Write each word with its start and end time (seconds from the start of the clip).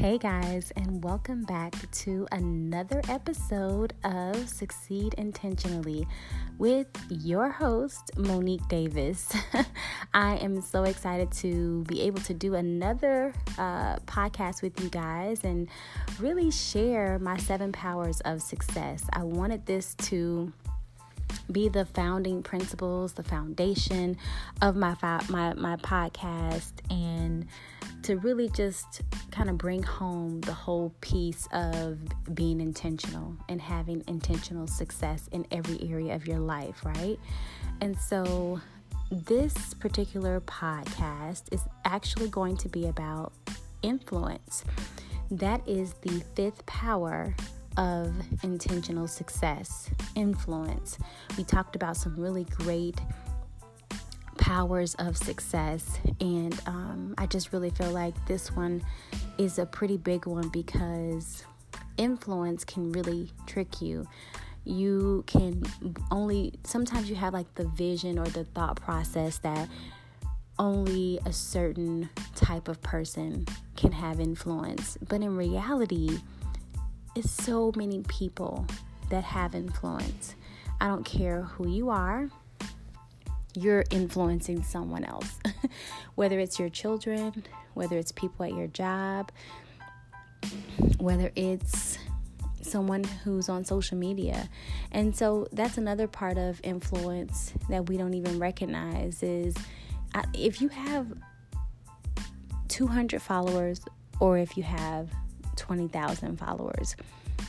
Hey 0.00 0.16
guys, 0.16 0.72
and 0.76 1.04
welcome 1.04 1.42
back 1.42 1.74
to 1.90 2.26
another 2.32 3.02
episode 3.10 3.92
of 4.02 4.48
Succeed 4.48 5.12
Intentionally 5.18 6.06
with 6.56 6.86
your 7.10 7.50
host, 7.50 8.10
Monique 8.16 8.66
Davis. 8.68 9.30
I 10.14 10.36
am 10.36 10.62
so 10.62 10.84
excited 10.84 11.30
to 11.32 11.84
be 11.84 12.00
able 12.00 12.22
to 12.22 12.32
do 12.32 12.54
another 12.54 13.34
uh, 13.58 13.96
podcast 14.06 14.62
with 14.62 14.80
you 14.82 14.88
guys 14.88 15.44
and 15.44 15.68
really 16.18 16.50
share 16.50 17.18
my 17.18 17.36
seven 17.36 17.70
powers 17.70 18.22
of 18.22 18.40
success. 18.40 19.04
I 19.12 19.24
wanted 19.24 19.66
this 19.66 19.96
to 19.96 20.50
be 21.52 21.68
the 21.68 21.84
founding 21.84 22.42
principles, 22.42 23.12
the 23.12 23.22
foundation 23.22 24.16
of 24.62 24.76
my 24.76 24.96
my 25.28 25.52
my 25.52 25.76
podcast 25.76 26.72
and 26.88 27.46
to 28.10 28.16
really 28.16 28.48
just 28.48 29.02
kind 29.30 29.48
of 29.48 29.56
bring 29.56 29.84
home 29.84 30.40
the 30.40 30.52
whole 30.52 30.92
piece 31.00 31.46
of 31.52 31.96
being 32.34 32.60
intentional 32.60 33.36
and 33.48 33.60
having 33.60 34.02
intentional 34.08 34.66
success 34.66 35.28
in 35.30 35.46
every 35.52 35.78
area 35.88 36.12
of 36.12 36.26
your 36.26 36.40
life, 36.40 36.84
right? 36.84 37.16
And 37.80 37.96
so 37.96 38.60
this 39.12 39.74
particular 39.74 40.40
podcast 40.40 41.52
is 41.52 41.60
actually 41.84 42.28
going 42.30 42.56
to 42.56 42.68
be 42.68 42.88
about 42.88 43.32
influence. 43.82 44.64
That 45.30 45.62
is 45.68 45.92
the 46.02 46.20
fifth 46.34 46.66
power 46.66 47.32
of 47.76 48.12
intentional 48.42 49.06
success, 49.06 49.88
influence. 50.16 50.98
We 51.38 51.44
talked 51.44 51.76
about 51.76 51.96
some 51.96 52.16
really 52.16 52.42
great 52.56 53.00
powers 54.40 54.94
of 54.96 55.16
success, 55.16 56.00
and 56.18 56.58
um, 56.66 57.14
I 57.18 57.26
just 57.26 57.52
really 57.52 57.70
feel 57.70 57.92
like 57.92 58.14
this 58.26 58.50
one 58.56 58.82
is 59.38 59.58
a 59.58 59.66
pretty 59.66 59.98
big 59.98 60.26
one 60.26 60.48
because 60.48 61.44
influence 61.98 62.64
can 62.64 62.90
really 62.90 63.30
trick 63.46 63.82
you. 63.82 64.08
You 64.64 65.24
can 65.26 65.62
only 66.10 66.54
sometimes 66.64 67.08
you 67.10 67.16
have 67.16 67.34
like 67.34 67.54
the 67.54 67.68
vision 67.68 68.18
or 68.18 68.26
the 68.26 68.44
thought 68.44 68.76
process 68.76 69.38
that 69.38 69.68
only 70.58 71.18
a 71.26 71.32
certain 71.32 72.08
type 72.34 72.68
of 72.68 72.80
person 72.82 73.46
can 73.76 73.92
have 73.92 74.20
influence, 74.20 74.96
but 75.08 75.20
in 75.20 75.36
reality, 75.36 76.18
it's 77.14 77.30
so 77.30 77.72
many 77.76 78.02
people 78.08 78.66
that 79.10 79.24
have 79.24 79.54
influence. 79.54 80.34
I 80.80 80.86
don't 80.86 81.04
care 81.04 81.42
who 81.42 81.68
you 81.68 81.90
are, 81.90 82.30
you're 83.62 83.84
influencing 83.90 84.62
someone 84.62 85.04
else. 85.04 85.38
whether 86.14 86.38
it's 86.38 86.58
your 86.58 86.68
children, 86.68 87.44
whether 87.74 87.96
it's 87.96 88.12
people 88.12 88.44
at 88.44 88.54
your 88.54 88.66
job, 88.66 89.30
whether 90.98 91.30
it's 91.36 91.98
someone 92.62 93.04
who's 93.24 93.48
on 93.48 93.64
social 93.64 93.96
media. 93.96 94.48
And 94.92 95.14
so 95.16 95.48
that's 95.52 95.78
another 95.78 96.06
part 96.06 96.38
of 96.38 96.60
influence 96.62 97.52
that 97.68 97.88
we 97.88 97.96
don't 97.96 98.14
even 98.14 98.38
recognize 98.38 99.22
is 99.22 99.54
uh, 100.14 100.22
if 100.34 100.60
you 100.60 100.68
have 100.68 101.12
200 102.68 103.20
followers 103.20 103.80
or 104.20 104.38
if 104.38 104.56
you 104.56 104.62
have 104.62 105.10
20,000 105.56 106.38
followers. 106.38 106.96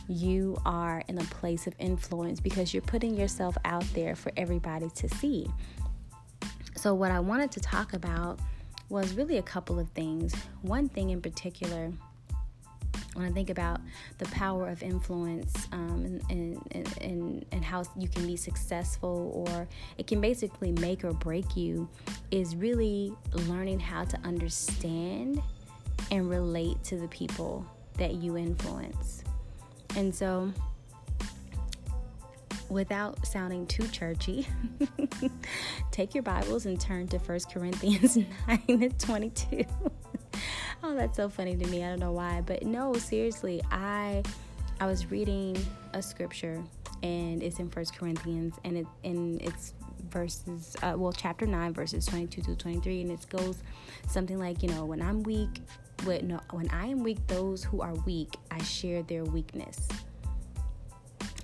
You 0.08 0.58
are 0.66 1.04
in 1.08 1.18
a 1.18 1.24
place 1.26 1.68
of 1.68 1.74
influence 1.80 2.40
because 2.40 2.74
you're 2.74 2.82
putting 2.82 3.16
yourself 3.16 3.58
out 3.66 3.86
there 3.94 4.16
for 4.16 4.32
everybody 4.36 4.90
to 4.96 5.10
see. 5.10 5.48
So, 6.82 6.96
what 6.96 7.12
I 7.12 7.20
wanted 7.20 7.52
to 7.52 7.60
talk 7.60 7.94
about 7.94 8.40
was 8.90 9.14
really 9.14 9.38
a 9.38 9.44
couple 9.44 9.78
of 9.78 9.88
things. 9.90 10.34
One 10.64 10.90
thing 10.90 11.12
in 11.12 11.22
particular, 11.22 11.94
when 13.14 13.24
I 13.24 13.30
think 13.30 13.52
about 13.52 13.82
the 14.18 14.26
power 14.26 14.68
of 14.68 14.82
influence 14.82 15.68
um, 15.74 16.20
and, 16.32 16.60
and, 16.72 16.98
and, 17.00 17.46
and 17.52 17.64
how 17.64 17.84
you 17.96 18.08
can 18.08 18.26
be 18.26 18.36
successful 18.36 19.46
or 19.48 19.68
it 20.00 20.08
can 20.08 20.20
basically 20.22 20.72
make 20.72 21.04
or 21.04 21.14
break 21.14 21.56
you, 21.56 21.88
is 22.32 22.56
really 22.56 23.14
learning 23.32 23.80
how 23.80 24.04
to 24.04 24.18
understand 24.24 25.40
and 26.10 26.32
relate 26.32 26.84
to 26.86 26.98
the 26.98 27.08
people 27.10 27.64
that 28.00 28.16
you 28.16 28.38
influence. 28.38 29.24
And 29.96 30.16
so, 30.16 30.52
without 32.72 33.26
sounding 33.28 33.68
too 33.68 33.88
churchy, 33.90 34.48
take 35.92 36.16
your 36.16 36.24
Bibles 36.24 36.66
and 36.66 36.80
turn 36.80 37.08
to 37.10 37.18
1 37.18 37.40
Corinthians 37.52 38.18
9 38.48 38.62
and 38.68 39.00
22. 39.00 39.66
oh, 40.84 40.96
that's 40.96 41.18
so 41.18 41.28
funny 41.30 41.56
to 41.56 41.68
me. 41.68 41.84
I 41.84 41.90
don't 41.90 42.00
know 42.00 42.14
why, 42.14 42.42
but 42.46 42.64
no, 42.64 42.94
seriously, 42.94 43.62
I 43.72 44.24
I 44.80 44.88
was 44.88 45.12
reading 45.12 45.64
a 45.94 46.02
scripture 46.02 46.64
and 47.04 47.44
it's 47.44 47.60
in 47.60 47.68
1 47.68 47.86
Corinthians 47.98 48.56
and 48.64 48.78
it 48.78 48.88
and 49.04 49.42
it's 49.42 49.74
verses 50.10 50.76
uh, 50.82 50.94
well 50.98 51.12
chapter 51.14 51.46
9 51.46 51.74
verses 51.74 52.06
22 52.06 52.42
to 52.42 52.56
23 52.56 53.02
and 53.02 53.12
it 53.12 53.26
goes 53.30 53.58
something 54.08 54.40
like, 54.40 54.64
you 54.64 54.70
know, 54.70 54.86
when 54.86 55.02
I'm 55.02 55.24
weak, 55.24 55.62
when, 56.06 56.30
no, 56.30 56.40
when 56.52 56.70
I 56.70 56.88
am 56.88 57.04
weak, 57.04 57.20
those 57.28 57.64
who 57.64 57.82
are 57.82 57.94
weak, 58.06 58.36
I 58.50 58.62
share 58.64 59.04
their 59.04 59.24
weakness. 59.24 59.88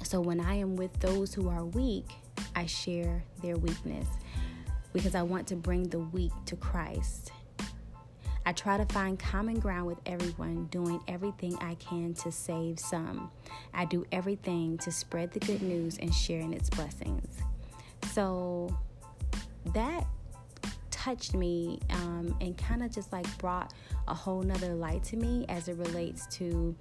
So 0.07 0.21
when 0.21 0.39
I 0.39 0.53
am 0.53 0.77
with 0.77 0.97
those 1.01 1.33
who 1.33 1.49
are 1.49 1.65
weak, 1.65 2.05
I 2.55 2.65
share 2.65 3.25
their 3.43 3.57
weakness 3.57 4.07
because 4.93 5.15
I 5.15 5.21
want 5.21 5.47
to 5.47 5.57
bring 5.57 5.83
the 5.83 5.99
weak 5.99 6.31
to 6.45 6.55
Christ. 6.55 7.33
I 8.45 8.53
try 8.53 8.77
to 8.77 8.85
find 8.85 9.19
common 9.19 9.59
ground 9.59 9.85
with 9.85 9.97
everyone, 10.05 10.67
doing 10.67 11.01
everything 11.09 11.57
I 11.59 11.75
can 11.75 12.13
to 12.13 12.31
save 12.31 12.79
some. 12.79 13.29
I 13.73 13.83
do 13.83 14.05
everything 14.13 14.77
to 14.77 14.93
spread 14.93 15.33
the 15.33 15.41
good 15.41 15.61
news 15.61 15.97
and 15.97 16.13
sharing 16.13 16.53
its 16.53 16.69
blessings. 16.69 17.39
So 18.13 18.73
that 19.73 20.07
touched 20.89 21.33
me 21.33 21.81
um, 21.89 22.33
and 22.39 22.57
kind 22.57 22.81
of 22.81 22.91
just 22.91 23.11
like 23.11 23.27
brought 23.39 23.73
a 24.07 24.13
whole 24.13 24.41
nother 24.41 24.73
light 24.73 25.03
to 25.03 25.17
me 25.17 25.45
as 25.49 25.67
it 25.67 25.75
relates 25.75 26.27
to 26.37 26.73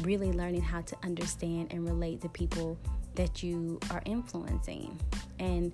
really 0.00 0.32
learning 0.32 0.62
how 0.62 0.80
to 0.80 0.96
understand 1.02 1.72
and 1.72 1.86
relate 1.86 2.20
to 2.22 2.28
people 2.28 2.78
that 3.14 3.42
you 3.42 3.78
are 3.90 4.02
influencing. 4.04 4.98
And 5.38 5.72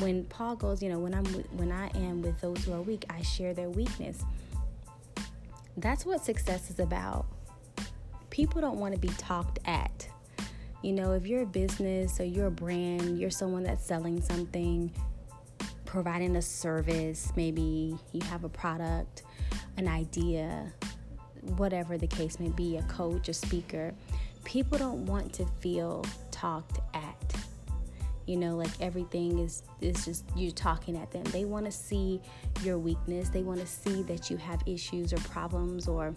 when 0.00 0.24
paul 0.24 0.56
goes 0.56 0.82
you 0.82 0.88
know 0.88 0.98
when 0.98 1.14
i'm 1.14 1.24
when 1.56 1.70
i 1.70 1.86
am 1.96 2.20
with 2.20 2.36
those 2.40 2.64
who 2.64 2.72
are 2.72 2.82
weak 2.82 3.04
i 3.10 3.22
share 3.22 3.54
their 3.54 3.70
weakness. 3.70 4.24
That's 5.76 6.04
what 6.04 6.24
success 6.24 6.70
is 6.70 6.78
about. 6.78 7.26
People 8.30 8.60
don't 8.60 8.78
want 8.78 8.94
to 8.94 9.00
be 9.00 9.08
talked 9.08 9.60
at. 9.64 10.08
You 10.82 10.92
know 10.92 11.12
if 11.12 11.26
you're 11.26 11.42
a 11.42 11.46
business 11.46 12.18
or 12.18 12.24
you're 12.24 12.48
a 12.48 12.50
brand 12.50 13.18
you're 13.18 13.30
someone 13.30 13.62
that's 13.62 13.86
selling 13.86 14.20
something 14.20 14.92
providing 15.94 16.34
a 16.34 16.42
service, 16.42 17.32
maybe 17.36 17.96
you 18.10 18.20
have 18.22 18.42
a 18.42 18.48
product, 18.48 19.22
an 19.76 19.86
idea, 19.86 20.72
whatever 21.56 21.98
the 21.98 22.06
case 22.06 22.38
may 22.40 22.48
be, 22.50 22.76
a 22.76 22.82
coach, 22.82 23.28
a 23.28 23.34
speaker, 23.34 23.92
people 24.44 24.78
don't 24.78 25.06
want 25.06 25.32
to 25.34 25.46
feel 25.60 26.04
talked 26.30 26.80
at. 26.94 27.34
You 28.26 28.36
know, 28.36 28.56
like 28.56 28.70
everything 28.80 29.38
is 29.38 29.62
is 29.82 30.04
just 30.04 30.24
you 30.34 30.50
talking 30.50 30.96
at 30.96 31.10
them. 31.10 31.24
They 31.24 31.44
want 31.44 31.66
to 31.66 31.72
see 31.72 32.20
your 32.62 32.78
weakness. 32.78 33.28
They 33.28 33.42
want 33.42 33.60
to 33.60 33.66
see 33.66 34.02
that 34.04 34.30
you 34.30 34.38
have 34.38 34.62
issues 34.66 35.12
or 35.12 35.18
problems 35.18 35.86
or 35.88 36.14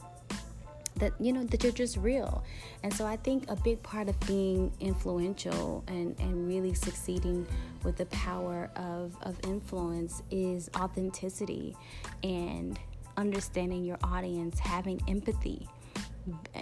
that 1.00 1.14
you 1.20 1.32
know 1.32 1.44
that 1.44 1.64
you're 1.64 1.72
just 1.72 1.98
real 1.98 2.44
and 2.84 2.94
so 2.94 3.06
i 3.06 3.16
think 3.18 3.50
a 3.50 3.56
big 3.56 3.82
part 3.84 4.10
of 4.10 4.20
being 4.22 4.72
influential 4.80 5.84
and 5.88 6.16
and 6.20 6.48
really 6.48 6.74
succeeding 6.74 7.46
with 7.84 7.96
the 7.98 8.06
power 8.08 8.70
of 8.76 9.16
of 9.22 9.38
influence 9.46 10.24
is 10.32 10.70
authenticity 10.76 11.76
and 12.24 12.80
understanding 13.18 13.84
your 13.84 13.98
audience 14.04 14.60
having 14.60 15.02
empathy 15.08 15.68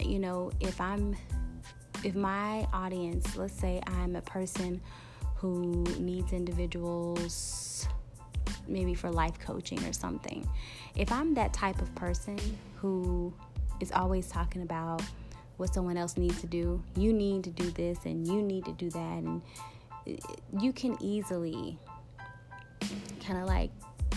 you 0.02 0.20
know 0.20 0.52
if 0.60 0.80
i'm 0.80 1.16
if 2.04 2.16
my 2.16 2.68
audience 2.74 3.36
let's 3.36 3.54
say 3.54 3.82
i'm 3.88 4.16
a 4.16 4.22
person 4.22 4.82
who 5.36 5.84
needs 6.00 6.34
individuals 6.34 7.88
maybe 8.68 8.94
for 8.94 9.12
life 9.12 9.38
coaching 9.40 9.84
or 9.86 9.94
something 9.94 10.48
if 10.96 11.12
i'm 11.12 11.34
that 11.34 11.52
type 11.54 11.82
of 11.82 11.94
person 11.96 12.38
who 12.76 13.34
is 13.82 13.92
always 13.92 14.28
talking 14.30 14.62
about 14.62 15.02
what 15.58 15.74
someone 15.74 15.98
else 15.98 16.18
needs 16.18 16.40
to 16.42 16.48
do. 16.48 16.82
You 16.96 17.14
need 17.14 17.44
to 17.46 17.50
do 17.50 17.70
this 17.72 18.00
and 18.06 18.28
you 18.28 18.42
need 18.42 18.66
to 18.66 18.74
do 18.74 18.90
that. 18.90 19.00
And 19.00 19.42
eh, 20.08 20.18
you 20.60 20.74
can 20.74 20.98
easily 21.00 21.78
kind 23.26 23.40
of 23.40 23.48
like 23.48 23.72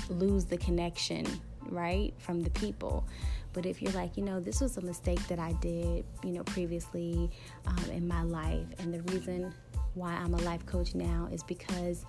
lose 0.08 0.44
the 0.44 0.56
connection, 0.56 1.26
right, 1.68 2.12
from 2.18 2.42
the 2.42 2.50
people. 2.50 3.06
But 3.52 3.66
if 3.66 3.82
you're 3.82 3.92
like, 3.92 4.16
you 4.16 4.24
know, 4.24 4.40
this 4.40 4.60
was 4.60 4.76
a 4.76 4.82
mistake 4.82 5.26
that 5.28 5.38
I 5.38 5.52
did, 5.54 6.04
you 6.22 6.32
know, 6.32 6.44
previously 6.44 7.30
um, 7.66 7.90
in 7.90 8.06
my 8.06 8.22
life, 8.22 8.66
and 8.78 8.92
the 8.92 9.02
reason 9.12 9.52
why 9.94 10.12
I'm 10.12 10.34
a 10.34 10.38
life 10.38 10.64
coach 10.66 10.94
now 10.94 11.28
is 11.32 11.42
because 11.42 12.04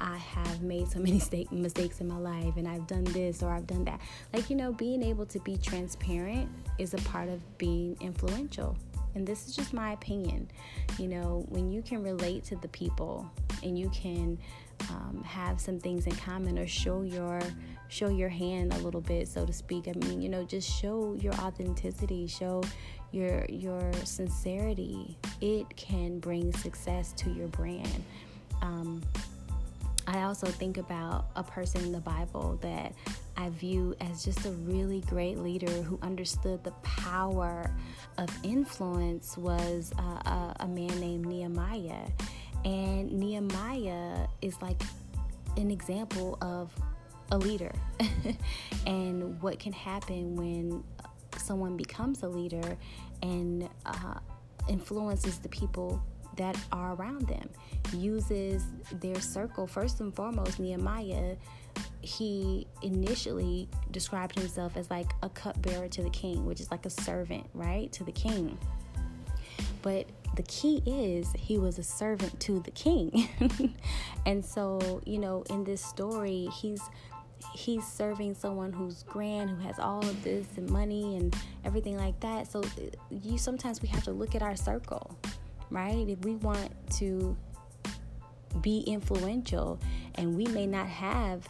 I 0.00 0.16
have 0.16 0.62
made 0.62 0.88
so 0.88 0.98
many 1.00 1.20
mistakes 1.50 2.00
in 2.00 2.08
my 2.08 2.18
life 2.18 2.56
and 2.56 2.66
I've 2.66 2.86
done 2.86 3.04
this 3.04 3.42
or 3.42 3.52
I've 3.52 3.66
done 3.66 3.84
that. 3.84 4.00
Like, 4.32 4.50
you 4.50 4.56
know, 4.56 4.72
being 4.72 5.02
able 5.02 5.26
to 5.26 5.38
be 5.40 5.56
transparent 5.56 6.48
is 6.78 6.94
a 6.94 6.98
part 6.98 7.28
of 7.28 7.58
being 7.58 7.96
influential. 8.00 8.76
And 9.14 9.26
this 9.26 9.46
is 9.46 9.54
just 9.54 9.72
my 9.72 9.92
opinion. 9.92 10.50
You 10.98 11.08
know, 11.08 11.44
when 11.48 11.70
you 11.70 11.82
can 11.82 12.02
relate 12.02 12.44
to 12.44 12.56
the 12.56 12.68
people 12.68 13.30
and 13.62 13.78
you 13.78 13.88
can 13.90 14.38
um, 14.90 15.22
have 15.24 15.60
some 15.60 15.78
things 15.78 16.06
in 16.06 16.16
common 16.16 16.58
or 16.58 16.66
show 16.66 17.02
your 17.02 17.40
show 17.88 18.08
your 18.08 18.28
hand 18.28 18.72
a 18.72 18.78
little 18.78 19.00
bit 19.00 19.28
so 19.28 19.44
to 19.46 19.52
speak. 19.52 19.88
I 19.88 19.92
mean 20.06 20.20
you 20.20 20.28
know 20.28 20.44
just 20.44 20.70
show 20.70 21.14
your 21.20 21.34
authenticity 21.34 22.26
show 22.26 22.62
your 23.12 23.44
your 23.48 23.92
sincerity. 24.04 25.16
It 25.40 25.74
can 25.76 26.18
bring 26.18 26.52
success 26.52 27.12
to 27.18 27.30
your 27.30 27.48
brand. 27.48 28.04
Um, 28.62 29.02
I 30.06 30.22
also 30.22 30.46
think 30.46 30.76
about 30.76 31.26
a 31.34 31.42
person 31.42 31.82
in 31.82 31.92
the 31.92 32.00
Bible 32.00 32.58
that 32.60 32.92
I 33.36 33.48
view 33.48 33.94
as 34.00 34.24
just 34.24 34.44
a 34.44 34.50
really 34.50 35.00
great 35.02 35.38
leader 35.38 35.70
who 35.70 35.98
understood 36.02 36.62
the 36.62 36.72
power 36.82 37.74
of 38.18 38.28
influence 38.42 39.38
was 39.38 39.92
uh, 39.98 40.02
a, 40.02 40.56
a 40.60 40.66
man 40.66 41.00
named 41.00 41.26
Nehemiah. 41.26 42.06
And 42.64 43.12
Nehemiah 43.12 44.26
is 44.42 44.60
like 44.60 44.82
an 45.56 45.70
example 45.70 46.36
of 46.42 46.70
a 47.34 47.38
leader 47.38 47.72
and 48.86 49.40
what 49.42 49.58
can 49.58 49.72
happen 49.72 50.36
when 50.36 50.84
someone 51.36 51.76
becomes 51.76 52.22
a 52.22 52.28
leader 52.28 52.76
and 53.22 53.68
uh, 53.84 54.18
influences 54.68 55.38
the 55.38 55.48
people 55.48 56.02
that 56.36 56.56
are 56.72 56.94
around 56.94 57.26
them, 57.28 57.48
uses 57.92 58.64
their 58.92 59.20
circle. 59.20 59.66
First 59.66 60.00
and 60.00 60.14
foremost, 60.14 60.58
Nehemiah, 60.58 61.36
he 62.00 62.66
initially 62.82 63.68
described 63.90 64.38
himself 64.38 64.76
as 64.76 64.90
like 64.90 65.12
a 65.22 65.28
cupbearer 65.28 65.88
to 65.88 66.02
the 66.02 66.10
king, 66.10 66.44
which 66.44 66.60
is 66.60 66.70
like 66.70 66.86
a 66.86 66.90
servant, 66.90 67.46
right, 67.54 67.92
to 67.92 68.04
the 68.04 68.12
king. 68.12 68.58
But 69.82 70.06
the 70.36 70.42
key 70.44 70.82
is 70.86 71.32
he 71.38 71.58
was 71.58 71.78
a 71.78 71.82
servant 71.82 72.40
to 72.40 72.60
the 72.60 72.70
king. 72.70 73.28
and 74.26 74.44
so, 74.44 75.00
you 75.04 75.18
know, 75.18 75.44
in 75.50 75.62
this 75.64 75.84
story, 75.84 76.48
he's 76.60 76.80
he's 77.52 77.86
serving 77.86 78.34
someone 78.34 78.72
who's 78.72 79.02
grand 79.02 79.50
who 79.50 79.56
has 79.56 79.78
all 79.78 80.00
of 80.00 80.24
this 80.24 80.46
and 80.56 80.68
money 80.70 81.16
and 81.16 81.36
everything 81.64 81.96
like 81.96 82.18
that 82.20 82.50
so 82.50 82.62
you 83.10 83.36
sometimes 83.36 83.82
we 83.82 83.88
have 83.88 84.04
to 84.04 84.12
look 84.12 84.34
at 84.34 84.42
our 84.42 84.56
circle 84.56 85.16
right? 85.70 86.08
If 86.08 86.24
we 86.24 86.36
want 86.36 86.70
to 86.98 87.36
be 88.60 88.80
influential 88.80 89.80
and 90.14 90.36
we 90.36 90.46
may 90.46 90.66
not 90.66 90.86
have 90.86 91.48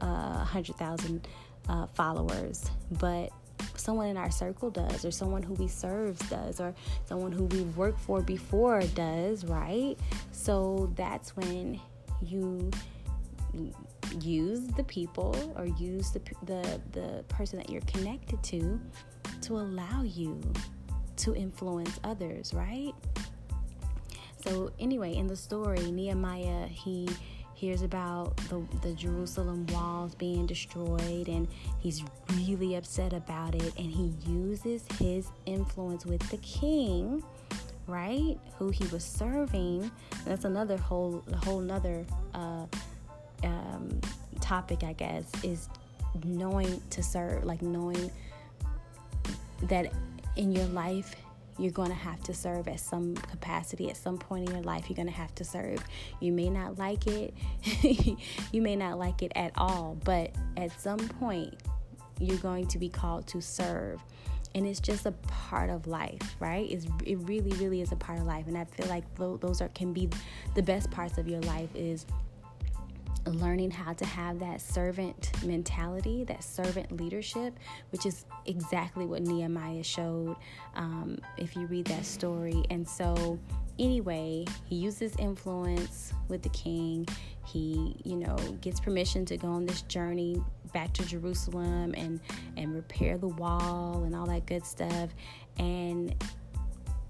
a 0.00 0.04
uh, 0.04 0.44
hundred 0.44 0.76
thousand 0.76 1.26
uh, 1.68 1.86
followers, 1.86 2.70
but 2.92 3.30
someone 3.74 4.06
in 4.06 4.16
our 4.16 4.30
circle 4.30 4.70
does, 4.70 5.04
or 5.04 5.10
someone 5.10 5.42
who 5.42 5.54
we 5.54 5.66
serve 5.66 6.18
does, 6.30 6.60
or 6.60 6.74
someone 7.06 7.32
who 7.32 7.44
we've 7.46 7.76
worked 7.76 8.00
for 8.00 8.20
before 8.20 8.82
does, 8.94 9.44
right? 9.44 9.96
So 10.32 10.92
that's 10.94 11.36
when 11.36 11.80
you 12.22 12.70
use 14.20 14.66
the 14.68 14.84
people 14.84 15.34
or 15.56 15.66
use 15.66 16.10
the 16.10 16.20
the 16.44 16.80
the 16.92 17.24
person 17.28 17.58
that 17.58 17.70
you're 17.70 17.82
connected 17.82 18.42
to 18.44 18.80
to 19.42 19.58
allow 19.58 20.02
you 20.02 20.40
to 21.16 21.34
influence 21.34 21.98
others, 22.04 22.52
right? 22.54 22.92
So, 24.46 24.70
anyway, 24.78 25.14
in 25.14 25.26
the 25.26 25.36
story, 25.36 25.90
Nehemiah, 25.90 26.66
he 26.66 27.08
hears 27.54 27.82
about 27.82 28.36
the, 28.48 28.62
the 28.82 28.92
Jerusalem 28.92 29.66
walls 29.68 30.14
being 30.14 30.46
destroyed 30.46 31.26
and 31.26 31.48
he's 31.78 32.04
really 32.34 32.74
upset 32.76 33.12
about 33.12 33.54
it. 33.54 33.72
And 33.78 33.90
he 33.90 34.14
uses 34.30 34.84
his 34.98 35.28
influence 35.46 36.04
with 36.04 36.20
the 36.30 36.36
king, 36.38 37.24
right? 37.86 38.38
Who 38.58 38.68
he 38.70 38.86
was 38.88 39.04
serving. 39.04 39.90
That's 40.26 40.44
another 40.44 40.76
whole, 40.76 41.24
whole 41.44 41.60
nother 41.60 42.04
uh, 42.34 42.66
um, 43.44 44.00
topic, 44.40 44.84
I 44.84 44.92
guess, 44.92 45.30
is 45.42 45.68
knowing 46.24 46.80
to 46.90 47.02
serve, 47.02 47.44
like 47.44 47.62
knowing 47.62 48.10
that 49.64 49.92
in 50.36 50.52
your 50.52 50.66
life 50.66 51.14
you're 51.58 51.72
going 51.72 51.88
to 51.88 51.94
have 51.94 52.22
to 52.24 52.34
serve 52.34 52.68
at 52.68 52.80
some 52.80 53.14
capacity. 53.14 53.88
At 53.88 53.96
some 53.96 54.18
point 54.18 54.48
in 54.48 54.54
your 54.54 54.64
life 54.64 54.88
you're 54.88 54.96
going 54.96 55.08
to 55.08 55.14
have 55.14 55.34
to 55.36 55.44
serve. 55.44 55.82
You 56.20 56.32
may 56.32 56.50
not 56.50 56.78
like 56.78 57.06
it. 57.06 57.34
You 58.52 58.62
may 58.62 58.76
not 58.76 58.98
like 58.98 59.22
it 59.22 59.32
at 59.34 59.52
all 59.56 59.96
but 60.04 60.32
at 60.56 60.78
some 60.80 60.98
point 60.98 61.54
you're 62.18 62.38
going 62.38 62.66
to 62.68 62.78
be 62.78 62.88
called 62.88 63.26
to 63.28 63.40
serve. 63.40 64.00
And 64.54 64.66
it's 64.66 64.80
just 64.80 65.04
a 65.04 65.12
part 65.12 65.70
of 65.70 65.86
life 65.86 66.36
right? 66.40 66.70
It's, 66.70 66.86
it 67.04 67.16
really 67.20 67.52
really 67.52 67.80
is 67.80 67.92
a 67.92 67.96
part 67.96 68.18
of 68.18 68.26
life. 68.26 68.46
And 68.46 68.56
i 68.56 68.64
feel 68.64 68.86
like 68.86 69.04
those 69.16 69.60
are 69.60 69.68
can 69.70 69.92
be 69.92 70.08
the 70.54 70.62
best 70.62 70.90
parts 70.90 71.18
of 71.18 71.28
your 71.28 71.40
life 71.40 71.70
is 71.74 72.06
learning 73.26 73.70
how 73.70 73.92
to 73.92 74.04
have 74.04 74.38
that 74.38 74.60
servant 74.60 75.30
mentality, 75.44 76.24
that 76.24 76.42
servant 76.44 76.92
leadership, 76.92 77.58
which 77.90 78.06
is 78.06 78.24
exactly 78.46 79.06
what 79.06 79.22
Nehemiah 79.22 79.82
showed 79.82 80.36
um, 80.74 81.18
if 81.36 81.56
you 81.56 81.66
read 81.66 81.86
that 81.86 82.04
story. 82.04 82.62
And 82.70 82.88
so, 82.88 83.38
anyway, 83.78 84.44
he 84.64 84.76
uses 84.76 85.14
influence 85.18 86.12
with 86.28 86.42
the 86.42 86.48
king. 86.50 87.06
He, 87.44 87.96
you 88.04 88.16
know, 88.16 88.36
gets 88.60 88.80
permission 88.80 89.24
to 89.26 89.36
go 89.36 89.48
on 89.48 89.66
this 89.66 89.82
journey 89.82 90.42
back 90.72 90.92
to 90.94 91.04
Jerusalem 91.06 91.94
and 91.96 92.20
and 92.56 92.74
repair 92.74 93.18
the 93.18 93.28
wall 93.28 94.02
and 94.04 94.14
all 94.14 94.26
that 94.26 94.46
good 94.46 94.64
stuff. 94.64 95.10
And 95.58 96.14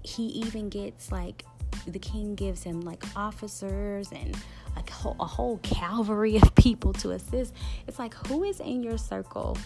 he 0.03 0.23
even 0.27 0.69
gets 0.69 1.11
like 1.11 1.43
the 1.85 1.99
king 1.99 2.35
gives 2.35 2.63
him 2.63 2.81
like 2.81 3.03
officers 3.15 4.11
and 4.11 4.35
a 4.77 4.91
whole, 4.91 5.15
a 5.19 5.25
whole 5.25 5.57
cavalry 5.59 6.37
of 6.37 6.53
people 6.55 6.93
to 6.93 7.11
assist. 7.11 7.53
It's 7.87 7.99
like, 7.99 8.13
who 8.27 8.43
is 8.43 8.59
in 8.59 8.83
your 8.83 8.97
circle 8.97 9.57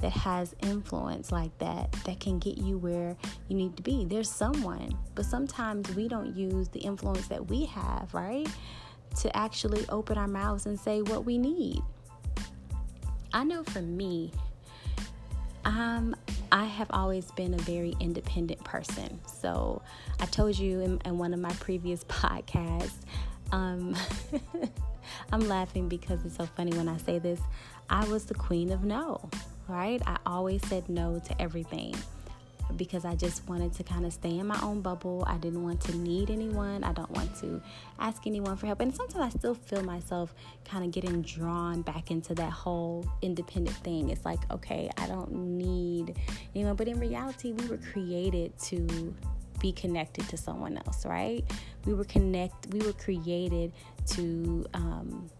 that 0.00 0.10
has 0.10 0.54
influence 0.62 1.32
like 1.32 1.56
that 1.58 1.92
that 2.04 2.20
can 2.20 2.38
get 2.38 2.58
you 2.58 2.78
where 2.78 3.16
you 3.48 3.56
need 3.56 3.76
to 3.76 3.82
be? 3.82 4.04
There's 4.04 4.30
someone, 4.30 4.96
but 5.14 5.24
sometimes 5.24 5.94
we 5.94 6.08
don't 6.08 6.34
use 6.34 6.68
the 6.68 6.80
influence 6.80 7.28
that 7.28 7.48
we 7.48 7.64
have, 7.66 8.12
right? 8.12 8.48
To 9.20 9.36
actually 9.36 9.84
open 9.88 10.18
our 10.18 10.28
mouths 10.28 10.66
and 10.66 10.78
say 10.78 11.02
what 11.02 11.24
we 11.24 11.38
need. 11.38 11.80
I 13.32 13.44
know 13.44 13.64
for 13.64 13.82
me, 13.82 14.32
um, 15.64 16.14
I 16.52 16.64
have 16.64 16.88
always 16.90 17.30
been 17.32 17.54
a 17.54 17.58
very 17.58 17.94
independent 17.98 18.62
person. 18.64 19.18
So 19.26 19.82
I 20.20 20.26
told 20.26 20.58
you 20.58 20.80
in, 20.80 21.00
in 21.04 21.18
one 21.18 21.34
of 21.34 21.40
my 21.40 21.52
previous 21.54 22.04
podcasts, 22.08 22.92
um, 23.52 23.96
I'm 25.32 25.48
laughing 25.48 25.88
because 25.88 26.24
it's 26.24 26.36
so 26.36 26.46
funny 26.46 26.76
when 26.76 26.88
I 26.88 26.96
say 26.98 27.18
this. 27.18 27.40
I 27.90 28.04
was 28.06 28.24
the 28.24 28.34
queen 28.34 28.72
of 28.72 28.84
no, 28.84 29.28
right? 29.68 30.00
I 30.06 30.18
always 30.26 30.66
said 30.68 30.88
no 30.88 31.20
to 31.26 31.42
everything 31.42 31.94
because 32.76 33.04
I 33.04 33.14
just 33.14 33.46
wanted 33.48 33.74
to 33.74 33.82
kind 33.82 34.06
of 34.06 34.12
stay 34.12 34.38
in 34.38 34.46
my 34.46 34.58
own 34.62 34.80
bubble. 34.80 35.24
I 35.26 35.36
didn't 35.36 35.62
want 35.62 35.80
to 35.82 35.96
need 35.96 36.30
anyone. 36.30 36.82
I 36.82 36.92
don't 36.92 37.10
want 37.10 37.34
to 37.40 37.62
ask 37.98 38.26
anyone 38.26 38.56
for 38.56 38.66
help. 38.66 38.80
And 38.80 38.94
sometimes 38.94 39.34
I 39.34 39.38
still 39.38 39.54
feel 39.54 39.82
myself 39.82 40.34
kind 40.64 40.84
of 40.84 40.90
getting 40.90 41.22
drawn 41.22 41.82
back 41.82 42.10
into 42.10 42.34
that 42.36 42.50
whole 42.50 43.06
independent 43.22 43.76
thing. 43.78 44.10
It's 44.10 44.24
like, 44.24 44.40
okay, 44.50 44.90
I 44.96 45.06
don't 45.06 45.32
need 45.32 46.16
anyone. 46.54 46.76
But 46.76 46.88
in 46.88 46.98
reality, 46.98 47.52
we 47.52 47.66
were 47.66 47.78
created 47.78 48.58
to 48.60 49.14
be 49.60 49.72
connected 49.72 50.28
to 50.28 50.36
someone 50.36 50.78
else, 50.86 51.06
right? 51.06 51.44
We 51.86 51.94
were 51.94 52.04
connect. 52.04 52.72
We 52.72 52.80
were 52.80 52.92
created 52.92 53.72
to 54.08 54.66
um, 54.74 55.30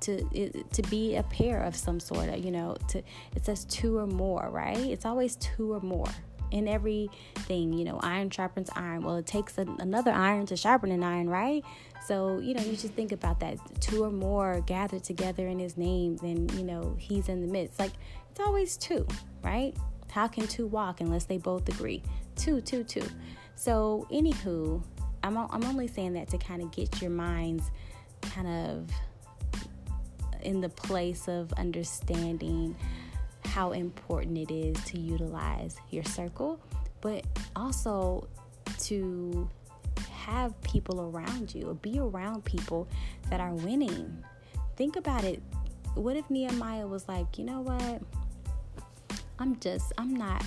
to 0.00 0.62
to 0.62 0.82
be 0.82 1.16
a 1.16 1.22
pair 1.24 1.62
of 1.62 1.74
some 1.74 2.00
sort 2.00 2.28
of, 2.28 2.44
you 2.44 2.50
know. 2.50 2.76
To 2.88 2.98
it 3.34 3.44
says 3.44 3.64
two 3.64 3.98
or 3.98 4.06
more, 4.06 4.48
right? 4.50 4.78
It's 4.78 5.04
always 5.04 5.36
two 5.36 5.72
or 5.72 5.80
more 5.80 6.08
in 6.50 6.68
everything. 6.68 7.72
You 7.72 7.84
know, 7.84 7.98
iron 8.02 8.30
sharpens 8.30 8.70
iron. 8.74 9.02
Well, 9.02 9.16
it 9.16 9.26
takes 9.26 9.58
a, 9.58 9.66
another 9.78 10.12
iron 10.12 10.46
to 10.46 10.56
sharpen 10.56 10.90
an 10.92 11.02
iron, 11.02 11.28
right? 11.28 11.64
So 12.06 12.38
you 12.38 12.54
know, 12.54 12.62
you 12.62 12.72
just 12.72 12.94
think 12.94 13.12
about 13.12 13.40
that. 13.40 13.58
Two 13.80 14.04
or 14.04 14.10
more 14.10 14.62
gathered 14.66 15.04
together 15.04 15.46
in 15.48 15.58
His 15.58 15.76
name, 15.76 16.16
then 16.16 16.48
you 16.56 16.64
know 16.64 16.96
He's 16.98 17.28
in 17.28 17.40
the 17.40 17.48
midst. 17.48 17.78
Like 17.78 17.92
it's 18.30 18.40
always 18.40 18.76
two, 18.76 19.06
right? 19.42 19.74
How 20.10 20.28
can 20.28 20.46
two 20.46 20.66
walk 20.66 21.00
unless 21.00 21.24
they 21.24 21.36
both 21.36 21.68
agree? 21.68 22.02
Two, 22.36 22.60
two, 22.60 22.84
two. 22.84 23.02
So, 23.56 24.06
anywho, 24.12 24.82
I'm, 25.24 25.36
I'm 25.36 25.64
only 25.64 25.88
saying 25.88 26.12
that 26.12 26.28
to 26.28 26.38
kind 26.38 26.62
of 26.62 26.70
get 26.70 27.02
your 27.02 27.10
minds 27.10 27.70
kind 28.22 28.46
of 28.46 28.90
in 30.42 30.60
the 30.60 30.68
place 30.68 31.26
of 31.26 31.52
understanding 31.54 32.76
how 33.44 33.72
important 33.72 34.38
it 34.38 34.52
is 34.52 34.82
to 34.84 34.98
utilize 34.98 35.76
your 35.90 36.04
circle, 36.04 36.60
but 37.00 37.24
also 37.56 38.28
to 38.80 39.48
have 40.10 40.60
people 40.62 41.00
around 41.00 41.54
you 41.54 41.70
or 41.70 41.74
be 41.74 41.98
around 41.98 42.44
people 42.44 42.86
that 43.30 43.40
are 43.40 43.54
winning. 43.54 44.22
Think 44.76 44.96
about 44.96 45.24
it. 45.24 45.42
What 45.94 46.16
if 46.16 46.28
Nehemiah 46.28 46.86
was 46.86 47.08
like, 47.08 47.38
you 47.38 47.44
know 47.44 47.62
what? 47.62 48.02
I'm 49.38 49.58
just, 49.60 49.92
I'm 49.96 50.14
not 50.14 50.44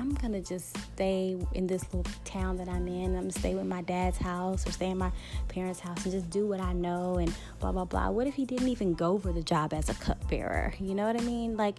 I'm 0.00 0.14
gonna 0.14 0.40
just 0.40 0.74
stay 0.94 1.36
in 1.52 1.66
this 1.66 1.84
little 1.92 2.10
town 2.24 2.56
that 2.56 2.70
I'm 2.70 2.88
in. 2.88 3.14
I'm 3.14 3.20
gonna 3.20 3.32
stay 3.32 3.54
with 3.54 3.66
my 3.66 3.82
dad's 3.82 4.16
house 4.16 4.66
or 4.66 4.72
stay 4.72 4.88
in 4.88 4.96
my 4.96 5.12
parents' 5.48 5.78
house 5.78 6.02
and 6.04 6.12
just 6.12 6.30
do 6.30 6.46
what 6.46 6.58
I 6.58 6.72
know 6.72 7.16
and 7.16 7.30
blah 7.58 7.70
blah 7.70 7.84
blah. 7.84 8.08
What 8.08 8.26
if 8.26 8.34
he 8.34 8.46
didn't 8.46 8.68
even 8.68 8.94
go 8.94 9.18
for 9.18 9.30
the 9.30 9.42
job 9.42 9.74
as 9.74 9.90
a 9.90 9.94
cupbearer? 9.94 10.72
You 10.80 10.94
know 10.94 11.06
what 11.06 11.20
I 11.20 11.24
mean? 11.24 11.58
Like 11.58 11.76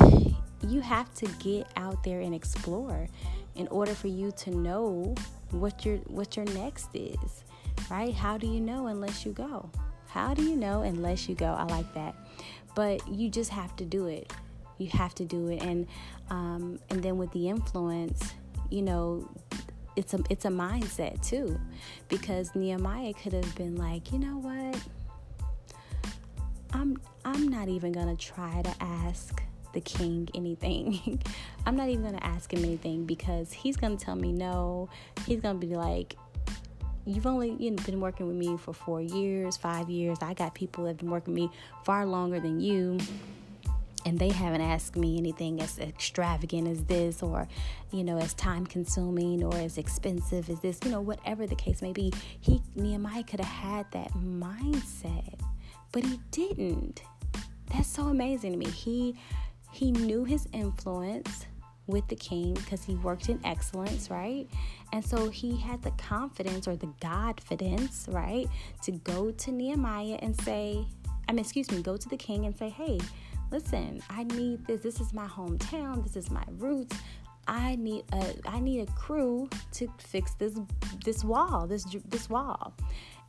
you 0.66 0.80
have 0.80 1.14
to 1.14 1.26
get 1.38 1.68
out 1.76 2.02
there 2.02 2.20
and 2.20 2.34
explore 2.34 3.08
in 3.54 3.68
order 3.68 3.94
for 3.94 4.08
you 4.08 4.32
to 4.38 4.50
know 4.50 5.14
what 5.52 5.84
your 5.84 5.98
what 6.08 6.36
your 6.36 6.46
next 6.46 6.88
is. 6.94 7.44
Right? 7.88 8.12
How 8.12 8.38
do 8.38 8.48
you 8.48 8.60
know 8.60 8.88
unless 8.88 9.24
you 9.24 9.30
go? 9.30 9.70
How 10.08 10.34
do 10.34 10.42
you 10.42 10.56
know 10.56 10.82
unless 10.82 11.28
you 11.28 11.36
go? 11.36 11.54
I 11.56 11.62
like 11.62 11.94
that. 11.94 12.16
But 12.74 13.06
you 13.06 13.30
just 13.30 13.50
have 13.50 13.76
to 13.76 13.84
do 13.84 14.06
it 14.06 14.32
you 14.78 14.88
have 14.88 15.14
to 15.16 15.24
do 15.24 15.48
it. 15.48 15.62
And 15.62 15.86
um, 16.30 16.78
and 16.90 17.02
then 17.02 17.18
with 17.18 17.32
the 17.32 17.48
influence 17.48 18.34
you 18.70 18.82
know 18.82 19.28
it's 19.94 20.12
a 20.12 20.20
it's 20.28 20.44
a 20.44 20.48
mindset 20.50 21.26
too 21.26 21.58
because 22.08 22.54
Nehemiah 22.54 23.14
could 23.14 23.32
have 23.32 23.54
been 23.54 23.76
like 23.76 24.12
you 24.12 24.18
know 24.18 24.38
what? 24.38 24.78
I'm 26.72 26.98
I'm 27.24 27.48
not 27.48 27.68
even 27.68 27.92
gonna 27.92 28.16
try 28.16 28.60
to 28.62 28.74
ask 28.80 29.42
the 29.72 29.80
king 29.80 30.28
anything. 30.34 31.22
I'm 31.66 31.76
not 31.76 31.88
even 31.88 32.04
gonna 32.04 32.22
ask 32.22 32.52
him 32.52 32.62
anything 32.64 33.06
because 33.06 33.52
he's 33.52 33.76
gonna 33.76 33.96
tell 33.96 34.16
me 34.16 34.32
no. 34.32 34.90
He's 35.26 35.40
gonna 35.40 35.58
be 35.58 35.74
like 35.74 36.16
you've 37.06 37.26
only 37.26 37.56
you 37.58 37.70
know, 37.70 37.82
been 37.84 38.00
working 38.00 38.26
with 38.26 38.36
me 38.36 38.58
for 38.58 38.74
four 38.74 39.00
years 39.00 39.56
five 39.56 39.88
years. 39.88 40.18
I 40.20 40.34
got 40.34 40.54
people 40.54 40.84
that 40.84 40.90
have 40.90 40.98
been 40.98 41.10
working 41.10 41.32
with 41.32 41.42
me 41.42 41.56
far 41.84 42.04
longer 42.04 42.38
than 42.38 42.60
you 42.60 42.98
and 44.06 44.18
they 44.18 44.30
haven't 44.30 44.62
asked 44.62 44.96
me 44.96 45.18
anything 45.18 45.60
as 45.60 45.78
extravagant 45.78 46.68
as 46.68 46.84
this 46.84 47.22
or 47.22 47.46
you 47.90 48.04
know 48.04 48.16
as 48.18 48.32
time 48.34 48.64
consuming 48.64 49.42
or 49.42 49.54
as 49.56 49.76
expensive 49.76 50.48
as 50.48 50.60
this 50.60 50.78
you 50.84 50.90
know 50.90 51.00
whatever 51.00 51.46
the 51.46 51.56
case 51.56 51.82
may 51.82 51.92
be. 51.92 52.12
He 52.40 52.62
nehemiah 52.74 53.24
could 53.24 53.40
have 53.40 53.48
had 53.48 53.90
that 53.90 54.12
mindset 54.14 55.38
but 55.92 56.04
he 56.04 56.20
didn't. 56.30 57.02
That's 57.72 57.88
so 57.88 58.04
amazing 58.04 58.52
to 58.52 58.58
me. 58.58 58.70
He 58.70 59.18
he 59.72 59.90
knew 59.90 60.24
his 60.24 60.46
influence 60.52 61.46
with 61.86 62.06
the 62.08 62.16
king 62.16 62.54
because 62.54 62.84
he 62.84 62.94
worked 62.96 63.28
in 63.28 63.40
excellence, 63.44 64.10
right? 64.10 64.46
And 64.92 65.04
so 65.04 65.28
he 65.28 65.56
had 65.56 65.82
the 65.82 65.90
confidence 65.92 66.66
or 66.66 66.76
the 66.76 66.88
godfidence, 67.00 68.12
right, 68.12 68.46
to 68.82 68.92
go 68.92 69.30
to 69.30 69.52
Nehemiah 69.52 70.18
and 70.20 70.38
say, 70.42 70.84
I 71.28 71.32
mean, 71.32 71.40
excuse 71.40 71.70
me, 71.70 71.82
go 71.82 71.96
to 71.96 72.08
the 72.08 72.16
king 72.16 72.46
and 72.46 72.56
say, 72.56 72.68
hey, 72.70 72.98
listen, 73.50 74.02
I 74.10 74.24
need 74.24 74.66
this. 74.66 74.82
This 74.82 75.00
is 75.00 75.12
my 75.12 75.26
hometown. 75.26 76.02
This 76.02 76.16
is 76.16 76.30
my 76.30 76.44
roots. 76.58 76.96
I 77.48 77.76
need 77.76 78.04
a 78.12 78.34
I 78.46 78.58
need 78.60 78.80
a 78.80 78.92
crew 78.92 79.48
to 79.72 79.88
fix 79.98 80.34
this 80.34 80.58
this 81.04 81.24
wall, 81.24 81.66
this 81.66 81.84
this 82.08 82.28
wall. 82.28 82.74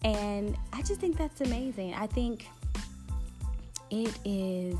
And 0.03 0.57
I 0.73 0.81
just 0.81 0.99
think 0.99 1.17
that's 1.17 1.41
amazing. 1.41 1.93
I 1.93 2.07
think 2.07 2.47
it 3.89 4.17
is 4.25 4.77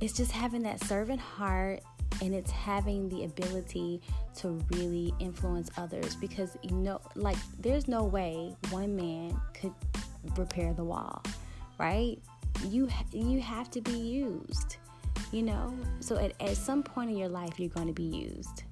it's 0.00 0.12
just 0.12 0.32
having 0.32 0.62
that 0.62 0.82
servant 0.84 1.20
heart 1.20 1.80
and 2.20 2.34
it's 2.34 2.50
having 2.50 3.08
the 3.08 3.24
ability 3.24 4.00
to 4.36 4.58
really 4.70 5.14
influence 5.18 5.70
others 5.76 6.16
because 6.16 6.56
you 6.62 6.74
know 6.76 7.00
like 7.14 7.36
there's 7.60 7.88
no 7.88 8.04
way 8.04 8.54
one 8.70 8.96
man 8.96 9.38
could 9.54 9.72
repair 10.36 10.72
the 10.72 10.84
wall, 10.84 11.22
right? 11.78 12.18
You 12.68 12.88
you 13.12 13.40
have 13.40 13.70
to 13.70 13.80
be 13.80 13.92
used 13.92 14.76
you 15.30 15.42
know? 15.42 15.74
So 16.00 16.18
at, 16.18 16.32
at 16.40 16.56
some 16.56 16.82
point 16.82 17.10
in 17.10 17.16
your 17.16 17.28
life 17.28 17.58
you're 17.58 17.70
going 17.70 17.88
to 17.88 17.92
be 17.92 18.02
used 18.02 18.64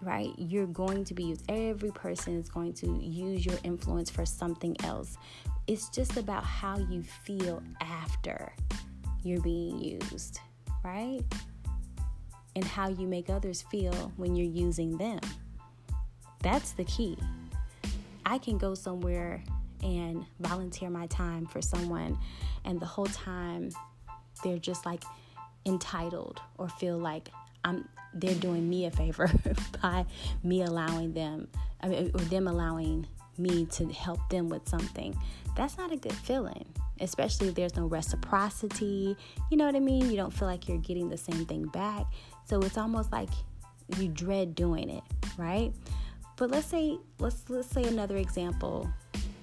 right? 0.00 0.32
You're 0.36 0.66
going 0.66 1.04
to 1.04 1.14
be 1.14 1.22
used. 1.22 1.44
Every 1.48 1.92
person 1.92 2.36
is 2.36 2.48
going 2.48 2.72
to 2.74 2.88
use 3.00 3.46
your 3.46 3.56
influence 3.62 4.10
for 4.10 4.26
something 4.26 4.76
else. 4.82 5.16
It's 5.68 5.88
just 5.90 6.16
about 6.16 6.42
how 6.42 6.76
you 6.76 7.04
feel 7.04 7.62
after 7.80 8.52
you're 9.22 9.40
being 9.40 9.78
used 9.78 10.40
right? 10.84 11.20
And 12.56 12.64
how 12.64 12.88
you 12.88 13.06
make 13.06 13.30
others 13.30 13.62
feel 13.62 14.12
when 14.16 14.34
you're 14.34 14.46
using 14.46 14.96
them. 14.98 15.20
That's 16.42 16.72
the 16.72 16.84
key. 16.84 17.16
I 18.26 18.38
can 18.38 18.58
go 18.58 18.74
somewhere 18.74 19.42
and 19.82 20.24
volunteer 20.40 20.90
my 20.90 21.06
time 21.06 21.46
for 21.46 21.62
someone 21.62 22.18
and 22.64 22.80
the 22.80 22.86
whole 22.86 23.06
time 23.06 23.70
they're 24.42 24.58
just 24.58 24.86
like 24.86 25.04
entitled 25.66 26.40
or 26.58 26.68
feel 26.68 26.98
like 26.98 27.28
I'm 27.64 27.88
they're 28.14 28.34
doing 28.34 28.68
me 28.68 28.86
a 28.86 28.90
favor 28.90 29.30
by 29.82 30.04
me 30.42 30.62
allowing 30.62 31.14
them 31.14 31.48
I 31.80 31.88
mean, 31.88 32.10
or 32.14 32.20
them 32.20 32.46
allowing 32.46 33.06
me 33.38 33.66
to 33.66 33.88
help 33.88 34.28
them 34.28 34.48
with 34.48 34.68
something. 34.68 35.18
That's 35.56 35.76
not 35.76 35.92
a 35.92 35.96
good 35.96 36.12
feeling, 36.12 36.64
especially 37.00 37.48
if 37.48 37.54
there's 37.54 37.76
no 37.76 37.86
reciprocity. 37.86 39.16
You 39.50 39.56
know 39.56 39.66
what 39.66 39.74
I 39.74 39.80
mean? 39.80 40.10
You 40.10 40.16
don't 40.16 40.32
feel 40.32 40.48
like 40.48 40.68
you're 40.68 40.78
getting 40.78 41.08
the 41.08 41.16
same 41.16 41.44
thing 41.46 41.66
back. 41.66 42.06
So 42.44 42.60
it's 42.60 42.78
almost 42.78 43.12
like 43.12 43.30
you 43.98 44.08
dread 44.08 44.54
doing 44.54 44.88
it, 44.90 45.02
right? 45.36 45.72
But 46.36 46.50
let's 46.50 46.66
say 46.66 46.98
let's 47.18 47.44
let's 47.48 47.68
say 47.68 47.84
another 47.84 48.16
example 48.16 48.90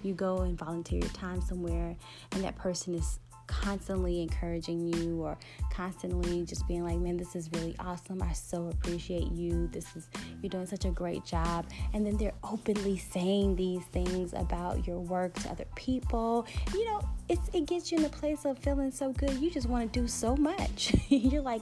you 0.04 0.14
go 0.14 0.40
and 0.40 0.58
volunteer 0.58 1.00
your 1.00 1.10
time 1.10 1.42
somewhere 1.42 1.96
and 2.32 2.44
that 2.44 2.56
person 2.56 2.94
is 2.96 3.20
constantly 3.50 4.22
encouraging 4.22 4.94
you 4.94 5.24
or 5.24 5.36
constantly 5.72 6.46
just 6.46 6.68
being 6.68 6.84
like 6.84 7.00
man 7.00 7.18
this 7.18 7.36
is 7.36 7.50
really 7.54 7.76
awesome. 7.80 8.22
I 8.22 8.32
so 8.32 8.70
appreciate 8.70 9.32
you. 9.32 9.68
This 9.72 9.96
is 9.96 10.08
you're 10.42 10.50
doing 10.50 10.68
such 10.68 10.86
a 10.86 10.92
great 10.92 11.26
job. 11.26 11.66
And 11.94 12.06
then 12.06 12.16
they're 12.18 12.34
openly 12.44 12.98
saying 12.98 13.56
these 13.56 13.84
things 13.86 14.34
about 14.34 14.86
your 14.86 15.00
work 15.00 15.34
to 15.40 15.50
other 15.50 15.66
people. 15.76 16.46
You 16.74 16.86
know 16.86 17.02
it's, 17.28 17.50
it 17.54 17.66
gets 17.66 17.92
you 17.92 17.98
in 17.98 18.06
a 18.06 18.10
place 18.10 18.46
of 18.46 18.58
feeling 18.60 18.92
so 18.92 19.12
good. 19.14 19.32
You 19.34 19.50
just 19.50 19.68
want 19.68 19.92
to 19.92 20.00
do 20.00 20.08
so 20.08 20.36
much. 20.36 20.94
You're 21.10 21.42
like 21.42 21.62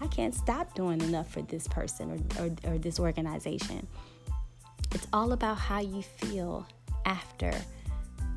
i 0.00 0.06
can't 0.06 0.34
stop 0.34 0.74
doing 0.74 1.00
enough 1.02 1.30
for 1.30 1.42
this 1.42 1.68
person 1.68 2.10
or, 2.38 2.44
or, 2.44 2.72
or 2.72 2.78
this 2.78 2.98
organization. 2.98 3.86
It's 4.92 5.06
all 5.12 5.32
about 5.32 5.58
how 5.58 5.80
you 5.80 6.02
feel 6.02 6.66
after 7.04 7.52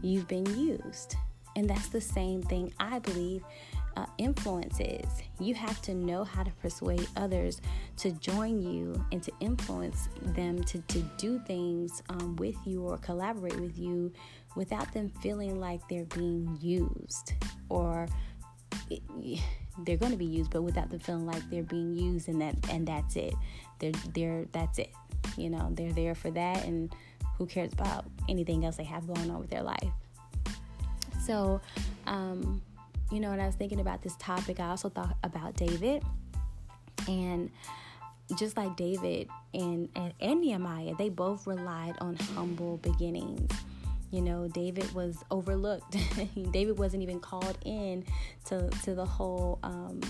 you've 0.01 0.27
been 0.27 0.46
used. 0.58 1.15
And 1.55 1.70
that's 1.70 1.89
the 1.89 2.01
same 2.01 2.41
thing 2.41 2.74
I 2.79 3.00
believe 3.00 3.43
uh, 3.96 4.05
influence 4.17 4.79
is. 4.79 5.05
You 5.39 5.53
have 5.53 5.82
to 5.84 5.93
know 5.93 6.24
how 6.24 6.43
to 6.43 6.51
persuade 6.53 7.08
others 7.15 7.62
to 7.98 8.12
join 8.12 8.62
you 8.62 9.03
and 9.12 9.22
to 9.24 9.32
influence 9.39 10.10
them 10.22 10.63
to, 10.63 10.79
to 10.79 11.00
do 11.17 11.39
things 11.46 12.01
um, 12.10 12.36
with 12.38 12.55
you 12.65 12.84
or 12.84 12.98
collaborate 12.98 13.60
with 13.60 13.77
you 13.77 14.12
without 14.55 14.91
them 14.93 15.10
feeling 15.22 15.60
like 15.60 15.88
they're 15.89 16.05
being 16.05 16.58
used 16.62 17.34
or 17.70 18.08
it, 18.89 19.01
they're 19.79 19.98
going 19.98 20.12
to 20.12 20.17
be 20.17 20.25
used 20.25 20.51
but 20.51 20.62
without 20.62 20.89
them 20.89 21.00
feeling 21.00 21.25
like 21.25 21.41
they're 21.50 21.63
being 21.63 21.96
used 21.96 22.29
and 22.29 22.39
that 22.41 22.55
and 22.70 22.88
that's 22.88 23.15
it 23.15 23.34
they're 23.79 23.91
they're 24.13 24.46
that's 24.51 24.77
it 24.77 24.91
you 25.38 25.50
know 25.50 25.70
they're 25.72 25.93
there 25.93 26.13
for 26.13 26.29
that 26.29 26.63
and 26.65 26.93
who 27.38 27.46
cares 27.46 27.74
about 27.74 28.06
anything 28.30 28.66
else 28.66 28.78
they 28.78 28.84
have 28.84 29.08
going 29.08 29.30
on 29.30 29.40
with 29.40 29.50
their 29.50 29.63
life? 29.63 29.92
So, 31.25 31.62
um, 32.06 32.62
you 33.12 33.20
know, 33.20 33.30
when 33.30 33.40
I 33.40 33.46
was 33.46 33.56
thinking 33.56 33.80
about 33.80 34.02
this 34.02 34.16
topic, 34.18 34.60
I 34.60 34.70
also 34.70 34.90
thought 34.90 35.18
about 35.24 35.56
David. 35.56 36.04
And 37.08 37.50
just 38.38 38.58
like 38.58 38.75
David 38.75 39.30
and, 39.54 39.90
and, 39.96 40.13
and 40.20 40.42
Nehemiah, 40.42 40.96
they 40.98 41.10
both 41.10 41.46
relied 41.48 41.96
on 42.00 42.16
humble 42.36 42.78
beginnings. 42.78 43.52
You 44.12 44.22
know, 44.22 44.48
David 44.48 44.94
was 44.94 45.24
overlooked. 45.32 45.98
David 46.52 46.78
wasn't 46.78 47.04
even 47.04 47.20
called 47.20 47.58
in 47.66 48.06
to, 48.46 48.70
to 48.84 48.94
the 48.94 49.06
whole 49.06 49.60
um, 49.63 50.02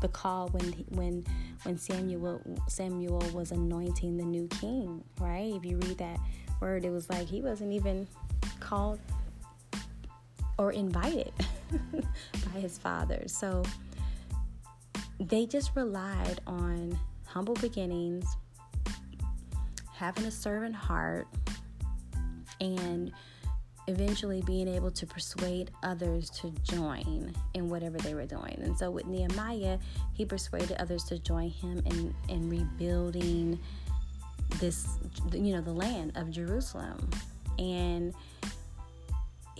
the 0.00 0.08
call 0.08 0.48
when 0.48 0.72
when 0.88 1.24
when 1.62 1.76
Samuel 1.78 2.40
Samuel 2.68 3.22
was 3.32 3.52
anointing 3.52 4.16
the 4.16 4.24
new 4.24 4.48
king, 4.48 5.04
right? 5.18 5.52
If 5.54 5.64
you 5.64 5.76
read 5.78 5.98
that 5.98 6.18
word, 6.60 6.84
it 6.84 6.90
was 6.90 7.08
like 7.08 7.26
he 7.26 7.42
wasn't 7.42 7.72
even 7.72 8.06
called 8.60 8.98
or 10.58 10.72
invited 10.72 11.32
by 11.92 12.60
his 12.60 12.78
father. 12.78 13.24
So 13.26 13.62
they 15.18 15.46
just 15.46 15.74
relied 15.74 16.40
on 16.46 16.98
humble 17.26 17.54
beginnings, 17.54 18.26
having 19.92 20.24
a 20.24 20.30
servant 20.30 20.74
heart, 20.74 21.26
and 22.60 23.12
eventually 23.86 24.42
being 24.42 24.68
able 24.68 24.90
to 24.90 25.06
persuade 25.06 25.70
others 25.82 26.30
to 26.30 26.50
join 26.62 27.34
in 27.54 27.68
whatever 27.68 27.98
they 27.98 28.14
were 28.14 28.26
doing. 28.26 28.58
And 28.62 28.76
so 28.78 28.90
with 28.90 29.06
Nehemiah, 29.06 29.78
he 30.12 30.24
persuaded 30.24 30.76
others 30.78 31.04
to 31.04 31.18
join 31.18 31.50
him 31.50 31.82
in, 31.86 32.14
in 32.28 32.48
rebuilding 32.48 33.58
this, 34.58 34.86
you 35.32 35.52
know, 35.52 35.60
the 35.60 35.72
land 35.72 36.12
of 36.16 36.30
Jerusalem. 36.30 37.08
And 37.58 38.14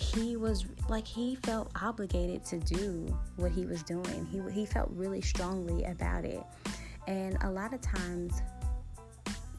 he 0.00 0.36
was 0.36 0.64
like 0.88 1.06
he 1.06 1.34
felt 1.36 1.70
obligated 1.80 2.44
to 2.46 2.58
do 2.58 3.06
what 3.36 3.52
he 3.52 3.66
was 3.66 3.82
doing. 3.82 4.26
He 4.30 4.40
he 4.52 4.66
felt 4.66 4.88
really 4.92 5.20
strongly 5.20 5.84
about 5.84 6.24
it. 6.24 6.42
And 7.06 7.36
a 7.42 7.50
lot 7.50 7.74
of 7.74 7.80
times 7.80 8.40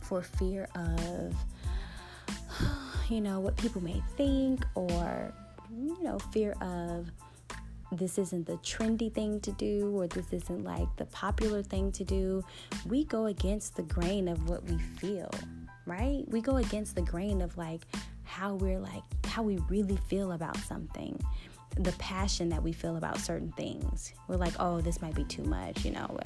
for 0.02 0.22
fear 0.24 0.68
of 0.76 1.36
you 3.10 3.22
know 3.22 3.40
what 3.40 3.56
people 3.58 3.82
may 3.82 4.02
think 4.18 4.66
or 4.76 5.34
you 5.72 6.02
know 6.04 6.18
fear 6.34 6.54
of 6.62 7.12
this 7.92 8.18
isn't 8.18 8.46
the 8.46 8.58
trendy 8.58 9.14
thing 9.14 9.40
to 9.42 9.52
do 9.54 9.92
or 9.96 10.08
this 10.08 10.32
isn't 10.32 10.64
like 10.64 10.88
the 10.98 11.06
popular 11.06 11.62
thing 11.62 11.92
to 11.92 12.04
do 12.04 12.44
we 12.88 13.04
go 13.06 13.26
against 13.26 13.76
the 13.76 13.84
grain 13.84 14.28
of 14.28 14.50
what 14.50 14.64
we 14.64 14.78
feel 14.78 15.30
right 15.86 16.24
we 16.28 16.42
go 16.42 16.58
against 16.58 16.96
the 16.96 17.02
grain 17.02 17.42
of 17.42 17.58
like 17.58 17.82
how 18.24 18.56
we're 18.56 18.80
like 18.80 19.04
how 19.26 19.44
we 19.44 19.58
really 19.70 19.98
feel 20.08 20.32
about 20.32 20.58
something 20.58 21.20
the 21.78 21.92
passion 21.94 22.50
that 22.50 22.62
we 22.62 22.74
feel 22.74 22.98
about 22.98 23.18
certain 23.18 23.52
things. 23.54 24.14
We're 24.28 24.36
like, 24.36 24.54
oh, 24.60 24.82
this 24.82 25.02
might 25.02 25.16
be 25.16 25.24
too 25.24 25.44
much, 25.44 25.86
you 25.86 25.92
know, 25.92 26.20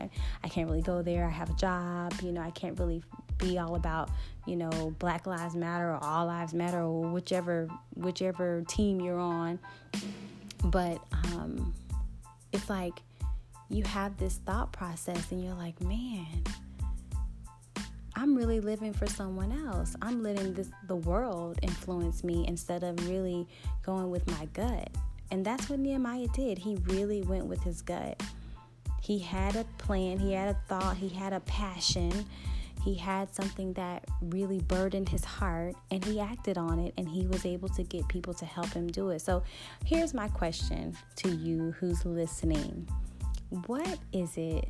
I 0.43 0.47
can't 0.49 0.67
really 0.67 0.81
go 0.81 1.01
there. 1.01 1.25
I 1.25 1.29
have 1.29 1.49
a 1.49 1.53
job, 1.53 2.13
you 2.23 2.31
know, 2.31 2.41
I 2.41 2.51
can't 2.51 2.77
really 2.79 3.03
be 3.37 3.57
all 3.57 3.75
about, 3.75 4.09
you 4.47 4.55
know, 4.55 4.95
Black 4.97 5.27
Lives 5.27 5.55
Matter 5.55 5.91
or 5.91 6.03
All 6.03 6.25
Lives 6.25 6.53
Matter 6.53 6.79
or 6.79 7.01
whichever 7.01 7.69
whichever 7.95 8.63
team 8.67 8.99
you're 8.99 9.19
on. 9.19 9.59
But 10.65 10.99
um 11.13 11.73
it's 12.51 12.69
like 12.69 13.01
you 13.69 13.83
have 13.83 14.17
this 14.17 14.37
thought 14.45 14.71
process 14.71 15.31
and 15.31 15.43
you're 15.43 15.55
like, 15.55 15.81
man, 15.81 16.43
I'm 18.15 18.35
really 18.35 18.59
living 18.59 18.93
for 18.93 19.07
someone 19.07 19.51
else. 19.51 19.95
I'm 20.01 20.23
letting 20.23 20.53
this 20.53 20.69
the 20.87 20.95
world 20.95 21.59
influence 21.61 22.23
me 22.23 22.45
instead 22.47 22.83
of 22.83 23.09
really 23.09 23.47
going 23.83 24.09
with 24.09 24.25
my 24.27 24.45
gut. 24.53 24.89
And 25.31 25.45
that's 25.45 25.69
what 25.69 25.79
Nehemiah 25.79 26.27
did. 26.33 26.57
He 26.57 26.75
really 26.85 27.21
went 27.23 27.45
with 27.45 27.61
his 27.63 27.81
gut. 27.81 28.21
He 29.01 29.19
had 29.19 29.55
a 29.55 29.65
plan, 29.77 30.17
he 30.17 30.33
had 30.33 30.49
a 30.49 30.57
thought, 30.67 30.97
he 30.97 31.09
had 31.09 31.33
a 31.33 31.39
passion. 31.41 32.25
He 32.85 32.93
had 32.93 33.33
something 33.33 33.73
that 33.73 34.05
really 34.21 34.59
burdened 34.59 35.09
his 35.09 35.25
heart 35.25 35.73
and 35.89 36.05
he 36.05 36.19
acted 36.19 36.55
on 36.55 36.77
it 36.77 36.93
and 36.99 37.09
he 37.09 37.25
was 37.25 37.43
able 37.43 37.67
to 37.69 37.81
get 37.81 38.07
people 38.07 38.31
to 38.35 38.45
help 38.45 38.71
him 38.73 38.85
do 38.85 39.09
it. 39.09 39.21
So, 39.21 39.41
here's 39.83 40.13
my 40.13 40.27
question 40.27 40.95
to 41.15 41.29
you 41.29 41.71
who's 41.79 42.05
listening 42.05 42.87
What 43.65 43.97
is 44.13 44.37
it 44.37 44.69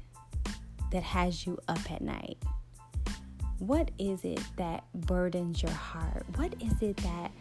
that 0.94 1.04
has 1.04 1.46
you 1.46 1.60
up 1.68 1.92
at 1.92 2.02
night? 2.02 2.38
What 3.60 3.92
is 4.00 4.24
it 4.24 4.40
that 4.56 4.86
burdens 4.94 5.62
your 5.62 5.74
heart? 5.74 6.26
What 6.36 6.54
is 6.62 6.82
it 6.82 6.96
that 6.98 7.32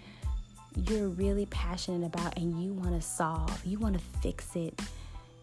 you're 0.88 1.09
really 1.09 1.47
passionate 1.47 2.04
about 2.04 2.37
and 2.37 2.61
you 2.61 2.73
want 2.73 3.00
to 3.00 3.00
solve? 3.00 3.64
You 3.64 3.78
want 3.78 3.95
to 3.97 4.04
fix 4.21 4.57
it, 4.57 4.76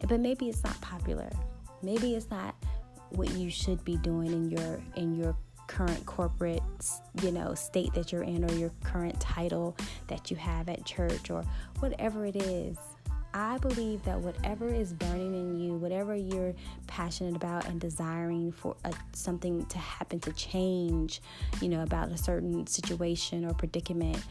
but 0.09 0.19
maybe 0.19 0.49
it's 0.49 0.65
not 0.65 0.79
popular. 0.81 1.29
Maybe 1.81 2.15
it's 2.15 2.29
not 2.29 2.53
what 3.13 3.31
you 3.31 3.49
should 3.49 3.83
be 3.83 3.97
doing 3.97 4.31
in 4.31 4.49
your 4.49 4.81
in 4.95 5.15
your 5.15 5.35
current 5.67 6.05
corporate 6.05 6.61
you 7.21 7.31
know 7.31 7.53
state 7.53 7.93
that 7.93 8.11
you're 8.11 8.23
in 8.23 8.43
or 8.43 8.53
your 8.55 8.71
current 8.83 9.17
title 9.21 9.75
that 10.07 10.29
you 10.29 10.35
have 10.35 10.67
at 10.67 10.83
church 10.85 11.29
or 11.29 11.45
whatever 11.79 12.25
it 12.25 12.35
is 12.35 12.77
I 13.33 13.57
believe 13.59 14.03
that 14.03 14.19
whatever 14.19 14.67
is 14.67 14.91
burning 14.91 15.33
in 15.33 15.57
you, 15.57 15.73
whatever 15.75 16.15
you're 16.15 16.53
passionate 16.87 17.35
about 17.35 17.65
and 17.65 17.79
desiring 17.79 18.51
for 18.51 18.75
a, 18.83 18.93
something 19.13 19.65
to 19.67 19.77
happen 19.77 20.19
to 20.21 20.33
change, 20.33 21.21
you 21.61 21.69
know, 21.69 21.81
about 21.81 22.09
a 22.09 22.17
certain 22.17 22.67
situation 22.67 23.45
or 23.45 23.53
predicament, 23.53 24.21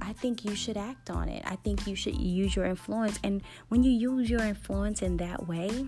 I 0.00 0.12
think 0.14 0.44
you 0.44 0.56
should 0.56 0.76
act 0.76 1.10
on 1.10 1.28
it. 1.28 1.42
I 1.46 1.56
think 1.56 1.86
you 1.86 1.94
should 1.94 2.16
use 2.16 2.56
your 2.56 2.64
influence. 2.64 3.18
And 3.22 3.42
when 3.68 3.84
you 3.84 3.92
use 3.92 4.28
your 4.28 4.42
influence 4.42 5.02
in 5.02 5.16
that 5.18 5.46
way, 5.46 5.86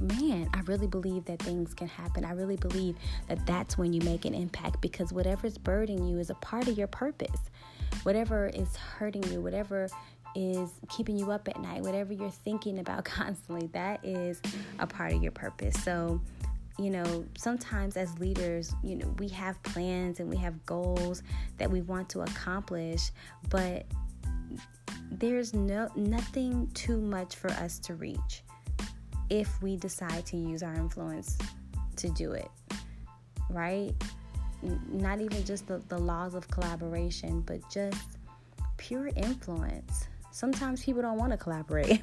man, 0.00 0.48
I 0.52 0.60
really 0.60 0.86
believe 0.86 1.24
that 1.26 1.40
things 1.40 1.74
can 1.74 1.88
happen. 1.88 2.24
I 2.24 2.32
really 2.32 2.56
believe 2.56 2.96
that 3.28 3.46
that's 3.46 3.78
when 3.78 3.92
you 3.92 4.00
make 4.02 4.24
an 4.24 4.34
impact 4.34 4.80
because 4.80 5.12
whatever's 5.12 5.58
burdening 5.58 6.06
you 6.06 6.18
is 6.18 6.30
a 6.30 6.34
part 6.34 6.68
of 6.68 6.76
your 6.76 6.88
purpose. 6.88 7.50
Whatever 8.02 8.48
is 8.48 8.76
hurting 8.76 9.22
you, 9.24 9.40
whatever 9.40 9.88
is 10.34 10.70
keeping 10.88 11.16
you 11.16 11.30
up 11.30 11.48
at 11.48 11.60
night, 11.60 11.82
whatever 11.82 12.12
you're 12.12 12.30
thinking 12.30 12.80
about 12.80 13.04
constantly, 13.04 13.68
that 13.68 14.04
is 14.04 14.40
a 14.78 14.86
part 14.86 15.12
of 15.12 15.22
your 15.22 15.32
purpose. 15.32 15.80
So, 15.82 16.20
you 16.78 16.90
know, 16.90 17.24
sometimes 17.38 17.96
as 17.96 18.18
leaders, 18.18 18.74
you 18.82 18.96
know, 18.96 19.14
we 19.18 19.28
have 19.28 19.62
plans 19.62 20.18
and 20.18 20.28
we 20.28 20.36
have 20.38 20.66
goals 20.66 21.22
that 21.58 21.70
we 21.70 21.82
want 21.82 22.08
to 22.10 22.22
accomplish, 22.22 23.10
but 23.48 23.86
there's 25.10 25.54
no 25.54 25.88
nothing 25.94 26.68
too 26.74 27.00
much 27.00 27.36
for 27.36 27.50
us 27.52 27.78
to 27.78 27.94
reach 27.94 28.42
if 29.30 29.62
we 29.62 29.76
decide 29.76 30.26
to 30.26 30.36
use 30.36 30.62
our 30.62 30.74
influence 30.74 31.38
to 31.96 32.08
do 32.10 32.32
it. 32.32 32.48
Right? 33.50 33.92
Not 34.88 35.20
even 35.20 35.44
just 35.44 35.66
the, 35.66 35.82
the 35.88 35.98
laws 35.98 36.34
of 36.34 36.48
collaboration, 36.48 37.40
but 37.42 37.60
just 37.70 37.98
pure 38.76 39.08
influence. 39.16 40.08
Sometimes 40.30 40.84
people 40.84 41.00
don't 41.00 41.16
want 41.16 41.30
to 41.30 41.38
collaborate. 41.38 42.02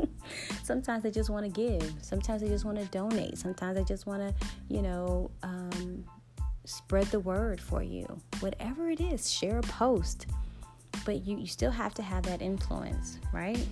Sometimes 0.64 1.04
they 1.04 1.10
just 1.10 1.30
want 1.30 1.44
to 1.44 1.50
give. 1.50 1.94
Sometimes 2.02 2.42
they 2.42 2.48
just 2.48 2.64
want 2.64 2.78
to 2.78 2.84
donate. 2.86 3.38
Sometimes 3.38 3.76
they 3.76 3.84
just 3.84 4.06
want 4.06 4.22
to, 4.22 4.46
you 4.68 4.82
know, 4.82 5.30
um, 5.44 6.04
spread 6.64 7.06
the 7.06 7.20
word 7.20 7.60
for 7.60 7.82
you. 7.82 8.20
Whatever 8.40 8.90
it 8.90 9.00
is, 9.00 9.30
share 9.30 9.58
a 9.58 9.62
post. 9.62 10.26
But 11.04 11.24
you, 11.24 11.38
you 11.38 11.46
still 11.46 11.70
have 11.70 11.94
to 11.94 12.02
have 12.02 12.24
that 12.24 12.42
influence, 12.42 13.18
right? 13.32 13.64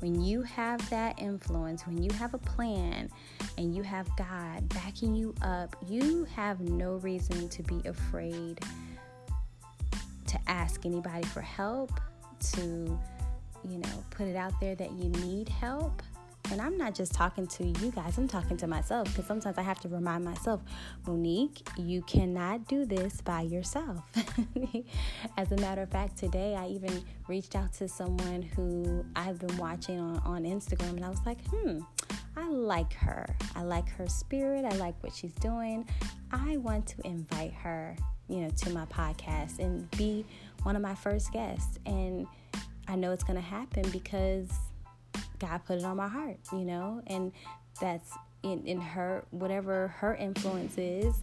When 0.00 0.20
you 0.20 0.42
have 0.42 0.88
that 0.90 1.18
influence, 1.20 1.86
when 1.86 2.02
you 2.02 2.10
have 2.12 2.34
a 2.34 2.38
plan 2.38 3.08
and 3.56 3.74
you 3.74 3.82
have 3.82 4.08
God 4.16 4.68
backing 4.70 5.14
you 5.14 5.34
up, 5.42 5.76
you 5.86 6.24
have 6.34 6.60
no 6.60 6.94
reason 6.96 7.48
to 7.48 7.62
be 7.62 7.80
afraid 7.86 8.60
to 10.26 10.38
ask 10.46 10.84
anybody 10.84 11.26
for 11.28 11.40
help, 11.40 12.00
to, 12.52 12.98
you 13.68 13.78
know, 13.78 14.04
put 14.10 14.26
it 14.26 14.36
out 14.36 14.52
there 14.60 14.74
that 14.74 14.92
you 14.92 15.08
need 15.24 15.48
help. 15.48 16.02
And 16.50 16.60
I'm 16.60 16.76
not 16.76 16.94
just 16.94 17.12
talking 17.12 17.46
to 17.46 17.64
you 17.64 17.90
guys, 17.90 18.18
I'm 18.18 18.28
talking 18.28 18.56
to 18.58 18.66
myself 18.66 19.08
because 19.08 19.26
sometimes 19.26 19.58
I 19.58 19.62
have 19.62 19.80
to 19.80 19.88
remind 19.88 20.24
myself, 20.24 20.60
Monique, 21.06 21.66
you 21.78 22.02
cannot 22.02 22.68
do 22.68 22.84
this 22.84 23.20
by 23.22 23.42
yourself. 23.42 24.02
As 25.38 25.50
a 25.52 25.56
matter 25.56 25.82
of 25.82 25.90
fact, 25.90 26.18
today 26.18 26.54
I 26.54 26.68
even 26.68 27.02
reached 27.28 27.56
out 27.56 27.72
to 27.74 27.88
someone 27.88 28.42
who 28.42 29.04
I've 29.16 29.38
been 29.38 29.56
watching 29.56 29.98
on, 29.98 30.18
on 30.18 30.44
Instagram 30.44 30.90
and 30.90 31.04
I 31.04 31.08
was 31.08 31.24
like, 31.24 31.38
hmm, 31.48 31.78
I 32.36 32.48
like 32.48 32.92
her. 32.94 33.26
I 33.54 33.62
like 33.62 33.88
her 33.90 34.08
spirit. 34.08 34.64
I 34.64 34.76
like 34.76 34.94
what 35.02 35.14
she's 35.14 35.34
doing. 35.34 35.86
I 36.30 36.56
want 36.58 36.86
to 36.88 37.06
invite 37.06 37.52
her, 37.54 37.96
you 38.28 38.40
know, 38.40 38.50
to 38.50 38.70
my 38.70 38.84
podcast 38.86 39.60
and 39.60 39.90
be 39.92 40.26
one 40.62 40.76
of 40.76 40.82
my 40.82 40.94
first 40.94 41.32
guests. 41.32 41.78
And 41.86 42.26
I 42.88 42.96
know 42.96 43.12
it's 43.12 43.24
going 43.24 43.36
to 43.36 43.42
happen 43.42 43.88
because 43.90 44.50
God 45.44 45.64
put 45.64 45.78
it 45.78 45.84
on 45.84 45.96
my 45.96 46.08
heart, 46.08 46.38
you 46.52 46.64
know, 46.64 47.02
and 47.06 47.32
that's 47.80 48.10
in, 48.42 48.66
in 48.66 48.80
her, 48.80 49.24
whatever 49.30 49.88
her 49.88 50.14
influence 50.14 50.78
is, 50.78 51.14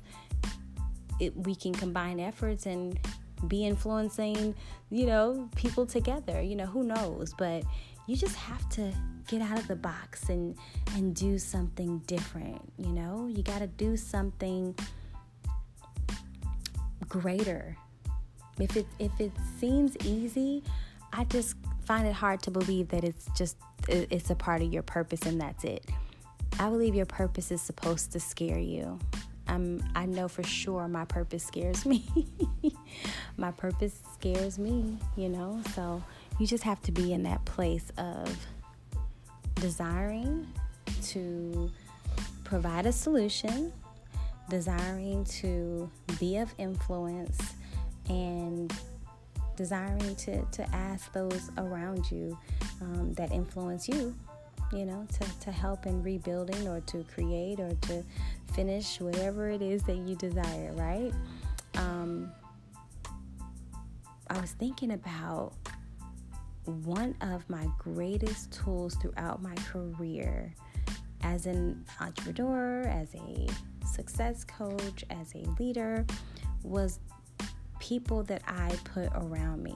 it, 1.20 1.36
we 1.36 1.56
can 1.56 1.74
combine 1.74 2.20
efforts 2.20 2.66
and 2.66 3.00
be 3.48 3.66
influencing, 3.66 4.54
you 4.90 5.06
know, 5.06 5.50
people 5.56 5.86
together. 5.86 6.42
You 6.42 6.56
know, 6.56 6.66
who 6.66 6.84
knows? 6.84 7.34
But 7.38 7.64
you 8.08 8.16
just 8.16 8.36
have 8.36 8.68
to 8.70 8.92
get 9.28 9.42
out 9.42 9.58
of 9.58 9.68
the 9.68 9.76
box 9.76 10.30
and 10.30 10.56
and 10.96 11.16
do 11.16 11.38
something 11.40 12.00
different, 12.00 12.62
you 12.78 12.92
know? 12.92 13.28
You 13.28 13.44
got 13.44 13.60
to 13.60 13.68
do 13.68 13.98
something 13.98 14.76
greater 17.08 17.76
if 18.60 18.76
it 18.78 18.86
if 19.00 19.12
it 19.20 19.32
seems 19.60 19.96
easy, 20.06 20.64
I 21.14 21.24
just 21.26 21.56
find 21.86 22.08
it 22.08 22.14
hard 22.14 22.42
to 22.44 22.52
believe 22.52 22.90
that 22.90 23.04
it's 23.04 23.28
just 23.36 23.58
it's 23.88 24.30
a 24.30 24.36
part 24.36 24.62
of 24.62 24.72
your 24.72 24.84
purpose 24.84 25.22
and 25.24 25.42
that's 25.42 25.64
it. 25.64 25.86
I 26.60 26.70
believe 26.70 26.96
your 26.96 27.06
purpose 27.06 27.52
is 27.52 27.62
supposed 27.62 28.12
to 28.12 28.20
scare 28.20 28.60
you. 28.60 29.00
I'm, 29.48 29.84
I 29.96 30.06
know 30.06 30.28
for 30.28 30.44
sure 30.44 30.88
my 30.88 31.06
purpose 31.06 31.44
scares 31.44 31.86
me. 31.88 32.06
my 33.38 33.52
purpose 33.52 34.00
scares 34.14 34.60
me, 34.60 34.98
you 35.18 35.30
know? 35.30 35.62
So 35.76 36.02
you 36.40 36.48
just 36.48 36.64
have 36.64 36.82
to 36.84 36.92
be 36.92 37.14
in 37.14 37.24
that 37.24 37.44
place 37.46 37.92
of 37.98 38.48
desiring 39.56 40.48
to 41.08 41.70
provide 42.44 42.86
a 42.86 42.92
solution, 42.92 43.74
desiring 44.50 45.26
to 45.26 45.90
be 46.20 46.38
of 46.38 46.54
influence, 46.58 47.40
and 48.08 48.74
desiring 49.56 50.16
to, 50.16 50.44
to 50.46 50.76
ask 50.76 51.12
those 51.14 51.52
around 51.58 52.10
you 52.12 52.38
um, 52.82 53.14
that 53.14 53.32
influence 53.32 53.88
you 53.88 54.16
you 54.74 54.86
know, 54.86 55.06
to, 55.12 55.40
to 55.42 55.52
help 55.52 55.86
in 55.86 56.02
rebuilding 56.02 56.68
or 56.68 56.80
to 56.82 57.04
create 57.14 57.60
or 57.60 57.74
to 57.82 58.04
finish 58.54 59.00
whatever 59.00 59.50
it 59.50 59.62
is 59.62 59.84
that 59.84 59.98
you 59.98 60.16
desire, 60.16 60.72
right? 60.74 61.12
Um, 61.76 62.32
I 64.30 64.40
was 64.40 64.52
thinking 64.52 64.94
about 64.94 65.54
one 66.66 67.16
of 67.22 67.50
my 67.50 67.68
greatest 67.78 68.52
tools 68.54 68.96
throughout 68.96 69.42
my 69.42 69.56
career 69.56 70.54
as 71.22 71.46
an 71.46 71.84
entrepreneur, 72.00 72.84
as 72.84 73.14
a 73.16 73.48
success 73.86 74.44
coach, 74.44 75.04
as 75.10 75.34
a 75.36 75.44
leader 75.60 76.06
was 76.64 77.00
people 77.82 78.24
that 78.24 78.44
I 78.48 78.78
put 78.86 79.10
around 79.16 79.64
me. 79.64 79.76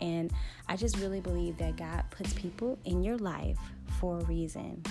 And 0.00 0.32
I 0.66 0.76
just 0.76 0.98
really 0.98 1.20
believe 1.20 1.56
that 1.58 1.76
God 1.76 2.02
puts 2.10 2.32
people 2.32 2.78
in 2.84 3.04
your 3.04 3.18
life 3.18 3.58
for 4.00 4.18
a 4.18 4.24
reason. 4.24 4.82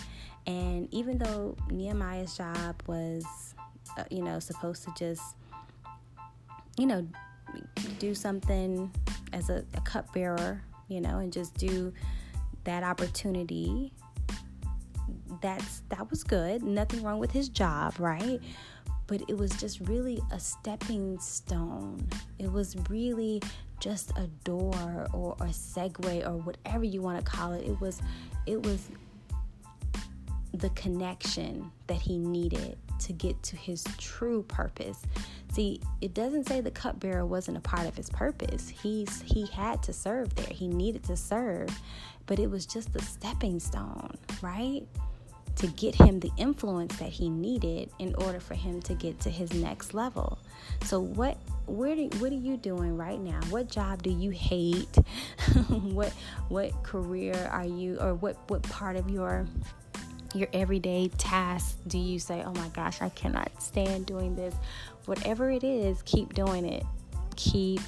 And 0.48 0.88
even 0.94 1.18
though 1.18 1.58
Nehemiah's 1.70 2.38
job 2.38 2.82
was, 2.88 3.26
uh, 3.98 4.04
you 4.10 4.22
know, 4.22 4.40
supposed 4.40 4.84
to 4.84 4.94
just, 4.98 5.36
you 6.78 6.86
know, 6.86 7.06
do 8.00 8.16
something 8.16 8.92
as 9.34 9.50
a, 9.50 9.66
a 9.74 9.82
cupbearer, 9.82 10.62
you 10.88 11.02
know, 11.02 11.20
and 11.20 11.34
just 11.34 11.56
do 11.56 11.92
that 12.64 12.84
opportunity 12.84 13.92
that's 15.42 15.82
that 15.90 16.10
was 16.10 16.24
good 16.24 16.64
nothing 16.64 17.04
wrong 17.04 17.20
with 17.20 17.32
his 17.32 17.50
job 17.50 17.94
right 18.00 18.40
but 19.08 19.22
it 19.28 19.38
was 19.38 19.52
just 19.52 19.80
really 19.82 20.22
a 20.32 20.40
stepping 20.40 21.20
stone 21.20 22.08
it 22.40 22.52
was 22.52 22.76
really 22.90 23.42
just 23.80 24.12
a 24.18 24.28
door 24.44 25.08
or 25.14 25.36
a 25.42 25.46
segue 25.46 26.26
or 26.26 26.38
whatever 26.38 26.84
you 26.84 27.02
want 27.02 27.18
to 27.18 27.24
call 27.30 27.54
it 27.54 27.66
it 27.66 27.80
was 27.82 28.02
it 28.46 28.62
was 28.64 28.88
the 30.54 30.70
connection 30.70 31.72
that 31.88 31.98
he 31.98 32.18
needed 32.18 32.78
to 33.00 33.14
get 33.14 33.42
to 33.44 33.56
his 33.56 33.84
true 33.98 34.44
purpose. 34.44 35.02
See, 35.52 35.82
it 36.02 36.14
doesn't 36.14 36.48
say 36.48 36.62
the 36.62 36.72
cupbearer 36.72 37.26
wasn't 37.26 37.58
a 37.58 37.62
part 37.62 37.88
of 37.88 37.96
his 37.96 38.10
purpose. 38.10 38.70
He's 38.70 39.22
he 39.22 39.46
had 39.48 39.84
to 39.84 39.94
serve 39.94 40.34
there. 40.36 40.48
He 40.50 40.68
needed 40.68 41.04
to 41.06 41.18
serve, 41.18 41.70
but 42.26 42.40
it 42.40 42.50
was 42.50 42.66
just 42.66 42.94
the 42.94 43.02
stepping 43.02 43.60
stone, 43.60 44.18
right? 44.42 44.84
To 45.58 45.68
get 45.68 45.96
him 45.96 46.20
the 46.20 46.32
influence 46.38 46.98
that 46.98 47.10
he 47.10 47.30
needed 47.30 47.90
in 48.00 48.16
order 48.16 48.40
for 48.40 48.54
him 48.54 48.82
to 48.82 48.94
get 48.96 49.20
to 49.22 49.30
his 49.30 49.54
next 49.54 49.94
level. 49.94 50.38
So 50.84 51.00
what 51.00 51.38
where 51.68 51.96
do, 51.96 52.10
what 52.20 52.32
are 52.32 52.36
you 52.36 52.58
doing 52.58 52.98
right 52.98 53.20
now? 53.20 53.40
What 53.50 53.70
job 53.70 54.04
do 54.04 54.10
you 54.10 54.32
hate? 54.32 54.96
what 55.70 56.12
what 56.50 56.84
career 56.84 57.50
are 57.52 57.66
you 57.66 57.98
or 58.02 58.14
what 58.16 58.38
what 58.50 58.64
part 58.64 58.98
of 58.98 59.10
your 59.10 59.48
your 60.34 60.48
everyday 60.54 61.10
tasks 61.18 61.78
do 61.88 61.98
you 61.98 62.20
say, 62.20 62.44
oh 62.44 62.54
my 62.54 62.68
gosh, 62.70 63.02
I 63.02 63.10
cannot 63.10 63.50
stand 63.62 64.06
doing 64.06 64.36
this? 64.36 64.56
Whatever 65.06 65.52
it 65.52 65.64
is, 65.64 66.02
keep 66.04 66.34
doing 66.34 66.66
it. 66.66 66.84
Keep 67.36 67.82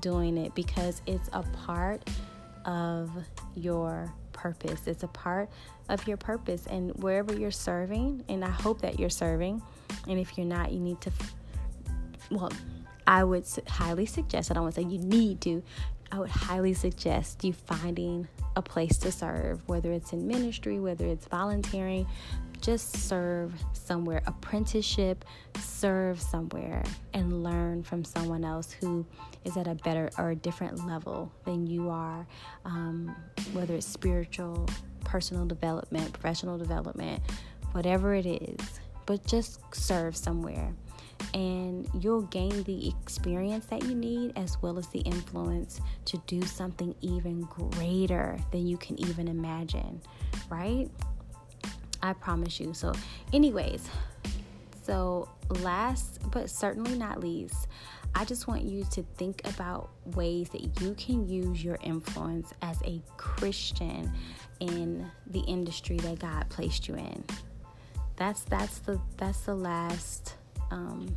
doing 0.00 0.36
it 0.36 0.54
because 0.54 1.02
it's 1.06 1.28
a 1.32 1.42
part 1.64 2.02
of 2.64 3.10
your 3.54 4.12
purpose. 4.42 4.86
It's 4.86 5.04
a 5.04 5.08
part 5.08 5.48
of 5.88 6.06
your 6.08 6.16
purpose. 6.16 6.66
And 6.66 6.92
wherever 7.02 7.32
you're 7.32 7.50
serving, 7.50 8.24
and 8.28 8.44
I 8.44 8.50
hope 8.50 8.80
that 8.82 8.98
you're 8.98 9.10
serving, 9.10 9.62
and 10.08 10.18
if 10.18 10.36
you're 10.36 10.46
not, 10.46 10.72
you 10.72 10.80
need 10.80 11.00
to, 11.02 11.12
well, 12.30 12.52
I 13.06 13.24
would 13.24 13.46
highly 13.66 14.06
suggest, 14.06 14.50
I 14.50 14.54
don't 14.54 14.64
want 14.64 14.74
to 14.74 14.82
say 14.82 14.88
you 14.88 14.98
need 14.98 15.40
to, 15.42 15.62
I 16.10 16.18
would 16.18 16.30
highly 16.30 16.74
suggest 16.74 17.44
you 17.44 17.52
finding 17.52 18.28
a 18.54 18.62
place 18.62 18.98
to 18.98 19.10
serve, 19.10 19.66
whether 19.66 19.92
it's 19.92 20.12
in 20.12 20.26
ministry, 20.26 20.78
whether 20.78 21.06
it's 21.06 21.26
volunteering, 21.26 22.06
just 22.62 22.96
serve 22.96 23.52
somewhere, 23.72 24.22
apprenticeship, 24.26 25.24
serve 25.58 26.20
somewhere, 26.20 26.82
and 27.12 27.42
learn 27.42 27.82
from 27.82 28.04
someone 28.04 28.44
else 28.44 28.72
who 28.72 29.04
is 29.44 29.56
at 29.56 29.66
a 29.66 29.74
better 29.74 30.08
or 30.16 30.30
a 30.30 30.36
different 30.36 30.86
level 30.86 31.30
than 31.44 31.66
you 31.66 31.90
are, 31.90 32.26
um, 32.64 33.14
whether 33.52 33.74
it's 33.74 33.86
spiritual, 33.86 34.68
personal 35.04 35.44
development, 35.44 36.12
professional 36.12 36.56
development, 36.56 37.20
whatever 37.72 38.14
it 38.14 38.26
is. 38.26 38.80
But 39.04 39.26
just 39.26 39.60
serve 39.74 40.16
somewhere 40.16 40.72
and 41.34 41.88
you'll 42.00 42.22
gain 42.22 42.62
the 42.64 42.88
experience 42.88 43.66
that 43.66 43.84
you 43.84 43.94
need 43.94 44.32
as 44.36 44.60
well 44.60 44.78
as 44.78 44.86
the 44.88 45.00
influence 45.00 45.80
to 46.06 46.18
do 46.26 46.42
something 46.42 46.94
even 47.00 47.42
greater 47.42 48.38
than 48.50 48.66
you 48.66 48.76
can 48.76 48.98
even 49.00 49.28
imagine, 49.28 50.00
right? 50.50 50.90
I 52.02 52.12
promise 52.14 52.58
you. 52.58 52.74
So, 52.74 52.92
anyways, 53.32 53.88
so 54.82 55.28
last 55.60 56.18
but 56.30 56.50
certainly 56.50 56.96
not 56.96 57.20
least, 57.20 57.68
I 58.14 58.24
just 58.24 58.46
want 58.46 58.62
you 58.62 58.84
to 58.90 59.02
think 59.16 59.40
about 59.48 59.90
ways 60.16 60.48
that 60.50 60.80
you 60.80 60.94
can 60.94 61.28
use 61.28 61.64
your 61.64 61.78
influence 61.82 62.52
as 62.60 62.80
a 62.84 63.00
Christian 63.16 64.12
in 64.60 65.10
the 65.28 65.40
industry 65.40 65.96
that 65.98 66.18
God 66.18 66.48
placed 66.50 66.88
you 66.88 66.96
in. 66.96 67.24
That's 68.16 68.42
that's 68.44 68.78
the 68.80 69.00
that's 69.16 69.40
the 69.40 69.54
last 69.54 70.36
um, 70.70 71.16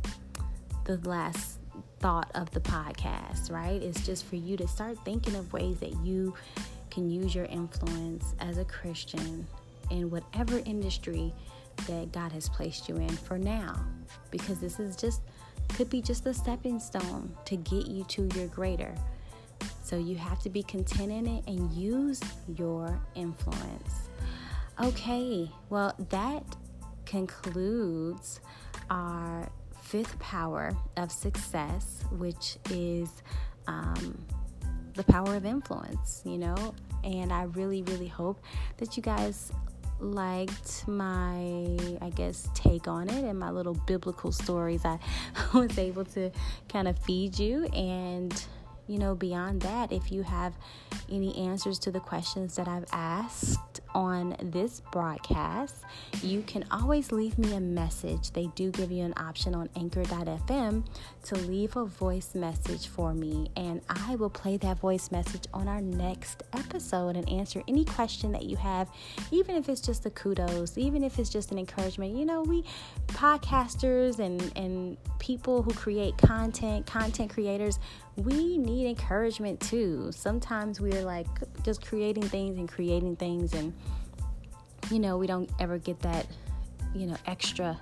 the 0.84 0.96
last 1.08 1.58
thought 1.98 2.30
of 2.34 2.50
the 2.52 2.60
podcast, 2.60 3.50
right? 3.50 3.82
It's 3.82 4.04
just 4.06 4.24
for 4.24 4.36
you 4.36 4.56
to 4.56 4.68
start 4.68 4.98
thinking 5.04 5.34
of 5.34 5.52
ways 5.52 5.80
that 5.80 5.94
you 6.04 6.34
can 6.90 7.10
use 7.10 7.34
your 7.34 7.46
influence 7.46 8.34
as 8.40 8.58
a 8.58 8.64
Christian 8.64 9.46
in 9.90 10.10
whatever 10.10 10.60
industry 10.64 11.32
that 11.86 12.12
God 12.12 12.32
has 12.32 12.48
placed 12.48 12.88
you 12.88 12.96
in 12.96 13.08
for 13.08 13.38
now. 13.38 13.84
Because 14.30 14.60
this 14.60 14.80
is 14.80 14.96
just, 14.96 15.22
could 15.74 15.90
be 15.90 16.00
just 16.00 16.26
a 16.26 16.34
stepping 16.34 16.78
stone 16.78 17.34
to 17.44 17.56
get 17.56 17.86
you 17.86 18.04
to 18.04 18.28
your 18.34 18.46
greater. 18.48 18.94
So 19.82 19.96
you 19.96 20.16
have 20.16 20.40
to 20.40 20.50
be 20.50 20.62
content 20.62 21.12
in 21.12 21.26
it 21.26 21.44
and 21.46 21.72
use 21.72 22.20
your 22.56 23.00
influence. 23.14 24.08
Okay, 24.82 25.50
well, 25.70 25.94
that 26.10 26.44
concludes 27.04 28.40
our 28.90 29.48
fifth 29.80 30.18
power 30.18 30.76
of 30.96 31.12
success, 31.12 32.04
which 32.10 32.58
is 32.70 33.08
um, 33.68 34.18
the 34.94 35.04
power 35.04 35.36
of 35.36 35.46
influence, 35.46 36.22
you 36.24 36.38
know. 36.38 36.74
And 37.04 37.32
I 37.32 37.44
really, 37.44 37.82
really 37.82 38.08
hope 38.08 38.42
that 38.78 38.96
you 38.96 39.02
guys 39.02 39.52
liked 40.00 40.86
my, 40.86 41.76
I 42.00 42.10
guess, 42.14 42.48
take 42.54 42.88
on 42.88 43.08
it 43.08 43.24
and 43.24 43.38
my 43.38 43.50
little 43.50 43.74
biblical 43.86 44.32
stories 44.32 44.84
I 44.84 44.98
was 45.54 45.78
able 45.78 46.04
to 46.06 46.30
kind 46.68 46.88
of 46.88 46.98
feed 46.98 47.38
you. 47.38 47.64
And, 47.66 48.32
you 48.86 48.98
know, 48.98 49.14
beyond 49.14 49.62
that, 49.62 49.92
if 49.92 50.12
you 50.12 50.22
have 50.22 50.54
any 51.10 51.36
answers 51.36 51.78
to 51.80 51.90
the 51.90 52.00
questions 52.00 52.56
that 52.56 52.68
I've 52.68 52.86
asked, 52.92 53.76
on 53.96 54.36
this 54.42 54.82
broadcast, 54.92 55.74
you 56.22 56.42
can 56.42 56.62
always 56.70 57.12
leave 57.12 57.38
me 57.38 57.54
a 57.54 57.60
message. 57.60 58.30
They 58.32 58.48
do 58.48 58.70
give 58.70 58.92
you 58.92 59.02
an 59.04 59.14
option 59.16 59.54
on 59.54 59.70
anchor.fm 59.74 60.86
to 61.24 61.34
leave 61.34 61.76
a 61.76 61.86
voice 61.86 62.34
message 62.34 62.88
for 62.88 63.14
me, 63.14 63.50
and 63.56 63.80
I 63.88 64.16
will 64.16 64.28
play 64.28 64.58
that 64.58 64.78
voice 64.78 65.10
message 65.10 65.44
on 65.54 65.66
our 65.66 65.80
next 65.80 66.42
episode 66.52 67.16
and 67.16 67.26
answer 67.30 67.62
any 67.66 67.86
question 67.86 68.32
that 68.32 68.44
you 68.44 68.56
have, 68.56 68.90
even 69.30 69.56
if 69.56 69.70
it's 69.70 69.80
just 69.80 70.04
a 70.04 70.10
kudos, 70.10 70.76
even 70.76 71.02
if 71.02 71.18
it's 71.18 71.30
just 71.30 71.50
an 71.50 71.58
encouragement. 71.58 72.14
You 72.14 72.26
know, 72.26 72.42
we 72.42 72.64
podcasters 73.08 74.18
and, 74.18 74.52
and 74.56 74.98
people 75.18 75.62
who 75.62 75.72
create 75.72 76.18
content, 76.18 76.84
content 76.84 77.30
creators, 77.30 77.78
we 78.16 78.58
need 78.58 78.88
encouragement 78.88 79.60
too. 79.60 80.10
Sometimes 80.12 80.80
we're 80.80 81.02
like 81.02 81.26
just 81.62 81.84
creating 81.86 82.24
things 82.24 82.58
and 82.58 82.68
creating 82.68 83.16
things, 83.16 83.52
and 83.54 83.72
you 84.90 84.98
know, 84.98 85.16
we 85.16 85.26
don't 85.26 85.50
ever 85.58 85.78
get 85.78 86.00
that, 86.00 86.26
you 86.94 87.06
know, 87.06 87.16
extra 87.26 87.78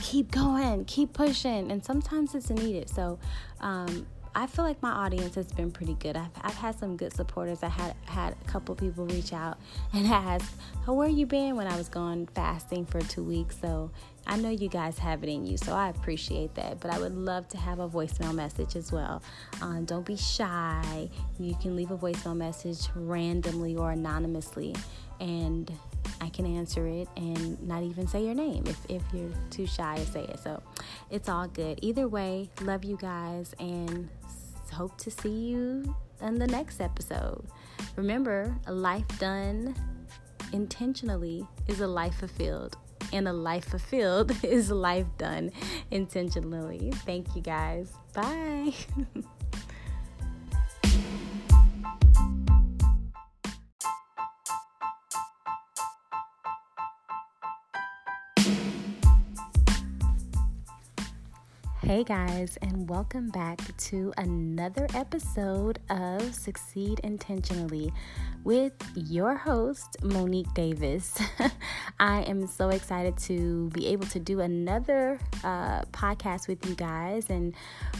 keep 0.00 0.30
going, 0.30 0.84
keep 0.84 1.12
pushing, 1.12 1.70
and 1.70 1.84
sometimes 1.84 2.34
it's 2.34 2.50
needed. 2.50 2.88
So, 2.88 3.18
um, 3.60 4.06
I 4.34 4.46
feel 4.46 4.64
like 4.64 4.80
my 4.82 4.90
audience 4.90 5.34
has 5.34 5.50
been 5.50 5.70
pretty 5.70 5.94
good. 5.94 6.16
I've, 6.16 6.30
I've 6.42 6.54
had 6.54 6.78
some 6.78 6.96
good 6.96 7.12
supporters. 7.12 7.62
I 7.62 7.68
had 7.68 7.94
had 8.04 8.36
a 8.40 8.48
couple 8.48 8.74
people 8.74 9.06
reach 9.06 9.32
out 9.32 9.58
and 9.92 10.06
ask, 10.12 10.52
"Oh, 10.86 10.94
where 10.94 11.08
you 11.08 11.26
been?" 11.26 11.56
When 11.56 11.66
I 11.66 11.76
was 11.76 11.88
gone 11.88 12.28
fasting 12.34 12.86
for 12.86 13.00
two 13.00 13.24
weeks. 13.24 13.58
So 13.60 13.90
I 14.28 14.36
know 14.36 14.50
you 14.50 14.68
guys 14.68 14.98
have 14.98 15.24
it 15.24 15.30
in 15.30 15.46
you, 15.46 15.56
so 15.56 15.72
I 15.72 15.88
appreciate 15.88 16.54
that. 16.56 16.80
But 16.80 16.92
I 16.92 16.98
would 16.98 17.16
love 17.16 17.48
to 17.48 17.56
have 17.56 17.78
a 17.78 17.88
voicemail 17.88 18.34
message 18.34 18.76
as 18.76 18.92
well. 18.92 19.22
Um, 19.62 19.86
don't 19.86 20.04
be 20.04 20.16
shy. 20.16 21.08
You 21.38 21.56
can 21.60 21.74
leave 21.74 21.90
a 21.90 21.96
voicemail 21.96 22.36
message 22.36 22.88
randomly 22.94 23.74
or 23.76 23.92
anonymously, 23.92 24.76
and 25.18 25.72
I 26.20 26.28
can 26.28 26.44
answer 26.44 26.86
it 26.86 27.08
and 27.16 27.60
not 27.66 27.82
even 27.82 28.06
say 28.06 28.24
your 28.24 28.34
name 28.34 28.64
if, 28.66 28.78
if 28.90 29.02
you're 29.14 29.30
too 29.50 29.66
shy 29.66 29.96
to 29.96 30.06
say 30.06 30.24
it. 30.24 30.40
So 30.40 30.62
it's 31.10 31.28
all 31.28 31.48
good. 31.48 31.78
Either 31.82 32.06
way, 32.06 32.50
love 32.60 32.84
you 32.84 32.98
guys 32.98 33.54
and 33.58 34.08
hope 34.72 34.98
to 34.98 35.10
see 35.10 35.48
you 35.48 35.94
in 36.20 36.38
the 36.38 36.46
next 36.46 36.80
episode. 36.80 37.44
Remember, 37.96 38.54
a 38.66 38.72
life 38.72 39.06
done 39.18 39.74
intentionally 40.52 41.46
is 41.66 41.80
a 41.80 41.86
life 41.86 42.16
fulfilled. 42.16 42.76
And 43.12 43.28
a 43.28 43.32
life 43.32 43.66
fulfilled 43.66 44.32
is 44.44 44.70
life 44.70 45.06
done 45.16 45.50
intentionally. 45.90 46.92
Thank 47.06 47.34
you 47.34 47.42
guys. 47.42 47.92
Bye. 48.14 48.74
Hey 61.88 62.04
guys, 62.04 62.58
and 62.60 62.86
welcome 62.86 63.30
back 63.30 63.60
to 63.78 64.12
another 64.18 64.86
episode 64.92 65.78
of 65.88 66.34
Succeed 66.34 67.00
Intentionally 67.02 67.90
with 68.44 68.74
your 68.94 69.34
host, 69.34 69.96
Monique 70.02 70.52
Davis. 70.52 71.18
I 71.98 72.24
am 72.24 72.46
so 72.46 72.68
excited 72.68 73.16
to 73.20 73.70
be 73.70 73.86
able 73.86 74.06
to 74.08 74.20
do 74.20 74.40
another 74.40 75.18
uh, 75.42 75.80
podcast 75.84 76.46
with 76.46 76.66
you 76.68 76.74
guys 76.74 77.30
and 77.30 77.54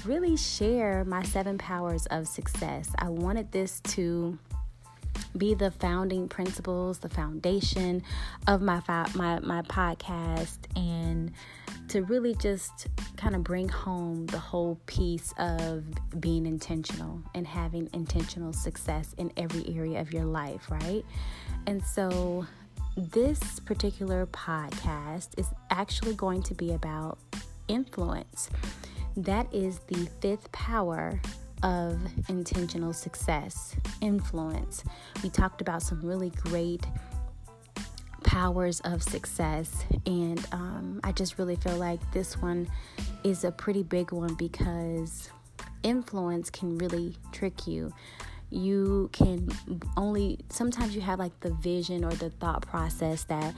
really 0.04 0.36
share 0.36 1.06
my 1.06 1.22
seven 1.22 1.56
powers 1.56 2.04
of 2.10 2.28
success. 2.28 2.90
I 2.98 3.08
wanted 3.08 3.52
this 3.52 3.80
to 3.94 4.38
be 5.36 5.54
the 5.54 5.70
founding 5.70 6.28
principles, 6.28 6.98
the 6.98 7.08
foundation 7.08 8.02
of 8.46 8.62
my 8.62 8.80
my 9.14 9.38
my 9.40 9.62
podcast 9.62 10.58
and 10.76 11.32
to 11.88 12.02
really 12.04 12.34
just 12.34 12.86
kind 13.16 13.34
of 13.34 13.42
bring 13.42 13.68
home 13.68 14.26
the 14.26 14.38
whole 14.38 14.78
piece 14.86 15.32
of 15.38 15.84
being 16.20 16.46
intentional 16.46 17.22
and 17.34 17.46
having 17.46 17.88
intentional 17.92 18.52
success 18.52 19.14
in 19.16 19.32
every 19.36 19.64
area 19.74 20.00
of 20.00 20.12
your 20.12 20.24
life, 20.24 20.70
right? 20.70 21.04
And 21.66 21.82
so, 21.82 22.46
this 22.96 23.60
particular 23.60 24.26
podcast 24.26 25.38
is 25.38 25.48
actually 25.70 26.14
going 26.14 26.42
to 26.42 26.54
be 26.54 26.72
about 26.72 27.18
influence. 27.68 28.50
That 29.16 29.52
is 29.52 29.78
the 29.88 30.08
fifth 30.20 30.50
power 30.52 31.20
of 31.62 31.98
intentional 32.28 32.92
success 32.92 33.76
influence. 34.00 34.84
We 35.22 35.30
talked 35.30 35.60
about 35.60 35.82
some 35.82 36.00
really 36.02 36.30
great 36.30 36.86
powers 38.22 38.80
of 38.80 39.02
success. 39.02 39.84
And 40.06 40.44
um, 40.52 41.00
I 41.02 41.12
just 41.12 41.38
really 41.38 41.56
feel 41.56 41.76
like 41.76 42.00
this 42.12 42.40
one 42.40 42.68
is 43.24 43.44
a 43.44 43.50
pretty 43.50 43.82
big 43.82 44.12
one 44.12 44.34
because 44.34 45.30
influence 45.82 46.50
can 46.50 46.78
really 46.78 47.16
trick 47.32 47.66
you. 47.66 47.92
You 48.50 49.10
can 49.12 49.48
only, 49.96 50.40
sometimes 50.50 50.94
you 50.94 51.00
have 51.02 51.18
like 51.18 51.38
the 51.40 51.52
vision 51.54 52.04
or 52.04 52.12
the 52.12 52.30
thought 52.30 52.62
process 52.62 53.24
that 53.24 53.54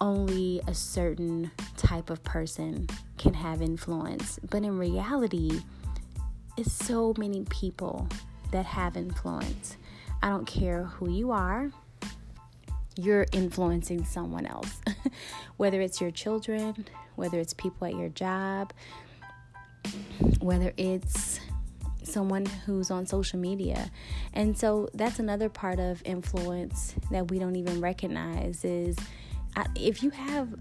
only 0.00 0.60
a 0.66 0.74
certain 0.74 1.50
type 1.76 2.10
of 2.10 2.22
person 2.24 2.86
can 3.16 3.34
have 3.34 3.62
influence. 3.62 4.38
But 4.50 4.62
in 4.62 4.76
reality, 4.78 5.60
it's 6.56 6.72
so 6.72 7.14
many 7.18 7.44
people 7.50 8.08
that 8.52 8.66
have 8.66 8.96
influence. 8.96 9.76
I 10.22 10.28
don't 10.30 10.46
care 10.46 10.84
who 10.84 11.10
you 11.10 11.30
are 11.30 11.70
you're 12.96 13.26
influencing 13.32 14.04
someone 14.04 14.46
else. 14.46 14.80
whether 15.56 15.80
it's 15.80 16.00
your 16.00 16.10
children, 16.10 16.86
whether 17.16 17.38
it's 17.38 17.54
people 17.54 17.86
at 17.86 17.94
your 17.94 18.08
job, 18.08 18.72
whether 20.40 20.72
it's 20.76 21.40
someone 22.02 22.46
who's 22.66 22.90
on 22.90 23.06
social 23.06 23.38
media. 23.38 23.90
And 24.32 24.56
so 24.56 24.88
that's 24.94 25.18
another 25.18 25.48
part 25.48 25.80
of 25.80 26.02
influence 26.04 26.94
that 27.10 27.30
we 27.30 27.38
don't 27.38 27.56
even 27.56 27.80
recognize 27.80 28.64
is 28.64 28.96
uh, 29.56 29.64
if 29.74 30.02
you 30.02 30.10
have 30.10 30.54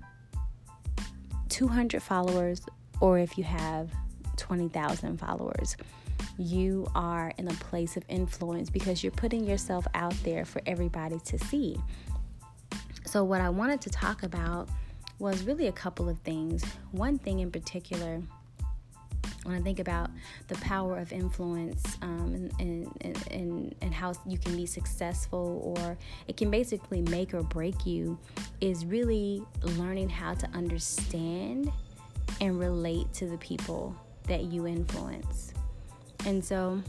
200 1.49 2.01
followers 2.01 2.61
or 2.99 3.19
if 3.19 3.37
you 3.37 3.43
have 3.43 3.91
20,000 4.37 5.17
followers, 5.17 5.75
you 6.37 6.87
are 6.95 7.33
in 7.37 7.47
a 7.47 7.53
place 7.53 7.97
of 7.97 8.03
influence 8.07 8.69
because 8.69 9.03
you're 9.03 9.11
putting 9.11 9.45
yourself 9.45 9.85
out 9.93 10.15
there 10.23 10.45
for 10.45 10.61
everybody 10.65 11.19
to 11.25 11.37
see. 11.37 11.77
So, 13.05 13.23
what 13.23 13.41
I 13.41 13.49
wanted 13.49 13.81
to 13.81 13.89
talk 13.89 14.23
about 14.23 14.69
was 15.19 15.43
really 15.43 15.67
a 15.67 15.71
couple 15.71 16.09
of 16.09 16.17
things. 16.19 16.63
One 16.91 17.19
thing 17.19 17.39
in 17.39 17.51
particular, 17.51 18.21
when 19.43 19.55
I 19.55 19.61
think 19.61 19.79
about 19.79 20.09
the 20.47 20.55
power 20.55 20.97
of 20.97 21.11
influence 21.11 21.97
um, 22.01 22.49
and, 22.59 22.89
and, 23.01 23.27
and, 23.31 23.75
and 23.81 23.93
how 23.93 24.13
you 24.25 24.37
can 24.37 24.55
be 24.55 24.65
successful 24.65 25.75
or 25.77 25.97
it 26.27 26.37
can 26.37 26.49
basically 26.49 27.01
make 27.01 27.33
or 27.33 27.43
break 27.43 27.85
you, 27.85 28.17
is 28.61 28.85
really 28.85 29.43
learning 29.61 30.09
how 30.09 30.33
to 30.33 30.47
understand 30.53 31.71
and 32.41 32.59
relate 32.59 33.11
to 33.13 33.27
the 33.27 33.37
people 33.37 33.95
that 34.27 34.43
you 34.43 34.67
influence. 34.67 35.53
And 36.25 36.43
so, 36.43 36.81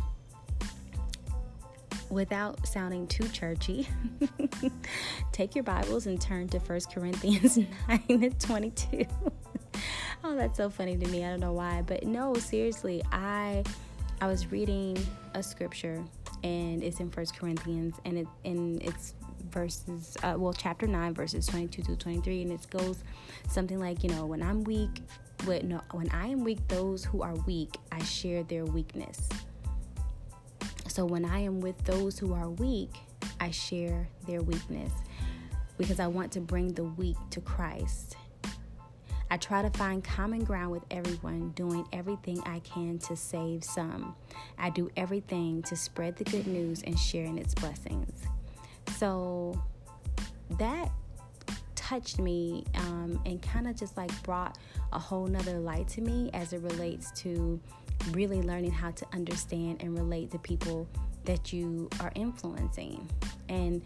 without 2.11 2.67
sounding 2.67 3.07
too 3.07 3.29
churchy, 3.29 3.89
take 5.33 5.55
your 5.55 5.65
Bibles 5.65 6.07
and 6.07 6.21
turn 6.21 6.49
to 6.49 6.59
1 6.59 6.81
Corinthians 6.93 7.59
9 7.89 8.03
and 8.09 8.41
22. 8.41 9.05
oh, 10.25 10.37
that's 10.37 10.57
so 10.57 10.71
funny 10.71 10.97
to 10.97 11.07
me. 11.09 11.25
I 11.25 11.31
don't 11.31 11.41
know 11.41 11.53
why, 11.53 11.83
but 11.83 12.05
no, 12.05 12.35
seriously, 12.35 13.03
I 13.13 13.65
I 14.21 14.27
was 14.27 14.51
reading 14.53 14.97
a 15.35 15.43
scripture 15.43 16.03
and 16.45 16.83
it's 16.83 17.01
in 17.01 17.11
1 17.11 17.27
Corinthians 17.39 17.97
and 18.05 18.19
it 18.19 18.29
and 18.45 18.83
it's 18.83 19.15
verses 19.51 20.17
uh, 20.23 20.35
well 20.37 20.53
chapter 20.53 20.87
9 20.87 21.15
verses 21.15 21.47
22 21.47 21.83
to 21.83 21.97
23 21.97 22.43
and 22.43 22.53
it 22.53 22.67
goes 22.71 23.03
something 23.49 23.79
like, 23.79 24.03
you 24.03 24.11
know, 24.11 24.27
when 24.27 24.43
I'm 24.43 24.65
weak, 24.65 25.03
when 25.45 25.69
no, 25.69 25.81
when 25.93 26.09
I 26.11 26.29
am 26.29 26.45
weak, 26.45 26.67
those 26.69 27.05
who 27.05 27.23
are 27.23 27.35
weak, 27.47 27.77
I 27.93 28.03
share 28.03 28.43
their 28.43 28.65
weakness. 28.65 29.29
So 30.89 31.05
when 31.05 31.25
I 31.25 31.41
am 31.41 31.61
with 31.61 31.83
those 31.85 32.19
who 32.19 32.33
are 32.33 32.51
weak, 32.51 32.91
I 33.41 33.51
share 33.51 34.09
their 34.27 34.43
weakness 34.43 34.93
because 35.77 35.99
I 35.99 36.07
want 36.07 36.33
to 36.33 36.41
bring 36.41 36.69
the 36.69 36.85
weak 36.85 37.17
to 37.31 37.41
Christ. 37.41 38.17
I 39.31 39.37
try 39.37 39.63
to 39.63 39.71
find 39.71 40.05
common 40.05 40.45
ground 40.45 40.71
with 40.71 40.85
everyone, 40.91 41.51
doing 41.51 41.85
everything 41.93 42.41
I 42.47 42.61
can 42.61 42.99
to 43.01 43.17
save 43.17 43.65
some. 43.65 44.15
I 44.59 44.71
do 44.71 44.91
everything 44.97 45.63
to 45.63 45.77
spread 45.77 46.17
the 46.17 46.25
good 46.25 46.47
news 46.47 46.83
and 46.85 46.97
share 46.97 47.25
in 47.25 47.39
its 47.39 47.55
blessings. 47.55 48.23
So 48.97 49.61
that 50.59 50.93
touched 51.89 52.19
me 52.19 52.65
um, 52.77 53.21
and 53.27 53.43
kind 53.43 53.69
of 53.69 53.77
just 53.77 53.97
like 53.97 54.11
brought 54.23 54.57
a 54.93 54.99
whole 54.99 55.27
nother 55.27 55.59
light 55.59 55.87
to 55.89 56.01
me 56.01 56.31
as 56.33 56.53
it 56.53 56.63
relates 56.63 57.11
to 57.13 57.61
really 58.13 58.41
learning 58.43 58.71
how 58.71 58.91
to 58.93 59.07
understand 59.13 59.79
and 59.81 59.99
relate 59.99 60.31
to 60.31 60.39
people 60.39 60.89
that 61.25 61.53
you 61.53 61.89
are 62.01 62.11
influencing. 62.15 63.07
And 63.49 63.83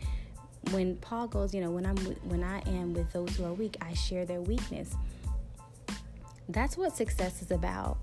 when 0.70 0.96
Paul 0.96 1.26
goes, 1.26 1.54
you 1.54 1.60
know, 1.60 1.70
when 1.70 1.86
I'm 1.86 1.96
when 2.28 2.42
I 2.42 2.60
am 2.66 2.94
with 2.94 3.12
those 3.12 3.36
who 3.36 3.44
are 3.44 3.52
weak, 3.52 3.76
I 3.80 3.94
share 3.94 4.24
their 4.24 4.40
weakness. 4.40 4.94
That's 6.48 6.76
what 6.76 6.96
success 6.96 7.42
is 7.42 7.50
about. 7.50 7.98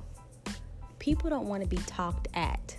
People 1.00 1.30
don't 1.30 1.48
want 1.48 1.64
to 1.64 1.70
be 1.70 1.78
talked 1.78 2.28
at. 2.34 2.78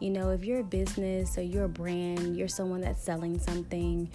You 0.00 0.10
know, 0.10 0.30
if 0.30 0.44
you're 0.44 0.60
a 0.60 0.64
business 0.64 1.38
or 1.38 1.42
you're 1.42 1.64
a 1.64 1.68
brand, 1.68 2.36
you're 2.36 2.48
someone 2.48 2.80
that's 2.80 3.02
selling 3.02 3.38
something, 3.38 4.10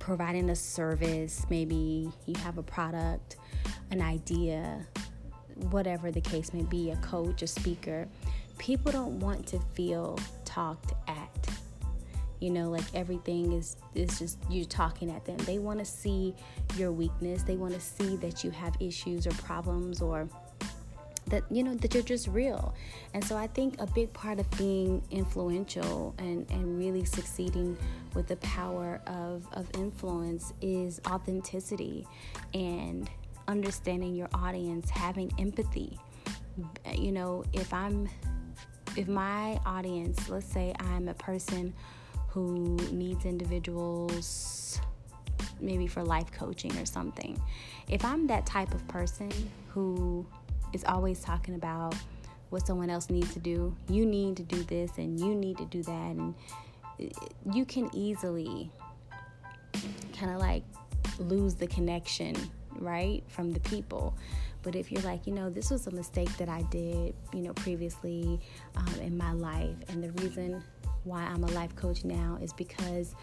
providing 0.00 0.50
a 0.50 0.56
service, 0.56 1.46
maybe 1.48 2.10
you 2.26 2.34
have 2.40 2.58
a 2.58 2.62
product, 2.62 3.36
an 3.90 4.02
idea, 4.02 4.84
whatever 5.70 6.10
the 6.10 6.20
case 6.20 6.52
may 6.52 6.62
be, 6.62 6.90
a 6.90 6.96
coach, 6.96 7.42
a 7.42 7.46
speaker, 7.46 8.08
people 8.58 8.90
don't 8.90 9.20
want 9.20 9.46
to 9.46 9.60
feel 9.74 10.18
talked 10.44 10.94
at. 11.06 11.48
You 12.40 12.50
know, 12.50 12.70
like 12.70 12.84
everything 12.94 13.52
is 13.52 13.76
is 13.94 14.18
just 14.18 14.38
you 14.48 14.64
talking 14.64 15.10
at 15.10 15.26
them. 15.26 15.36
They 15.38 15.58
want 15.58 15.78
to 15.78 15.84
see 15.84 16.34
your 16.76 16.90
weakness. 16.90 17.42
They 17.42 17.56
want 17.56 17.74
to 17.74 17.80
see 17.80 18.16
that 18.16 18.42
you 18.42 18.50
have 18.50 18.74
issues 18.80 19.26
or 19.26 19.32
problems 19.32 20.00
or 20.00 20.26
that 21.30 21.42
you 21.50 21.62
know 21.62 21.74
that 21.74 21.94
you're 21.94 22.02
just 22.02 22.28
real 22.28 22.74
and 23.14 23.24
so 23.24 23.36
i 23.36 23.46
think 23.46 23.80
a 23.80 23.86
big 23.86 24.12
part 24.12 24.38
of 24.38 24.50
being 24.52 25.02
influential 25.10 26.14
and 26.18 26.48
and 26.50 26.78
really 26.78 27.04
succeeding 27.04 27.76
with 28.14 28.26
the 28.26 28.36
power 28.36 29.00
of 29.06 29.46
of 29.52 29.68
influence 29.74 30.52
is 30.60 31.00
authenticity 31.06 32.06
and 32.54 33.08
understanding 33.50 34.14
your 34.14 34.28
audience, 34.32 34.88
having 34.88 35.30
empathy. 35.38 35.98
You 36.94 37.12
know, 37.12 37.44
if 37.52 37.74
I'm 37.74 38.08
if 38.96 39.08
my 39.08 39.60
audience, 39.66 40.28
let's 40.28 40.46
say 40.46 40.72
I'm 40.78 41.08
a 41.08 41.14
person 41.14 41.74
who 42.28 42.76
needs 42.92 43.24
individuals 43.24 44.80
maybe 45.60 45.86
for 45.86 46.02
life 46.02 46.30
coaching 46.32 46.74
or 46.78 46.86
something. 46.86 47.40
If 47.88 48.04
I'm 48.04 48.26
that 48.28 48.46
type 48.46 48.72
of 48.72 48.86
person 48.88 49.30
who 49.68 50.26
is 50.72 50.84
always 50.84 51.20
talking 51.20 51.54
about 51.54 51.94
what 52.50 52.66
someone 52.66 52.90
else 52.90 53.10
needs 53.10 53.32
to 53.32 53.38
do, 53.38 53.74
you 53.88 54.04
need 54.04 54.36
to 54.36 54.42
do 54.42 54.62
this 54.64 54.98
and 54.98 55.18
you 55.18 55.34
need 55.34 55.56
to 55.58 55.64
do 55.66 55.82
that. 55.82 55.92
And 55.92 56.34
you 57.52 57.64
can 57.64 57.88
easily 57.94 58.70
kind 60.18 60.32
of 60.32 60.40
like 60.40 60.64
lose 61.18 61.54
the 61.54 61.66
connection, 61.66 62.34
right, 62.76 63.22
from 63.28 63.52
the 63.52 63.60
people. 63.60 64.14
But 64.62 64.74
if 64.74 64.92
you're 64.92 65.02
like, 65.02 65.26
you 65.26 65.32
know, 65.32 65.48
this 65.48 65.70
was 65.70 65.86
a 65.86 65.90
mistake 65.90 66.36
that 66.36 66.48
I 66.48 66.62
did, 66.62 67.14
you 67.32 67.40
know, 67.40 67.54
previously 67.54 68.40
um, 68.76 68.94
in 69.00 69.16
my 69.16 69.32
life, 69.32 69.76
and 69.88 70.02
the 70.04 70.12
reason 70.22 70.62
why 71.04 71.22
I'm 71.22 71.44
a 71.44 71.50
life 71.52 71.74
coach 71.76 72.04
now 72.04 72.36
is 72.42 72.52
because 72.52 73.14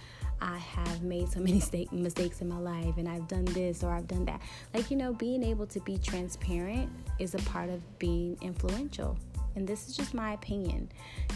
I 0.41 0.57
have 0.57 1.03
made 1.03 1.29
so 1.29 1.39
many 1.41 1.61
mistakes 1.91 2.41
in 2.41 2.49
my 2.49 2.57
life 2.57 2.97
and 2.97 3.07
I've 3.07 3.27
done 3.27 3.45
this 3.45 3.83
or 3.83 3.93
I've 3.93 4.07
done 4.07 4.25
that. 4.25 4.41
Like, 4.73 4.91
you 4.91 4.97
know, 4.97 5.13
being 5.13 5.43
able 5.43 5.67
to 5.67 5.79
be 5.81 5.97
transparent 5.97 6.89
is 7.19 7.35
a 7.35 7.39
part 7.39 7.69
of 7.69 7.81
being 7.99 8.37
influential. 8.41 9.17
And 9.55 9.67
this 9.67 9.87
is 9.87 9.97
just 9.97 10.13
my 10.13 10.33
opinion. 10.33 10.89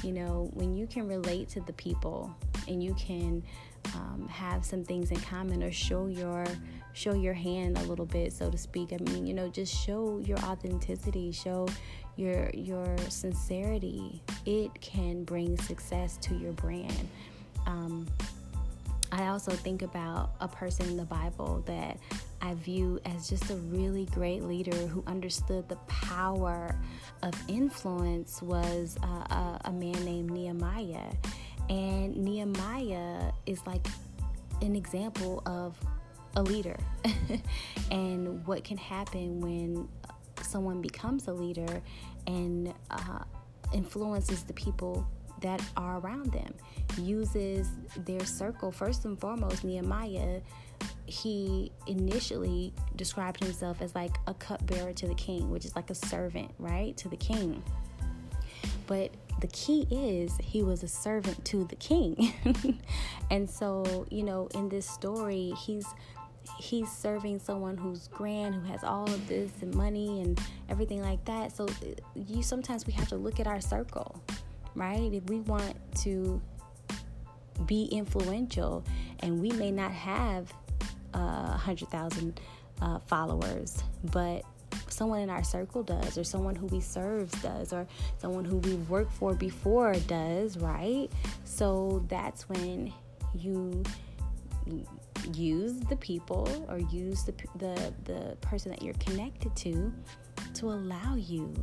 You 0.03 0.13
know, 0.13 0.49
when 0.53 0.75
you 0.75 0.85
can 0.85 1.07
relate 1.07 1.49
to 1.49 1.61
the 1.61 1.73
people 1.73 2.35
and 2.67 2.83
you 2.83 2.93
can 2.93 3.43
um, 3.95 4.27
have 4.29 4.63
some 4.63 4.83
things 4.83 5.11
in 5.11 5.19
common 5.21 5.63
or 5.63 5.71
show 5.71 6.07
your 6.07 6.45
show 6.93 7.13
your 7.13 7.33
hand 7.33 7.77
a 7.77 7.83
little 7.83 8.05
bit 8.05 8.33
so 8.33 8.49
to 8.49 8.57
speak 8.57 8.91
i 8.91 8.97
mean 9.11 9.25
you 9.25 9.33
know 9.33 9.47
just 9.47 9.73
show 9.73 10.19
your 10.25 10.37
authenticity 10.39 11.31
show 11.31 11.67
your 12.17 12.49
your 12.53 12.95
sincerity 13.09 14.21
it 14.45 14.69
can 14.81 15.23
bring 15.23 15.57
success 15.57 16.17
to 16.17 16.35
your 16.35 16.51
brand 16.53 17.07
um, 17.65 18.05
I 19.11 19.27
also 19.27 19.51
think 19.51 19.81
about 19.81 20.31
a 20.39 20.47
person 20.47 20.87
in 20.87 20.97
the 20.97 21.05
Bible 21.05 21.63
that 21.65 21.97
I 22.41 22.53
view 22.53 22.99
as 23.05 23.29
just 23.29 23.49
a 23.49 23.55
really 23.55 24.05
great 24.05 24.43
leader 24.43 24.75
who 24.75 25.03
understood 25.05 25.67
the 25.67 25.75
power 25.87 26.79
of 27.21 27.33
influence 27.49 28.41
was 28.41 28.97
uh, 29.03 29.05
a, 29.05 29.61
a 29.65 29.71
man 29.71 30.05
named 30.05 30.31
Nehemiah. 30.31 31.11
And 31.69 32.15
Nehemiah 32.15 33.31
is 33.45 33.65
like 33.67 33.85
an 34.61 34.75
example 34.75 35.43
of 35.45 35.77
a 36.35 36.43
leader 36.43 36.77
and 37.91 38.45
what 38.47 38.63
can 38.63 38.77
happen 38.77 39.41
when 39.41 39.89
someone 40.41 40.81
becomes 40.81 41.27
a 41.27 41.33
leader 41.33 41.81
and 42.27 42.73
uh, 42.89 43.19
influences 43.73 44.43
the 44.43 44.53
people 44.53 45.05
that 45.41 45.61
are 45.77 45.99
around 45.99 46.31
them, 46.31 46.53
uses 46.97 47.69
their 47.97 48.25
circle. 48.25 48.71
First 48.71 49.05
and 49.05 49.19
foremost, 49.19 49.63
Nehemiah, 49.63 50.41
he 51.05 51.71
initially 51.87 52.73
described 52.95 53.43
himself 53.43 53.81
as 53.81 53.93
like 53.95 54.17
a 54.27 54.33
cupbearer 54.33 54.93
to 54.93 55.07
the 55.07 55.15
king, 55.15 55.49
which 55.51 55.65
is 55.65 55.75
like 55.75 55.89
a 55.89 55.95
servant, 55.95 56.51
right, 56.57 56.95
to 56.97 57.09
the 57.09 57.17
king. 57.17 57.61
But 58.87 59.11
the 59.39 59.47
key 59.47 59.87
is 59.89 60.37
he 60.41 60.63
was 60.63 60.83
a 60.83 60.87
servant 60.87 61.43
to 61.45 61.65
the 61.65 61.75
king. 61.75 62.33
and 63.31 63.49
so, 63.49 64.05
you 64.09 64.23
know, 64.23 64.47
in 64.53 64.69
this 64.69 64.89
story, 64.89 65.53
he's 65.65 65.85
he's 66.59 66.91
serving 66.91 67.39
someone 67.39 67.77
who's 67.77 68.07
grand 68.07 68.55
who 68.55 68.61
has 68.61 68.83
all 68.83 69.05
of 69.05 69.27
this 69.27 69.51
and 69.61 69.73
money 69.73 70.21
and 70.21 70.39
everything 70.69 71.01
like 71.01 71.23
that 71.25 71.55
so 71.55 71.67
you 72.15 72.41
sometimes 72.41 72.87
we 72.87 72.93
have 72.93 73.07
to 73.07 73.15
look 73.15 73.39
at 73.39 73.47
our 73.47 73.61
circle 73.61 74.21
right? 74.75 75.11
If 75.13 75.23
we 75.29 75.41
want 75.41 75.75
to 76.03 76.41
be 77.65 77.85
influential, 77.85 78.83
and 79.19 79.41
we 79.41 79.51
may 79.51 79.71
not 79.71 79.91
have 79.91 80.51
a 81.13 81.17
uh, 81.17 81.57
hundred 81.57 81.89
thousand 81.89 82.39
uh, 82.81 82.99
followers, 82.99 83.83
but 84.11 84.43
someone 84.87 85.19
in 85.19 85.29
our 85.29 85.43
circle 85.43 85.83
does, 85.83 86.17
or 86.17 86.23
someone 86.23 86.55
who 86.55 86.67
we 86.67 86.79
serve 86.79 87.29
does, 87.41 87.73
or 87.73 87.87
someone 88.17 88.45
who 88.45 88.57
we 88.57 88.75
worked 88.75 89.13
for 89.13 89.33
before 89.33 89.93
does, 90.07 90.57
right? 90.57 91.09
So 91.45 92.03
that's 92.07 92.49
when 92.49 92.91
you 93.35 93.83
use 95.33 95.79
the 95.81 95.95
people 95.97 96.47
or 96.69 96.79
use 96.79 97.23
the 97.23 97.33
the 97.57 97.93
the 98.05 98.37
person 98.41 98.71
that 98.71 98.81
you're 98.81 98.93
connected 98.95 99.55
to 99.55 99.93
to 100.53 100.67
allow 100.69 101.15
you 101.15 101.53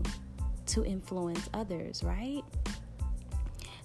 to 0.66 0.84
influence 0.84 1.48
others, 1.54 2.02
right? 2.04 2.42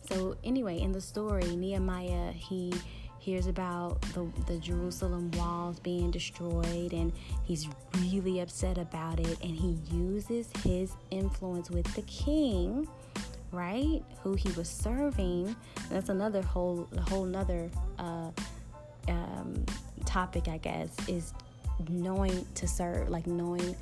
So, 0.09 0.35
anyway, 0.43 0.79
in 0.79 0.91
the 0.91 1.01
story, 1.01 1.55
Nehemiah, 1.55 2.31
he 2.31 2.73
hears 3.19 3.47
about 3.47 4.01
the, 4.13 4.27
the 4.47 4.57
Jerusalem 4.57 5.31
walls 5.31 5.79
being 5.79 6.11
destroyed 6.11 6.91
and 6.91 7.13
he's 7.43 7.69
really 8.01 8.41
upset 8.41 8.77
about 8.77 9.19
it. 9.19 9.41
And 9.41 9.55
he 9.55 9.77
uses 9.89 10.49
his 10.61 10.91
influence 11.09 11.69
with 11.69 11.85
the 11.95 12.01
king, 12.01 12.85
right? 13.51 14.03
Who 14.23 14.33
he 14.33 14.49
was 14.51 14.67
serving. 14.67 15.55
That's 15.89 16.09
another 16.09 16.41
whole, 16.41 16.89
whole 17.07 17.23
nother 17.23 17.71
uh, 17.97 18.31
um, 19.07 19.65
topic, 20.05 20.49
I 20.49 20.57
guess, 20.57 20.89
is 21.07 21.33
knowing 21.87 22.45
to 22.55 22.67
serve, 22.67 23.09
like 23.09 23.25
knowing 23.25 23.75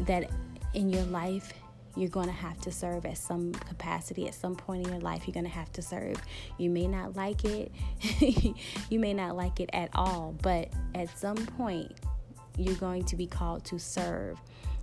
that 0.00 0.30
in 0.74 0.90
your 0.90 1.04
life 1.04 1.54
you're 1.96 2.10
going 2.10 2.26
to 2.26 2.32
have 2.32 2.60
to 2.60 2.70
serve 2.70 3.06
at 3.06 3.18
some 3.18 3.52
capacity 3.52 4.28
at 4.28 4.34
some 4.34 4.54
point 4.54 4.86
in 4.86 4.92
your 4.92 5.00
life 5.00 5.26
you're 5.26 5.34
going 5.34 5.44
to 5.44 5.50
have 5.50 5.72
to 5.72 5.82
serve. 5.82 6.16
You 6.58 6.70
may 6.70 6.86
not 6.86 7.16
like 7.16 7.44
it 7.44 7.72
you 8.90 8.98
may 8.98 9.14
not 9.14 9.36
like 9.36 9.60
it 9.60 9.70
at 9.72 9.90
all 9.94 10.34
but 10.42 10.68
at 10.94 11.16
some 11.18 11.36
point 11.36 11.92
you're 12.58 12.74
going 12.76 13.04
to 13.04 13.16
be 13.16 13.26
called 13.26 13.64
to 13.66 13.78
serve. 13.78 14.38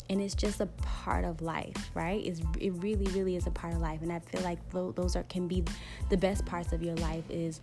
And 0.09 0.21
it's 0.21 0.35
just 0.35 0.59
a 0.59 0.65
part 0.65 1.23
of 1.25 1.41
life 1.41 1.91
right? 1.93 2.25
It's, 2.25 2.41
it 2.59 2.71
really 2.83 3.05
really 3.07 3.35
is 3.35 3.47
a 3.47 3.51
part 3.51 3.73
of 3.73 3.81
life. 3.81 4.01
And 4.01 4.11
i 4.11 4.19
feel 4.19 4.41
like 4.41 4.59
those 4.71 5.15
are 5.15 5.23
can 5.23 5.47
be 5.47 5.63
the 6.09 6.17
best 6.17 6.45
parts 6.45 6.73
of 6.73 6.83
your 6.83 6.95
life 6.95 7.23
is 7.29 7.61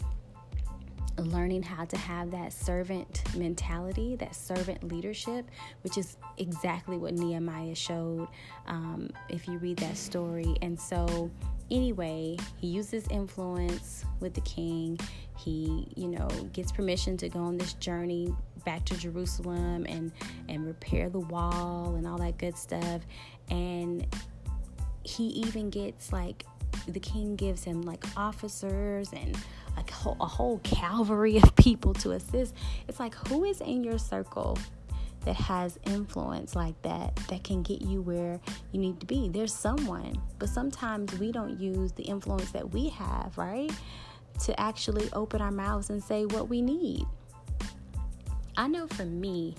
learning 1.18 1.62
how 1.62 1.84
to 1.84 1.96
have 1.96 2.30
that 2.30 2.52
servant 2.52 3.22
mentality, 3.36 4.16
that 4.16 4.34
servant 4.34 4.82
leadership, 4.84 5.50
which 5.82 5.98
is 5.98 6.16
exactly 6.38 6.96
what 6.96 7.14
Nehemiah 7.14 7.74
showed 7.74 8.28
um, 8.66 9.10
if 9.28 9.46
you 9.46 9.58
read 9.58 9.78
that 9.78 9.96
story. 9.96 10.56
And 10.62 10.78
so, 10.78 11.30
anyway, 11.70 12.36
he 12.60 12.68
uses 12.68 13.06
influence 13.08 14.04
with 14.20 14.34
the 14.34 14.40
king. 14.42 14.98
He, 15.38 15.92
you 15.96 16.08
know, 16.08 16.28
gets 16.52 16.72
permission 16.72 17.16
to 17.18 17.28
go 17.28 17.40
on 17.40 17.58
this 17.58 17.74
journey 17.74 18.34
back 18.64 18.84
to 18.84 18.96
Jerusalem 18.96 19.86
and 19.88 20.12
and 20.48 20.66
repair 20.66 21.08
the 21.08 21.20
wall 21.20 21.94
and 21.96 22.06
all 22.06 22.18
that 22.18 22.38
good 22.38 22.56
stuff. 22.56 23.02
And 23.50 24.06
he 25.02 25.24
even 25.28 25.70
gets 25.70 26.12
like 26.12 26.44
the 26.86 27.00
king 27.00 27.36
gives 27.36 27.64
him 27.64 27.82
like 27.82 28.04
officers 28.16 29.12
and 29.12 29.36
a 29.88 29.92
whole, 29.92 30.16
a 30.20 30.26
whole 30.26 30.58
cavalry 30.58 31.36
of 31.38 31.54
people 31.56 31.94
to 31.94 32.12
assist. 32.12 32.54
It's 32.88 33.00
like, 33.00 33.14
who 33.28 33.44
is 33.44 33.60
in 33.60 33.84
your 33.84 33.98
circle 33.98 34.58
that 35.24 35.36
has 35.36 35.78
influence 35.84 36.56
like 36.56 36.80
that 36.82 37.14
that 37.28 37.44
can 37.44 37.62
get 37.62 37.82
you 37.82 38.02
where 38.02 38.40
you 38.72 38.80
need 38.80 39.00
to 39.00 39.06
be? 39.06 39.28
There's 39.28 39.54
someone, 39.54 40.20
but 40.38 40.48
sometimes 40.48 41.18
we 41.18 41.32
don't 41.32 41.58
use 41.58 41.92
the 41.92 42.02
influence 42.02 42.50
that 42.52 42.70
we 42.70 42.88
have, 42.90 43.36
right? 43.36 43.70
To 44.44 44.60
actually 44.60 45.08
open 45.12 45.40
our 45.40 45.52
mouths 45.52 45.90
and 45.90 46.02
say 46.02 46.26
what 46.26 46.48
we 46.48 46.62
need. 46.62 47.04
I 48.56 48.66
know 48.66 48.86
for 48.88 49.04
me, 49.04 49.54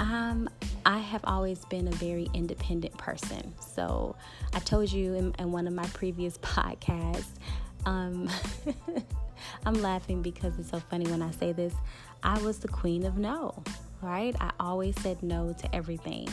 um, 0.00 0.48
I 0.86 0.98
have 0.98 1.20
always 1.24 1.64
been 1.66 1.86
a 1.88 1.92
very 1.92 2.26
independent 2.32 2.96
person. 2.96 3.52
So 3.60 4.16
I 4.54 4.58
told 4.60 4.90
you 4.90 5.14
in, 5.14 5.34
in 5.38 5.52
one 5.52 5.66
of 5.66 5.74
my 5.74 5.86
previous 5.88 6.38
podcasts, 6.42 7.26
um, 7.86 8.28
I'm 9.66 9.74
laughing 9.74 10.22
because 10.22 10.58
it's 10.58 10.70
so 10.70 10.80
funny 10.80 11.10
when 11.10 11.22
I 11.22 11.30
say 11.32 11.52
this. 11.52 11.74
I 12.22 12.40
was 12.42 12.58
the 12.58 12.68
queen 12.68 13.04
of 13.04 13.18
no, 13.18 13.62
right? 14.02 14.34
I 14.40 14.50
always 14.60 14.98
said 15.00 15.22
no 15.22 15.54
to 15.54 15.74
everything 15.74 16.28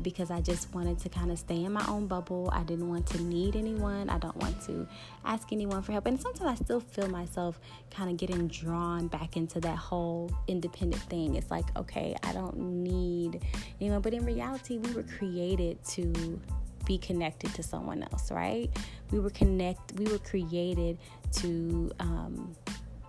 because 0.00 0.30
I 0.30 0.40
just 0.40 0.72
wanted 0.74 0.98
to 1.00 1.08
kind 1.08 1.30
of 1.30 1.38
stay 1.38 1.64
in 1.64 1.72
my 1.72 1.84
own 1.86 2.06
bubble. 2.06 2.48
I 2.52 2.62
didn't 2.62 2.88
want 2.88 3.06
to 3.08 3.22
need 3.22 3.56
anyone. 3.56 4.08
I 4.08 4.18
don't 4.18 4.36
want 4.36 4.60
to 4.66 4.86
ask 5.24 5.52
anyone 5.52 5.82
for 5.82 5.92
help. 5.92 6.06
And 6.06 6.20
sometimes 6.20 6.60
I 6.60 6.64
still 6.64 6.80
feel 6.80 7.08
myself 7.08 7.60
kind 7.90 8.10
of 8.10 8.16
getting 8.16 8.48
drawn 8.48 9.08
back 9.08 9.36
into 9.36 9.60
that 9.60 9.76
whole 9.76 10.30
independent 10.48 11.02
thing. 11.02 11.34
It's 11.34 11.50
like, 11.50 11.66
okay, 11.76 12.16
I 12.22 12.32
don't 12.32 12.56
need 12.56 13.42
anyone. 13.80 14.00
But 14.00 14.14
in 14.14 14.24
reality, 14.24 14.78
we 14.78 14.92
were 14.94 15.02
created 15.04 15.82
to 15.84 16.40
be 16.84 16.98
connected 16.98 17.54
to 17.54 17.62
someone 17.62 18.02
else, 18.02 18.30
right? 18.30 18.70
We 19.10 19.20
were 19.20 19.30
connect 19.30 19.92
we 19.98 20.06
were 20.06 20.18
created 20.18 20.98
to 21.32 21.90
um 22.00 22.54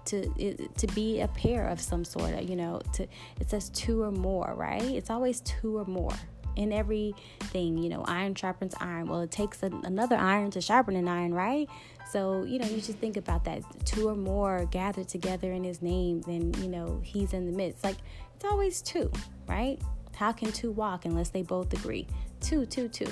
to 0.05 0.67
to 0.77 0.87
be 0.87 1.21
a 1.21 1.27
pair 1.29 1.67
of 1.67 1.79
some 1.79 2.03
sort 2.03 2.33
of, 2.33 2.49
you 2.49 2.55
know, 2.55 2.81
to 2.93 3.03
it 3.39 3.49
says 3.49 3.69
two 3.69 4.03
or 4.03 4.11
more, 4.11 4.53
right? 4.55 4.81
It's 4.81 5.09
always 5.09 5.41
two 5.41 5.77
or 5.77 5.85
more 5.85 6.13
in 6.55 6.71
everything, 6.71 7.77
you 7.77 7.89
know, 7.89 8.03
iron 8.07 8.35
sharpens 8.35 8.75
iron. 8.79 9.07
Well, 9.07 9.21
it 9.21 9.31
takes 9.31 9.63
a, 9.63 9.71
another 9.83 10.15
iron 10.15 10.51
to 10.51 10.61
sharpen 10.61 10.95
an 10.95 11.07
iron, 11.07 11.33
right? 11.33 11.67
So, 12.11 12.43
you 12.43 12.59
know, 12.59 12.67
you 12.67 12.75
just 12.75 12.99
think 12.99 13.17
about 13.17 13.43
that. 13.45 13.63
Two 13.85 14.09
or 14.09 14.15
more 14.15 14.65
gathered 14.71 15.07
together 15.07 15.51
in 15.51 15.63
his 15.63 15.81
name, 15.81 16.21
then, 16.21 16.53
you 16.61 16.67
know, 16.67 17.01
he's 17.03 17.33
in 17.33 17.45
the 17.45 17.51
midst. 17.51 17.83
Like, 17.83 17.97
it's 18.35 18.45
always 18.45 18.81
two, 18.81 19.11
right? 19.47 19.81
How 20.15 20.31
can 20.31 20.51
two 20.51 20.71
walk 20.71 21.05
unless 21.05 21.29
they 21.29 21.41
both 21.41 21.73
agree? 21.73 22.07
Two, 22.39 22.65
two, 22.65 22.87
two. 22.87 23.11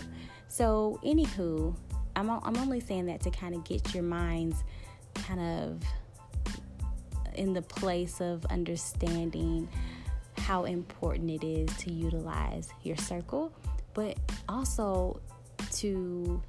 So, 0.51 0.99
anywho, 1.05 1.73
I'm, 2.17 2.29
I'm 2.29 2.57
only 2.57 2.81
saying 2.81 3.05
that 3.05 3.21
to 3.21 3.31
kind 3.31 3.55
of 3.55 3.63
get 3.63 3.93
your 3.93 4.03
minds 4.03 4.65
kind 5.13 5.39
of 5.39 5.81
in 7.35 7.53
the 7.53 7.61
place 7.61 8.19
of 8.19 8.45
understanding 8.47 9.69
how 10.37 10.65
important 10.65 11.31
it 11.31 11.47
is 11.47 11.73
to 11.77 11.93
utilize 11.93 12.67
your 12.83 12.97
circle, 12.97 13.53
but 13.93 14.17
also 14.49 15.21
to 15.75 16.43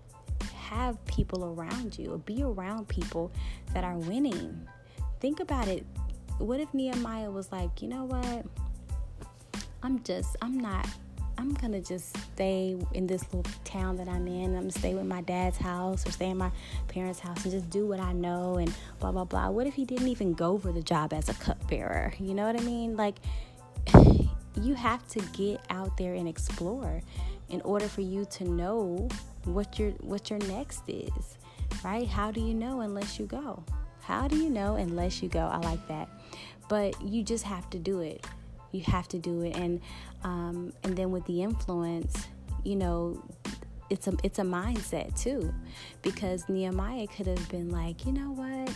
have 0.52 1.02
people 1.04 1.44
around 1.44 1.96
you 1.96 2.12
or 2.12 2.18
be 2.18 2.42
around 2.42 2.88
people 2.88 3.30
that 3.72 3.84
are 3.84 3.98
winning. 3.98 4.66
Think 5.20 5.38
about 5.38 5.68
it. 5.68 5.86
What 6.38 6.58
if 6.58 6.74
Nehemiah 6.74 7.30
was 7.30 7.52
like, 7.52 7.80
you 7.80 7.86
know 7.86 8.06
what? 8.06 8.44
I'm 9.84 10.02
just, 10.02 10.34
I'm 10.42 10.58
not, 10.58 10.88
I'm 11.38 11.54
gonna 11.54 11.80
just 11.80 12.16
stay 12.34 12.76
in 12.94 13.06
this 13.06 13.22
little 13.32 13.50
town 13.64 13.96
that 13.96 14.08
I'm 14.08 14.26
in. 14.26 14.54
I'm 14.54 14.60
gonna 14.60 14.72
stay 14.72 14.94
with 14.94 15.06
my 15.06 15.22
dad's 15.22 15.56
house 15.56 16.06
or 16.06 16.12
stay 16.12 16.30
in 16.30 16.38
my 16.38 16.50
parents' 16.88 17.20
house 17.20 17.44
and 17.44 17.52
just 17.52 17.70
do 17.70 17.86
what 17.86 18.00
I 18.00 18.12
know 18.12 18.56
and 18.56 18.72
blah, 19.00 19.12
blah, 19.12 19.24
blah. 19.24 19.50
What 19.50 19.66
if 19.66 19.74
he 19.74 19.84
didn't 19.84 20.08
even 20.08 20.34
go 20.34 20.58
for 20.58 20.72
the 20.72 20.82
job 20.82 21.12
as 21.12 21.28
a 21.28 21.34
cupbearer? 21.34 22.14
You 22.18 22.34
know 22.34 22.46
what 22.46 22.60
I 22.60 22.64
mean? 22.64 22.96
Like, 22.96 23.16
you 24.60 24.74
have 24.74 25.06
to 25.08 25.20
get 25.32 25.60
out 25.70 25.96
there 25.96 26.14
and 26.14 26.28
explore 26.28 27.02
in 27.48 27.60
order 27.62 27.86
for 27.86 28.00
you 28.00 28.24
to 28.24 28.44
know 28.44 29.08
what 29.44 29.78
your 29.78 29.90
what 30.00 30.30
your 30.30 30.38
next 30.40 30.82
is 30.88 31.38
right 31.84 32.08
how 32.08 32.30
do 32.30 32.40
you 32.40 32.54
know 32.54 32.80
unless 32.80 33.18
you 33.18 33.26
go 33.26 33.62
how 34.00 34.28
do 34.28 34.36
you 34.36 34.48
know 34.48 34.76
unless 34.76 35.22
you 35.22 35.28
go 35.28 35.40
i 35.40 35.58
like 35.58 35.86
that 35.88 36.08
but 36.68 37.00
you 37.02 37.22
just 37.22 37.44
have 37.44 37.68
to 37.70 37.78
do 37.78 38.00
it 38.00 38.24
you 38.72 38.82
have 38.82 39.08
to 39.08 39.18
do 39.18 39.42
it 39.42 39.56
and 39.56 39.80
um, 40.24 40.72
and 40.84 40.96
then 40.96 41.10
with 41.10 41.24
the 41.26 41.42
influence 41.42 42.26
you 42.64 42.76
know 42.76 43.22
it's 43.90 44.06
a 44.08 44.14
it's 44.22 44.38
a 44.38 44.42
mindset 44.42 45.18
too 45.20 45.52
because 46.02 46.48
nehemiah 46.48 47.06
could 47.06 47.26
have 47.26 47.48
been 47.48 47.70
like 47.70 48.06
you 48.06 48.12
know 48.12 48.30
what 48.32 48.72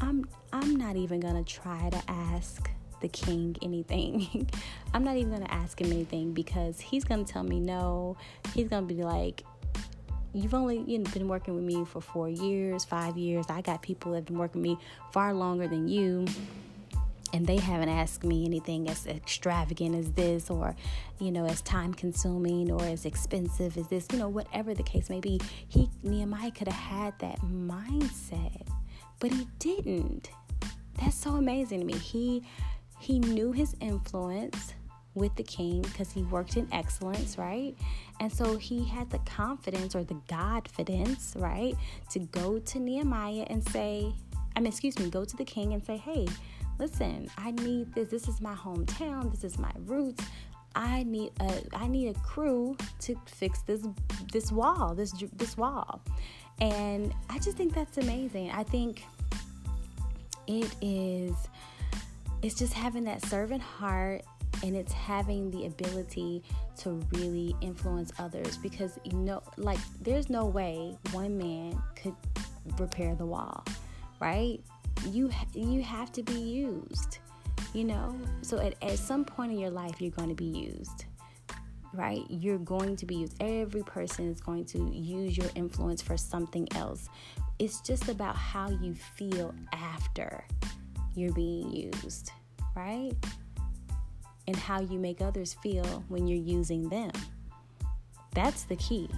i'm 0.00 0.24
i'm 0.52 0.76
not 0.76 0.96
even 0.96 1.18
gonna 1.20 1.44
try 1.44 1.90
to 1.90 2.00
ask 2.08 2.70
the 3.00 3.08
king 3.08 3.56
anything. 3.62 4.48
I'm 4.94 5.04
not 5.04 5.16
even 5.16 5.40
to 5.40 5.52
ask 5.52 5.80
him 5.80 5.92
anything 5.92 6.32
because 6.32 6.80
he's 6.80 7.04
to 7.04 7.24
tell 7.24 7.42
me 7.42 7.60
no. 7.60 8.16
He's 8.54 8.68
to 8.68 8.82
be 8.82 9.02
like, 9.02 9.42
You've 10.32 10.52
only 10.52 10.84
you 10.86 10.98
know, 10.98 11.10
been 11.12 11.28
working 11.28 11.54
with 11.54 11.64
me 11.64 11.86
for 11.86 12.02
four 12.02 12.28
years, 12.28 12.84
five 12.84 13.16
years. 13.16 13.46
I 13.48 13.62
got 13.62 13.80
people 13.80 14.12
that 14.12 14.18
have 14.18 14.26
been 14.26 14.36
working 14.36 14.60
with 14.60 14.78
me 14.78 14.84
far 15.10 15.32
longer 15.32 15.66
than 15.66 15.88
you 15.88 16.26
and 17.32 17.46
they 17.46 17.56
haven't 17.56 17.88
asked 17.88 18.24
me 18.24 18.44
anything 18.44 18.88
as 18.88 19.06
extravagant 19.06 19.94
as 19.94 20.12
this 20.12 20.50
or 20.50 20.74
you 21.18 21.30
know 21.30 21.46
as 21.46 21.62
time 21.62 21.92
consuming 21.94 22.70
or 22.70 22.82
as 22.82 23.04
expensive 23.04 23.76
as 23.76 23.88
this 23.88 24.06
you 24.12 24.18
know 24.18 24.28
whatever 24.28 24.74
the 24.74 24.82
case 24.82 25.10
may 25.10 25.20
be. 25.20 25.40
He 25.68 25.88
nehemiah 26.02 26.50
could 26.50 26.68
have 26.68 26.76
had 26.76 27.18
that 27.20 27.40
mindset 27.40 28.66
but 29.18 29.32
he 29.32 29.46
didn't. 29.58 30.30
That's 31.00 31.16
so 31.16 31.32
amazing 31.32 31.80
to 31.80 31.86
me. 31.86 31.94
He 31.94 32.42
he 32.98 33.18
knew 33.18 33.52
his 33.52 33.74
influence 33.80 34.74
with 35.14 35.34
the 35.36 35.42
king 35.42 35.82
because 35.82 36.12
he 36.12 36.22
worked 36.24 36.56
in 36.56 36.68
excellence, 36.72 37.38
right? 37.38 37.74
And 38.20 38.32
so 38.32 38.56
he 38.56 38.84
had 38.84 39.10
the 39.10 39.18
confidence 39.20 39.94
or 39.94 40.04
the 40.04 40.20
Godfidence, 40.28 41.40
right, 41.40 41.74
to 42.10 42.18
go 42.18 42.58
to 42.58 42.78
Nehemiah 42.78 43.46
and 43.48 43.66
say, 43.68 44.12
I 44.54 44.60
mean, 44.60 44.66
excuse 44.66 44.98
me, 44.98 45.10
go 45.10 45.24
to 45.24 45.36
the 45.36 45.44
king 45.44 45.72
and 45.72 45.84
say, 45.84 45.96
hey, 45.96 46.26
listen, 46.78 47.28
I 47.38 47.52
need 47.52 47.94
this. 47.94 48.08
This 48.08 48.28
is 48.28 48.40
my 48.40 48.54
hometown. 48.54 49.30
This 49.30 49.44
is 49.44 49.58
my 49.58 49.72
roots. 49.84 50.24
I 50.74 51.04
need 51.04 51.32
a 51.40 51.62
I 51.74 51.86
need 51.88 52.14
a 52.14 52.18
crew 52.20 52.76
to 53.00 53.16
fix 53.26 53.62
this 53.62 53.86
this 54.32 54.52
wall, 54.52 54.94
this 54.94 55.12
this 55.36 55.56
wall. 55.56 56.02
And 56.60 57.14
I 57.30 57.38
just 57.38 57.56
think 57.56 57.74
that's 57.74 57.98
amazing. 57.98 58.50
I 58.50 58.62
think 58.62 59.04
it 60.46 60.74
is 60.80 61.34
it's 62.42 62.54
just 62.54 62.72
having 62.72 63.04
that 63.04 63.24
servant 63.24 63.62
heart 63.62 64.22
and 64.62 64.76
it's 64.76 64.92
having 64.92 65.50
the 65.50 65.66
ability 65.66 66.42
to 66.78 67.00
really 67.12 67.54
influence 67.60 68.12
others 68.18 68.56
because 68.58 68.98
you 69.04 69.12
know 69.12 69.42
like 69.56 69.78
there's 70.02 70.30
no 70.30 70.46
way 70.46 70.96
one 71.12 71.36
man 71.36 71.76
could 71.94 72.14
repair 72.78 73.14
the 73.14 73.26
wall 73.26 73.64
right 74.20 74.60
you 75.08 75.30
you 75.54 75.82
have 75.82 76.10
to 76.12 76.22
be 76.22 76.38
used 76.38 77.18
you 77.72 77.84
know 77.84 78.18
so 78.42 78.58
at, 78.58 78.74
at 78.82 78.98
some 78.98 79.24
point 79.24 79.52
in 79.52 79.58
your 79.58 79.70
life 79.70 80.00
you're 80.00 80.10
going 80.10 80.28
to 80.28 80.34
be 80.34 80.44
used 80.44 81.04
right 81.92 82.22
you're 82.28 82.58
going 82.58 82.96
to 82.96 83.06
be 83.06 83.16
used 83.16 83.34
every 83.40 83.82
person 83.82 84.30
is 84.30 84.40
going 84.40 84.64
to 84.64 84.78
use 84.92 85.36
your 85.36 85.48
influence 85.54 86.02
for 86.02 86.16
something 86.16 86.66
else 86.74 87.08
it's 87.58 87.80
just 87.80 88.08
about 88.08 88.36
how 88.36 88.68
you 88.68 88.94
feel 88.94 89.54
after 89.72 90.44
you're 91.16 91.32
being 91.32 91.72
used, 91.72 92.30
right? 92.74 93.12
And 94.46 94.56
how 94.56 94.80
you 94.80 94.98
make 94.98 95.20
others 95.20 95.54
feel 95.62 96.04
when 96.08 96.26
you're 96.26 96.38
using 96.38 96.88
them. 96.88 97.10
That's 98.32 98.64
the 98.64 98.76
key. 98.76 99.08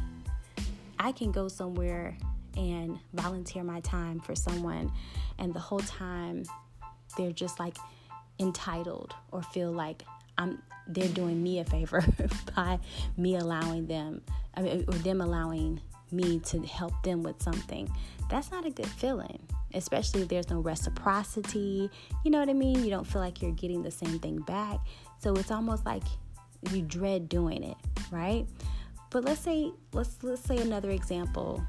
I 0.99 1.13
can 1.13 1.33
go 1.33 1.49
somewhere 1.49 2.17
and 2.59 2.99
volunteer 3.15 3.63
my 3.63 3.81
time 3.81 4.21
for 4.21 4.35
someone, 4.35 4.93
and 5.39 5.55
the 5.55 5.61
whole 5.61 5.81
time 5.81 6.43
they're 7.17 7.33
just 7.33 7.59
like 7.59 7.77
entitled 8.39 9.15
or 9.33 9.43
feel 9.43 9.73
like 9.73 10.03
I'm 10.37 10.61
they're 10.87 11.09
doing 11.09 11.43
me 11.43 11.61
a 11.61 11.65
favor 11.65 12.05
by 12.57 12.79
me 13.17 13.37
allowing 13.37 13.87
them 13.87 14.23
I 14.55 14.63
mean, 14.63 14.85
or 14.89 14.95
them 14.95 15.21
allowing 15.21 15.81
me 16.11 16.39
to 16.41 16.61
help 16.63 17.03
them 17.03 17.23
with 17.23 17.43
something. 17.43 17.91
That's 18.31 18.51
not 18.51 18.67
a 18.67 18.71
good 18.71 18.87
feeling 18.87 19.39
especially 19.75 20.23
if 20.23 20.29
there's 20.29 20.51
no 20.51 20.61
reciprocity. 20.61 21.91
You 22.25 22.31
know 22.31 22.39
what 22.39 22.49
I 22.49 22.55
mean? 22.55 22.83
You 22.85 22.91
don't 22.91 23.07
feel 23.07 23.21
like 23.21 23.43
you're 23.43 23.53
getting 23.53 23.83
the 23.83 23.91
same 23.91 24.19
thing 24.19 24.39
back. 24.41 24.79
So 25.19 25.35
it's 25.35 25.51
almost 25.51 25.85
like 25.85 26.05
you 26.73 26.83
dread 26.83 27.29
doing 27.29 27.63
it, 27.63 27.77
right? 28.11 28.47
But 29.11 29.25
let's 29.25 29.41
say 29.41 29.73
let's 29.93 30.19
let's 30.23 30.43
say 30.43 30.59
another 30.59 30.91
example. 30.91 31.63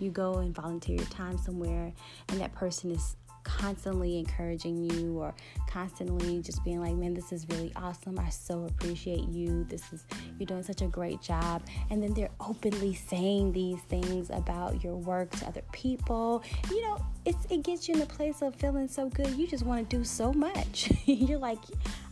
You 0.00 0.10
go 0.10 0.34
and 0.34 0.54
volunteer 0.54 0.96
your 0.96 1.06
time 1.06 1.38
somewhere 1.38 1.92
and 2.28 2.40
that 2.40 2.54
person 2.54 2.92
is 2.92 3.16
constantly 3.48 4.18
encouraging 4.18 4.90
you 4.90 5.18
or 5.18 5.34
constantly 5.66 6.40
just 6.40 6.62
being 6.64 6.80
like, 6.80 6.94
man, 6.94 7.14
this 7.14 7.32
is 7.32 7.46
really 7.48 7.72
awesome. 7.76 8.18
I 8.18 8.28
so 8.28 8.66
appreciate 8.66 9.26
you. 9.28 9.64
This 9.64 9.92
is, 9.92 10.04
you're 10.38 10.46
doing 10.46 10.62
such 10.62 10.82
a 10.82 10.86
great 10.86 11.20
job. 11.22 11.62
And 11.90 12.02
then 12.02 12.14
they're 12.14 12.30
openly 12.40 12.94
saying 12.94 13.52
these 13.52 13.80
things 13.82 14.30
about 14.30 14.84
your 14.84 14.96
work 14.96 15.30
to 15.36 15.46
other 15.46 15.62
people. 15.72 16.42
You 16.70 16.82
know, 16.82 17.04
it's, 17.24 17.46
it 17.50 17.62
gets 17.62 17.88
you 17.88 17.94
in 17.94 18.02
a 18.02 18.06
place 18.06 18.42
of 18.42 18.54
feeling 18.56 18.88
so 18.88 19.08
good. 19.08 19.30
You 19.30 19.46
just 19.46 19.64
want 19.64 19.88
to 19.88 19.96
do 19.96 20.04
so 20.04 20.32
much. 20.32 20.90
you're 21.06 21.38
like, 21.38 21.58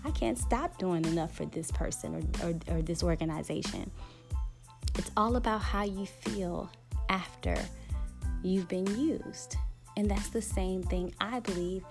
I 0.05 0.11
can't 0.11 0.39
stop 0.39 0.79
doing 0.79 1.05
enough 1.05 1.35
for 1.35 1.45
this 1.45 1.70
person 1.70 2.31
or, 2.43 2.49
or, 2.49 2.77
or 2.77 2.83
this 2.83 3.03
organization. 3.03 3.91
It's 4.95 5.11
all 5.16 5.37
about 5.37 5.62
how 5.62 5.84
you 5.84 6.07
feel 6.07 6.70
after 7.09 7.57
you've 8.43 8.68
been 8.68 8.87
used. 8.99 9.57
And 9.97 10.11
that's 10.11 10.28
the 10.28 10.43
same 10.43 10.82
thing 10.82 11.14
I 11.20 11.41
believe 11.41 11.82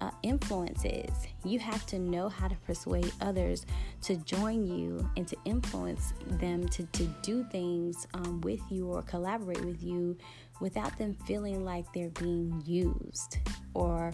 uh, 0.00 0.10
influence 0.22 0.84
is. 0.84 1.10
You 1.44 1.58
have 1.58 1.84
to 1.86 1.98
know 1.98 2.28
how 2.28 2.48
to 2.48 2.56
persuade 2.66 3.12
others 3.20 3.66
to 4.02 4.16
join 4.16 4.66
you 4.66 5.08
and 5.16 5.28
to 5.28 5.36
influence 5.44 6.14
them 6.26 6.68
to, 6.70 6.84
to 6.86 7.04
do 7.22 7.44
things 7.50 8.06
um, 8.14 8.40
with 8.40 8.60
you 8.70 8.88
or 8.88 9.02
collaborate 9.02 9.64
with 9.64 9.82
you 9.82 10.16
without 10.60 10.96
them 10.98 11.14
feeling 11.26 11.64
like 11.64 11.90
they're 11.92 12.10
being 12.10 12.62
used 12.64 13.38
or 13.74 14.12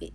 it, 0.00 0.12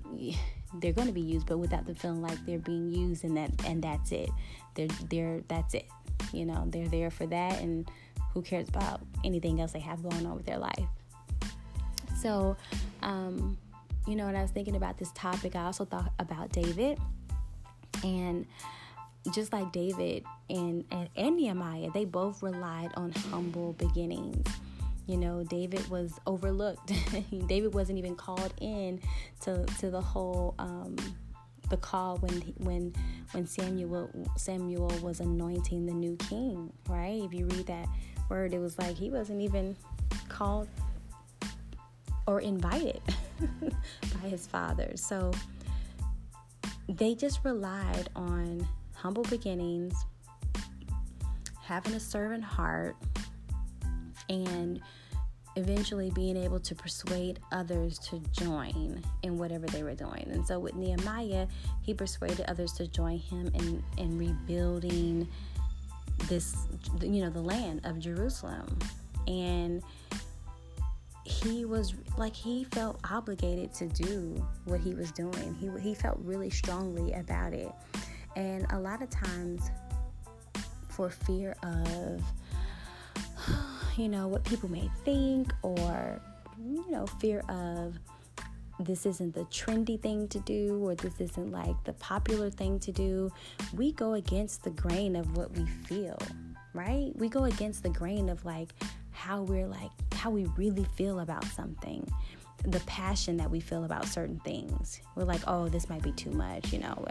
they're 0.75 0.93
going 0.93 1.07
to 1.07 1.13
be 1.13 1.21
used 1.21 1.47
but 1.47 1.57
without 1.57 1.85
them 1.85 1.95
feeling 1.95 2.21
like 2.21 2.37
they're 2.45 2.59
being 2.59 2.89
used 2.89 3.23
and 3.23 3.35
that 3.35 3.51
and 3.65 3.83
that's 3.83 4.11
it 4.11 4.29
they're 4.75 4.87
they're 5.09 5.41
that's 5.47 5.73
it 5.73 5.87
you 6.31 6.45
know 6.45 6.65
they're 6.67 6.87
there 6.87 7.11
for 7.11 7.25
that 7.25 7.59
and 7.61 7.89
who 8.33 8.41
cares 8.41 8.69
about 8.69 9.01
anything 9.23 9.59
else 9.59 9.71
they 9.71 9.79
have 9.79 10.01
going 10.01 10.25
on 10.25 10.35
with 10.35 10.45
their 10.45 10.57
life 10.57 10.87
so, 12.21 12.55
um, 13.01 13.57
you 14.07 14.15
know, 14.15 14.27
when 14.27 14.35
I 14.35 14.43
was 14.43 14.51
thinking 14.51 14.75
about 14.75 14.99
this 14.99 15.11
topic, 15.13 15.55
I 15.55 15.63
also 15.63 15.85
thought 15.85 16.13
about 16.19 16.51
David. 16.51 16.99
And 18.03 18.45
just 19.33 19.51
like 19.51 19.71
David 19.71 20.23
and, 20.49 20.85
and, 20.91 21.09
and 21.15 21.37
Nehemiah, 21.37 21.89
they 21.93 22.05
both 22.05 22.43
relied 22.43 22.91
on 22.95 23.11
humble 23.11 23.73
beginnings. 23.73 24.47
You 25.07 25.17
know, 25.17 25.43
David 25.43 25.87
was 25.89 26.19
overlooked. 26.27 26.91
David 27.47 27.73
wasn't 27.73 27.97
even 27.97 28.15
called 28.15 28.53
in 28.61 29.01
to, 29.41 29.65
to 29.79 29.89
the 29.89 30.01
whole 30.01 30.53
um, 30.59 30.95
the 31.71 31.77
call 31.77 32.17
when 32.17 32.33
when 32.57 32.93
when 33.31 33.47
Samuel 33.47 34.11
Samuel 34.37 34.91
was 35.01 35.19
anointing 35.19 35.87
the 35.87 35.93
new 35.93 36.15
king, 36.17 36.71
right? 36.87 37.23
If 37.23 37.33
you 37.33 37.47
read 37.47 37.65
that 37.65 37.87
word, 38.29 38.53
it 38.53 38.59
was 38.59 38.77
like 38.77 38.95
he 38.95 39.09
wasn't 39.09 39.41
even 39.41 39.75
called 40.29 40.67
or 42.27 42.41
invited 42.41 43.01
by 44.21 44.29
his 44.29 44.45
father. 44.45 44.91
So 44.95 45.31
they 46.87 47.15
just 47.15 47.39
relied 47.43 48.09
on 48.15 48.67
humble 48.93 49.23
beginnings, 49.23 49.95
having 51.63 51.93
a 51.93 51.99
servant 51.99 52.43
heart, 52.43 52.95
and 54.29 54.81
eventually 55.55 56.11
being 56.11 56.37
able 56.37 56.59
to 56.59 56.73
persuade 56.75 57.39
others 57.51 57.99
to 57.99 58.19
join 58.31 59.01
in 59.23 59.37
whatever 59.37 59.65
they 59.67 59.83
were 59.83 59.95
doing. 59.95 60.27
And 60.31 60.45
so 60.45 60.59
with 60.59 60.75
Nehemiah, 60.75 61.47
he 61.81 61.93
persuaded 61.93 62.41
others 62.47 62.71
to 62.73 62.87
join 62.87 63.17
him 63.17 63.51
in, 63.53 63.83
in 63.97 64.17
rebuilding 64.17 65.27
this, 66.27 66.55
you 67.01 67.21
know, 67.21 67.29
the 67.29 67.41
land 67.41 67.81
of 67.83 67.99
Jerusalem. 67.99 68.77
And 69.27 69.83
he 71.23 71.65
was 71.65 71.93
like 72.17 72.35
he 72.35 72.63
felt 72.65 72.99
obligated 73.09 73.73
to 73.75 73.87
do 73.87 74.45
what 74.65 74.79
he 74.79 74.93
was 74.93 75.11
doing. 75.11 75.55
He 75.59 75.69
he 75.81 75.93
felt 75.93 76.17
really 76.23 76.49
strongly 76.49 77.13
about 77.13 77.53
it. 77.53 77.71
And 78.35 78.65
a 78.71 78.79
lot 78.79 79.01
of 79.01 79.09
times 79.09 79.69
for 80.89 81.09
fear 81.09 81.55
of 81.63 82.21
you 83.97 84.09
know, 84.09 84.27
what 84.27 84.43
people 84.43 84.69
may 84.69 84.89
think 85.03 85.53
or, 85.61 86.21
you 86.59 86.89
know, 86.89 87.05
fear 87.05 87.43
of 87.49 87.97
this 88.79 89.05
isn't 89.05 89.33
the 89.33 89.43
trendy 89.45 89.99
thing 89.99 90.27
to 90.29 90.39
do 90.39 90.79
or 90.83 90.95
this 90.95 91.19
isn't 91.19 91.51
like 91.51 91.75
the 91.83 91.93
popular 91.93 92.49
thing 92.49 92.79
to 92.79 92.91
do. 92.91 93.31
We 93.73 93.91
go 93.91 94.13
against 94.13 94.63
the 94.63 94.71
grain 94.71 95.15
of 95.15 95.37
what 95.37 95.51
we 95.55 95.65
feel, 95.65 96.17
right? 96.73 97.11
We 97.15 97.29
go 97.29 97.45
against 97.45 97.83
the 97.83 97.89
grain 97.89 98.29
of 98.29 98.43
like 98.45 98.69
how 99.11 99.43
we're 99.43 99.67
like, 99.67 99.91
how 100.13 100.29
we 100.31 100.45
really 100.57 100.85
feel 100.95 101.19
about 101.19 101.43
something 101.45 102.07
the 102.65 102.79
passion 102.81 103.37
that 103.37 103.49
we 103.49 103.59
feel 103.59 103.85
about 103.85 104.05
certain 104.05 104.39
things. 104.39 105.01
We're 105.15 105.23
like, 105.23 105.41
oh, 105.47 105.67
this 105.67 105.89
might 105.89 106.03
be 106.03 106.11
too 106.11 106.31
much, 106.31 106.71
you 106.71 106.79
know, 106.79 107.05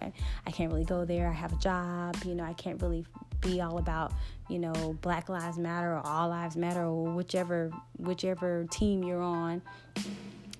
I 0.46 0.50
can't 0.50 0.70
really 0.70 0.84
go 0.84 1.04
there. 1.04 1.28
I 1.28 1.32
have 1.32 1.52
a 1.52 1.56
job, 1.56 2.16
you 2.24 2.34
know, 2.34 2.44
I 2.44 2.52
can't 2.52 2.80
really 2.80 3.04
be 3.40 3.60
all 3.60 3.78
about 3.78 4.12
you 4.50 4.58
know 4.58 4.96
black 5.00 5.28
lives 5.28 5.58
matter 5.58 5.94
or 5.94 6.06
all 6.06 6.28
lives 6.28 6.56
matter 6.56 6.82
or 6.82 7.04
whichever 7.04 7.70
whichever 7.98 8.66
team 8.70 9.02
you're 9.02 9.22
on 9.22 9.62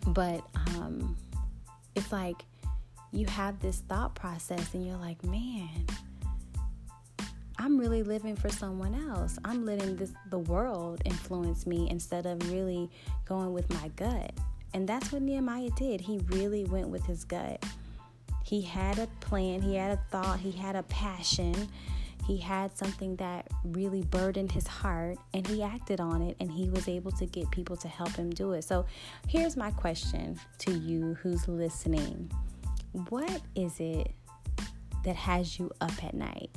but 0.09 0.43
um 0.57 1.17
it's 1.95 2.13
like 2.13 2.45
you 3.13 3.27
have 3.27 3.59
this 3.61 3.81
thought 3.89 4.15
process 4.15 4.75
and 4.75 4.87
you're 4.87 4.97
like 4.97 5.23
man 5.25 5.87
I'm 7.63 7.77
really 7.77 8.03
living 8.03 8.37
for 8.37 8.49
someone 8.49 8.95
else. 8.95 9.39
I'm 9.45 9.67
letting 9.67 9.95
this 9.95 10.15
the 10.31 10.39
world 10.39 11.03
influence 11.05 11.67
me 11.67 11.91
instead 11.91 12.25
of 12.25 12.51
really 12.51 12.89
going 13.27 13.53
with 13.53 13.69
my 13.69 13.89
gut. 13.97 14.33
And 14.73 14.89
that's 14.89 15.13
what 15.13 15.21
Nehemiah 15.21 15.69
did. 15.77 16.01
He 16.01 16.21
really 16.29 16.65
went 16.65 16.89
with 16.89 17.05
his 17.05 17.23
gut. 17.25 17.63
He 18.47 18.63
had 18.63 18.99
a 18.99 19.07
plan, 19.21 19.61
he 19.61 19.77
had 19.77 19.91
a 19.91 20.01
thought, 20.11 20.41
he 20.41 20.53
had 20.53 20.75
a 20.75 20.83
passion, 20.85 21.55
he 22.31 22.37
had 22.37 22.79
something 22.79 23.17
that 23.17 23.49
really 23.65 24.03
burdened 24.03 24.53
his 24.53 24.65
heart 24.65 25.19
and 25.35 25.45
he 25.49 25.65
acted 25.65 25.99
on 25.99 26.23
it 26.23 26.37
and 26.39 26.49
he 26.49 26.71
was 26.71 26.87
able 26.87 27.11
to 27.11 27.27
get 27.27 27.51
people 27.51 27.77
to 27.77 27.89
help 27.89 28.15
him 28.15 28.31
do 28.31 28.53
it. 28.53 28.63
So, 28.63 28.87
here's 29.27 29.57
my 29.57 29.73
question 29.73 30.39
to 30.59 30.71
you 30.71 31.15
who's 31.15 31.49
listening 31.49 32.31
What 33.09 33.43
is 33.57 33.81
it 33.81 34.13
that 35.05 35.17
has 35.17 35.59
you 35.59 35.73
up 35.81 36.05
at 36.05 36.15
night? 36.15 36.51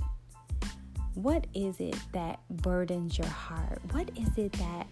What 1.15 1.47
is 1.55 1.79
it 1.79 1.97
that 2.11 2.39
burdens 2.51 3.17
your 3.17 3.27
heart? 3.27 3.79
What 3.93 4.11
is 4.15 4.37
it 4.37 4.51
that 4.53 4.85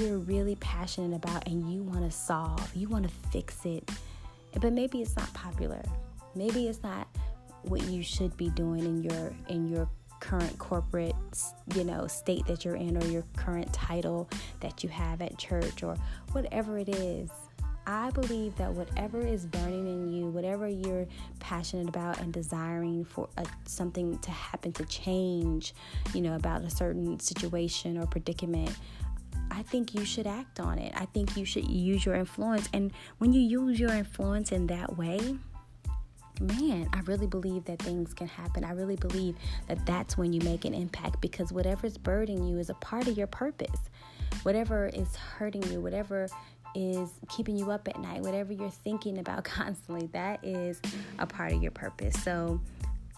you're 0.00 0.18
really 0.18 0.56
passionate 0.56 1.14
about 1.14 1.46
and 1.46 1.72
you 1.72 1.84
want 1.84 2.00
to 2.00 2.10
solve? 2.10 2.74
You 2.74 2.88
want 2.88 3.04
to 3.04 3.14
fix 3.30 3.64
it, 3.64 3.88
but 4.60 4.72
maybe 4.72 5.00
it's 5.00 5.14
not 5.14 5.32
popular. 5.32 5.82
Maybe 6.34 6.66
it's 6.66 6.82
not 6.82 7.06
what 7.68 7.82
you 7.84 8.02
should 8.02 8.36
be 8.36 8.50
doing 8.50 8.84
in 8.84 9.02
your 9.02 9.34
in 9.48 9.68
your 9.68 9.88
current 10.20 10.58
corporate 10.58 11.14
you 11.74 11.84
know 11.84 12.06
state 12.06 12.44
that 12.46 12.64
you're 12.64 12.76
in 12.76 12.96
or 12.96 13.06
your 13.06 13.22
current 13.36 13.70
title 13.72 14.28
that 14.60 14.82
you 14.82 14.88
have 14.88 15.20
at 15.20 15.36
church 15.38 15.82
or 15.82 15.94
whatever 16.32 16.78
it 16.78 16.88
is 16.88 17.30
I 17.86 18.10
believe 18.10 18.56
that 18.56 18.72
whatever 18.72 19.24
is 19.24 19.46
burning 19.46 19.86
in 19.86 20.12
you, 20.12 20.26
whatever 20.26 20.66
you're 20.66 21.06
passionate 21.38 21.88
about 21.88 22.18
and 22.18 22.32
desiring 22.32 23.04
for 23.04 23.28
a, 23.36 23.46
something 23.64 24.18
to 24.18 24.30
happen 24.32 24.72
to 24.72 24.84
change, 24.86 25.72
you 26.12 26.20
know, 26.20 26.34
about 26.34 26.62
a 26.62 26.70
certain 26.70 27.20
situation 27.20 27.96
or 27.96 28.06
predicament, 28.06 28.76
I 29.52 29.62
think 29.62 29.94
you 29.94 30.04
should 30.04 30.26
act 30.26 30.58
on 30.58 30.78
it. 30.78 30.92
I 30.96 31.04
think 31.06 31.36
you 31.36 31.44
should 31.44 31.68
use 31.68 32.04
your 32.04 32.16
influence. 32.16 32.68
And 32.72 32.92
when 33.18 33.32
you 33.32 33.40
use 33.40 33.78
your 33.78 33.92
influence 33.92 34.50
in 34.50 34.66
that 34.66 34.98
way, 34.98 35.38
man, 36.40 36.88
I 36.92 37.00
really 37.00 37.26
believe 37.26 37.64
that 37.64 37.78
things 37.78 38.12
can 38.12 38.26
happen. 38.26 38.64
I 38.64 38.72
really 38.72 38.96
believe 38.96 39.36
that 39.68 39.84
that's 39.86 40.16
when 40.18 40.32
you 40.32 40.40
make 40.42 40.64
an 40.64 40.74
impact 40.74 41.20
because 41.20 41.52
whatever's 41.52 41.96
burdening 41.96 42.44
you 42.44 42.58
is 42.58 42.70
a 42.70 42.74
part 42.74 43.08
of 43.08 43.16
your 43.16 43.26
purpose. 43.26 43.90
Whatever 44.42 44.88
is 44.88 45.14
hurting 45.16 45.62
you, 45.70 45.80
whatever 45.80 46.28
is 46.74 47.10
keeping 47.28 47.56
you 47.56 47.70
up 47.70 47.88
at 47.88 47.98
night, 47.98 48.22
whatever 48.22 48.52
you're 48.52 48.70
thinking 48.70 49.18
about 49.18 49.44
constantly, 49.44 50.08
that 50.12 50.44
is 50.44 50.80
a 51.18 51.26
part 51.26 51.52
of 51.52 51.62
your 51.62 51.72
purpose. 51.72 52.14
So, 52.22 52.60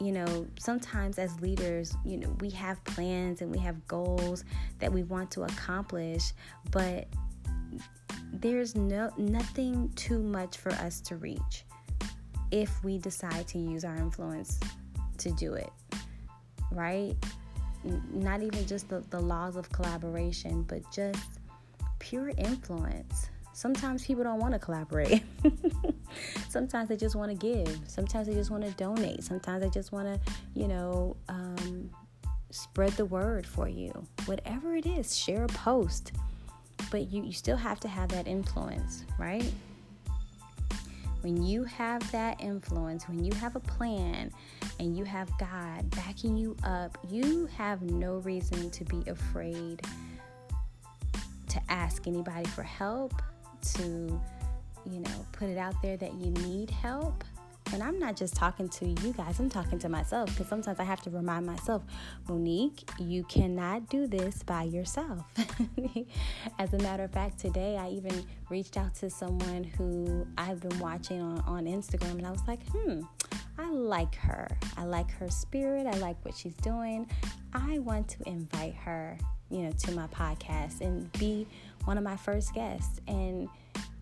you 0.01 0.13
know, 0.13 0.47
sometimes 0.59 1.19
as 1.19 1.39
leaders, 1.41 1.97
you 2.05 2.19
know, 2.19 2.35
we 2.41 2.51
have 2.51 2.83
plans 2.85 3.43
and 3.43 3.51
we 3.51 3.59
have 3.59 3.87
goals 3.89 4.45
that 4.79 4.93
we 4.93 5.03
want 5.03 5.31
to 5.33 5.43
accomplish, 5.43 6.33
but 6.71 7.09
there's 8.33 8.77
no 8.77 9.11
nothing 9.17 9.91
too 9.97 10.23
much 10.23 10.59
for 10.59 10.71
us 10.73 11.01
to 11.01 11.17
reach 11.17 11.65
if 12.51 12.83
we 12.85 12.99
decide 12.99 13.47
to 13.49 13.59
use 13.59 13.85
our 13.85 13.97
influence 13.97 14.59
to 15.19 15.31
do 15.33 15.55
it, 15.55 15.71
right? 16.73 17.15
Not 18.13 18.43
even 18.43 18.67
just 18.67 18.89
the, 18.89 19.01
the 19.11 19.21
laws 19.21 19.57
of 19.57 19.71
collaboration, 19.71 20.63
but 20.63 20.83
just 20.93 21.23
pure 21.99 22.31
influence. 22.37 23.31
Sometimes 23.53 24.07
people 24.07 24.23
don't 24.23 24.39
want 24.39 24.53
to 24.53 24.59
collaborate. 24.59 25.23
Sometimes 26.49 26.89
they 26.89 26.97
just 26.97 27.17
want 27.17 27.31
to 27.31 27.37
give. 27.37 27.81
Sometimes 27.89 28.29
they 28.29 28.35
just 28.35 28.51
want 28.51 28.65
to 28.65 28.71
donate. 28.73 29.25
Sometimes 29.25 29.63
they 29.63 29.71
just 29.71 29.91
want 29.91 30.07
to, 30.07 30.33
you 30.55 30.69
know, 30.69 31.17
um, 31.29 31.91
spread 32.51 32.93
the 32.93 33.05
word 33.05 33.47
for 33.47 33.69
you. 33.69 33.91
Whatever 34.27 34.77
it 34.77 34.87
is, 34.87 35.17
share 35.17 35.45
a 35.45 35.49
post. 35.49 36.13
But 36.91 37.11
you, 37.11 37.25
you 37.25 37.33
still 37.33 37.57
have 37.57 37.81
to 37.81 37.89
have 37.89 38.11
that 38.11 38.29
influence, 38.29 39.05
right? 39.19 39.45
When 41.23 41.43
you 41.43 41.65
have 41.65 42.11
that 42.13 42.41
influence, 42.41 43.09
when 43.09 43.25
you 43.25 43.33
have 43.35 43.57
a 43.57 43.61
plan 43.61 44.31
and 44.79 44.97
you 44.97 45.05
have 45.05 45.31
God 45.39 45.91
backing 45.91 46.37
you 46.37 46.57
up, 46.65 46.97
you 47.09 47.47
have 47.57 47.83
no 47.83 48.17
reason 48.19 48.71
to 48.71 48.85
be 48.85 49.03
afraid 49.09 49.83
to 51.49 51.61
ask 51.69 52.07
anybody 52.07 52.45
for 52.51 52.63
help, 52.63 53.21
to, 53.75 54.21
you 54.91 55.01
know, 55.01 55.27
put 55.33 55.49
it 55.49 55.59
out 55.59 55.75
there 55.83 55.97
that 55.97 56.15
you 56.15 56.31
need 56.47 56.71
help. 56.71 57.25
And 57.73 57.83
I'm 57.83 57.99
not 57.99 58.17
just 58.17 58.35
talking 58.35 58.69
to 58.69 58.87
you 58.87 59.13
guys, 59.13 59.39
I'm 59.39 59.51
talking 59.51 59.79
to 59.81 59.89
myself 59.89 60.31
because 60.31 60.49
sometimes 60.49 60.81
I 60.81 60.85
have 60.85 61.03
to 61.03 61.11
remind 61.11 61.47
myself, 61.47 61.83
Monique, 62.29 62.89
you 62.99 63.25
cannot 63.25 63.89
do 63.89 64.07
this 64.07 64.43
by 64.43 64.65
yourself. 64.65 65.25
As 66.59 66.73
a 66.73 66.79
matter 66.79 67.05
of 67.05 67.13
fact, 67.13 67.39
today 67.39 67.77
I 67.77 67.91
even 67.91 68.25
reached 68.49 68.77
out 68.77 68.95
to 68.97 69.11
someone 69.11 69.65
who 69.65 70.27
I've 70.39 70.61
been 70.61 70.79
watching 70.79 71.21
on, 71.21 71.41
on 71.41 71.65
Instagram 71.67 72.13
and 72.13 72.27
I 72.27 72.31
was 72.31 72.47
like, 72.47 72.67
hmm, 72.69 73.03
I 73.59 73.71
like 73.71 74.15
her. 74.17 74.49
I 74.77 74.85
like 74.85 75.11
her 75.13 75.29
spirit. 75.29 75.87
I 75.87 75.99
like 75.99 76.17
what 76.25 76.37
she's 76.37 76.55
doing. 76.57 77.09
I 77.53 77.81
want 77.81 78.09
to 78.11 78.29
invite 78.29 78.77
her, 78.77 79.19
you 79.51 79.63
know, 79.63 79.73
to 79.73 79.93
my 79.93 80.07
podcast 80.07 80.81
and 80.81 81.13
be 81.13 81.47
one 81.85 81.99
of 81.99 82.05
my 82.05 82.17
first 82.17 82.55
guests. 82.55 83.01
And 83.09 83.49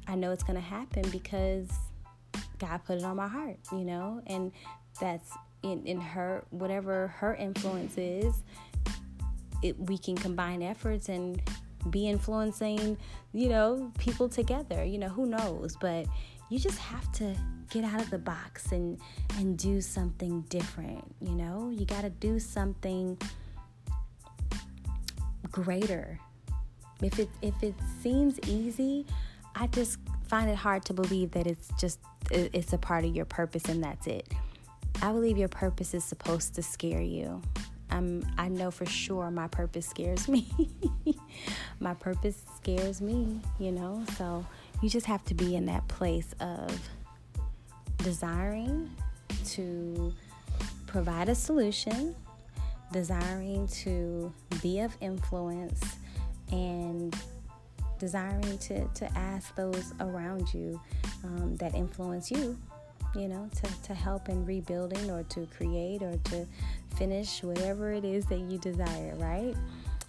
I 0.06 0.14
know 0.14 0.30
it's 0.30 0.42
going 0.42 0.56
to 0.56 0.64
happen 0.64 1.08
because 1.10 1.70
God 2.58 2.80
put 2.84 2.98
it 2.98 3.04
on 3.04 3.16
my 3.16 3.28
heart, 3.28 3.58
you 3.72 3.84
know, 3.84 4.22
and 4.26 4.52
that's 5.00 5.30
in, 5.62 5.84
in 5.86 6.00
her, 6.00 6.44
whatever 6.50 7.08
her 7.08 7.34
influence 7.34 7.96
is, 7.98 8.34
it, 9.62 9.78
we 9.78 9.98
can 9.98 10.16
combine 10.16 10.62
efforts 10.62 11.08
and 11.08 11.40
be 11.90 12.08
influencing, 12.08 12.96
you 13.32 13.48
know, 13.48 13.92
people 13.98 14.28
together. 14.28 14.84
You 14.84 14.98
know, 14.98 15.08
who 15.08 15.26
knows? 15.26 15.76
But 15.80 16.06
you 16.50 16.58
just 16.58 16.78
have 16.78 17.10
to 17.12 17.34
get 17.70 17.84
out 17.84 18.00
of 18.00 18.10
the 18.10 18.18
box 18.18 18.72
and 18.72 18.98
and 19.38 19.58
do 19.58 19.80
something 19.80 20.42
different, 20.42 21.04
you 21.20 21.32
know? 21.32 21.70
You 21.70 21.84
got 21.84 22.02
to 22.02 22.10
do 22.10 22.38
something 22.38 23.18
greater. 25.50 26.18
If 27.02 27.18
it 27.18 27.28
if 27.42 27.54
it 27.62 27.74
seems 28.02 28.38
easy, 28.48 29.06
I 29.58 29.66
just 29.68 29.98
find 30.28 30.50
it 30.50 30.56
hard 30.56 30.84
to 30.86 30.92
believe 30.92 31.30
that 31.32 31.46
it's 31.46 31.70
just 31.80 31.98
it's 32.30 32.72
a 32.72 32.78
part 32.78 33.04
of 33.04 33.16
your 33.16 33.24
purpose 33.24 33.64
and 33.66 33.82
that's 33.82 34.06
it. 34.06 34.28
I 35.00 35.12
believe 35.12 35.38
your 35.38 35.48
purpose 35.48 35.94
is 35.94 36.04
supposed 36.04 36.54
to 36.56 36.62
scare 36.62 37.00
you. 37.00 37.40
I'm, 37.90 38.26
I 38.36 38.48
know 38.48 38.70
for 38.70 38.84
sure 38.84 39.30
my 39.30 39.46
purpose 39.46 39.86
scares 39.86 40.28
me. 40.28 40.46
my 41.80 41.94
purpose 41.94 42.42
scares 42.56 43.00
me, 43.00 43.40
you 43.58 43.72
know? 43.72 44.04
So 44.18 44.44
you 44.82 44.90
just 44.90 45.06
have 45.06 45.24
to 45.26 45.34
be 45.34 45.56
in 45.56 45.66
that 45.66 45.86
place 45.88 46.34
of 46.40 46.88
desiring 47.98 48.90
to 49.44 50.12
provide 50.86 51.28
a 51.28 51.34
solution, 51.34 52.14
desiring 52.92 53.68
to 53.68 54.32
be 54.62 54.80
of 54.80 54.96
influence, 55.00 55.80
and 56.50 57.14
desiring 57.98 58.58
to, 58.58 58.86
to 58.88 59.18
ask 59.18 59.54
those 59.54 59.92
around 60.00 60.52
you 60.52 60.80
um, 61.24 61.56
that 61.56 61.74
influence 61.74 62.30
you, 62.30 62.56
you 63.14 63.28
know, 63.28 63.48
to, 63.54 63.82
to 63.82 63.94
help 63.94 64.28
in 64.28 64.44
rebuilding 64.44 65.10
or 65.10 65.22
to 65.24 65.46
create 65.56 66.02
or 66.02 66.16
to 66.24 66.46
finish 66.96 67.42
whatever 67.42 67.92
it 67.92 68.04
is 68.04 68.26
that 68.26 68.40
you 68.40 68.58
desire, 68.58 69.14
right? 69.16 69.54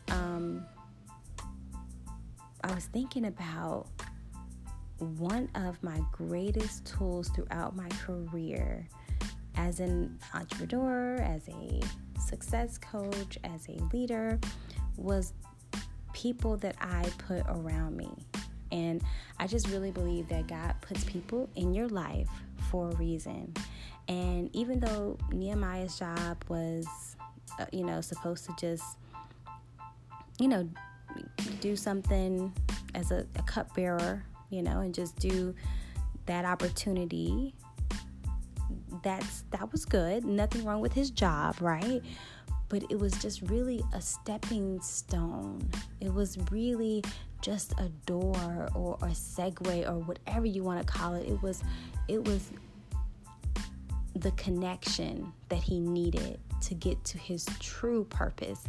Um, 0.10 0.66
I 2.64 2.74
was 2.74 2.86
thinking 2.86 3.26
about 3.26 3.88
one 4.98 5.50
of 5.56 5.82
my 5.84 6.00
greatest 6.12 6.86
tools 6.86 7.30
throughout 7.30 7.76
my 7.76 7.90
career 7.90 8.88
as 9.56 9.80
an 9.80 10.18
entrepreneur, 10.34 11.16
as 11.18 11.48
a 11.50 11.82
success 12.20 12.78
coach, 12.78 13.38
as 13.44 13.68
a 13.70 13.78
leader 13.94 14.40
was 14.98 15.34
people 16.18 16.58
that 16.58 16.76
I 16.82 17.06
put 17.28 17.44
around 17.48 17.96
me. 17.96 18.10
And 18.72 19.04
I 19.40 19.46
just 19.46 19.68
really 19.68 19.92
believe 19.92 20.28
that 20.30 20.48
God 20.48 20.74
puts 20.82 21.04
people 21.04 21.48
in 21.56 21.76
your 21.76 21.88
life 21.88 22.28
for 22.72 22.90
a 22.90 22.96
reason. 22.96 23.54
And 24.08 24.50
even 24.56 24.80
though 24.80 25.18
Nehemiah's 25.32 25.98
job 25.98 26.44
was, 26.50 26.88
uh, 27.60 27.66
you 27.72 27.84
know, 27.84 28.02
supposed 28.02 28.46
to 28.46 28.56
just, 28.60 28.98
you 30.40 30.48
know, 30.48 30.68
do 31.62 31.76
something 31.76 32.52
as 32.96 33.12
a, 33.12 33.26
a 33.36 33.44
cupbearer, 33.44 34.24
you 34.50 34.64
know, 34.64 34.80
and 34.80 34.96
just 34.96 35.18
do 35.18 35.54
that 36.26 36.46
opportunity, 36.46 37.54
that's 39.04 39.44
that 39.52 39.72
was 39.72 39.86
good. 39.86 40.26
Nothing 40.26 40.66
wrong 40.66 40.82
with 40.82 40.94
his 40.94 41.12
job, 41.12 41.56
right? 41.62 42.02
But 42.70 42.84
it 42.90 43.00
was 43.00 43.14
just 43.14 43.42
really 43.44 43.84
a 43.94 44.02
stepping 44.02 44.82
stone. 44.82 45.70
It 46.02 46.14
was 46.14 46.38
really 46.52 47.04
just 47.42 47.74
a 47.80 47.90
door 48.06 48.70
or 48.74 48.98
a 49.02 49.12
segue 49.12 49.88
or 49.88 50.00
whatever 50.00 50.46
you 50.46 50.64
want 50.64 50.86
to 50.86 50.92
call 50.92 51.14
it. 51.14 51.28
It 51.28 51.42
was 51.42 51.64
it 52.08 52.24
was 52.26 52.50
the 54.16 54.32
connection 54.32 55.32
that 55.50 55.60
he 55.60 55.80
needed 55.80 56.40
to 56.62 56.74
get 56.74 57.04
to 57.06 57.18
his 57.18 57.46
true 57.60 58.04
purpose. 58.06 58.64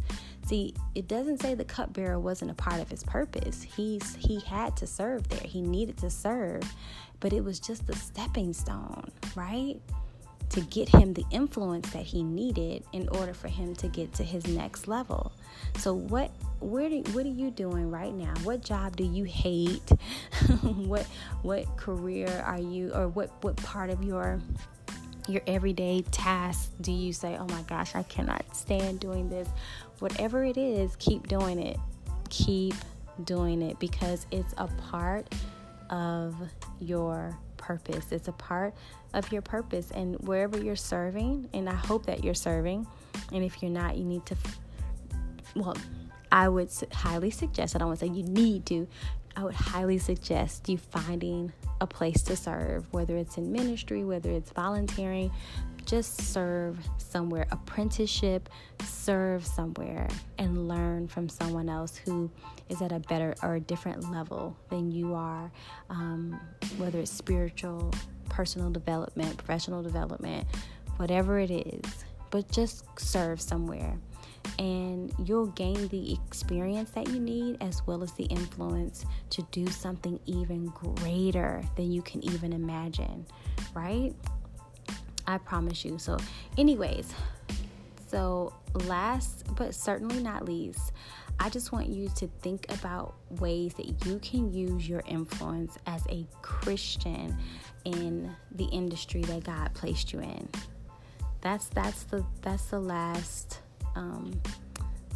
See, 0.45 0.73
it 0.95 1.07
doesn't 1.07 1.41
say 1.41 1.55
the 1.55 1.65
cupbearer 1.65 2.19
wasn't 2.19 2.51
a 2.51 2.53
part 2.53 2.81
of 2.81 2.89
his 2.89 3.03
purpose. 3.03 3.63
He's 3.63 4.15
he 4.15 4.39
had 4.41 4.77
to 4.77 4.87
serve 4.87 5.27
there. 5.29 5.41
He 5.43 5.61
needed 5.61 5.97
to 5.97 6.09
serve, 6.09 6.63
but 7.19 7.33
it 7.33 7.43
was 7.43 7.59
just 7.59 7.87
the 7.87 7.95
stepping 7.95 8.53
stone, 8.53 9.11
right? 9.35 9.79
To 10.49 10.61
get 10.61 10.89
him 10.89 11.13
the 11.13 11.25
influence 11.31 11.89
that 11.91 12.03
he 12.03 12.23
needed 12.23 12.83
in 12.91 13.07
order 13.09 13.33
for 13.33 13.47
him 13.47 13.75
to 13.75 13.87
get 13.87 14.13
to 14.15 14.23
his 14.23 14.47
next 14.47 14.87
level. 14.87 15.31
So 15.77 15.93
what 15.93 16.31
where 16.59 16.89
do, 16.89 17.01
what 17.13 17.25
are 17.25 17.29
you 17.29 17.51
doing 17.51 17.89
right 17.89 18.13
now? 18.13 18.33
What 18.43 18.63
job 18.63 18.97
do 18.97 19.03
you 19.03 19.23
hate? 19.23 19.89
what 20.61 21.05
what 21.41 21.77
career 21.77 22.43
are 22.45 22.59
you 22.59 22.91
or 22.93 23.07
what 23.07 23.31
what 23.41 23.55
part 23.57 23.89
of 23.89 24.03
your 24.03 24.39
your 25.27 25.41
everyday 25.45 26.01
tasks 26.11 26.71
do 26.81 26.91
you 26.91 27.13
say, 27.13 27.37
"Oh 27.37 27.47
my 27.47 27.61
gosh, 27.63 27.95
I 27.95 28.03
cannot 28.03 28.55
stand 28.55 28.99
doing 28.99 29.29
this." 29.29 29.47
Whatever 29.99 30.43
it 30.43 30.57
is, 30.57 30.95
keep 30.97 31.27
doing 31.27 31.59
it. 31.59 31.77
Keep 32.29 32.75
doing 33.23 33.61
it 33.61 33.79
because 33.79 34.25
it's 34.31 34.53
a 34.57 34.67
part 34.89 35.27
of 35.89 36.35
your 36.79 37.37
purpose. 37.69 38.11
It's 38.11 38.27
a 38.27 38.31
part 38.31 38.73
of 39.13 39.31
your 39.31 39.43
purpose. 39.43 39.91
And 39.91 40.15
wherever 40.27 40.57
you're 40.59 40.75
serving, 40.75 41.49
and 41.53 41.69
I 41.69 41.75
hope 41.75 42.07
that 42.07 42.23
you're 42.23 42.33
serving, 42.33 42.87
and 43.31 43.43
if 43.43 43.61
you're 43.61 43.69
not, 43.69 43.95
you 43.95 44.03
need 44.03 44.25
to, 44.25 44.35
well, 45.55 45.77
I 46.31 46.49
would 46.49 46.71
highly 46.91 47.29
suggest, 47.29 47.75
I 47.75 47.79
don't 47.79 47.89
want 47.89 47.99
to 47.99 48.07
say 48.07 48.11
you 48.11 48.23
need 48.23 48.65
to, 48.67 48.87
I 49.35 49.43
would 49.43 49.53
highly 49.53 49.99
suggest 49.99 50.67
you 50.67 50.79
finding 50.79 51.53
a 51.79 51.85
place 51.85 52.23
to 52.23 52.35
serve, 52.35 52.91
whether 52.91 53.15
it's 53.15 53.37
in 53.37 53.51
ministry, 53.51 54.03
whether 54.03 54.31
it's 54.31 54.51
volunteering, 54.51 55.31
just 55.85 56.21
serve 56.21 56.77
somewhere, 56.97 57.47
apprenticeship, 57.51 58.49
serve 58.83 59.45
somewhere, 59.45 60.07
and 60.37 60.67
learn 60.67 61.07
from 61.07 61.29
someone 61.29 61.69
else 61.69 61.97
who 61.97 62.29
is 62.69 62.81
at 62.81 62.91
a 62.91 62.99
better 62.99 63.35
or 63.41 63.55
a 63.55 63.59
different 63.59 64.11
level 64.11 64.55
than 64.69 64.91
you 64.91 65.13
are, 65.13 65.51
um, 65.89 66.39
whether 66.77 66.99
it's 66.99 67.11
spiritual, 67.11 67.91
personal 68.29 68.69
development, 68.69 69.37
professional 69.37 69.81
development, 69.81 70.47
whatever 70.97 71.39
it 71.39 71.51
is. 71.51 72.05
But 72.31 72.51
just 72.51 72.85
serve 72.99 73.41
somewhere 73.41 73.97
and 74.57 75.13
you'll 75.25 75.47
gain 75.47 75.87
the 75.89 76.13
experience 76.13 76.91
that 76.91 77.07
you 77.09 77.19
need 77.19 77.57
as 77.61 77.85
well 77.85 78.03
as 78.03 78.11
the 78.13 78.25
influence 78.25 79.05
to 79.29 79.41
do 79.51 79.67
something 79.67 80.19
even 80.25 80.65
greater 80.67 81.61
than 81.75 81.91
you 81.91 82.01
can 82.01 82.23
even 82.23 82.53
imagine, 82.53 83.25
right? 83.73 84.13
I 85.29 85.37
promise 85.37 85.85
you. 85.85 85.99
So, 85.99 86.17
anyways, 86.57 87.13
so 88.07 88.51
last 88.85 89.45
but 89.55 89.75
certainly 89.75 90.23
not 90.23 90.43
least, 90.43 90.91
I 91.39 91.49
just 91.49 91.71
want 91.71 91.87
you 91.87 92.09
to 92.15 92.27
think 92.41 92.65
about 92.69 93.13
ways 93.39 93.75
that 93.75 94.07
you 94.07 94.17
can 94.19 94.51
use 94.51 94.89
your 94.89 95.03
influence 95.05 95.77
as 95.85 96.03
a 96.09 96.25
Christian 96.41 97.37
in 97.85 98.35
the 98.53 98.65
industry 98.65 99.21
that 99.21 99.43
God 99.43 99.71
placed 99.75 100.11
you 100.13 100.19
in. 100.19 100.49
That's 101.41 101.67
that's 101.67 102.03
the 102.03 102.25
that's 102.41 102.65
the 102.65 102.79
last 102.79 103.59
um, 103.95 104.41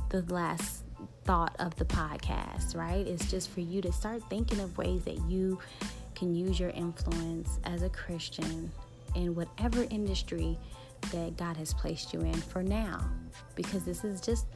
the 0.09 0.21
last 0.31 0.83
thought 1.23 1.55
of 1.57 1.75
the 1.77 1.85
podcast, 1.85 2.75
right? 2.75 3.07
It's 3.07 3.31
just 3.31 3.49
for 3.49 3.61
you 3.61 3.81
to 3.81 3.91
start 3.91 4.21
thinking 4.29 4.59
of 4.59 4.77
ways 4.77 5.05
that 5.05 5.19
you 5.27 5.57
can 6.13 6.35
use 6.35 6.59
your 6.59 6.69
influence 6.69 7.59
as 7.63 7.81
a 7.81 7.89
Christian 7.89 8.71
in 9.15 9.35
whatever 9.35 9.85
industry 9.89 10.57
that 11.11 11.37
God 11.37 11.57
has 11.57 11.73
placed 11.73 12.13
you 12.13 12.21
in 12.21 12.33
for 12.33 12.63
now. 12.63 13.03
Because 13.55 13.83
this 13.83 14.03
is 14.03 14.21
just, 14.21 14.47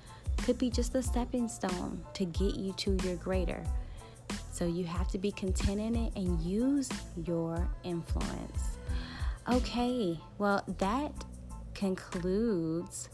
could 0.43 0.57
be 0.57 0.69
just 0.69 0.95
a 0.95 1.01
stepping 1.01 1.47
stone 1.47 2.03
to 2.13 2.25
get 2.25 2.55
you 2.55 2.73
to 2.73 2.97
your 3.03 3.15
greater. 3.15 3.63
So 4.51 4.65
you 4.65 4.85
have 4.85 5.07
to 5.09 5.17
be 5.17 5.31
content 5.31 5.79
in 5.79 5.95
it 5.95 6.15
and 6.15 6.39
use 6.41 6.89
your 7.25 7.67
influence. 7.83 8.77
Okay, 9.49 10.19
well, 10.37 10.63
that 10.79 11.11
concludes 11.73 13.09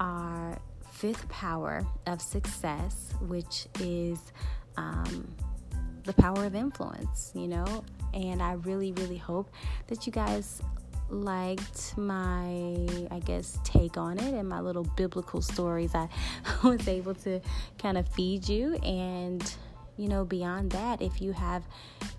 our 0.00 0.58
fifth 0.90 1.28
power 1.28 1.86
of 2.06 2.20
success, 2.20 3.14
which 3.22 3.68
is 3.80 4.18
um, 4.76 5.32
the 6.04 6.12
power 6.14 6.44
of 6.44 6.54
influence, 6.54 7.32
you 7.34 7.48
know. 7.48 7.84
And 8.12 8.42
I 8.42 8.52
really, 8.52 8.92
really 8.92 9.16
hope 9.16 9.50
that 9.86 10.06
you 10.06 10.12
guys 10.12 10.60
liked 11.10 11.96
my, 11.96 12.86
I 13.10 13.20
guess, 13.24 13.58
take 13.64 13.96
on 13.96 14.18
it 14.18 14.34
and 14.34 14.48
my 14.48 14.60
little 14.60 14.84
biblical 14.96 15.42
stories 15.42 15.94
I 15.94 16.08
was 16.62 16.86
able 16.86 17.14
to 17.16 17.40
kind 17.78 17.98
of 17.98 18.08
feed 18.08 18.48
you. 18.48 18.74
And, 18.76 19.42
you 19.98 20.08
know, 20.08 20.24
beyond 20.24 20.70
that, 20.70 21.02
if 21.02 21.20
you 21.20 21.32
have 21.32 21.64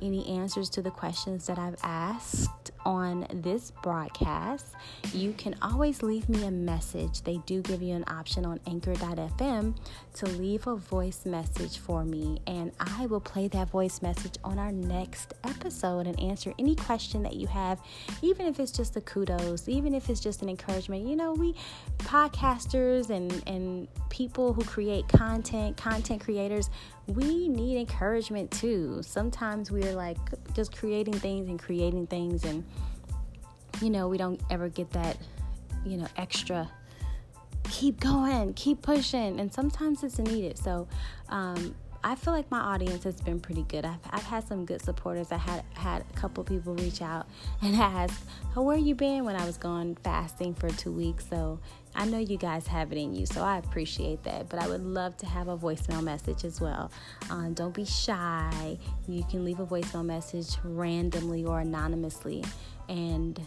any 0.01 0.27
answers 0.27 0.69
to 0.71 0.81
the 0.81 0.91
questions 0.91 1.47
that 1.47 1.57
I've 1.57 1.77
asked 1.81 2.71
on 2.85 3.25
this 3.33 3.71
broadcast, 3.81 4.65
you 5.13 5.33
can 5.33 5.55
always 5.61 6.03
leave 6.03 6.27
me 6.29 6.45
a 6.45 6.51
message. 6.51 7.21
They 7.21 7.37
do 7.45 7.61
give 7.61 7.81
you 7.81 7.95
an 7.95 8.03
option 8.07 8.45
on 8.45 8.59
anchor.fm 8.67 9.75
to 10.15 10.25
leave 10.25 10.67
a 10.67 10.75
voice 10.75 11.25
message 11.25 11.77
for 11.77 12.03
me, 12.03 12.39
and 12.47 12.71
I 12.79 13.05
will 13.05 13.19
play 13.21 13.47
that 13.49 13.69
voice 13.69 14.01
message 14.01 14.35
on 14.43 14.59
our 14.59 14.71
next 14.71 15.33
episode 15.43 16.07
and 16.07 16.19
answer 16.19 16.53
any 16.59 16.75
question 16.75 17.23
that 17.23 17.33
you 17.33 17.47
have, 17.47 17.81
even 18.21 18.45
if 18.45 18.59
it's 18.59 18.71
just 18.71 18.95
a 18.97 19.01
kudos, 19.01 19.69
even 19.69 19.93
if 19.93 20.09
it's 20.09 20.19
just 20.19 20.41
an 20.41 20.49
encouragement. 20.49 21.07
You 21.07 21.15
know, 21.15 21.33
we 21.33 21.55
podcasters 21.99 23.09
and, 23.09 23.43
and 23.47 23.87
people 24.09 24.53
who 24.53 24.63
create 24.63 25.07
content, 25.07 25.77
content 25.77 26.21
creators, 26.21 26.69
we 27.09 27.47
need 27.47 27.77
encouragement 27.77 28.51
too. 28.51 29.01
Sometimes 29.03 29.71
we're 29.71 29.93
like 29.93 30.17
just 30.53 30.75
creating 30.75 31.15
things 31.15 31.49
and 31.49 31.59
creating 31.59 32.07
things, 32.07 32.45
and 32.45 32.63
you 33.81 33.89
know, 33.89 34.07
we 34.07 34.17
don't 34.17 34.41
ever 34.49 34.69
get 34.69 34.91
that, 34.91 35.17
you 35.85 35.97
know, 35.97 36.07
extra 36.17 36.69
keep 37.69 37.99
going, 37.99 38.53
keep 38.53 38.81
pushing, 38.81 39.39
and 39.39 39.53
sometimes 39.53 40.03
it's 40.03 40.19
needed. 40.19 40.57
So, 40.57 40.87
um, 41.29 41.75
I 42.01 42.15
feel 42.15 42.33
like 42.33 42.49
my 42.49 42.59
audience 42.59 43.03
has 43.03 43.19
been 43.19 43.41
pretty 43.41 43.63
good. 43.63 43.83
I've, 43.83 43.99
I've 44.09 44.23
had 44.23 44.47
some 44.47 44.65
good 44.65 44.81
supporters. 44.81 45.33
I 45.33 45.37
had 45.37 45.65
had 45.73 46.01
a 46.09 46.17
couple 46.17 46.43
people 46.45 46.73
reach 46.75 47.01
out 47.01 47.27
and 47.61 47.75
ask, 47.77 48.21
"How 48.55 48.61
where 48.61 48.77
you 48.77 48.95
been?" 48.95 49.25
When 49.25 49.35
I 49.35 49.45
was 49.45 49.57
gone 49.57 49.97
fasting 50.03 50.53
for 50.53 50.69
two 50.69 50.91
weeks, 50.91 51.25
so 51.29 51.59
I 51.95 52.05
know 52.05 52.19
you 52.19 52.37
guys 52.37 52.67
have 52.67 52.91
it 52.91 52.97
in 52.97 53.13
you, 53.13 53.25
so 53.25 53.43
I 53.43 53.57
appreciate 53.57 54.23
that. 54.23 54.49
But 54.49 54.61
I 54.61 54.67
would 54.67 54.83
love 54.83 55.17
to 55.17 55.25
have 55.25 55.47
a 55.47 55.57
voicemail 55.57 56.03
message 56.03 56.45
as 56.45 56.61
well. 56.61 56.91
Um, 57.29 57.53
don't 57.53 57.73
be 57.73 57.85
shy. 57.85 58.77
You 59.07 59.23
can 59.23 59.43
leave 59.43 59.59
a 59.59 59.65
voicemail 59.65 60.05
message 60.05 60.55
randomly 60.63 61.43
or 61.45 61.59
anonymously, 61.59 62.43
and 62.87 63.39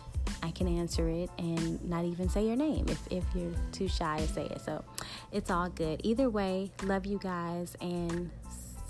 I 0.42 0.50
can 0.50 0.68
answer 0.68 1.08
it 1.08 1.30
and 1.38 1.82
not 1.88 2.04
even 2.04 2.28
say 2.28 2.46
your 2.46 2.56
name 2.56 2.86
if, 2.88 3.00
if 3.10 3.24
you're 3.34 3.54
too 3.70 3.88
shy 3.88 4.18
to 4.18 4.28
say 4.28 4.46
it. 4.46 4.60
So 4.60 4.84
it's 5.30 5.50
all 5.50 5.68
good. 5.68 6.00
Either 6.04 6.28
way, 6.28 6.70
love 6.82 7.06
you 7.06 7.18
guys 7.18 7.76
and 7.80 8.30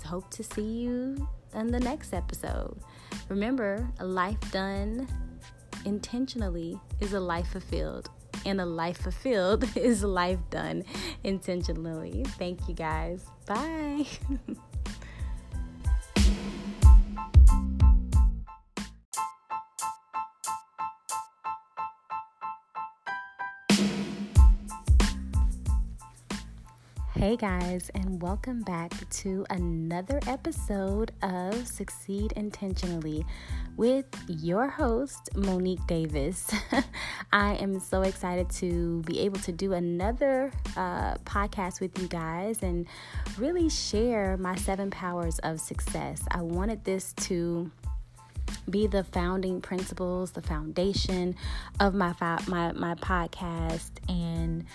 hope 0.05 0.29
to 0.31 0.43
see 0.43 0.81
you 0.81 1.27
in 1.55 1.71
the 1.71 1.79
next 1.79 2.13
episode. 2.13 2.77
Remember, 3.29 3.87
a 3.99 4.05
life 4.05 4.39
done 4.51 5.07
intentionally 5.85 6.79
is 6.99 7.13
a 7.13 7.19
life 7.19 7.47
fulfilled, 7.47 8.09
and 8.45 8.59
a 8.61 8.65
life 8.65 8.97
fulfilled 8.97 9.65
is 9.75 10.03
life 10.03 10.39
done 10.49 10.83
intentionally. 11.23 12.23
Thank 12.37 12.67
you 12.67 12.73
guys. 12.73 13.25
Bye. 13.45 14.05
Hey 27.23 27.37
guys, 27.37 27.89
and 27.95 28.21
welcome 28.21 28.63
back 28.63 28.91
to 29.09 29.45
another 29.49 30.19
episode 30.27 31.13
of 31.21 31.65
Succeed 31.65 32.33
Intentionally 32.33 33.25
with 33.77 34.05
your 34.27 34.67
host, 34.67 35.29
Monique 35.33 35.87
Davis. 35.87 36.53
I 37.31 37.53
am 37.53 37.79
so 37.79 38.01
excited 38.01 38.49
to 38.55 39.03
be 39.03 39.21
able 39.21 39.39
to 39.39 39.53
do 39.53 39.71
another 39.71 40.51
uh, 40.75 41.15
podcast 41.19 41.79
with 41.79 41.97
you 41.97 42.09
guys 42.09 42.61
and 42.61 42.87
really 43.37 43.69
share 43.69 44.35
my 44.35 44.57
seven 44.57 44.91
powers 44.91 45.39
of 45.39 45.61
success. 45.61 46.21
I 46.29 46.41
wanted 46.41 46.83
this 46.83 47.13
to 47.21 47.71
be 48.69 48.87
the 48.87 49.03
founding 49.03 49.61
principles, 49.61 50.31
the 50.31 50.41
foundation 50.41 51.35
of 51.79 51.93
my 51.93 52.13
my 52.47 52.71
my 52.71 52.95
podcast 52.95 53.91
and 54.09 54.65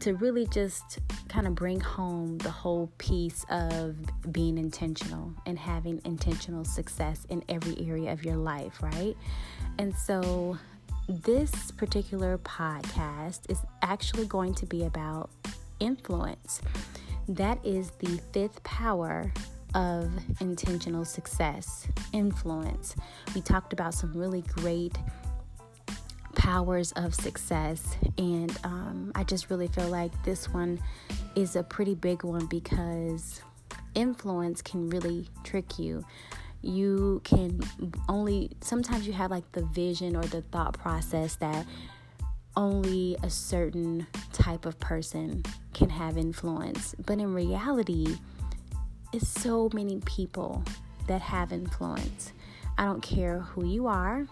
to 0.00 0.14
really 0.14 0.46
just 0.46 0.98
kind 1.28 1.46
of 1.46 1.54
bring 1.54 1.78
home 1.78 2.36
the 2.38 2.50
whole 2.50 2.90
piece 2.98 3.44
of 3.50 3.96
being 4.32 4.58
intentional 4.58 5.32
and 5.46 5.58
having 5.58 6.00
intentional 6.04 6.64
success 6.64 7.24
in 7.28 7.42
every 7.48 7.76
area 7.86 8.12
of 8.12 8.24
your 8.24 8.36
life, 8.36 8.82
right? 8.82 9.16
And 9.78 9.96
so, 9.96 10.58
this 11.08 11.70
particular 11.72 12.38
podcast 12.38 13.50
is 13.50 13.58
actually 13.82 14.26
going 14.26 14.54
to 14.54 14.66
be 14.66 14.84
about 14.84 15.30
influence. 15.80 16.60
That 17.28 17.64
is 17.64 17.90
the 17.98 18.20
fifth 18.32 18.62
power 18.64 19.32
of 19.74 20.10
intentional 20.40 21.04
success 21.04 21.86
influence. 22.12 22.94
We 23.34 23.40
talked 23.40 23.72
about 23.72 23.94
some 23.94 24.12
really 24.12 24.42
great 24.42 24.96
powers 26.34 26.92
of 26.92 27.14
success. 27.14 27.96
And 28.18 28.56
um, 28.64 29.12
I 29.14 29.24
just 29.24 29.50
really 29.50 29.68
feel 29.68 29.88
like 29.88 30.10
this 30.24 30.48
one 30.52 30.80
is 31.36 31.56
a 31.56 31.62
pretty 31.62 31.94
big 31.94 32.24
one 32.24 32.46
because 32.46 33.42
influence 33.94 34.62
can 34.62 34.88
really 34.90 35.28
trick 35.44 35.78
you. 35.78 36.04
You 36.62 37.20
can 37.24 37.60
only, 38.08 38.50
sometimes 38.60 39.06
you 39.06 39.12
have 39.12 39.30
like 39.30 39.50
the 39.52 39.64
vision 39.66 40.16
or 40.16 40.22
the 40.22 40.42
thought 40.42 40.74
process 40.74 41.36
that 41.36 41.66
only 42.56 43.16
a 43.22 43.30
certain 43.30 44.06
type 44.32 44.66
of 44.66 44.78
person 44.78 45.42
can 45.74 45.90
have 45.90 46.18
influence. 46.18 46.94
But 47.06 47.18
in 47.18 47.32
reality, 47.34 48.18
it's 49.12 49.28
so 49.28 49.70
many 49.72 50.00
people 50.04 50.62
that 51.06 51.20
have 51.20 51.52
influence. 51.52 52.32
I 52.78 52.84
don't 52.84 53.02
care 53.02 53.40
who 53.40 53.66
you 53.66 53.86
are 53.86 54.26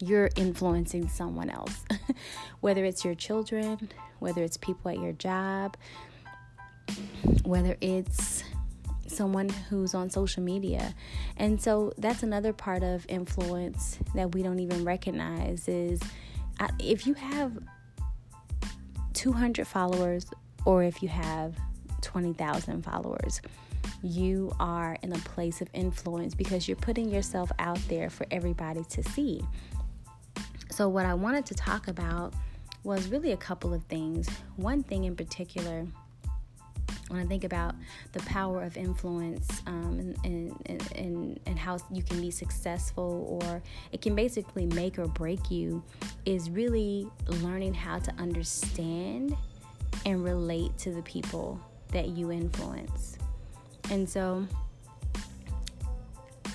you're 0.00 0.30
influencing 0.36 1.08
someone 1.08 1.50
else. 1.50 1.84
whether 2.60 2.84
it's 2.84 3.04
your 3.04 3.14
children, 3.14 3.90
whether 4.18 4.42
it's 4.42 4.56
people 4.56 4.90
at 4.90 4.98
your 4.98 5.12
job, 5.12 5.76
whether 7.44 7.76
it's 7.80 8.42
someone 9.06 9.48
who's 9.48 9.94
on 9.94 10.08
social 10.08 10.42
media. 10.42 10.94
And 11.36 11.60
so 11.60 11.92
that's 11.98 12.22
another 12.22 12.52
part 12.52 12.82
of 12.82 13.04
influence 13.08 13.98
that 14.14 14.34
we 14.34 14.42
don't 14.42 14.60
even 14.60 14.84
recognize 14.84 15.68
is 15.68 16.00
uh, 16.60 16.68
if 16.78 17.06
you 17.06 17.14
have 17.14 17.58
200 19.14 19.66
followers 19.66 20.26
or 20.64 20.82
if 20.82 21.02
you 21.02 21.08
have 21.08 21.54
20,000 22.00 22.82
followers, 22.82 23.40
you 24.02 24.52
are 24.58 24.96
in 25.02 25.12
a 25.12 25.18
place 25.18 25.60
of 25.60 25.68
influence 25.72 26.34
because 26.34 26.68
you're 26.68 26.76
putting 26.76 27.10
yourself 27.10 27.50
out 27.58 27.78
there 27.88 28.10
for 28.10 28.26
everybody 28.30 28.84
to 28.90 29.02
see. 29.02 29.42
So, 30.70 30.88
what 30.88 31.04
I 31.04 31.14
wanted 31.14 31.46
to 31.46 31.54
talk 31.54 31.88
about 31.88 32.32
was 32.84 33.08
really 33.08 33.32
a 33.32 33.36
couple 33.36 33.74
of 33.74 33.84
things. 33.84 34.28
One 34.56 34.82
thing 34.82 35.04
in 35.04 35.16
particular, 35.16 35.86
when 37.08 37.20
I 37.20 37.26
think 37.26 37.44
about 37.44 37.74
the 38.12 38.20
power 38.20 38.62
of 38.62 38.76
influence 38.76 39.62
um, 39.66 40.14
and, 40.24 40.56
and, 40.66 40.92
and, 40.94 41.40
and 41.44 41.58
how 41.58 41.78
you 41.92 42.02
can 42.02 42.20
be 42.20 42.30
successful 42.30 43.40
or 43.42 43.62
it 43.92 44.00
can 44.00 44.14
basically 44.14 44.66
make 44.66 44.98
or 44.98 45.06
break 45.06 45.50
you, 45.50 45.82
is 46.24 46.48
really 46.48 47.08
learning 47.26 47.74
how 47.74 47.98
to 47.98 48.12
understand 48.14 49.36
and 50.06 50.24
relate 50.24 50.76
to 50.78 50.92
the 50.92 51.02
people 51.02 51.60
that 51.92 52.08
you 52.08 52.30
influence. 52.30 53.16
And 53.90 54.08
so, 54.08 54.46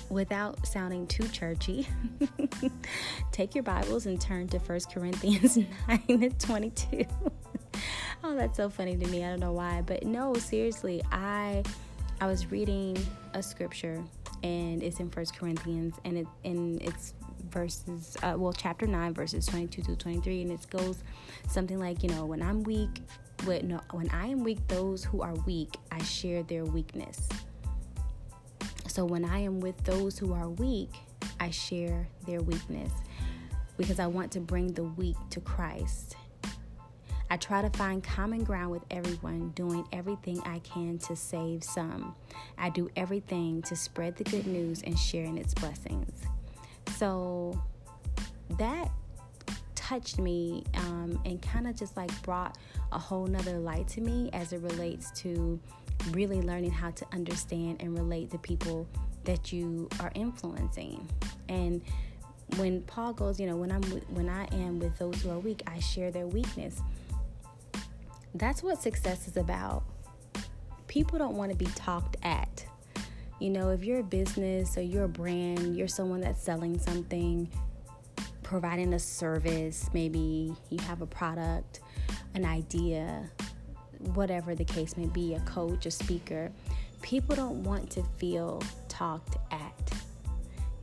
without 0.08 0.66
sounding 0.66 1.06
too 1.06 1.28
churchy, 1.28 1.88
take 3.32 3.54
your 3.54 3.64
Bibles 3.64 4.06
and 4.06 4.20
turn 4.20 4.48
to 4.48 4.58
1 4.58 4.80
Corinthians 4.92 5.56
9 5.88 6.02
and 6.08 6.40
22. 6.40 7.04
oh, 8.24 8.34
that's 8.34 8.56
so 8.56 8.68
funny 8.68 8.96
to 8.96 9.06
me. 9.08 9.24
I 9.24 9.30
don't 9.30 9.40
know 9.40 9.52
why, 9.52 9.82
but 9.84 10.04
no, 10.04 10.34
seriously, 10.34 11.02
I 11.12 11.62
I 12.20 12.26
was 12.26 12.50
reading 12.50 12.96
a 13.34 13.42
scripture 13.42 14.02
and 14.42 14.82
it's 14.82 15.00
in 15.00 15.10
1 15.10 15.26
Corinthians 15.38 15.96
and 16.04 16.16
it 16.18 16.26
and 16.44 16.80
it's 16.82 17.12
verses 17.50 18.16
uh, 18.22 18.34
well 18.36 18.52
chapter 18.52 18.86
9 18.86 19.14
verses 19.14 19.46
22 19.46 19.82
to 19.82 19.96
23 19.96 20.42
and 20.42 20.52
it 20.52 20.66
goes 20.70 20.98
something 21.48 21.78
like, 21.78 22.02
you 22.02 22.08
know, 22.08 22.24
when 22.24 22.42
I'm 22.42 22.62
weak, 22.62 23.02
when 23.44 23.80
when 23.92 24.10
I 24.10 24.26
am 24.26 24.42
weak, 24.42 24.66
those 24.68 25.04
who 25.04 25.22
are 25.22 25.34
weak, 25.46 25.76
I 25.90 26.02
share 26.02 26.42
their 26.42 26.64
weakness. 26.64 27.28
So 28.88 29.04
when 29.04 29.24
I 29.24 29.40
am 29.40 29.60
with 29.60 29.76
those 29.84 30.18
who 30.18 30.32
are 30.32 30.48
weak, 30.48 30.90
I 31.38 31.50
share 31.50 32.08
their 32.26 32.40
weakness 32.40 32.92
because 33.76 34.00
I 34.00 34.06
want 34.06 34.32
to 34.32 34.40
bring 34.40 34.72
the 34.72 34.84
weak 34.84 35.16
to 35.30 35.40
Christ. 35.40 36.16
I 37.28 37.36
try 37.36 37.60
to 37.60 37.70
find 37.76 38.02
common 38.02 38.44
ground 38.44 38.70
with 38.70 38.84
everyone, 38.90 39.50
doing 39.50 39.86
everything 39.92 40.40
I 40.44 40.60
can 40.60 40.98
to 40.98 41.16
save 41.16 41.64
some. 41.64 42.14
I 42.56 42.70
do 42.70 42.88
everything 42.96 43.62
to 43.62 43.74
spread 43.74 44.16
the 44.16 44.24
good 44.24 44.46
news 44.46 44.82
and 44.82 44.98
share 44.98 45.24
in 45.24 45.36
its 45.36 45.52
blessings. 45.52 46.22
So 46.96 47.60
that 48.50 48.90
touched 49.86 50.18
me 50.18 50.64
um, 50.74 51.20
and 51.24 51.40
kind 51.40 51.68
of 51.68 51.76
just 51.76 51.96
like 51.96 52.10
brought 52.22 52.58
a 52.90 52.98
whole 52.98 53.26
nother 53.26 53.58
light 53.58 53.86
to 53.86 54.00
me 54.00 54.28
as 54.32 54.52
it 54.52 54.60
relates 54.60 55.12
to 55.12 55.60
really 56.10 56.40
learning 56.42 56.72
how 56.72 56.90
to 56.90 57.06
understand 57.12 57.80
and 57.80 57.96
relate 57.96 58.30
to 58.30 58.38
people 58.38 58.88
that 59.24 59.52
you 59.52 59.88
are 60.00 60.10
influencing. 60.16 61.08
And 61.48 61.82
when 62.56 62.82
Paul 62.82 63.12
goes, 63.12 63.38
you 63.38 63.46
know, 63.46 63.56
when 63.56 63.70
I'm 63.70 63.82
when 64.08 64.28
I 64.28 64.46
am 64.52 64.80
with 64.80 64.98
those 64.98 65.22
who 65.22 65.30
are 65.30 65.38
weak, 65.38 65.62
I 65.68 65.78
share 65.78 66.10
their 66.10 66.26
weakness. 66.26 66.80
That's 68.34 68.62
what 68.64 68.82
success 68.82 69.28
is 69.28 69.36
about. 69.36 69.84
People 70.88 71.18
don't 71.18 71.36
want 71.36 71.52
to 71.52 71.56
be 71.56 71.66
talked 71.76 72.16
at. 72.24 72.66
You 73.38 73.50
know, 73.50 73.70
if 73.70 73.84
you're 73.84 74.00
a 74.00 74.04
business 74.04 74.76
or 74.76 74.82
you're 74.82 75.04
a 75.04 75.08
brand, 75.08 75.76
you're 75.76 75.88
someone 75.88 76.20
that's 76.20 76.42
selling 76.42 76.78
something, 76.78 77.48
providing 78.46 78.94
a 78.94 78.98
service, 78.98 79.90
maybe 79.92 80.54
you 80.70 80.78
have 80.84 81.02
a 81.02 81.06
product, 81.06 81.80
an 82.34 82.44
idea, 82.44 83.28
whatever 84.14 84.54
the 84.54 84.64
case 84.64 84.96
may 84.96 85.06
be, 85.06 85.34
a 85.34 85.40
coach, 85.40 85.84
a 85.84 85.90
speaker, 85.90 86.52
people 87.02 87.34
don't 87.34 87.64
want 87.64 87.90
to 87.90 88.04
feel 88.18 88.62
talked 88.88 89.36
at. 89.50 89.90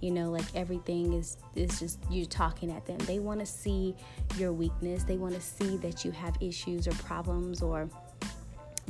You 0.01 0.11
know, 0.11 0.29
like 0.29 0.43
everything 0.53 1.13
is 1.13 1.37
is 1.55 1.79
just 1.79 1.99
you 2.11 2.25
talking 2.25 2.69
at 2.69 2.85
them. 2.85 2.97
They 2.97 3.19
want 3.19 3.39
to 3.39 3.45
see 3.45 3.95
your 4.37 4.51
weakness. 4.51 5.03
They 5.03 5.15
want 5.15 5.33
to 5.33 5.39
see 5.41 5.77
that 5.77 6.03
you 6.03 6.11
have 6.11 6.35
issues 6.41 6.85
or 6.85 6.91
problems 6.95 7.61
or 7.61 7.87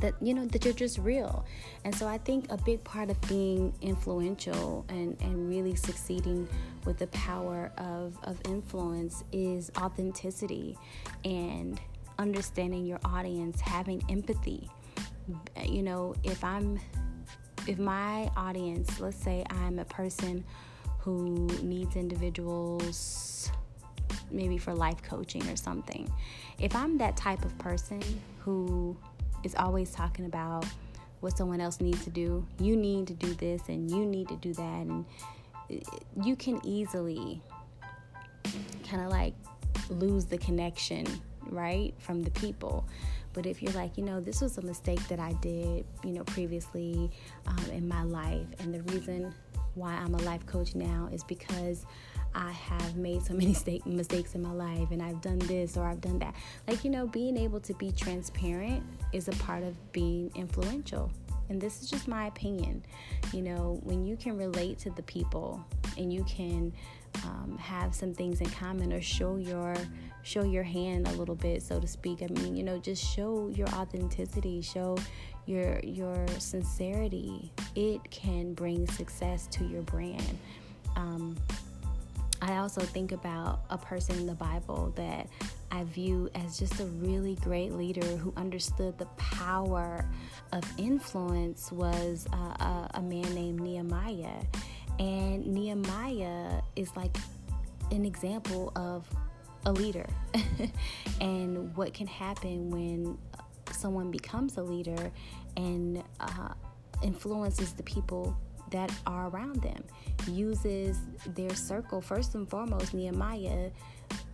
that 0.03 0.13
you 0.21 0.33
know 0.33 0.45
that 0.45 0.63
you're 0.63 0.73
just 0.73 0.99
real 0.99 1.45
and 1.83 1.95
so 1.95 2.07
i 2.07 2.17
think 2.19 2.45
a 2.51 2.57
big 2.57 2.83
part 2.83 3.09
of 3.09 3.19
being 3.21 3.73
influential 3.81 4.85
and 4.89 5.19
and 5.21 5.49
really 5.49 5.75
succeeding 5.75 6.47
with 6.85 6.97
the 6.99 7.07
power 7.07 7.71
of 7.77 8.17
of 8.23 8.39
influence 8.45 9.23
is 9.31 9.71
authenticity 9.79 10.77
and 11.25 11.79
understanding 12.19 12.85
your 12.85 12.99
audience, 13.05 13.59
having 13.61 14.03
empathy. 14.09 14.69
You 15.63 15.83
know, 15.83 16.15
if 16.23 16.43
I'm 16.43 16.79
if 17.67 17.79
my 17.79 18.29
audience, 18.35 18.99
let's 18.99 19.17
say 19.17 19.43
I'm 19.49 19.79
a 19.79 19.85
person 19.85 20.43
who 20.99 21.47
needs 21.61 21.95
individuals 21.95 23.51
maybe 24.31 24.57
for 24.57 24.73
life 24.73 25.01
coaching 25.03 25.47
or 25.47 25.55
something. 25.55 26.11
If 26.59 26.75
I'm 26.75 26.97
that 26.97 27.15
type 27.15 27.45
of 27.45 27.57
person 27.57 28.01
who 28.39 28.97
is 29.43 29.55
always 29.55 29.91
talking 29.91 30.25
about 30.25 30.65
what 31.19 31.37
someone 31.37 31.61
else 31.61 31.79
needs 31.79 32.03
to 32.03 32.09
do. 32.09 32.45
You 32.59 32.75
need 32.75 33.07
to 33.07 33.13
do 33.13 33.33
this 33.35 33.69
and 33.69 33.89
you 33.89 34.05
need 34.05 34.27
to 34.27 34.35
do 34.37 34.53
that. 34.53 34.61
And 34.61 35.05
you 36.21 36.35
can 36.35 36.59
easily 36.65 37.41
kind 38.89 39.03
of 39.03 39.09
like 39.09 39.33
lose 39.89 40.25
the 40.25 40.37
connection, 40.37 41.05
right, 41.49 41.93
from 41.99 42.23
the 42.23 42.31
people. 42.31 42.85
But 43.33 43.45
if 43.45 43.63
you're 43.63 43.73
like, 43.73 43.97
you 43.97 44.03
know, 44.03 44.19
this 44.19 44.41
was 44.41 44.57
a 44.57 44.61
mistake 44.61 45.05
that 45.07 45.19
I 45.19 45.33
did, 45.33 45.85
you 46.03 46.11
know, 46.11 46.23
previously 46.23 47.09
um, 47.47 47.65
in 47.71 47.87
my 47.87 48.03
life, 48.03 48.45
and 48.59 48.73
the 48.73 48.83
reason 48.93 49.33
why 49.73 49.93
I'm 49.93 50.13
a 50.13 50.21
life 50.21 50.45
coach 50.45 50.75
now 50.75 51.09
is 51.11 51.23
because 51.23 51.85
I 52.35 52.51
have 52.51 52.95
made 52.95 53.23
so 53.23 53.33
many 53.33 53.55
mistakes 53.85 54.35
in 54.35 54.41
my 54.41 54.51
life 54.51 54.91
and 54.91 55.01
I've 55.01 55.21
done 55.21 55.39
this 55.39 55.77
or 55.77 55.85
I've 55.85 56.01
done 56.01 56.19
that. 56.19 56.35
Like, 56.67 56.83
you 56.83 56.89
know, 56.89 57.07
being 57.07 57.37
able 57.37 57.59
to 57.61 57.73
be 57.75 57.91
transparent 57.91 58.83
is 59.11 59.27
a 59.27 59.33
part 59.33 59.63
of 59.63 59.75
being 59.91 60.31
influential. 60.35 61.11
And 61.49 61.59
this 61.61 61.81
is 61.81 61.89
just 61.89 62.07
my 62.07 62.27
opinion. 62.27 62.83
You 63.33 63.41
know, 63.41 63.79
when 63.83 64.05
you 64.05 64.15
can 64.15 64.37
relate 64.37 64.79
to 64.79 64.89
the 64.91 65.03
people 65.03 65.63
and 65.97 66.11
you 66.11 66.23
can 66.23 66.73
um, 67.23 67.57
have 67.59 67.93
some 67.93 68.13
things 68.13 68.41
in 68.41 68.49
common 68.49 68.91
or 68.91 69.01
show 69.01 69.35
your 69.37 69.75
show 70.23 70.43
your 70.43 70.63
hand 70.63 71.07
a 71.07 71.11
little 71.11 71.35
bit 71.35 71.61
so 71.61 71.79
to 71.79 71.87
speak 71.87 72.23
i 72.23 72.27
mean 72.41 72.55
you 72.55 72.63
know 72.63 72.79
just 72.79 73.03
show 73.03 73.51
your 73.53 73.67
authenticity 73.69 74.61
show 74.61 74.97
your 75.45 75.79
your 75.81 76.25
sincerity 76.39 77.51
it 77.75 78.01
can 78.09 78.53
bring 78.53 78.87
success 78.87 79.47
to 79.47 79.65
your 79.65 79.81
brand 79.83 80.39
um, 80.95 81.35
I 82.43 82.57
also 82.57 82.81
think 82.81 83.13
about 83.13 83.61
a 83.69 83.77
person 83.77 84.17
in 84.17 84.27
the 84.27 84.33
Bible 84.33 84.91
that 84.97 85.29
I 85.71 85.85
view 85.85 86.29
as 86.35 86.59
just 86.59 86.77
a 86.81 86.85
really 86.85 87.35
great 87.35 87.71
leader 87.71 88.05
who 88.05 88.33
understood 88.35 88.97
the 88.97 89.05
power 89.15 90.05
of 90.51 90.61
influence 90.77 91.71
was 91.71 92.27
uh, 92.33 92.35
a, 92.35 92.91
a 92.95 93.01
man 93.01 93.33
named 93.33 93.61
Nehemiah. 93.61 94.43
And 94.99 95.47
Nehemiah 95.47 96.61
is 96.75 96.93
like 96.97 97.15
an 97.91 98.03
example 98.03 98.73
of 98.75 99.07
a 99.65 99.71
leader 99.71 100.09
and 101.21 101.73
what 101.77 101.93
can 101.93 102.07
happen 102.07 102.69
when 102.69 103.17
someone 103.71 104.11
becomes 104.11 104.57
a 104.57 104.61
leader 104.61 105.13
and 105.55 106.03
uh, 106.19 106.49
influences 107.01 107.71
the 107.71 107.83
people 107.83 108.37
that 108.73 108.91
are 109.07 109.29
around 109.29 109.61
them, 109.61 109.83
uses 110.27 110.99
their 111.27 111.55
circle. 111.55 112.01
First 112.01 112.35
and 112.35 112.49
foremost, 112.49 112.93
Nehemiah, 112.93 113.69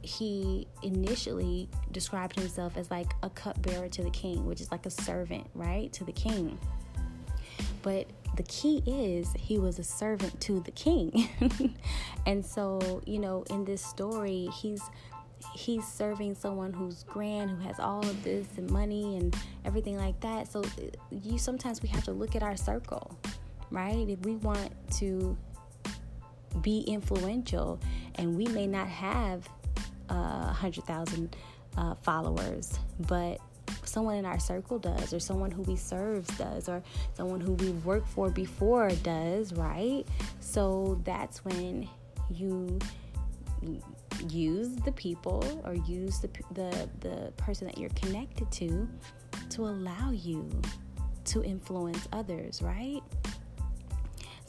he 0.01 0.67
initially 0.81 1.69
described 1.91 2.39
himself 2.39 2.77
as 2.77 2.89
like 2.89 3.13
a 3.21 3.29
cupbearer 3.29 3.89
to 3.89 4.03
the 4.03 4.09
king, 4.09 4.45
which 4.45 4.61
is 4.61 4.71
like 4.71 4.85
a 4.85 4.89
servant, 4.89 5.45
right, 5.53 5.91
to 5.93 6.03
the 6.03 6.11
king. 6.11 6.57
But 7.81 8.07
the 8.37 8.43
key 8.43 8.81
is 8.85 9.31
he 9.33 9.59
was 9.59 9.79
a 9.79 9.83
servant 9.83 10.39
to 10.41 10.61
the 10.61 10.71
king. 10.71 11.29
and 12.25 12.45
so, 12.45 13.01
you 13.05 13.19
know, 13.19 13.43
in 13.49 13.65
this 13.65 13.85
story, 13.85 14.49
he's 14.61 14.81
he's 15.53 15.87
serving 15.87 16.35
someone 16.35 16.73
who's 16.73 17.03
grand, 17.03 17.49
who 17.49 17.57
has 17.57 17.79
all 17.79 18.01
of 18.01 18.23
this 18.23 18.45
and 18.57 18.69
money 18.69 19.17
and 19.17 19.35
everything 19.65 19.97
like 19.97 20.19
that. 20.21 20.51
So 20.51 20.63
you 21.11 21.37
sometimes 21.37 21.81
we 21.81 21.89
have 21.89 22.03
to 22.05 22.11
look 22.11 22.35
at 22.35 22.43
our 22.43 22.55
circle 22.55 23.17
right? 23.71 24.07
If 24.09 24.19
we 24.25 24.35
want 24.37 24.71
to 24.97 25.37
be 26.61 26.81
influential, 26.81 27.79
and 28.15 28.35
we 28.35 28.45
may 28.47 28.67
not 28.67 28.87
have 28.87 29.47
a 30.09 30.13
uh, 30.13 30.53
hundred 30.53 30.85
thousand 30.85 31.35
uh, 31.77 31.95
followers, 31.95 32.79
but 33.07 33.39
someone 33.85 34.15
in 34.15 34.25
our 34.25 34.39
circle 34.39 34.79
does, 34.79 35.13
or 35.13 35.19
someone 35.19 35.51
who 35.51 35.61
we 35.63 35.75
serve 35.75 36.25
does, 36.37 36.67
or 36.67 36.81
someone 37.13 37.39
who 37.39 37.53
we've 37.53 37.85
worked 37.85 38.07
for 38.07 38.29
before 38.29 38.89
does, 39.03 39.53
right? 39.53 40.03
So 40.39 40.99
that's 41.03 41.45
when 41.45 41.87
you 42.29 42.79
use 44.27 44.75
the 44.75 44.91
people 44.93 45.61
or 45.65 45.75
use 45.75 46.19
the 46.19 46.29
the 46.53 46.89
the 46.99 47.31
person 47.37 47.67
that 47.67 47.77
you're 47.77 47.89
connected 47.91 48.51
to 48.51 48.87
to 49.49 49.65
allow 49.65 50.11
you 50.11 50.49
to 51.25 51.43
influence 51.43 52.07
others, 52.11 52.61
right? 52.61 53.01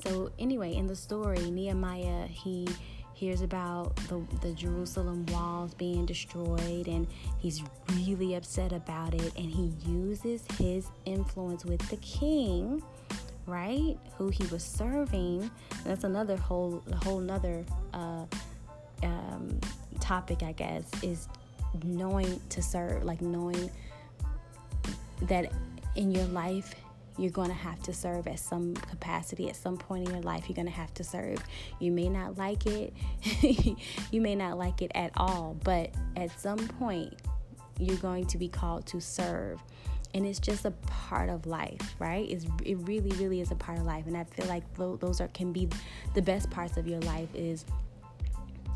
So 0.03 0.31
anyway, 0.39 0.75
in 0.75 0.87
the 0.87 0.97
story, 0.97 1.51
Nehemiah 1.51 2.27
he 2.27 2.67
hears 3.15 3.43
about 3.43 3.95
the, 4.09 4.25
the 4.41 4.53
Jerusalem 4.55 5.27
walls 5.27 5.75
being 5.75 6.07
destroyed 6.07 6.89
and 6.89 7.07
he's 7.39 7.63
really 7.95 8.35
upset 8.35 8.73
about 8.73 9.13
it 9.13 9.37
and 9.37 9.51
he 9.51 9.75
uses 9.87 10.43
his 10.57 10.87
influence 11.05 11.67
with 11.67 11.87
the 11.91 11.99
king 11.99 12.83
right 13.45 13.99
who 14.17 14.31
he 14.31 14.45
was 14.47 14.65
serving. 14.65 15.51
That's 15.85 16.05
another 16.05 16.37
whole 16.37 16.83
whole 17.03 17.19
another 17.19 17.65
uh, 17.93 18.25
um, 19.03 19.61
topic 20.01 20.43
i 20.43 20.53
guess 20.53 20.85
is 21.03 21.29
knowing 21.85 22.41
to 22.49 22.63
serve 22.63 23.05
like 23.05 23.21
knowing 23.21 23.71
that 25.23 25.53
in 25.97 26.11
your 26.11 26.25
life 26.27 26.75
you're 27.21 27.31
going 27.31 27.49
to 27.49 27.55
have 27.55 27.81
to 27.83 27.93
serve 27.93 28.27
at 28.27 28.39
some 28.39 28.75
capacity 28.75 29.49
at 29.49 29.57
some 29.57 29.77
point 29.77 30.09
in 30.09 30.15
your 30.15 30.23
life 30.23 30.49
you're 30.49 30.57
going 30.57 30.67
to 30.67 30.73
have 30.73 30.93
to 30.95 31.05
serve. 31.05 31.43
You 31.79 31.93
may 31.93 32.09
not 32.09 32.39
like 32.39 32.67
it 32.67 32.95
you 34.11 34.21
may 34.21 34.35
not 34.35 34.59
like 34.59 34.83
it 34.83 34.91
at 34.95 35.13
all 35.17 35.57
but 35.63 35.91
at 36.17 36.39
some 36.39 36.59
point 36.59 37.15
you're 37.79 37.97
going 37.97 38.27
to 38.27 38.39
be 38.39 38.49
called 38.49 38.87
to 38.89 39.01
serve. 39.01 39.63
And 40.13 40.27
it's 40.27 40.41
just 40.41 40.65
a 40.65 40.73
part 40.73 41.29
of 41.29 41.47
life 41.47 41.95
right? 41.99 42.29
It's, 42.29 42.47
it 42.65 42.77
really 42.79 43.11
really 43.13 43.41
is 43.41 43.51
a 43.51 43.57
part 43.57 43.79
of 43.79 43.85
life. 43.85 44.07
And 44.07 44.17
i 44.17 44.25
feel 44.25 44.47
like 44.47 44.65
those 44.77 45.21
are 45.21 45.29
can 45.29 45.53
be 45.53 45.69
the 46.15 46.23
best 46.23 46.51
parts 46.51 46.77
of 46.77 46.87
your 46.87 47.01
life 47.01 47.29
is 47.35 47.65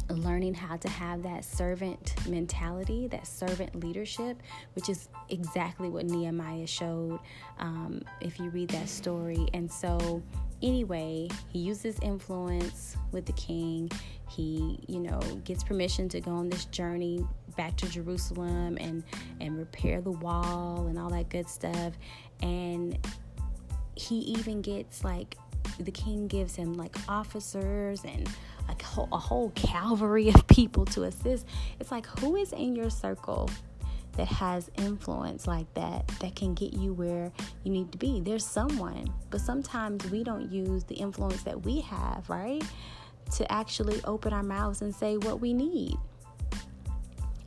learning 0.09 0.55
how 0.55 0.77
to 0.77 0.89
have 0.89 1.23
that 1.23 1.45
servant 1.45 2.15
mentality, 2.29 3.07
that 3.09 3.27
servant 3.27 3.75
leadership, 3.83 4.43
which 4.75 4.89
is 4.89 5.09
exactly 5.29 5.89
what 5.89 6.07
Nehemiah 6.07 6.67
showed 6.67 7.19
um, 7.59 8.03
if 8.21 8.39
you 8.39 8.51
read 8.51 8.71
that 8.71 8.89
story. 8.89 9.49
And 9.55 9.71
so, 9.71 10.23
anyway, 10.63 11.29
he 11.49 11.61
uses 11.61 11.99
influence 12.01 12.97
with 13.13 13.27
the 13.27 13.33
king. 13.33 13.91
He, 14.29 14.79
you 14.89 15.01
know, 15.01 15.21
gets 15.45 15.65
permission 15.65 16.09
to 16.11 16.21
go 16.21 16.33
on 16.33 16.49
this 16.49 16.65
journey 16.67 17.25
back 17.57 17.77
to 17.77 17.89
Jerusalem 17.89 18.77
and 18.81 19.05
and 19.41 19.57
repair 19.57 20.01
the 20.01 20.11
wall 20.11 20.87
and 20.89 20.99
all 20.99 21.11
that 21.11 21.29
good 21.29 21.49
stuff. 21.49 21.93
And 22.43 22.99
he 23.97 24.17
even 24.17 24.61
gets 24.61 25.05
like 25.05 25.37
the 25.79 25.91
king 25.91 26.27
gives 26.27 26.55
him 26.55 26.75
like 26.75 26.97
officers 27.09 28.05
and 28.05 28.29
a 28.69 28.85
whole, 28.85 29.09
a 29.13 29.19
whole 29.19 29.51
cavalry 29.51 30.29
of 30.29 30.47
people 30.49 30.85
to 30.87 31.05
assist. 31.05 31.47
It's 31.81 31.91
like, 31.91 32.07
who 32.21 32.37
is 32.37 32.53
in 32.53 32.75
your 32.75 32.91
circle 32.91 33.51
that 34.17 34.29
has 34.29 34.71
influence 34.79 35.47
like 35.47 35.73
that 35.75 36.07
that 36.21 36.37
can 36.37 36.55
get 36.55 36.73
you 36.73 36.93
where 36.93 37.33
you 37.65 37.73
need 37.73 37.91
to 37.93 37.99
be? 37.99 38.21
There's 38.21 38.47
someone, 38.47 39.13
but 39.31 39.41
sometimes 39.41 40.09
we 40.11 40.25
don't 40.25 40.51
use 40.51 40.85
the 40.85 40.95
influence 40.95 41.43
that 41.43 41.65
we 41.65 41.81
have, 41.81 42.29
right? 42.29 42.63
To 43.37 43.53
actually 43.53 44.01
open 44.05 44.33
our 44.33 44.43
mouths 44.43 44.83
and 44.83 44.95
say 44.95 45.17
what 45.17 45.41
we 45.41 45.53
need. 45.53 45.97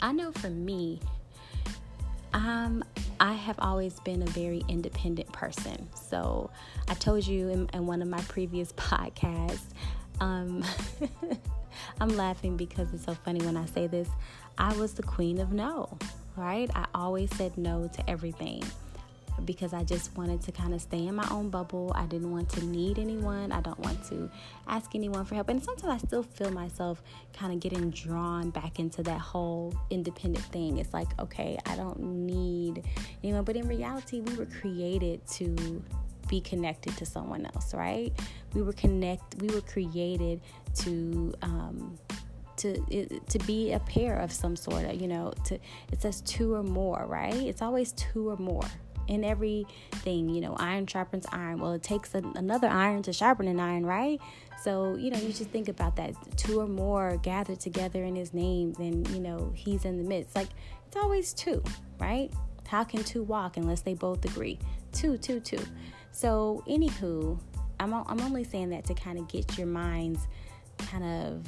I 0.01 0.11
know 0.11 0.32
for 0.32 0.49
me, 0.49 0.99
um, 2.34 2.84
I 3.20 3.34
have 3.34 3.55
always 3.59 3.99
been 4.01 4.22
a 4.22 4.28
very 4.28 4.63
independent 4.68 5.32
person. 5.32 5.89
So 5.95 6.51
I 6.88 6.93
told 6.93 7.26
you 7.26 7.49
in, 7.49 7.70
in 7.74 7.88
one 7.88 8.01
of 8.01 8.07
my 8.07 8.22
previous 8.22 8.72
podcasts, 8.74 9.74
um, 10.20 10.63
I'm 12.01 12.09
laughing 12.09 12.57
because 12.57 12.93
it's 12.93 13.05
so 13.05 13.13
funny 13.13 13.43
when 13.45 13.57
I 13.57 13.65
say 13.65 13.88
this. 13.88 14.09
I 14.57 14.76
was 14.78 14.93
the 14.93 15.03
queen 15.03 15.39
of 15.39 15.53
no, 15.53 15.97
right? 16.36 16.70
I 16.76 16.86
always 16.95 17.34
said 17.36 17.57
no 17.57 17.88
to 17.88 18.09
everything 18.09 18.63
because 19.45 19.74
I 19.74 19.84
just 19.84 20.15
wanted 20.18 20.41
to 20.41 20.51
kind 20.51 20.74
of 20.74 20.82
stay 20.82 21.05
in 21.07 21.15
my 21.15 21.28
own 21.30 21.49
bubble. 21.49 21.91
I 21.95 22.05
didn't 22.05 22.32
want 22.32 22.49
to 22.49 22.65
need 22.65 22.99
anyone. 22.99 23.51
I 23.51 23.61
don't 23.61 23.80
want 23.80 24.03
to 24.09 24.30
ask 24.68 24.95
anyone 24.95 25.26
for 25.26 25.36
help. 25.36 25.49
And 25.49 25.63
sometimes 25.63 26.03
I 26.03 26.05
still 26.05 26.24
feel 26.24 26.51
myself 26.51 27.01
kind 27.34 27.53
of 27.53 27.59
getting 27.59 27.89
drawn 27.91 28.49
back 28.49 28.80
into 28.80 29.03
that 29.03 29.20
whole 29.20 29.76
independent 29.89 30.45
thing. 30.45 30.78
It's 30.78 30.93
like, 30.93 31.07
okay, 31.20 31.57
I 31.65 31.76
don't 31.76 31.99
need 31.99 32.84
anyone. 33.24 33.43
But 33.43 33.55
in 33.55 33.68
reality, 33.68 34.22
we 34.22 34.36
were 34.36 34.47
created 34.47 35.26
to 35.28 35.84
be 36.28 36.42
connected 36.42 36.96
to 36.98 37.06
someone 37.06 37.46
else, 37.46 37.74
right? 37.74 38.12
We 38.54 38.62
were 38.62 38.74
connect 38.74 39.42
we 39.42 39.48
were 39.54 39.62
created 39.62 40.42
to 40.76 41.34
um 41.42 41.98
to 42.58 43.20
to 43.30 43.40
be 43.40 43.74
a 43.74 43.80
pair 43.80 44.18
of 44.18 44.32
some 44.32 44.56
sort 44.56 44.86
of, 44.86 45.00
you 45.00 45.08
know, 45.08 45.34
to 45.46 45.56
it 45.92 46.02
says 46.02 46.22
two 46.22 46.54
or 46.54 46.64
more, 46.64 47.06
right? 47.08 47.34
It's 47.34 47.62
always 47.62 47.92
two 47.94 48.30
or 48.30 48.38
more 48.38 48.66
in 49.08 49.24
everything, 49.24 50.30
you 50.30 50.42
know, 50.42 50.56
iron 50.58 50.86
sharpens 50.86 51.26
iron. 51.32 51.60
Well, 51.60 51.74
it 51.74 51.84
takes 51.84 52.14
another 52.14 52.68
iron 52.68 53.04
to 53.04 53.14
sharpen 53.14 53.48
an 53.48 53.60
iron, 53.60 53.86
right? 53.86 54.20
So, 54.62 54.96
you 54.96 55.12
know, 55.12 55.20
you 55.20 55.30
just 55.30 55.50
think 55.50 55.70
about 55.70 55.96
that. 55.98 56.14
Two 56.36 56.60
or 56.60 56.68
more 56.68 57.18
gathered 57.24 57.60
together 57.60 58.04
in 58.04 58.16
his 58.16 58.34
name, 58.34 58.74
then, 58.74 59.06
you 59.14 59.20
know, 59.20 59.52
he's 59.56 59.86
in 59.86 59.98
the 59.98 60.04
midst. 60.04 60.36
Like, 60.36 60.50
it's 60.88 60.98
always 60.98 61.34
two, 61.34 61.64
right? 62.00 62.32
How 62.68 62.84
can 62.84 63.04
two 63.04 63.24
walk 63.24 63.58
unless 63.58 63.82
they 63.82 63.94
both 63.94 64.26
agree? 64.26 64.60
Two, 64.92 65.18
two, 65.18 65.40
two. 65.40 65.64
So, 66.18 66.63
anywho, 66.68 67.39
I'm, 67.80 67.93
I'm 67.93 68.20
only 68.22 68.43
saying 68.43 68.72
that 68.72 68.86
to 68.86 68.95
kind 68.95 69.20
of 69.20 69.28
get 69.28 69.55
your 69.55 69.68
minds 69.68 70.28
kind 70.80 71.03
of 71.03 71.45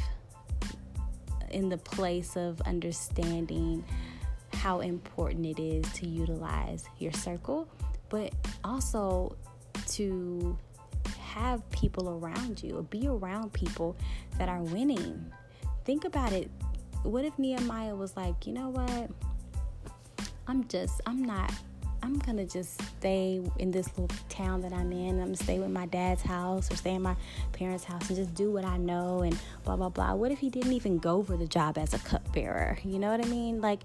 in 1.50 1.70
the 1.70 1.78
place 1.80 2.36
of 2.36 2.62
understanding 2.62 3.84
how 4.54 4.82
important 4.82 5.48
it 5.48 5.60
is 5.60 5.92
to 5.94 6.08
utilize 6.08 6.86
your 7.00 7.12
circle, 7.14 7.68
but 8.10 8.32
also 8.64 9.36
to 9.88 10.56
have 11.20 11.68
people 11.72 12.08
around 12.08 12.62
you 12.62 12.78
or 12.78 12.84
be 12.84 13.08
around 13.08 13.52
people 13.52 13.98
that 14.38 14.50
are 14.50 14.62
winning. 14.62 15.32
Think 15.84 16.06
about 16.06 16.32
it. 16.32 16.48
What 17.02 17.26
if 17.26 17.40
Nehemiah 17.40 17.96
was 17.96 18.16
like, 18.16 18.46
you 18.46 18.54
know 18.54 18.70
what? 18.70 19.10
I'm 20.46 20.68
just, 20.68 21.02
I'm 21.08 21.24
not, 21.24 21.52
I'm 22.02 22.20
gonna 22.20 22.46
just 22.46 22.82
stay 22.82 23.42
in 23.58 23.72
this 23.72 23.88
little 23.98 24.10
town 24.30 24.62
that 24.62 24.74
I'm 24.74 24.92
in. 24.92 25.20
I'm 25.20 25.26
gonna 25.26 25.36
stay 25.36 25.60
with 25.60 25.70
my 25.70 25.86
dad's 25.88 26.22
house 26.22 26.72
or 26.72 26.76
stay 26.76 26.96
in 26.96 27.02
my 27.02 27.16
parents' 27.54 27.84
house 27.84 28.08
and 28.10 28.18
just 28.18 28.34
do 28.34 28.52
what 28.52 28.66
I 28.66 28.78
know 28.78 29.22
and 29.22 29.38
blah 29.64 29.76
blah 29.76 29.90
blah. 29.90 30.14
What 30.14 30.32
if 30.32 30.40
he 30.40 30.50
didn't 30.50 30.74
even 30.74 30.98
go 30.98 31.24
for 31.24 31.38
the 31.38 31.48
job 31.48 31.78
as 31.78 31.94
a 31.94 32.00
cupbearer? 32.00 32.78
You 32.84 33.00
know 33.00 33.12
what 33.12 33.26
I 33.26 33.30
mean? 33.30 33.62
Like, 33.62 33.82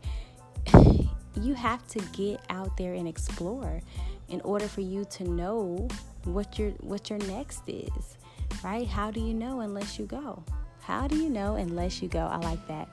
you 1.41 1.55
have 1.55 1.87
to 1.89 2.01
get 2.13 2.41
out 2.51 2.77
there 2.77 2.95
and 2.95 3.09
explore 3.09 3.81
in 4.29 4.41
order 4.43 4.67
for 4.67 4.81
you 4.81 5.05
to 5.05 5.25
know 5.25 5.89
what 6.25 6.59
your 6.59 6.71
what 6.81 7.11
your 7.11 7.19
next 7.21 7.63
is 7.69 8.17
right 8.63 8.87
how 8.87 9.11
do 9.11 9.21
you 9.21 9.35
know 9.35 9.61
unless 9.61 9.99
you 9.99 10.07
go 10.07 10.43
how 10.81 11.07
do 11.07 11.17
you 11.17 11.29
know 11.29 11.57
unless 11.57 12.01
you 12.01 12.09
go 12.09 12.27
i 12.27 12.37
like 12.39 12.67
that 12.67 12.89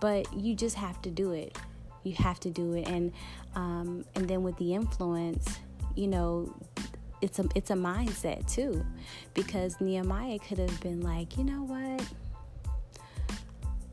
but 0.00 0.30
you 0.34 0.54
just 0.54 0.76
have 0.76 1.00
to 1.00 1.10
do 1.10 1.32
it 1.32 1.56
you 2.02 2.14
have 2.14 2.38
to 2.38 2.50
do 2.50 2.74
it 2.74 2.86
and 2.86 3.12
um, 3.56 4.04
and 4.14 4.28
then 4.28 4.44
with 4.44 4.56
the 4.58 4.74
influence 4.74 5.58
you 5.96 6.06
know 6.06 6.54
it's 7.20 7.40
a 7.40 7.48
it's 7.56 7.70
a 7.70 7.74
mindset 7.74 8.48
too 8.50 8.84
because 9.34 9.80
nehemiah 9.80 10.38
could 10.38 10.58
have 10.58 10.80
been 10.80 11.00
like 11.00 11.36
you 11.36 11.42
know 11.42 11.62
what 11.64 12.02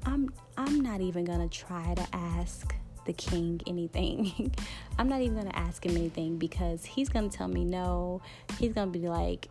i'm 0.06 0.32
i'm 0.58 0.82
not 0.82 1.02
even 1.02 1.26
gonna 1.26 1.48
try 1.48 1.96
to 1.96 2.06
ask 2.14 2.76
the 3.06 3.14
king 3.14 3.62
anything. 3.68 4.54
I'm 4.98 5.10
not 5.10 5.22
even 5.22 5.36
to 5.46 5.56
ask 5.58 5.86
him 5.86 5.96
anything 5.96 6.38
because 6.38 6.86
he's 6.86 7.10
to 7.30 7.30
tell 7.30 7.48
me 7.48 7.66
no. 7.66 8.22
He's 8.60 8.74
to 8.74 9.00
be 9.00 9.08
like, 9.08 9.48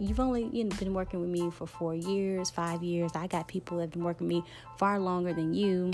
You've 0.00 0.18
only 0.18 0.48
you 0.52 0.64
know, 0.64 0.76
been 0.76 0.92
working 0.92 1.20
with 1.20 1.30
me 1.30 1.50
for 1.52 1.68
four 1.68 1.94
years, 1.94 2.50
five 2.50 2.82
years. 2.82 3.12
I 3.14 3.28
got 3.28 3.46
people 3.46 3.76
that 3.76 3.84
have 3.84 3.90
been 3.92 4.02
working 4.02 4.26
with 4.26 4.36
me 4.36 4.50
far 4.76 4.98
longer 4.98 5.32
than 5.32 5.54
you. 5.54 5.92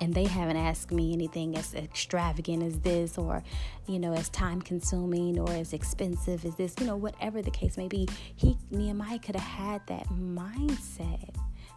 And 0.00 0.14
they 0.14 0.24
haven't 0.24 0.56
asked 0.56 0.90
me 0.90 1.12
anything 1.12 1.56
as 1.56 1.74
extravagant 1.74 2.62
as 2.62 2.80
this, 2.80 3.16
or, 3.16 3.42
you 3.86 3.98
know, 3.98 4.12
as 4.12 4.28
time 4.28 4.60
consuming 4.60 5.38
or 5.38 5.50
as 5.50 5.72
expensive 5.72 6.44
as 6.44 6.54
this, 6.56 6.74
you 6.78 6.86
know, 6.86 6.96
whatever 6.96 7.40
the 7.42 7.50
case 7.50 7.76
may 7.76 7.88
be. 7.88 8.08
He, 8.34 8.58
Nehemiah, 8.70 9.18
could 9.18 9.36
have 9.36 9.48
had 9.48 9.86
that 9.86 10.06
mindset, 10.08 11.34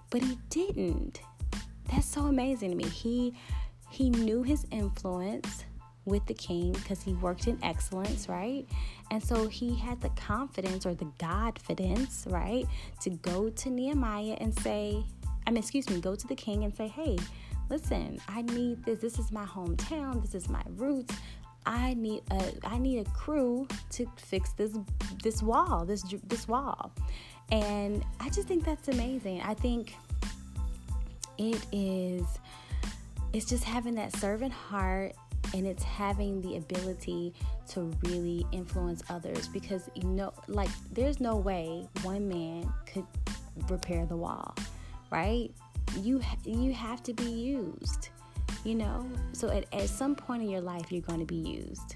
but 0.09 0.21
he 0.21 0.37
didn't. 0.49 1.21
That's 1.91 2.07
so 2.07 2.25
amazing 2.25 2.71
to 2.71 2.75
me. 2.75 2.85
He 2.85 3.33
he 3.89 4.11
knew 4.11 4.43
his 4.43 4.67
influence 4.69 5.65
with 6.05 6.25
the 6.25 6.33
king 6.33 6.73
because 6.73 7.01
he 7.01 7.13
worked 7.13 7.47
in 7.47 7.57
excellence, 7.63 8.29
right? 8.29 8.65
And 9.11 9.23
so 9.23 9.47
he 9.47 9.75
had 9.75 10.01
the 10.01 10.09
confidence 10.09 10.85
or 10.85 10.93
the 10.93 11.11
Godfidence, 11.19 12.31
right, 12.31 12.65
to 13.01 13.09
go 13.09 13.49
to 13.49 13.69
Nehemiah 13.69 14.37
and 14.39 14.57
say, 14.59 15.03
I 15.47 15.51
mean, 15.51 15.57
excuse 15.57 15.89
me, 15.89 15.99
go 15.99 16.15
to 16.15 16.27
the 16.27 16.35
king 16.35 16.63
and 16.63 16.75
say, 16.75 16.87
hey, 16.87 17.17
listen, 17.69 18.19
I 18.27 18.41
need 18.41 18.83
this. 18.85 18.99
This 18.99 19.19
is 19.19 19.31
my 19.31 19.45
hometown. 19.45 20.21
This 20.21 20.35
is 20.35 20.49
my 20.49 20.63
roots. 20.75 21.15
I 21.65 21.93
need 21.93 22.23
a 22.31 22.53
I 22.63 22.77
need 22.77 23.05
a 23.05 23.09
crew 23.11 23.67
to 23.91 24.07
fix 24.17 24.53
this 24.53 24.77
this 25.23 25.43
wall, 25.43 25.85
this 25.85 26.03
this 26.27 26.47
wall. 26.47 26.91
And 27.51 28.03
I 28.19 28.29
just 28.29 28.47
think 28.47 28.65
that's 28.65 28.87
amazing. 28.87 29.41
I 29.41 29.53
think 29.53 29.93
it 31.37 31.65
is 31.71 32.25
it's 33.33 33.45
just 33.45 33.63
having 33.63 33.95
that 33.95 34.15
servant 34.15 34.51
heart 34.51 35.13
and 35.53 35.65
it's 35.65 35.83
having 35.83 36.41
the 36.41 36.57
ability 36.57 37.33
to 37.69 37.91
really 38.03 38.45
influence 38.51 39.03
others 39.09 39.47
because 39.47 39.89
you 39.95 40.03
know 40.03 40.33
like 40.47 40.69
there's 40.91 41.19
no 41.19 41.35
way 41.35 41.87
one 42.01 42.27
man 42.27 42.71
could 42.85 43.05
repair 43.69 44.05
the 44.05 44.15
wall 44.15 44.55
right 45.11 45.51
you 45.97 46.21
you 46.45 46.73
have 46.73 47.01
to 47.03 47.13
be 47.13 47.29
used 47.29 48.09
you 48.63 48.75
know 48.75 49.09
so 49.31 49.49
at, 49.49 49.65
at 49.73 49.89
some 49.89 50.15
point 50.15 50.43
in 50.43 50.49
your 50.49 50.61
life 50.61 50.91
you're 50.91 51.01
going 51.01 51.19
to 51.19 51.25
be 51.25 51.35
used 51.35 51.95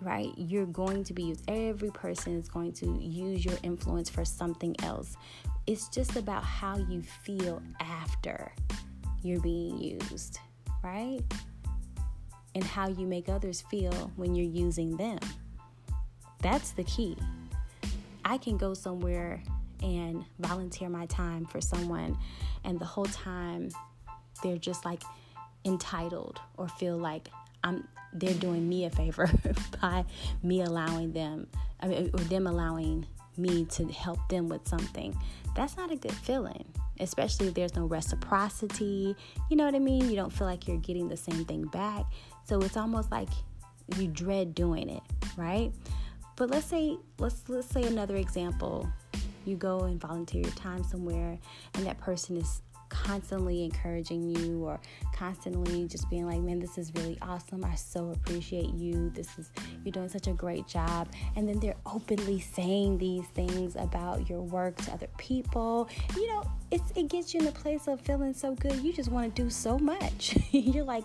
right 0.00 0.30
you're 0.36 0.66
going 0.66 1.02
to 1.02 1.12
be 1.12 1.24
used 1.24 1.42
every 1.48 1.90
person 1.90 2.38
is 2.38 2.48
going 2.48 2.72
to 2.72 2.86
use 3.00 3.44
your 3.44 3.56
influence 3.62 4.10
for 4.10 4.24
something 4.24 4.74
else 4.82 5.16
it's 5.66 5.88
just 5.88 6.16
about 6.16 6.44
how 6.44 6.76
you 6.76 7.02
feel 7.02 7.60
after 7.80 8.52
you're 9.22 9.40
being 9.40 9.78
used, 9.78 10.38
right? 10.82 11.20
And 12.54 12.64
how 12.64 12.88
you 12.88 13.06
make 13.06 13.28
others 13.28 13.62
feel 13.62 14.12
when 14.16 14.34
you're 14.34 14.46
using 14.46 14.96
them. 14.96 15.18
That's 16.40 16.70
the 16.70 16.84
key. 16.84 17.16
I 18.24 18.38
can 18.38 18.56
go 18.56 18.74
somewhere 18.74 19.42
and 19.82 20.24
volunteer 20.38 20.88
my 20.88 21.06
time 21.06 21.44
for 21.44 21.60
someone, 21.60 22.16
and 22.66 22.78
the 22.78 22.84
whole 22.84 23.06
time 23.06 23.70
they're 24.42 24.58
just 24.58 24.84
like 24.84 25.02
entitled 25.64 26.40
or 26.58 26.68
feel 26.68 26.98
like 26.98 27.28
I'm 27.64 27.88
they're 28.12 28.34
doing 28.34 28.68
me 28.68 28.84
a 28.84 28.90
favor 28.90 29.30
by 29.80 30.04
me 30.42 30.62
allowing 30.62 31.12
them 31.12 31.46
I 31.80 31.88
mean, 31.88 32.10
or 32.12 32.20
them 32.20 32.46
allowing 32.46 33.06
me 33.36 33.64
to 33.66 33.86
help 33.88 34.18
them 34.28 34.48
with 34.48 34.66
something. 34.66 35.14
That's 35.54 35.76
not 35.76 35.90
a 35.90 35.96
good 35.96 36.12
feeling 36.12 36.64
especially 37.00 37.48
if 37.48 37.54
there's 37.54 37.74
no 37.74 37.86
reciprocity. 37.86 39.16
You 39.50 39.56
know 39.56 39.64
what 39.64 39.74
I 39.74 39.78
mean? 39.78 40.08
You 40.08 40.16
don't 40.16 40.32
feel 40.32 40.46
like 40.46 40.66
you're 40.66 40.78
getting 40.78 41.08
the 41.08 41.16
same 41.16 41.44
thing 41.44 41.64
back. 41.66 42.04
So 42.44 42.60
it's 42.60 42.76
almost 42.76 43.10
like 43.10 43.28
you 43.96 44.08
dread 44.08 44.54
doing 44.54 44.88
it, 44.88 45.02
right? 45.36 45.72
But 46.36 46.50
let's 46.50 46.66
say 46.66 46.98
let's 47.18 47.48
let's 47.48 47.68
say 47.68 47.82
another 47.82 48.16
example. 48.16 48.88
You 49.44 49.56
go 49.56 49.80
and 49.80 50.00
volunteer 50.00 50.42
your 50.42 50.52
time 50.52 50.82
somewhere 50.82 51.38
and 51.74 51.86
that 51.86 51.98
person 52.00 52.36
is 52.36 52.62
constantly 52.88 53.64
encouraging 53.64 54.22
you 54.22 54.64
or 54.64 54.80
constantly 55.12 55.86
just 55.86 56.08
being 56.10 56.26
like, 56.26 56.40
man, 56.40 56.58
this 56.58 56.78
is 56.78 56.92
really 56.94 57.18
awesome. 57.22 57.64
I 57.64 57.74
so 57.74 58.10
appreciate 58.10 58.74
you. 58.74 59.10
This 59.10 59.38
is, 59.38 59.50
you're 59.84 59.92
doing 59.92 60.08
such 60.08 60.26
a 60.26 60.32
great 60.32 60.66
job. 60.66 61.08
And 61.36 61.48
then 61.48 61.58
they're 61.60 61.76
openly 61.84 62.40
saying 62.40 62.98
these 62.98 63.26
things 63.28 63.76
about 63.76 64.28
your 64.28 64.40
work 64.40 64.76
to 64.82 64.92
other 64.92 65.08
people. 65.18 65.88
You 66.16 66.28
know, 66.28 66.44
it's, 66.70 66.92
it 66.94 67.08
gets 67.08 67.34
you 67.34 67.40
in 67.40 67.46
a 67.46 67.52
place 67.52 67.86
of 67.86 68.00
feeling 68.00 68.34
so 68.34 68.54
good. 68.54 68.76
You 68.76 68.92
just 68.92 69.10
want 69.10 69.34
to 69.34 69.42
do 69.42 69.50
so 69.50 69.78
much. 69.78 70.36
you're 70.50 70.84
like, 70.84 71.04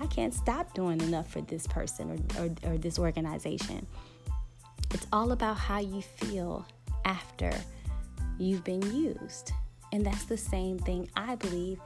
I 0.00 0.06
can't 0.06 0.34
stop 0.34 0.74
doing 0.74 1.00
enough 1.00 1.30
for 1.30 1.40
this 1.42 1.66
person 1.66 2.26
or, 2.38 2.44
or, 2.44 2.72
or 2.72 2.78
this 2.78 2.98
organization. 2.98 3.86
It's 4.92 5.06
all 5.12 5.32
about 5.32 5.56
how 5.56 5.78
you 5.80 6.02
feel 6.02 6.66
after 7.04 7.52
you've 8.38 8.64
been 8.64 8.82
used. 8.94 9.52
And 9.92 10.04
that's 10.04 10.24
the 10.24 10.36
same 10.36 10.78
thing 10.78 11.08
I 11.16 11.36
believe 11.36 11.78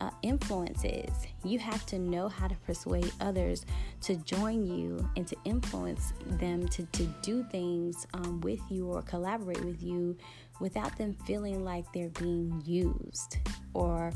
uh, 0.00 0.10
influence 0.22 0.82
is. 0.84 1.10
You 1.44 1.60
have 1.60 1.86
to 1.86 1.98
know 1.98 2.28
how 2.28 2.48
to 2.48 2.56
persuade 2.66 3.12
others 3.20 3.64
to 4.02 4.16
join 4.16 4.66
you 4.66 5.08
and 5.16 5.26
to 5.28 5.36
influence 5.44 6.12
them 6.26 6.66
to, 6.68 6.84
to 6.86 7.04
do 7.22 7.44
things 7.52 8.06
um, 8.14 8.40
with 8.40 8.60
you 8.68 8.88
or 8.88 9.02
collaborate 9.02 9.64
with 9.64 9.80
you 9.80 10.16
without 10.58 10.96
them 10.98 11.14
feeling 11.24 11.64
like 11.64 11.84
they're 11.92 12.08
being 12.10 12.60
used 12.66 13.38
or 13.74 14.12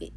it, 0.00 0.12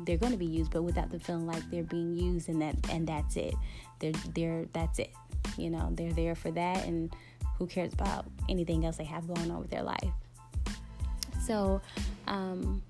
they're 0.00 0.16
going 0.16 0.32
to 0.32 0.38
be 0.38 0.46
used 0.46 0.70
but 0.72 0.82
without 0.82 1.10
them 1.10 1.20
feeling 1.20 1.46
like 1.46 1.62
they're 1.70 1.82
being 1.82 2.14
used 2.14 2.48
and 2.48 2.60
that 2.60 2.74
and 2.90 3.06
that's 3.06 3.36
it 3.36 3.54
they're 3.98 4.12
they're 4.34 4.66
that's 4.72 4.98
it 4.98 5.10
you 5.56 5.70
know 5.70 5.88
they're 5.92 6.12
there 6.12 6.34
for 6.34 6.50
that 6.50 6.84
and 6.84 7.14
who 7.56 7.66
cares 7.66 7.92
about 7.92 8.26
anything 8.48 8.84
else 8.84 8.96
they 8.96 9.04
have 9.04 9.26
going 9.26 9.50
on 9.50 9.60
with 9.60 9.70
their 9.70 9.82
life 9.82 10.12
so, 11.48 11.80
um, 12.26 12.82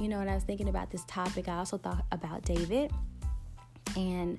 you 0.00 0.08
know, 0.08 0.18
when 0.18 0.28
I 0.28 0.34
was 0.34 0.42
thinking 0.42 0.70
about 0.70 0.90
this 0.90 1.04
topic, 1.04 1.48
I 1.48 1.58
also 1.58 1.76
thought 1.76 2.02
about 2.10 2.42
David. 2.44 2.90
And 3.94 4.38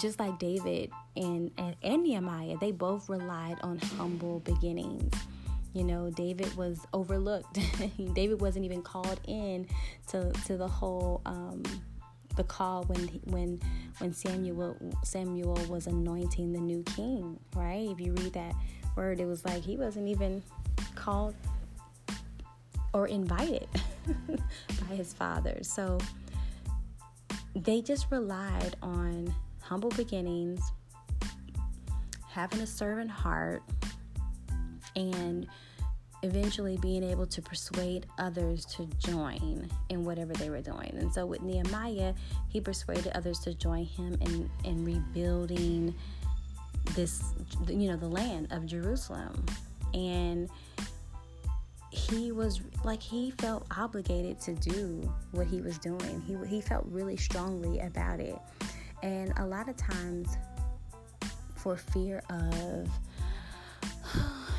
just 0.00 0.18
like 0.18 0.40
David 0.40 0.90
and, 1.16 1.52
and, 1.56 1.76
and 1.84 2.02
Nehemiah, 2.02 2.56
they 2.60 2.72
both 2.72 3.08
relied 3.08 3.58
on 3.62 3.78
humble 3.78 4.40
beginnings. 4.40 5.14
You 5.72 5.84
know, 5.84 6.10
David 6.10 6.52
was 6.56 6.84
overlooked. 6.92 7.60
David 8.14 8.40
wasn't 8.40 8.64
even 8.64 8.82
called 8.82 9.20
in 9.28 9.68
to, 10.08 10.32
to 10.46 10.56
the 10.56 10.66
whole 10.66 11.22
um, 11.26 11.62
the 12.40 12.44
call 12.44 12.84
when 12.84 13.06
when 13.24 13.60
when 13.98 14.14
Samuel 14.14 14.74
Samuel 15.04 15.60
was 15.68 15.86
anointing 15.86 16.54
the 16.54 16.58
new 16.58 16.82
king, 16.84 17.38
right? 17.54 17.86
If 17.90 18.00
you 18.00 18.14
read 18.14 18.32
that 18.32 18.54
word, 18.96 19.20
it 19.20 19.26
was 19.26 19.44
like 19.44 19.62
he 19.62 19.76
wasn't 19.76 20.08
even 20.08 20.42
called 20.94 21.34
or 22.94 23.08
invited 23.08 23.68
by 24.88 24.94
his 24.94 25.12
father. 25.12 25.58
So 25.60 25.98
they 27.54 27.82
just 27.82 28.06
relied 28.10 28.74
on 28.82 29.34
humble 29.60 29.90
beginnings, 29.90 30.62
having 32.26 32.60
a 32.60 32.66
servant 32.66 33.10
heart 33.10 33.62
and 34.96 35.46
eventually 36.22 36.76
being 36.78 37.02
able 37.02 37.26
to 37.26 37.40
persuade 37.40 38.06
others 38.18 38.64
to 38.66 38.86
join 38.98 39.68
in 39.88 40.04
whatever 40.04 40.32
they 40.34 40.50
were 40.50 40.60
doing. 40.60 40.94
And 40.98 41.12
so 41.12 41.24
with 41.26 41.42
Nehemiah, 41.42 42.14
he 42.48 42.60
persuaded 42.60 43.12
others 43.14 43.38
to 43.40 43.54
join 43.54 43.84
him 43.84 44.18
in, 44.20 44.50
in 44.64 44.84
rebuilding 44.84 45.94
this, 46.94 47.22
you 47.68 47.88
know, 47.88 47.96
the 47.96 48.08
land 48.08 48.48
of 48.50 48.66
Jerusalem. 48.66 49.44
And 49.94 50.50
he 51.90 52.30
was 52.30 52.60
like 52.84 53.02
he 53.02 53.32
felt 53.32 53.66
obligated 53.76 54.40
to 54.40 54.54
do 54.54 55.12
what 55.32 55.46
he 55.46 55.60
was 55.60 55.78
doing. 55.78 56.22
He 56.26 56.36
he 56.48 56.60
felt 56.60 56.84
really 56.86 57.16
strongly 57.16 57.80
about 57.80 58.20
it. 58.20 58.38
And 59.02 59.32
a 59.38 59.46
lot 59.46 59.68
of 59.68 59.76
times 59.76 60.36
for 61.56 61.76
fear 61.76 62.22
of 62.30 62.88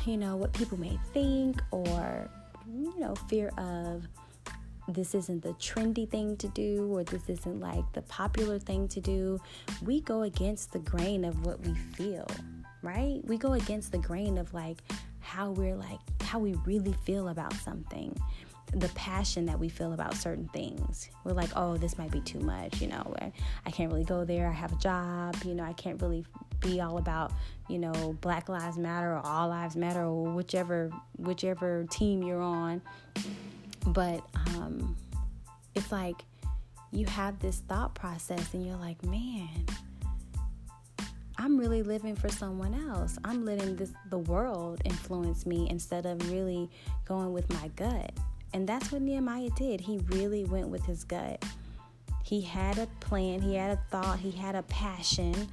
you 0.06 0.16
know, 0.16 0.36
what 0.36 0.52
people 0.52 0.78
may 0.78 0.98
think 1.12 1.62
or, 1.70 2.28
you 2.66 2.98
know, 2.98 3.14
fear 3.28 3.50
of 3.58 4.06
this 4.88 5.14
isn't 5.14 5.42
the 5.42 5.52
trendy 5.54 6.08
thing 6.08 6.36
to 6.36 6.48
do 6.48 6.92
or 6.92 7.04
this 7.04 7.28
isn't 7.28 7.60
like 7.60 7.84
the 7.92 8.02
popular 8.02 8.58
thing 8.58 8.88
to 8.88 9.00
do. 9.00 9.38
We 9.82 10.00
go 10.00 10.22
against 10.22 10.72
the 10.72 10.80
grain 10.80 11.24
of 11.24 11.46
what 11.46 11.60
we 11.60 11.74
feel, 11.74 12.26
right? 12.82 13.20
We 13.24 13.38
go 13.38 13.52
against 13.52 13.92
the 13.92 13.98
grain 13.98 14.38
of 14.38 14.52
like 14.52 14.78
how 15.20 15.50
we're 15.50 15.76
like, 15.76 16.00
how 16.22 16.38
we 16.38 16.54
really 16.66 16.94
feel 17.04 17.28
about 17.28 17.52
something 17.54 18.16
the 18.74 18.88
passion 18.90 19.44
that 19.46 19.58
we 19.58 19.68
feel 19.68 19.92
about 19.92 20.14
certain 20.14 20.48
things. 20.48 21.10
We're 21.24 21.32
like, 21.32 21.50
oh, 21.56 21.76
this 21.76 21.98
might 21.98 22.10
be 22.10 22.20
too 22.20 22.40
much, 22.40 22.80
you 22.80 22.88
know, 22.88 23.14
I 23.66 23.70
can't 23.70 23.92
really 23.92 24.04
go 24.04 24.24
there. 24.24 24.48
I 24.48 24.52
have 24.52 24.72
a 24.72 24.76
job, 24.76 25.36
you 25.44 25.54
know, 25.54 25.64
I 25.64 25.74
can't 25.74 26.00
really 26.00 26.24
be 26.60 26.80
all 26.80 26.98
about, 26.98 27.32
you 27.68 27.78
know, 27.78 28.16
Black 28.20 28.48
Lives 28.48 28.78
Matter 28.78 29.12
or 29.12 29.20
All 29.24 29.48
Lives 29.48 29.76
Matter 29.76 30.02
or 30.02 30.24
whichever 30.32 30.90
whichever 31.18 31.84
team 31.90 32.22
you're 32.22 32.42
on. 32.42 32.80
But 33.86 34.24
um, 34.48 34.96
it's 35.74 35.92
like 35.92 36.24
you 36.92 37.06
have 37.06 37.38
this 37.40 37.58
thought 37.68 37.94
process 37.94 38.54
and 38.54 38.64
you're 38.64 38.76
like, 38.76 39.02
man, 39.04 39.66
I'm 41.36 41.58
really 41.58 41.82
living 41.82 42.14
for 42.14 42.28
someone 42.28 42.74
else. 42.88 43.18
I'm 43.24 43.44
letting 43.44 43.76
this 43.76 43.92
the 44.08 44.18
world 44.18 44.80
influence 44.84 45.44
me 45.44 45.68
instead 45.68 46.06
of 46.06 46.30
really 46.30 46.70
going 47.04 47.32
with 47.32 47.52
my 47.52 47.68
gut. 47.76 48.12
And 48.54 48.68
that's 48.68 48.92
what 48.92 49.02
Nehemiah 49.02 49.50
did. 49.56 49.80
He 49.80 49.98
really 50.08 50.44
went 50.44 50.68
with 50.68 50.84
his 50.84 51.04
gut. 51.04 51.44
He 52.22 52.40
had 52.40 52.78
a 52.78 52.86
plan, 53.00 53.40
he 53.40 53.56
had 53.56 53.70
a 53.72 53.80
thought, 53.90 54.18
he 54.18 54.30
had 54.30 54.54
a 54.54 54.62
passion, 54.64 55.48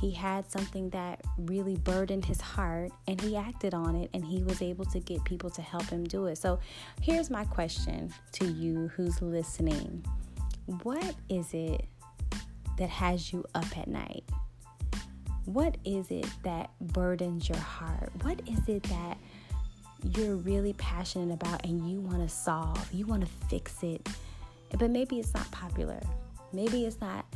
he 0.00 0.10
had 0.10 0.50
something 0.50 0.90
that 0.90 1.20
really 1.38 1.76
burdened 1.76 2.24
his 2.24 2.40
heart, 2.40 2.90
and 3.06 3.20
he 3.20 3.36
acted 3.36 3.74
on 3.74 3.94
it, 3.94 4.10
and 4.12 4.24
he 4.24 4.42
was 4.42 4.60
able 4.60 4.84
to 4.86 5.00
get 5.00 5.24
people 5.24 5.50
to 5.50 5.62
help 5.62 5.84
him 5.84 6.04
do 6.04 6.26
it. 6.26 6.36
So, 6.36 6.58
here's 7.00 7.30
my 7.30 7.44
question 7.44 8.12
to 8.32 8.46
you 8.46 8.88
who's 8.88 9.22
listening 9.22 10.04
What 10.82 11.14
is 11.28 11.54
it 11.54 11.84
that 12.78 12.90
has 12.90 13.32
you 13.32 13.44
up 13.54 13.76
at 13.78 13.88
night? 13.88 14.24
What 15.44 15.76
is 15.84 16.10
it 16.10 16.26
that 16.42 16.70
burdens 16.80 17.48
your 17.48 17.58
heart? 17.58 18.10
What 18.22 18.40
is 18.48 18.68
it 18.68 18.82
that 18.84 19.16
you're 20.02 20.36
really 20.36 20.72
passionate 20.74 21.32
about 21.32 21.64
and 21.64 21.90
you 21.90 22.00
want 22.00 22.22
to 22.22 22.28
solve, 22.28 22.92
you 22.92 23.06
want 23.06 23.22
to 23.22 23.30
fix 23.48 23.82
it, 23.82 24.08
but 24.78 24.90
maybe 24.90 25.18
it's 25.18 25.34
not 25.34 25.50
popular. 25.50 26.00
Maybe 26.52 26.86
it's 26.86 27.00
not 27.00 27.26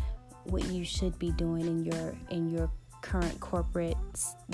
what 0.44 0.64
you 0.66 0.84
should 0.84 1.18
be 1.18 1.32
doing 1.32 1.66
in 1.66 1.84
your 1.84 2.14
in 2.30 2.50
your 2.50 2.70
current 3.02 3.40
corporate, 3.40 3.96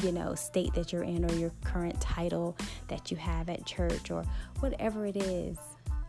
you 0.03 0.13
know, 0.13 0.35
state 0.35 0.73
that 0.75 0.93
you're 0.93 1.03
in 1.03 1.25
or 1.25 1.35
your 1.35 1.51
current 1.65 2.01
title 2.01 2.57
that 2.89 3.11
you 3.11 3.17
have 3.17 3.49
at 3.49 3.65
church 3.67 4.11
or 4.11 4.25
whatever 4.61 5.07
it 5.07 5.17
is. 5.17 5.59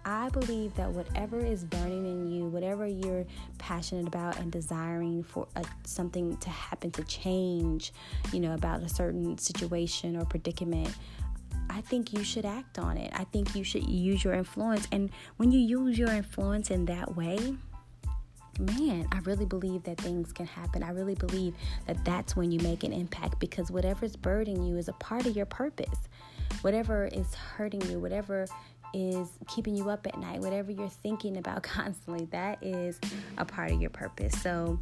I 0.05 0.29
believe 0.29 0.73
that 0.75 0.89
whatever 0.89 1.45
is 1.45 1.65
burning 1.65 2.05
in 2.05 2.31
you, 2.31 2.45
whatever 2.45 2.87
you're 2.87 3.25
passionate 3.57 4.07
about 4.07 4.39
and 4.39 4.49
desiring 4.49 5.21
for 5.21 5.49
a, 5.57 5.65
something 5.83 6.37
to 6.37 6.49
happen 6.49 6.91
to 6.91 7.03
change, 7.03 7.91
you 8.31 8.39
know, 8.39 8.53
about 8.53 8.81
a 8.83 8.87
certain 8.87 9.37
situation 9.37 10.15
or 10.15 10.23
predicament, 10.23 10.95
I 11.69 11.81
think 11.81 12.13
you 12.13 12.23
should 12.23 12.45
act 12.45 12.79
on 12.79 12.97
it. 12.97 13.11
I 13.15 13.23
think 13.25 13.55
you 13.55 13.63
should 13.63 13.87
use 13.87 14.23
your 14.23 14.33
influence. 14.33 14.87
And 14.91 15.09
when 15.37 15.51
you 15.51 15.59
use 15.59 15.97
your 15.97 16.09
influence 16.09 16.71
in 16.71 16.85
that 16.85 17.15
way, 17.15 17.55
man, 18.59 19.07
I 19.11 19.19
really 19.19 19.45
believe 19.45 19.83
that 19.83 19.99
things 19.99 20.33
can 20.33 20.45
happen. 20.45 20.83
I 20.83 20.89
really 20.89 21.15
believe 21.15 21.53
that 21.85 22.03
that's 22.03 22.35
when 22.35 22.51
you 22.51 22.59
make 22.59 22.83
an 22.83 22.93
impact 22.93 23.39
because 23.39 23.71
whatever's 23.71 24.15
burdening 24.15 24.63
you 24.63 24.77
is 24.77 24.87
a 24.87 24.93
part 24.93 25.25
of 25.25 25.35
your 25.35 25.45
purpose. 25.45 26.07
Whatever 26.61 27.07
is 27.07 27.33
hurting 27.35 27.81
you, 27.89 27.99
whatever 27.99 28.47
is 28.93 29.27
keeping 29.47 29.75
you 29.75 29.89
up 29.89 30.07
at 30.07 30.17
night, 30.17 30.39
whatever 30.39 30.71
you're 30.71 30.89
thinking 30.89 31.37
about 31.37 31.63
constantly, 31.63 32.25
that 32.31 32.63
is 32.63 32.99
a 33.37 33.45
part 33.45 33.71
of 33.71 33.81
your 33.81 33.89
purpose. 33.89 34.39
So, 34.41 34.79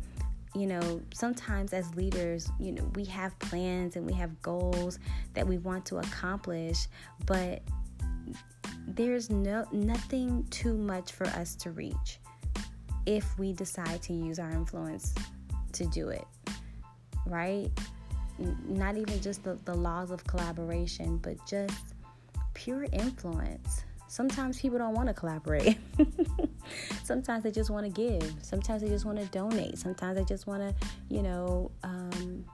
you 0.55 0.67
know, 0.67 1.01
sometimes 1.13 1.73
as 1.73 1.93
leaders, 1.95 2.49
you 2.59 2.71
know, 2.71 2.89
we 2.95 3.03
have 3.05 3.37
plans 3.39 3.97
and 3.97 4.05
we 4.05 4.13
have 4.13 4.41
goals 4.41 4.99
that 5.33 5.45
we 5.45 5.57
want 5.57 5.85
to 5.87 5.97
accomplish, 5.97 6.87
but 7.25 7.61
there's 8.87 9.29
no 9.29 9.65
nothing 9.71 10.45
too 10.49 10.77
much 10.77 11.11
for 11.11 11.27
us 11.27 11.55
to 11.55 11.71
reach 11.71 12.19
if 13.05 13.37
we 13.37 13.51
decide 13.51 14.01
to 14.03 14.13
use 14.13 14.39
our 14.39 14.49
influence 14.51 15.13
to 15.73 15.85
do 15.87 16.09
it. 16.09 16.25
Right? 17.25 17.69
Not 18.67 18.97
even 18.97 19.21
just 19.21 19.43
the, 19.43 19.57
the 19.65 19.73
laws 19.73 20.11
of 20.11 20.25
collaboration, 20.25 21.17
but 21.17 21.35
just 21.45 21.95
pure 22.53 22.85
influence. 22.93 23.83
Sometimes 24.07 24.61
people 24.61 24.77
don't 24.77 24.93
want 24.93 25.09
to 25.09 25.13
collaborate. 25.13 25.77
Sometimes 27.03 27.43
they 27.43 27.51
just 27.51 27.69
want 27.69 27.85
to 27.85 27.91
give. 27.91 28.35
Sometimes 28.41 28.81
they 28.81 28.89
just 28.89 29.05
want 29.05 29.19
to 29.19 29.25
donate. 29.25 29.77
Sometimes 29.77 30.17
they 30.17 30.25
just 30.25 30.47
want 30.47 30.61
to, 30.61 30.87
you 31.09 31.21
know, 31.21 31.71
um, 31.83 32.45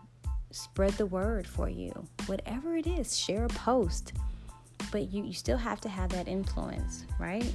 spread 0.51 0.91
the 0.93 1.05
word 1.05 1.47
for 1.47 1.69
you. 1.69 1.91
Whatever 2.25 2.75
it 2.75 2.87
is, 2.87 3.17
share 3.17 3.45
a 3.45 3.49
post. 3.49 4.13
But 4.91 5.11
you, 5.11 5.23
you 5.23 5.33
still 5.33 5.57
have 5.57 5.79
to 5.81 5.89
have 5.89 6.09
that 6.09 6.27
influence, 6.27 7.05
right? 7.19 7.45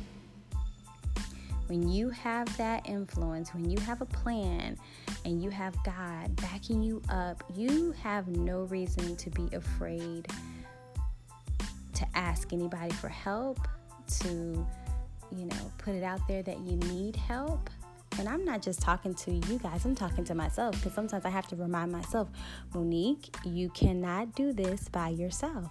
When 1.67 1.89
you 1.89 2.11
have 2.11 2.55
that 2.59 2.89
influence, 2.89 3.53
when 3.53 3.69
you 3.69 3.79
have 3.81 4.01
a 4.01 4.07
plan 4.07 4.79
and 5.25 5.43
you 5.43 5.51
have 5.51 5.75
God 5.83 6.35
backing 6.37 6.81
you 6.81 7.03
up, 7.09 7.43
you 7.55 7.93
have 8.03 8.29
no 8.29 8.63
reason 8.65 9.17
to 9.17 9.31
be 9.31 9.49
afraid 9.53 10.29
to 11.95 12.07
ask 12.15 12.53
anybody 12.53 12.93
for 12.93 13.09
help, 13.09 13.59
to, 14.21 14.65
you 15.31 15.47
know, 15.47 15.73
put 15.79 15.95
it 15.95 16.03
out 16.03 16.21
there 16.29 16.43
that 16.43 16.59
you 16.61 16.77
need 16.77 17.17
help. 17.17 17.71
And 18.19 18.29
I'm 18.29 18.45
not 18.47 18.63
just 18.63 18.81
talking 18.81 19.13
to 19.15 19.31
you 19.31 19.59
guys, 19.59 19.85
I'm 19.85 19.95
talking 19.95 20.25
to 20.25 20.35
myself 20.35 20.75
because 20.77 20.95
sometimes 20.95 21.27
I 21.27 21.29
have 21.29 21.47
to 21.49 21.57
remind 21.57 21.93
myself, 21.93 22.29
Monique, 22.73 23.35
you 23.45 23.69
cannot 23.71 24.35
do 24.35 24.55
this 24.55 24.89
by 24.89 25.11
yourself. 25.11 25.71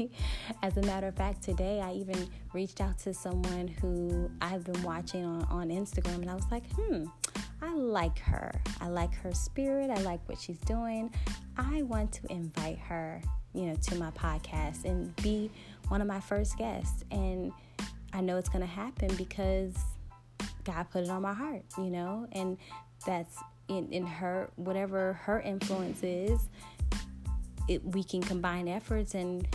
As 0.62 0.76
a 0.76 0.82
matter 0.82 1.08
of 1.08 1.16
fact, 1.16 1.42
today 1.42 1.80
I 1.80 1.92
even 1.94 2.28
reached 2.52 2.80
out 2.80 2.98
to 3.00 3.12
someone 3.12 3.66
who 3.66 4.30
I've 4.40 4.62
been 4.64 4.82
watching 4.84 5.24
on, 5.24 5.42
on 5.44 5.68
Instagram 5.70 6.16
and 6.16 6.30
I 6.30 6.34
was 6.34 6.46
like, 6.50 6.62
hmm, 6.74 7.06
I 7.60 7.74
like 7.74 8.18
her. 8.20 8.52
I 8.80 8.88
like 8.88 9.14
her 9.16 9.32
spirit. 9.32 9.90
I 9.90 10.00
like 10.02 10.20
what 10.28 10.38
she's 10.38 10.58
doing. 10.58 11.10
I 11.56 11.82
want 11.82 12.12
to 12.12 12.32
invite 12.32 12.78
her, 12.78 13.20
you 13.52 13.66
know, 13.66 13.74
to 13.74 13.96
my 13.96 14.10
podcast 14.10 14.84
and 14.84 15.14
be 15.16 15.50
one 15.88 16.00
of 16.00 16.06
my 16.06 16.20
first 16.20 16.56
guests. 16.56 17.04
And 17.10 17.52
I 18.14 18.20
know 18.20 18.38
it's 18.38 18.48
going 18.48 18.64
to 18.64 18.70
happen 18.70 19.14
because 19.16 19.74
God 20.62 20.86
put 20.90 21.02
it 21.02 21.10
on 21.10 21.22
my 21.22 21.34
heart, 21.34 21.64
you 21.76 21.90
know, 21.90 22.26
and 22.32 22.56
that's 23.04 23.36
in, 23.68 23.92
in 23.92 24.06
her, 24.06 24.50
whatever 24.56 25.14
her 25.24 25.40
influence 25.40 26.02
is, 26.02 26.48
it, 27.68 27.84
we 27.84 28.04
can 28.04 28.22
combine 28.22 28.68
efforts 28.68 29.14
and 29.14 29.46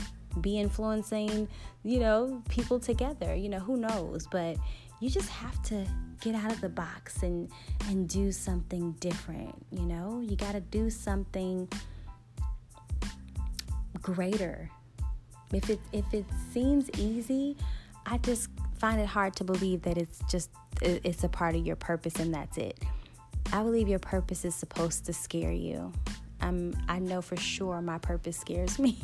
be 0.42 0.60
influencing, 0.60 1.48
you 1.84 2.00
know, 2.00 2.44
people 2.50 2.80
together. 2.80 3.34
You 3.34 3.50
know, 3.50 3.60
who 3.60 3.78
knows? 3.78 4.28
But 4.28 4.58
you 5.00 5.10
just 5.10 5.30
have 5.30 5.62
to 5.64 5.86
get 6.22 6.36
out 6.36 6.52
of 6.52 6.60
the 6.60 6.70
box 6.70 7.24
and 7.24 7.50
and 7.88 8.10
do 8.10 8.32
something 8.32 8.92
different, 9.00 9.56
you 9.72 9.86
know? 9.86 10.22
You 10.22 10.36
got 10.36 10.52
to 10.52 10.60
do 10.60 10.90
something 10.90 11.70
greater 14.02 14.70
if 15.54 15.70
it 15.70 15.80
if 15.92 16.14
it 16.14 16.26
seems 16.54 16.90
easy, 16.98 17.56
I 18.10 18.18
just 18.18 18.50
find 18.80 19.00
it 19.00 19.06
hard 19.08 19.36
to 19.36 19.44
believe 19.44 19.84
that 19.84 19.98
it's 19.98 20.20
just 20.30 20.50
it's 20.82 21.24
a 21.24 21.30
part 21.30 21.56
of 21.56 21.66
your 21.66 21.76
purpose 21.76 22.16
and 22.16 22.34
that's 22.34 22.58
it. 22.58 22.80
I 23.54 23.62
believe 23.62 23.88
your 23.88 24.00
purpose 24.00 24.46
is 24.46 24.56
supposed 24.56 25.06
to 25.06 25.14
scare 25.14 25.52
you. 25.52 25.92
I'm 26.42 26.76
I 26.88 27.00
know 27.00 27.22
for 27.22 27.38
sure 27.38 27.82
my 27.82 28.00
purpose 28.00 28.38
scares 28.38 28.80
me. 28.80 28.98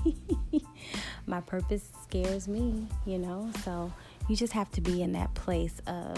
my 1.27 1.41
purpose 1.41 1.87
scares 2.03 2.47
me, 2.47 2.87
you 3.05 3.19
know? 3.19 3.51
So 3.63 3.93
you 4.27 4.35
just 4.35 4.53
have 4.53 4.71
to 4.71 4.81
be 4.81 5.03
in 5.03 5.11
that 5.13 5.33
place 5.35 5.81
of 5.85 6.17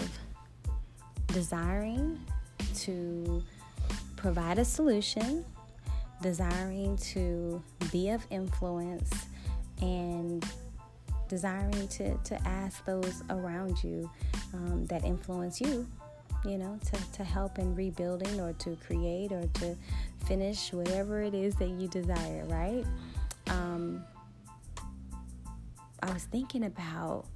desiring 1.26 2.18
to 2.76 3.42
provide 4.16 4.58
a 4.58 4.64
solution 4.64 5.44
desiring 6.20 6.96
to 6.96 7.62
be 7.92 8.10
of 8.10 8.26
influence 8.30 9.26
and 9.80 10.44
desiring 11.28 11.88
to, 11.88 12.16
to 12.16 12.48
ask 12.48 12.84
those 12.84 13.22
around 13.30 13.82
you 13.82 14.10
um, 14.54 14.86
that 14.86 15.04
influence 15.04 15.60
you, 15.60 15.86
you 16.44 16.58
know, 16.58 16.78
to, 16.84 17.12
to 17.12 17.24
help 17.24 17.58
in 17.58 17.74
rebuilding 17.74 18.40
or 18.40 18.52
to 18.54 18.76
create 18.86 19.32
or 19.32 19.46
to 19.54 19.76
finish 20.26 20.72
whatever 20.72 21.22
it 21.22 21.34
is 21.34 21.54
that 21.56 21.68
you 21.68 21.88
desire, 21.88 22.44
right? 22.46 22.84
Um, 23.48 24.04
I 26.02 26.12
was 26.12 26.24
thinking 26.24 26.64
about 26.64 27.26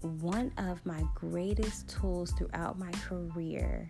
one 0.00 0.52
of 0.58 0.84
my 0.84 1.02
greatest 1.14 1.88
tools 1.88 2.32
throughout 2.32 2.78
my 2.78 2.90
career 2.92 3.88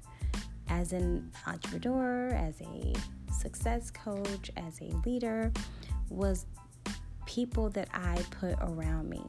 as 0.69 0.93
an 0.93 1.31
entrepreneur, 1.47 2.29
as 2.29 2.61
a 2.61 2.93
success 3.33 3.91
coach, 3.91 4.51
as 4.57 4.81
a 4.81 4.95
leader 5.07 5.53
was 6.09 6.47
people 7.27 7.71
that 7.71 7.89
I 7.93 8.23
put 8.41 8.55
around 8.61 9.09
me. 9.09 9.23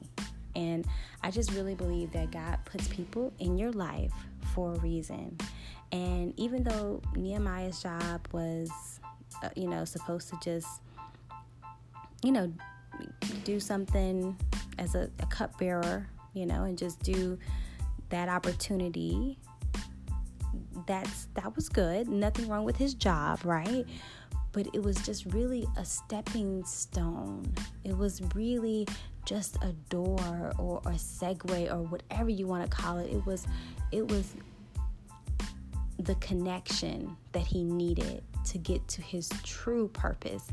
And 0.56 0.86
I 1.22 1.32
just 1.32 1.52
really 1.52 1.76
believe 1.76 2.12
that 2.12 2.32
God 2.32 2.60
puts 2.66 2.88
people 2.88 3.34
in 3.40 3.58
your 3.58 3.72
life 3.72 4.14
for 4.54 4.74
a 4.74 4.80
reason. 4.80 5.38
And 5.92 6.34
even 6.38 6.64
though 6.64 7.02
Nehemiah's 7.16 7.82
job 7.82 8.28
was, 8.32 8.70
uh, 9.44 9.50
you 9.56 9.68
know, 9.68 9.86
supposed 9.86 10.30
to 10.30 10.38
just, 10.44 10.68
you 12.24 12.32
know, 12.32 12.52
do 13.44 13.60
something 13.60 14.38
as 14.78 14.96
a, 14.96 15.10
a 15.20 15.26
cupbearer, 15.28 16.08
you 16.34 16.46
know, 16.46 16.64
and 16.64 16.78
just 16.78 17.00
do 17.00 17.38
that 18.10 18.30
opportunity 18.30 19.40
that's 20.86 21.28
that 21.36 21.56
was 21.56 21.70
good 21.70 22.08
nothing 22.08 22.48
wrong 22.48 22.64
with 22.64 22.76
his 22.76 22.94
job 22.94 23.40
right 23.44 23.86
but 24.54 24.68
it 24.74 24.82
was 24.82 24.96
just 24.98 25.26
really 25.34 25.68
a 25.78 25.84
stepping 25.84 26.64
stone. 26.64 27.52
It 27.84 27.98
was 27.98 28.22
really 28.34 28.88
just 29.26 29.58
a 29.58 29.74
door 29.90 30.54
or 30.58 30.78
a 30.86 30.92
segue 30.92 31.74
or 31.74 31.82
whatever 31.82 32.30
you 32.30 32.48
want 32.48 32.70
to 32.70 32.76
call 32.76 33.00
it. 33.00 33.12
It 33.12 33.26
was 33.26 33.46
it 33.92 34.08
was 34.08 34.34
the 36.00 36.16
connection 36.16 37.16
that 37.32 37.46
he 37.46 37.64
needed 37.64 38.24
to 38.46 38.58
get 38.58 38.86
to 38.90 39.02
his 39.02 39.30
true 39.44 39.88
purpose. 39.90 40.48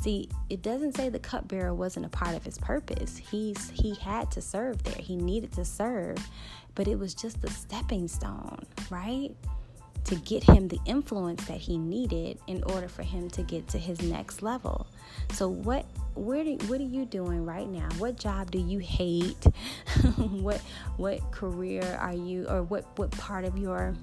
See, 0.00 0.28
it 0.50 0.62
doesn't 0.62 0.96
say 0.96 1.08
the 1.08 1.18
cupbearer 1.18 1.74
wasn't 1.74 2.06
a 2.06 2.08
part 2.08 2.34
of 2.34 2.44
his 2.44 2.58
purpose. 2.58 3.16
He's 3.16 3.70
he 3.70 3.94
had 3.94 4.30
to 4.32 4.42
serve 4.42 4.82
there. 4.82 4.98
He 4.98 5.16
needed 5.16 5.52
to 5.52 5.64
serve, 5.64 6.18
but 6.74 6.88
it 6.88 6.98
was 6.98 7.14
just 7.14 7.40
the 7.40 7.50
stepping 7.50 8.08
stone, 8.08 8.64
right? 8.90 9.34
To 10.06 10.14
get 10.16 10.44
him 10.44 10.68
the 10.68 10.78
influence 10.86 11.44
that 11.46 11.58
he 11.58 11.76
needed 11.76 12.38
in 12.46 12.62
order 12.64 12.88
for 12.88 13.02
him 13.02 13.28
to 13.30 13.42
get 13.42 13.66
to 13.68 13.78
his 13.78 14.00
next 14.02 14.42
level. 14.42 14.86
So 15.32 15.48
what 15.48 15.84
where 16.14 16.44
do, 16.44 16.56
what 16.68 16.80
are 16.80 16.84
you 16.84 17.04
doing 17.04 17.44
right 17.44 17.68
now? 17.68 17.88
What 17.98 18.16
job 18.16 18.50
do 18.50 18.58
you 18.58 18.78
hate? 18.78 19.44
what 20.16 20.60
what 20.96 21.30
career 21.32 21.98
are 22.00 22.14
you 22.14 22.46
or 22.48 22.62
what 22.62 22.86
what 22.98 23.10
part 23.10 23.44
of 23.44 23.58
your 23.58 23.94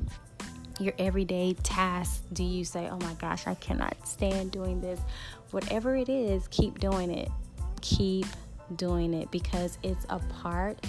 your 0.79 0.93
everyday 0.99 1.53
tasks 1.63 2.21
do 2.33 2.43
you 2.43 2.65
say, 2.65 2.89
"Oh 2.89 2.97
my 2.99 3.13
gosh, 3.13 3.47
I 3.47 3.55
cannot 3.55 3.95
stand 4.07 4.51
doing 4.51 4.81
this." 4.81 4.99
Whatever 5.51 5.95
it 5.95 6.09
is, 6.09 6.47
keep 6.49 6.79
doing 6.79 7.11
it. 7.11 7.29
Keep 7.81 8.25
doing 8.75 9.13
it 9.13 9.31
because 9.31 9.77
it's 9.83 10.05
a 10.09 10.19
part 10.19 10.85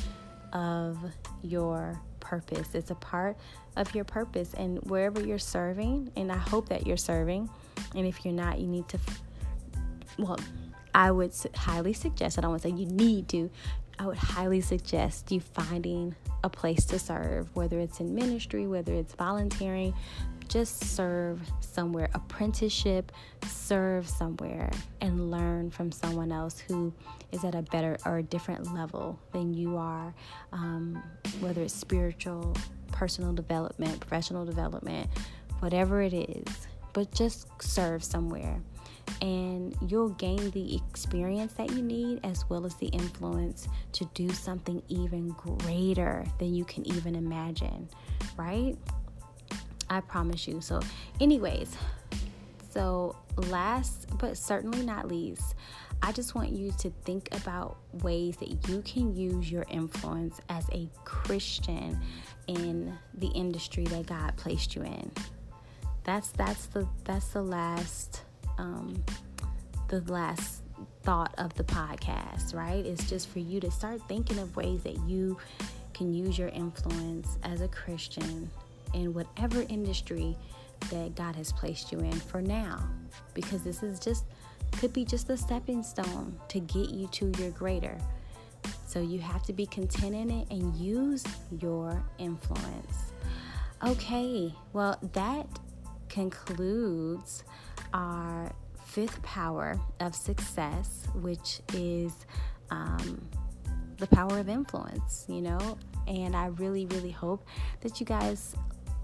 of 0.53 0.99
your 1.43 2.01
purpose. 2.41 2.75
It's 2.75 2.91
a 2.91 2.97
part 2.97 3.37
of 3.77 3.95
your 3.95 4.05
purpose. 4.05 4.55
And 4.55 4.79
wherever 4.91 5.21
you're 5.21 5.39
serving, 5.39 6.11
and 6.17 6.31
I 6.33 6.37
hope 6.37 6.69
that 6.69 6.87
you're 6.87 6.97
serving, 6.97 7.49
and 7.95 8.07
if 8.07 8.25
you're 8.25 8.35
not, 8.35 8.59
you 8.59 8.67
need 8.67 8.89
to, 8.89 8.99
well, 10.19 10.39
I 10.95 11.11
would 11.11 11.33
highly 11.55 11.93
suggest, 11.93 12.39
I 12.39 12.43
don't 12.43 12.51
want 12.51 12.63
to 12.63 12.69
say 12.69 12.75
you 12.75 12.87
need 12.87 13.29
to, 13.29 13.51
I 13.99 14.07
would 14.07 14.17
highly 14.17 14.61
suggest 14.61 15.31
you 15.31 15.41
finding 15.41 16.15
a 16.43 16.51
place 16.51 16.85
to 16.87 16.99
serve, 16.99 17.55
whether 17.55 17.79
it's 17.79 18.01
in 18.01 18.15
ministry, 18.15 18.67
whether 18.67 18.93
it's 18.93 19.15
volunteering, 19.15 19.95
just 20.49 20.85
serve 20.95 21.41
somewhere, 21.61 22.09
apprenticeship, 22.15 23.13
serve 23.47 24.09
somewhere, 24.09 24.71
and 25.01 25.31
learn 25.31 25.71
from 25.71 25.91
someone 25.91 26.33
else 26.33 26.59
who 26.59 26.93
is 27.33 27.45
at 27.45 27.55
a 27.55 27.63
better 27.63 27.97
or 28.05 28.19
a 28.19 28.23
different 28.23 28.73
level 28.75 29.19
than 29.33 29.53
you 29.53 29.77
are, 29.77 30.15
um, 30.53 31.03
whether 31.41 31.63
it's 31.63 31.75
spiritual, 31.75 32.57
personal 32.93 33.33
development, 33.33 33.99
professional 34.01 34.45
development, 34.45 35.09
whatever 35.61 36.03
it 36.03 36.13
is. 36.15 36.69
But 36.93 37.11
just 37.13 37.49
serve 37.61 38.05
somewhere 38.05 38.61
and 39.21 39.75
you'll 39.89 40.11
gain 40.11 40.51
the 40.51 40.77
experience 40.77 41.53
that 41.55 41.71
you 41.73 41.83
need 41.83 42.21
as 42.25 42.49
well 42.49 42.67
as 42.67 42.75
the 42.77 42.87
influence 42.87 43.69
to 43.93 44.05
do 44.15 44.31
something 44.31 44.83
even 44.89 45.29
greater 45.31 46.25
than 46.39 46.55
you 46.55 46.65
can 46.65 46.87
even 46.87 47.15
imagine, 47.15 47.89
right? 48.37 48.77
I 49.91 50.01
promise 50.01 50.47
you. 50.49 50.61
So, 50.61 50.81
anyways, 51.21 51.77
so 52.71 53.17
last 53.37 54.07
but 54.19 54.37
certainly 54.37 54.85
not 54.85 55.09
least, 55.09 55.55
I 56.03 56.13
just 56.13 56.35
want 56.35 56.51
you 56.51 56.73
to 56.79 56.91
think 57.05 57.29
about 57.33 57.79
ways 58.03 58.37
that 58.39 58.69
you 58.69 58.83
can 58.83 59.15
use 59.15 59.51
your 59.51 59.65
influence 59.71 60.41
as 60.49 60.69
a 60.73 60.89
Christian 61.05 61.99
in 62.47 62.97
the 63.15 63.29
industry 63.29 63.85
that 63.85 64.07
God 64.07 64.37
placed 64.37 64.75
you 64.75 64.83
in. 64.83 65.11
That's 66.05 66.31
that's 66.33 66.67
the 66.67 66.87
that's 67.05 67.29
the 67.29 67.43
last 67.43 68.23
um, 68.59 69.03
the 69.89 70.01
last 70.13 70.63
thought 71.03 71.35
of 71.39 71.55
the 71.55 71.65
podcast, 71.65 72.55
right? 72.55 72.85
It's 72.85 73.09
just 73.09 73.29
for 73.29 73.39
you 73.39 73.61
to 73.61 73.71
start 73.71 74.01
thinking 74.09 74.39
of 74.39 74.57
ways 74.57 74.83
that 74.83 74.99
you 75.07 75.39
can 75.93 76.13
use 76.13 76.39
your 76.39 76.49
influence 76.49 77.39
as 77.45 77.61
a 77.61 77.69
Christian 77.69 78.51
in 78.95 79.13
whatever 79.13 79.65
industry 79.69 80.37
that 80.91 81.15
God 81.15 81.37
has 81.37 81.53
placed 81.53 81.93
you 81.93 81.99
in 81.99 82.13
for 82.13 82.41
now. 82.41 82.89
Because 83.35 83.63
this 83.63 83.83
is 83.83 83.99
just, 83.99 84.25
could 84.73 84.93
be 84.93 85.05
just 85.05 85.31
a 85.31 85.37
stepping 85.37 85.83
stone 85.83 86.39
to 86.49 86.61
get 86.61 86.91
you 86.91 87.07
to 87.09 87.33
your 87.39 87.51
greater. 87.51 87.99
So 88.87 89.01
you 89.01 89.19
have 89.21 89.43
to 89.45 89.53
be 89.53 89.67
content 89.67 90.15
in 90.15 90.31
it 90.31 90.51
and 90.51 90.75
use 90.77 91.25
your 91.61 92.03
influence. 92.19 93.13
Okay, 93.85 94.55
well, 94.73 94.99
that 95.13 95.47
concludes 96.09 97.45
our 97.93 98.51
fifth 98.85 99.21
power 99.23 99.79
of 100.01 100.15
success, 100.15 101.09
which 101.15 101.61
is 101.73 102.13
um, 102.71 103.21
the 103.99 104.07
power 104.07 104.39
of 104.39 104.49
influence, 104.49 105.27
you 105.29 105.43
know. 105.43 105.77
And 106.07 106.37
I 106.37 106.47
really, 106.47 106.87
really 106.87 107.11
hope 107.11 107.47
that 107.81 107.99
you 107.99 108.07
guys 108.07 108.55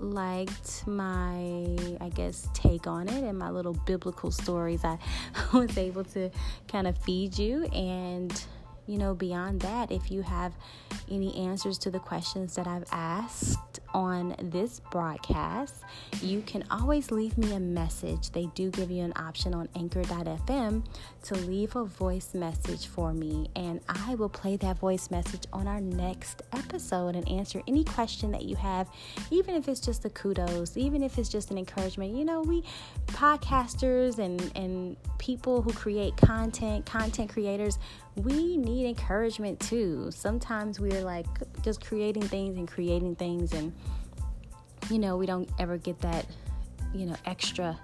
liked 0.01 0.87
my, 0.87 1.77
I 2.01 2.09
guess, 2.15 2.49
take 2.55 2.87
on 2.87 3.09
it 3.09 3.25
and 3.25 3.39
my 3.39 3.51
little 3.51 3.75
biblical 3.75 4.31
stories. 4.31 4.85
I 4.85 4.99
was 5.53 5.77
able 5.77 6.05
to 6.05 6.31
kind 6.69 6.87
of 6.87 6.97
feed 6.99 7.39
you. 7.39 7.65
And, 7.67 8.33
you 8.91 8.99
know, 8.99 9.15
beyond 9.15 9.61
that, 9.61 9.93
if 9.93 10.11
you 10.11 10.23
have 10.23 10.53
any 11.09 11.35
answers 11.37 11.79
to 11.79 11.91
the 11.91 12.01
questions 12.01 12.57
that 12.57 12.67
I've 12.67 12.85
asked 12.91 13.81
on 13.95 14.35
this 14.43 14.81
broadcast, 14.91 15.77
you 16.21 16.43
can 16.43 16.65
always 16.71 17.11
leave 17.11 17.39
me 17.39 17.55
a 17.55 17.61
message. 17.61 18.31
They 18.31 18.47
do 18.55 18.71
give 18.71 18.91
you 18.91 19.05
an 19.05 19.13
option 19.15 19.55
on 19.55 19.69
anchor.fm 19.77 20.85
to 21.23 21.35
leave 21.35 21.77
a 21.77 21.85
voice 21.85 22.35
message 22.35 22.87
for 22.87 23.13
me, 23.13 23.49
and 23.55 23.81
I 23.89 24.17
will 24.17 24.29
play 24.29 24.57
that 24.57 24.79
voice 24.79 25.11
message 25.11 25.45
on 25.53 25.69
our 25.69 25.81
next 25.81 26.43
episode 26.53 27.15
and 27.15 27.29
answer 27.29 27.63
any 27.69 27.85
question 27.85 28.33
that 28.33 28.43
you 28.43 28.57
have, 28.57 28.91
even 29.31 29.55
if 29.55 29.69
it's 29.69 29.81
just 29.81 30.05
a 30.05 30.11
kudos, 30.11 30.77
even 30.77 31.03
if 31.03 31.17
it's 31.17 31.29
just 31.29 31.53
an 31.53 31.59
encouragement. 31.59 32.17
You 32.17 32.25
know, 32.25 32.43
we 32.43 32.65
podcasters 33.09 34.19
and, 34.19 34.51
and 34.57 34.97
people 35.19 35.63
who 35.63 35.73
create 35.73 36.17
content, 36.17 36.87
content 36.87 37.31
creators, 37.31 37.79
we 38.17 38.57
need 38.57 38.87
encouragement 38.87 39.61
too. 39.61 40.11
Sometimes 40.11 40.81
we're 40.81 41.05
like 41.05 41.27
just 41.63 41.85
creating 41.85 42.23
things 42.23 42.57
and 42.57 42.69
creating 42.69 43.17
things, 43.17 43.53
and 43.53 43.73
you 44.91 44.99
know, 44.99 45.17
we 45.17 45.27
don't 45.27 45.49
ever 45.59 45.77
get 45.77 46.01
that, 46.01 46.27
you 46.95 47.07
know, 47.07 47.17
extra 47.25 47.79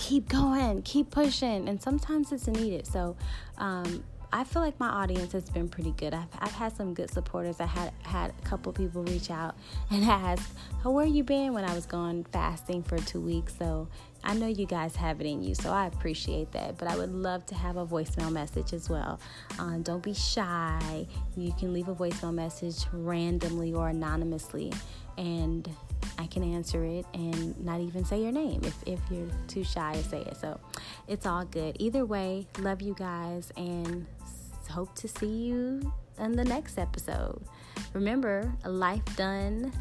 keep 0.00 0.28
going, 0.28 0.82
keep 0.82 1.10
pushing, 1.10 1.68
and 1.68 1.80
sometimes 1.80 2.32
it's 2.32 2.46
needed. 2.46 2.86
So, 2.86 3.16
um, 3.58 4.02
I 4.32 4.44
feel 4.44 4.62
like 4.62 4.78
my 4.78 4.88
audience 4.88 5.32
has 5.32 5.50
been 5.50 5.68
pretty 5.68 5.90
good. 5.92 6.14
I've, 6.14 6.28
I've 6.38 6.52
had 6.52 6.76
some 6.76 6.94
good 6.94 7.10
supporters. 7.10 7.60
I 7.60 7.66
had 7.66 7.92
had 8.02 8.30
a 8.30 8.48
couple 8.48 8.72
people 8.72 9.02
reach 9.02 9.30
out 9.30 9.56
and 9.90 10.04
ask, 10.10 10.48
"How 10.82 10.90
where 10.90 11.06
you 11.06 11.22
been?" 11.24 11.52
When 11.52 11.64
I 11.64 11.74
was 11.74 11.86
gone 11.86 12.24
fasting 12.32 12.82
for 12.82 12.98
two 12.98 13.20
weeks, 13.20 13.54
so 13.58 13.88
I 14.22 14.34
know 14.34 14.46
you 14.46 14.66
guys 14.66 14.94
have 14.96 15.20
it 15.20 15.26
in 15.26 15.42
you, 15.42 15.54
so 15.54 15.70
I 15.70 15.86
appreciate 15.86 16.52
that. 16.52 16.78
But 16.78 16.88
I 16.88 16.96
would 16.96 17.12
love 17.12 17.46
to 17.46 17.54
have 17.54 17.76
a 17.76 17.86
voicemail 17.86 18.30
message 18.30 18.72
as 18.72 18.88
well. 18.88 19.18
Um, 19.58 19.82
don't 19.82 20.02
be 20.02 20.14
shy. 20.14 21.06
You 21.36 21.52
can 21.52 21.72
leave 21.72 21.88
a 21.88 21.94
voicemail 21.94 22.34
message 22.34 22.84
randomly 22.92 23.72
or 23.72 23.88
anonymously, 23.88 24.72
and 25.16 25.68
I 26.18 26.26
can 26.26 26.42
answer 26.42 26.84
it 26.84 27.06
and 27.14 27.58
not 27.64 27.80
even 27.80 28.04
say 28.04 28.22
your 28.22 28.32
name 28.32 28.60
if, 28.64 28.76
if 28.86 29.00
you're 29.10 29.28
too 29.48 29.64
shy 29.64 29.94
to 29.94 30.04
say 30.04 30.20
it. 30.20 30.36
So 30.36 30.60
it's 31.08 31.26
all 31.26 31.44
good. 31.44 31.76
Either 31.78 32.04
way, 32.04 32.46
love 32.58 32.82
you 32.82 32.94
guys 32.94 33.52
and 33.56 34.06
hope 34.70 34.94
to 34.94 35.08
see 35.08 35.26
you 35.26 35.92
in 36.18 36.32
the 36.32 36.44
next 36.44 36.78
episode. 36.78 37.42
Remember, 37.92 38.52
a 38.64 38.70
life 38.70 39.04
done 39.16 39.72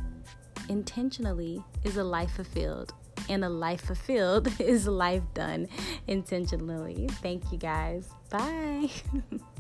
intentionally 0.70 1.64
is 1.84 1.98
a 1.98 2.04
life 2.04 2.32
fulfilled, 2.32 2.94
and 3.30 3.46
a 3.46 3.50
life 3.50 3.82
fulfilled 3.82 4.50
is 4.60 4.88
life 4.88 5.24
done 5.34 5.68
intentionally. 6.08 7.08
Thank 7.22 7.52
you 7.52 7.58
guys. 7.58 8.10
Bye. 8.30 8.90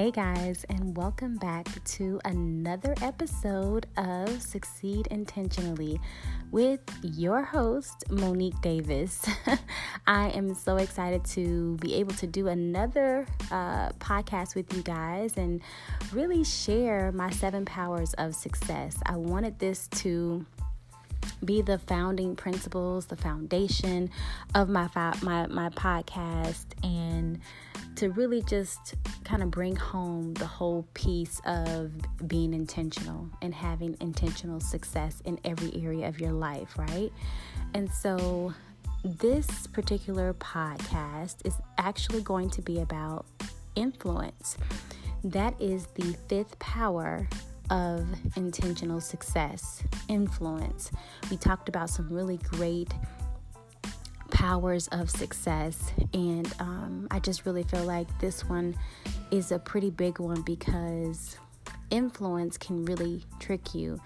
Hey 0.00 0.10
guys, 0.10 0.64
and 0.70 0.96
welcome 0.96 1.36
back 1.36 1.66
to 1.84 2.18
another 2.24 2.94
episode 3.02 3.84
of 3.98 4.40
Succeed 4.40 5.06
Intentionally 5.08 6.00
with 6.50 6.80
your 7.02 7.42
host, 7.42 8.10
Monique 8.10 8.58
Davis. 8.62 9.22
I 10.06 10.30
am 10.30 10.54
so 10.54 10.78
excited 10.78 11.22
to 11.26 11.76
be 11.82 11.96
able 11.96 12.14
to 12.14 12.26
do 12.26 12.48
another 12.48 13.26
uh, 13.50 13.90
podcast 13.98 14.54
with 14.54 14.74
you 14.74 14.82
guys 14.82 15.36
and 15.36 15.60
really 16.14 16.44
share 16.44 17.12
my 17.12 17.28
seven 17.28 17.66
powers 17.66 18.14
of 18.14 18.34
success. 18.34 18.96
I 19.04 19.18
wanted 19.18 19.58
this 19.58 19.86
to 19.96 20.46
be 21.44 21.60
the 21.60 21.76
founding 21.76 22.36
principles, 22.36 23.04
the 23.04 23.16
foundation 23.16 24.08
of 24.54 24.70
my 24.70 24.88
my 25.20 25.46
my 25.46 25.68
podcast 25.68 26.64
and 26.82 27.38
to 28.00 28.08
really 28.12 28.40
just 28.40 28.94
kind 29.24 29.42
of 29.42 29.50
bring 29.50 29.76
home 29.76 30.32
the 30.32 30.46
whole 30.46 30.88
piece 30.94 31.38
of 31.44 31.92
being 32.26 32.54
intentional 32.54 33.28
and 33.42 33.54
having 33.54 33.94
intentional 34.00 34.58
success 34.58 35.20
in 35.26 35.38
every 35.44 35.70
area 35.84 36.08
of 36.08 36.18
your 36.18 36.32
life, 36.32 36.78
right? 36.78 37.12
And 37.74 37.90
so, 37.92 38.54
this 39.04 39.66
particular 39.66 40.32
podcast 40.32 41.46
is 41.46 41.52
actually 41.76 42.22
going 42.22 42.48
to 42.50 42.62
be 42.62 42.80
about 42.80 43.26
influence. 43.76 44.56
That 45.22 45.60
is 45.60 45.86
the 45.88 46.16
fifth 46.26 46.58
power 46.58 47.28
of 47.68 48.06
intentional 48.34 49.02
success 49.02 49.82
influence. 50.08 50.90
We 51.30 51.36
talked 51.36 51.68
about 51.68 51.90
some 51.90 52.08
really 52.08 52.38
great 52.38 52.94
powers 54.30 54.88
of 54.88 55.10
success. 55.10 55.92
And 56.14 56.52
um, 56.58 57.08
I 57.10 57.18
just 57.20 57.46
really 57.46 57.62
feel 57.62 57.84
like 57.84 58.06
this 58.20 58.44
one 58.48 58.76
is 59.30 59.52
a 59.52 59.58
pretty 59.58 59.90
big 59.90 60.18
one 60.18 60.42
because 60.42 61.36
influence 61.90 62.56
can 62.56 62.84
really 62.84 63.24
trick 63.38 63.74
you. 63.74 64.00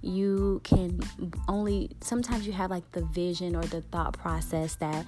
You 0.00 0.60
can 0.64 1.00
only, 1.48 1.90
sometimes 2.00 2.46
you 2.46 2.52
have 2.52 2.70
like 2.70 2.90
the 2.92 3.04
vision 3.06 3.56
or 3.56 3.62
the 3.62 3.80
thought 3.80 4.12
process 4.12 4.76
that 4.76 5.06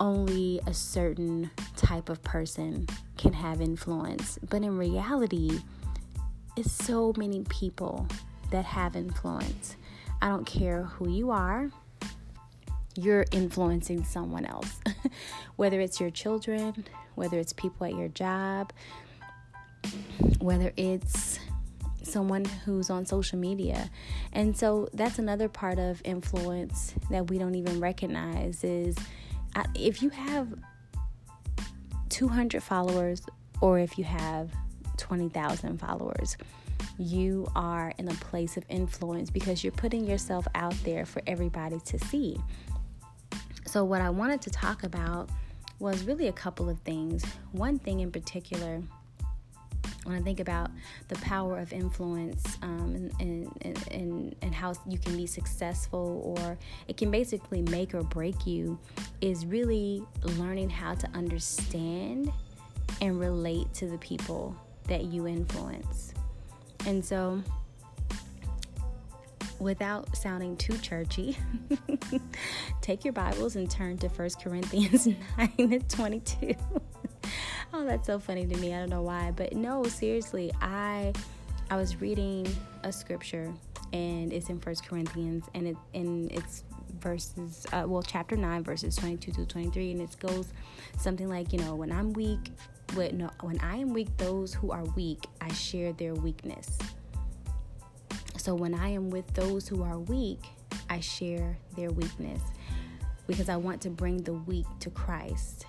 only 0.00 0.60
a 0.66 0.72
certain 0.74 1.50
type 1.76 2.08
of 2.08 2.22
person 2.22 2.86
can 3.16 3.32
have 3.32 3.60
influence. 3.60 4.38
But 4.48 4.62
in 4.62 4.76
reality, 4.78 5.60
it's 6.56 6.72
so 6.72 7.12
many 7.16 7.44
people 7.48 8.06
that 8.50 8.64
have 8.64 8.96
influence. 8.96 9.76
I 10.22 10.28
don't 10.28 10.46
care 10.46 10.84
who 10.84 11.10
you 11.10 11.30
are 11.30 11.70
you're 12.98 13.24
influencing 13.30 14.04
someone 14.04 14.44
else. 14.44 14.80
whether 15.56 15.80
it's 15.80 16.00
your 16.00 16.10
children, 16.10 16.84
whether 17.14 17.38
it's 17.38 17.52
people 17.52 17.86
at 17.86 17.94
your 17.94 18.08
job, 18.08 18.72
whether 20.40 20.72
it's 20.76 21.38
someone 22.02 22.44
who's 22.64 22.90
on 22.90 23.06
social 23.06 23.38
media. 23.38 23.88
And 24.32 24.56
so 24.56 24.88
that's 24.94 25.18
another 25.18 25.48
part 25.48 25.78
of 25.78 26.02
influence 26.04 26.94
that 27.10 27.28
we 27.30 27.38
don't 27.38 27.54
even 27.54 27.80
recognize 27.80 28.64
is 28.64 28.96
uh, 29.54 29.64
if 29.74 30.02
you 30.02 30.10
have 30.10 30.48
200 32.08 32.62
followers 32.62 33.22
or 33.60 33.78
if 33.78 33.98
you 33.98 34.04
have 34.04 34.50
20,000 34.96 35.78
followers, 35.78 36.36
you 36.98 37.46
are 37.54 37.92
in 37.98 38.08
a 38.08 38.14
place 38.14 38.56
of 38.56 38.64
influence 38.68 39.30
because 39.30 39.62
you're 39.62 39.72
putting 39.72 40.04
yourself 40.04 40.48
out 40.54 40.74
there 40.84 41.04
for 41.06 41.22
everybody 41.26 41.78
to 41.80 41.98
see. 41.98 42.36
So, 43.68 43.84
what 43.84 44.00
I 44.00 44.08
wanted 44.08 44.40
to 44.42 44.50
talk 44.50 44.82
about 44.82 45.28
was 45.78 46.04
really 46.04 46.28
a 46.28 46.32
couple 46.32 46.70
of 46.70 46.80
things. 46.80 47.22
One 47.52 47.78
thing 47.78 48.00
in 48.00 48.10
particular, 48.10 48.82
when 50.04 50.16
I 50.16 50.22
think 50.22 50.40
about 50.40 50.70
the 51.08 51.16
power 51.16 51.58
of 51.58 51.70
influence 51.74 52.56
um, 52.62 53.10
and, 53.20 53.52
and, 53.60 53.88
and, 53.90 54.36
and 54.40 54.54
how 54.54 54.72
you 54.88 54.96
can 54.96 55.14
be 55.18 55.26
successful 55.26 56.34
or 56.38 56.56
it 56.88 56.96
can 56.96 57.10
basically 57.10 57.60
make 57.60 57.94
or 57.94 58.02
break 58.02 58.46
you, 58.46 58.78
is 59.20 59.44
really 59.44 60.02
learning 60.22 60.70
how 60.70 60.94
to 60.94 61.06
understand 61.12 62.32
and 63.02 63.20
relate 63.20 63.70
to 63.74 63.86
the 63.86 63.98
people 63.98 64.56
that 64.86 65.04
you 65.04 65.26
influence. 65.26 66.14
And 66.86 67.04
so, 67.04 67.42
without 69.58 70.16
sounding 70.16 70.56
too 70.56 70.76
churchy, 70.78 71.36
take 72.80 73.04
your 73.04 73.12
Bibles 73.12 73.56
and 73.56 73.70
turn 73.70 73.98
to 73.98 74.08
1 74.08 74.30
Corinthians 74.42 75.06
9 75.38 75.52
and 75.58 75.88
22. 75.88 76.54
oh, 77.72 77.84
that's 77.84 78.06
so 78.06 78.18
funny 78.18 78.46
to 78.46 78.56
me. 78.58 78.74
I 78.74 78.78
don't 78.78 78.90
know 78.90 79.02
why, 79.02 79.32
but 79.34 79.54
no, 79.54 79.84
seriously, 79.84 80.52
I 80.60 81.12
I 81.70 81.76
was 81.76 82.00
reading 82.00 82.46
a 82.82 82.90
scripture 82.90 83.52
and 83.92 84.32
it's 84.32 84.48
in 84.48 84.56
1 84.56 84.74
Corinthians 84.86 85.44
and 85.54 85.66
it 85.68 85.76
and 85.94 86.30
it's 86.32 86.64
verses 87.00 87.66
uh, 87.72 87.84
well 87.86 88.02
chapter 88.02 88.36
9 88.36 88.64
verses 88.64 88.96
22 88.96 89.32
to 89.32 89.46
23 89.46 89.92
and 89.92 90.00
it 90.00 90.16
goes 90.18 90.48
something 90.96 91.28
like, 91.28 91.52
you 91.52 91.58
know, 91.58 91.74
when 91.74 91.92
I'm 91.92 92.12
weak, 92.12 92.52
when 92.94 93.18
no, 93.18 93.30
when 93.40 93.58
I 93.60 93.76
am 93.76 93.92
weak, 93.92 94.08
those 94.16 94.54
who 94.54 94.70
are 94.70 94.84
weak, 94.96 95.26
I 95.40 95.52
share 95.52 95.92
their 95.92 96.14
weakness. 96.14 96.78
So 98.38 98.54
when 98.54 98.74
I 98.74 98.88
am 98.88 99.10
with 99.10 99.26
those 99.34 99.68
who 99.68 99.82
are 99.82 99.98
weak, 99.98 100.40
I 100.88 101.00
share 101.00 101.58
their 101.76 101.90
weakness 101.90 102.40
because 103.26 103.48
I 103.48 103.56
want 103.56 103.80
to 103.82 103.90
bring 103.90 104.18
the 104.18 104.32
weak 104.32 104.66
to 104.80 104.90
Christ. 104.90 105.66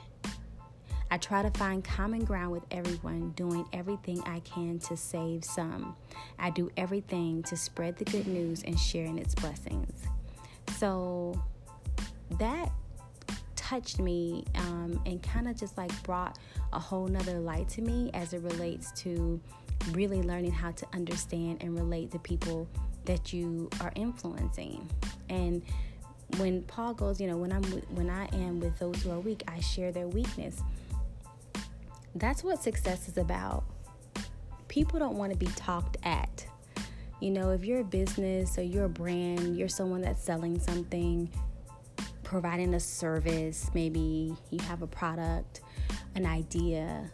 I 1.11 1.17
try 1.17 1.41
to 1.41 1.49
find 1.57 1.83
common 1.83 2.23
ground 2.23 2.51
with 2.51 2.63
everyone, 2.69 3.31
doing 3.31 3.65
everything 3.73 4.21
I 4.25 4.41
can 4.41 4.77
to 4.79 4.95
save 4.95 5.43
some. 5.43 5.95
I 6.37 6.51
do 6.51 6.69
everything 6.77 7.41
to 7.43 7.57
spread 7.57 7.97
the 7.97 8.05
good 8.05 8.27
news 8.27 8.63
and 8.63 8.79
sharing 8.79 9.17
its 9.17 9.33
blessings. 9.33 10.03
So 10.77 11.41
that 12.37 12.71
touched 13.55 13.99
me 13.99 14.45
um, 14.55 15.01
and 15.05 15.21
kind 15.23 15.47
of 15.47 15.57
just 15.57 15.77
like 15.77 15.91
brought 16.03 16.37
a 16.71 16.79
whole 16.79 17.07
nother 17.07 17.39
light 17.39 17.67
to 17.69 17.81
me 17.81 18.11
as 18.13 18.33
it 18.33 18.41
relates 18.41 18.91
to 19.01 19.41
really 19.91 20.21
learning 20.21 20.51
how 20.51 20.71
to 20.71 20.85
understand 20.93 21.59
and 21.61 21.75
relate 21.75 22.11
to 22.11 22.19
people 22.19 22.67
that 23.05 23.33
you 23.33 23.69
are 23.81 23.91
influencing. 23.95 24.87
And 25.29 25.63
when 26.37 26.61
Paul 26.63 26.93
goes, 26.93 27.19
you 27.19 27.27
know, 27.27 27.37
when 27.37 27.51
I'm 27.51 27.63
when 27.63 28.09
I 28.09 28.27
am 28.33 28.59
with 28.59 28.77
those 28.77 29.01
who 29.01 29.11
are 29.11 29.19
weak, 29.19 29.43
I 29.47 29.59
share 29.59 29.91
their 29.91 30.07
weakness. 30.07 30.61
That's 32.15 32.43
what 32.43 32.61
success 32.61 33.07
is 33.07 33.17
about. 33.17 33.63
People 34.67 34.99
don't 34.99 35.15
want 35.15 35.31
to 35.31 35.37
be 35.37 35.47
talked 35.47 35.97
at. 36.03 36.45
You 37.19 37.31
know, 37.31 37.51
if 37.51 37.65
you're 37.65 37.81
a 37.81 37.85
business 37.85 38.57
or 38.57 38.61
you're 38.61 38.85
a 38.85 38.89
brand, 38.89 39.57
you're 39.57 39.67
someone 39.67 40.01
that's 40.01 40.23
selling 40.23 40.59
something, 40.59 41.29
providing 42.23 42.73
a 42.75 42.79
service, 42.79 43.69
maybe 43.73 44.35
you 44.51 44.59
have 44.59 44.81
a 44.81 44.87
product, 44.87 45.61
an 46.15 46.25
idea, 46.25 47.11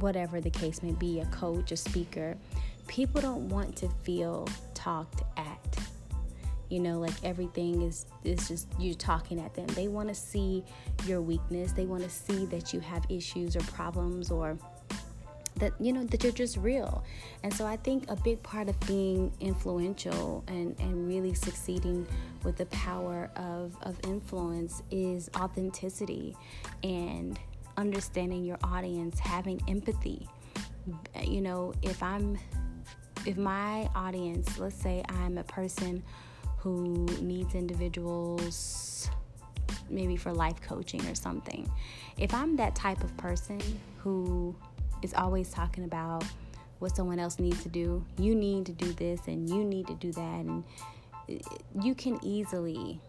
whatever 0.00 0.40
the 0.40 0.50
case 0.50 0.82
may 0.82 0.92
be, 0.92 1.20
a 1.20 1.26
coach, 1.26 1.72
a 1.72 1.76
speaker, 1.76 2.36
people 2.86 3.20
don't 3.20 3.48
want 3.48 3.76
to 3.76 3.88
feel 4.02 4.48
talked 4.74 5.22
at. 5.36 5.78
You 6.70 6.80
know, 6.80 6.98
like 6.98 7.14
everything 7.22 7.82
is 7.82 8.06
is 8.24 8.48
just 8.48 8.66
you 8.78 8.94
talking 8.94 9.38
at 9.40 9.54
them. 9.54 9.66
They 9.68 9.88
want 9.88 10.08
to 10.08 10.14
see 10.14 10.64
your 11.06 11.20
weakness. 11.20 11.72
They 11.72 11.84
want 11.84 12.02
to 12.02 12.10
see 12.10 12.46
that 12.46 12.72
you 12.72 12.80
have 12.80 13.04
issues 13.10 13.54
or 13.54 13.60
problems 13.60 14.30
or 14.30 14.58
that 15.56 15.72
you 15.78 15.92
know 15.92 16.04
that 16.04 16.22
you're 16.22 16.32
just 16.32 16.56
real 16.56 17.04
and 17.42 17.52
so 17.52 17.64
i 17.64 17.76
think 17.76 18.04
a 18.10 18.16
big 18.16 18.42
part 18.42 18.68
of 18.68 18.78
being 18.86 19.32
influential 19.40 20.42
and 20.48 20.74
and 20.80 21.06
really 21.06 21.32
succeeding 21.32 22.06
with 22.42 22.56
the 22.56 22.66
power 22.66 23.30
of 23.36 23.76
of 23.82 23.96
influence 24.04 24.82
is 24.90 25.30
authenticity 25.36 26.36
and 26.82 27.38
understanding 27.76 28.44
your 28.44 28.58
audience, 28.62 29.18
having 29.18 29.60
empathy. 29.68 30.28
You 31.22 31.40
know, 31.40 31.72
if 31.82 32.02
I'm 32.02 32.38
if 33.26 33.36
my 33.36 33.88
audience, 33.94 34.58
let's 34.58 34.76
say 34.76 35.02
I'm 35.08 35.38
a 35.38 35.44
person 35.44 36.02
who 36.58 37.06
needs 37.20 37.54
individuals 37.54 39.08
maybe 39.88 40.16
for 40.16 40.32
life 40.32 40.60
coaching 40.62 41.04
or 41.06 41.14
something. 41.14 41.70
If 42.18 42.32
I'm 42.34 42.56
that 42.56 42.74
type 42.74 43.02
of 43.02 43.16
person 43.16 43.60
who 43.98 44.54
is 45.02 45.14
always 45.14 45.50
talking 45.50 45.84
about 45.84 46.24
what 46.78 46.96
someone 46.96 47.18
else 47.18 47.38
needs 47.38 47.62
to 47.62 47.68
do, 47.68 48.04
you 48.18 48.34
need 48.34 48.66
to 48.66 48.72
do 48.72 48.92
this 48.92 49.20
and 49.26 49.48
you 49.48 49.64
need 49.64 49.86
to 49.86 49.94
do 49.94 50.12
that, 50.12 50.44
and 50.44 50.64
you 51.82 51.94
can 51.94 52.18
easily 52.22 53.00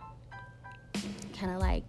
kind 1.37 1.53
of 1.53 1.59
like 1.59 1.83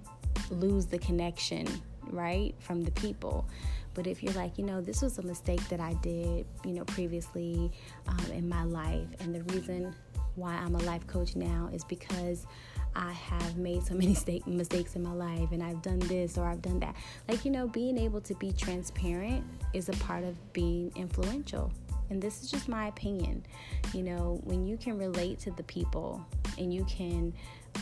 lose 0.51 0.87
the 0.87 0.99
connection, 0.99 1.67
right, 2.11 2.55
from 2.59 2.83
the 2.83 2.91
people. 2.93 3.47
But 3.95 4.07
if 4.07 4.23
you're 4.23 4.35
like, 4.35 4.59
you 4.59 4.65
know, 4.65 4.81
this 4.81 5.01
was 5.01 5.19
a 5.19 5.23
mistake 5.23 5.67
that 5.69 5.81
I 5.81 5.95
did, 5.95 6.47
you 6.65 6.73
know, 6.73 6.85
previously 6.85 7.71
um, 8.07 8.33
in 8.33 8.49
my 8.49 8.65
life, 8.65 9.09
and 9.21 9.35
the 9.35 9.43
reason 9.55 9.95
why 10.35 10.53
I'm 10.53 10.75
a 10.75 10.83
life 10.83 11.07
coach 11.07 11.35
now 11.35 11.71
is 11.73 11.83
because 11.85 12.47
I 12.95 13.13
have 13.13 13.57
made 13.57 13.85
so 13.85 13.95
many 13.95 14.17
mistakes 14.47 14.97
in 14.97 15.03
my 15.03 15.13
life 15.13 15.53
and 15.53 15.63
I've 15.63 15.83
done 15.83 15.99
this 16.01 16.39
or 16.39 16.47
I've 16.47 16.63
done 16.63 16.81
that. 16.81 16.95
Like, 17.29 17.45
you 17.45 17.51
know, 17.51 17.69
being 17.69 17.99
able 17.99 18.21
to 18.23 18.35
be 18.35 18.53
transparent 18.53 19.45
is 19.75 19.89
a 19.89 19.93
part 19.93 20.25
of 20.25 20.53
being 20.53 20.93
influential. 20.95 21.73
And 22.09 22.23
this 22.23 22.43
is 22.43 22.51
just 22.51 22.69
my 22.69 22.87
opinion. 22.87 23.45
You 23.93 24.05
know, 24.05 24.41
when 24.45 24.67
you 24.67 24.77
can 24.77 24.97
relate 24.97 25.41
to 25.41 25.51
the 25.51 25.65
people 25.65 26.25
and 26.57 26.73
you 26.73 26.85
can 26.85 27.33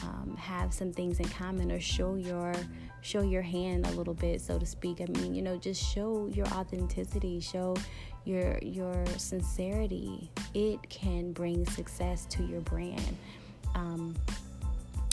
um, 0.03 0.37
have 0.39 0.73
some 0.73 0.93
things 0.93 1.21
in 1.21 1.29
common 1.29 1.71
or 1.71 1.79
show 1.79 2.15
your 2.15 2.55
show 3.05 3.23
your 3.23 3.43
hand 3.43 3.87
a 3.87 3.91
little 3.93 4.15
bit 4.15 4.41
so 4.41 4.59
to 4.59 4.67
speak. 4.67 5.01
I 5.01 5.07
mean 5.19 5.35
you 5.35 5.43
know 5.43 5.57
just 5.57 5.83
show 5.83 6.29
your 6.33 6.47
authenticity 6.49 7.39
show 7.41 7.77
your 8.25 8.59
your 8.63 9.05
sincerity. 9.17 10.31
It 10.55 10.83
can 10.89 11.33
bring 11.33 11.67
success 11.67 12.27
to 12.31 12.43
your 12.45 12.61
brand. 12.63 13.17
Um, 13.75 14.15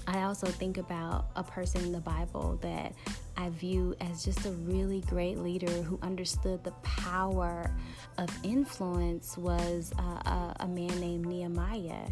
I 0.08 0.24
also 0.24 0.48
think 0.48 0.78
about 0.78 1.28
a 1.36 1.44
person 1.44 1.84
in 1.84 1.92
the 1.92 2.00
Bible 2.00 2.58
that 2.62 2.94
I 3.38 3.50
view 3.50 3.96
as 4.02 4.26
just 4.26 4.46
a 4.46 4.52
really 4.52 5.02
great 5.02 5.38
leader 5.38 5.72
who 5.72 6.00
understood 6.02 6.64
the 6.64 6.72
power 6.84 7.72
of 8.18 8.30
influence 8.44 9.38
was 9.38 9.94
uh, 10.00 10.02
a, 10.02 10.56
a 10.62 10.68
man 10.68 11.00
named 11.00 11.26
Nehemiah. 11.28 12.08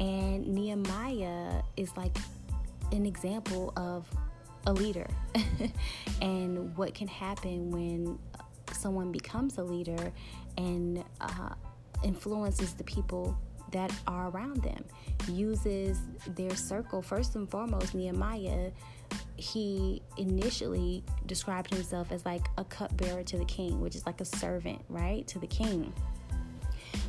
And 0.00 0.46
Nehemiah 0.46 1.62
is 1.76 1.96
like 1.96 2.16
an 2.92 3.06
example 3.06 3.72
of 3.76 4.06
a 4.66 4.72
leader 4.72 5.06
and 6.22 6.76
what 6.76 6.94
can 6.94 7.08
happen 7.08 7.70
when 7.70 8.18
someone 8.72 9.12
becomes 9.12 9.58
a 9.58 9.62
leader 9.62 10.12
and 10.58 11.04
uh, 11.20 11.50
influences 12.02 12.74
the 12.74 12.84
people 12.84 13.38
that 13.72 13.92
are 14.06 14.28
around 14.30 14.62
them, 14.62 14.84
uses 15.28 15.98
their 16.28 16.54
circle. 16.54 17.02
First 17.02 17.34
and 17.34 17.50
foremost, 17.50 17.94
Nehemiah, 17.94 18.70
he 19.36 20.02
initially 20.16 21.02
described 21.26 21.74
himself 21.74 22.12
as 22.12 22.24
like 22.24 22.46
a 22.58 22.64
cupbearer 22.64 23.22
to 23.24 23.38
the 23.38 23.44
king, 23.44 23.80
which 23.80 23.96
is 23.96 24.06
like 24.06 24.20
a 24.20 24.24
servant, 24.24 24.82
right, 24.88 25.26
to 25.28 25.38
the 25.38 25.46
king. 25.46 25.92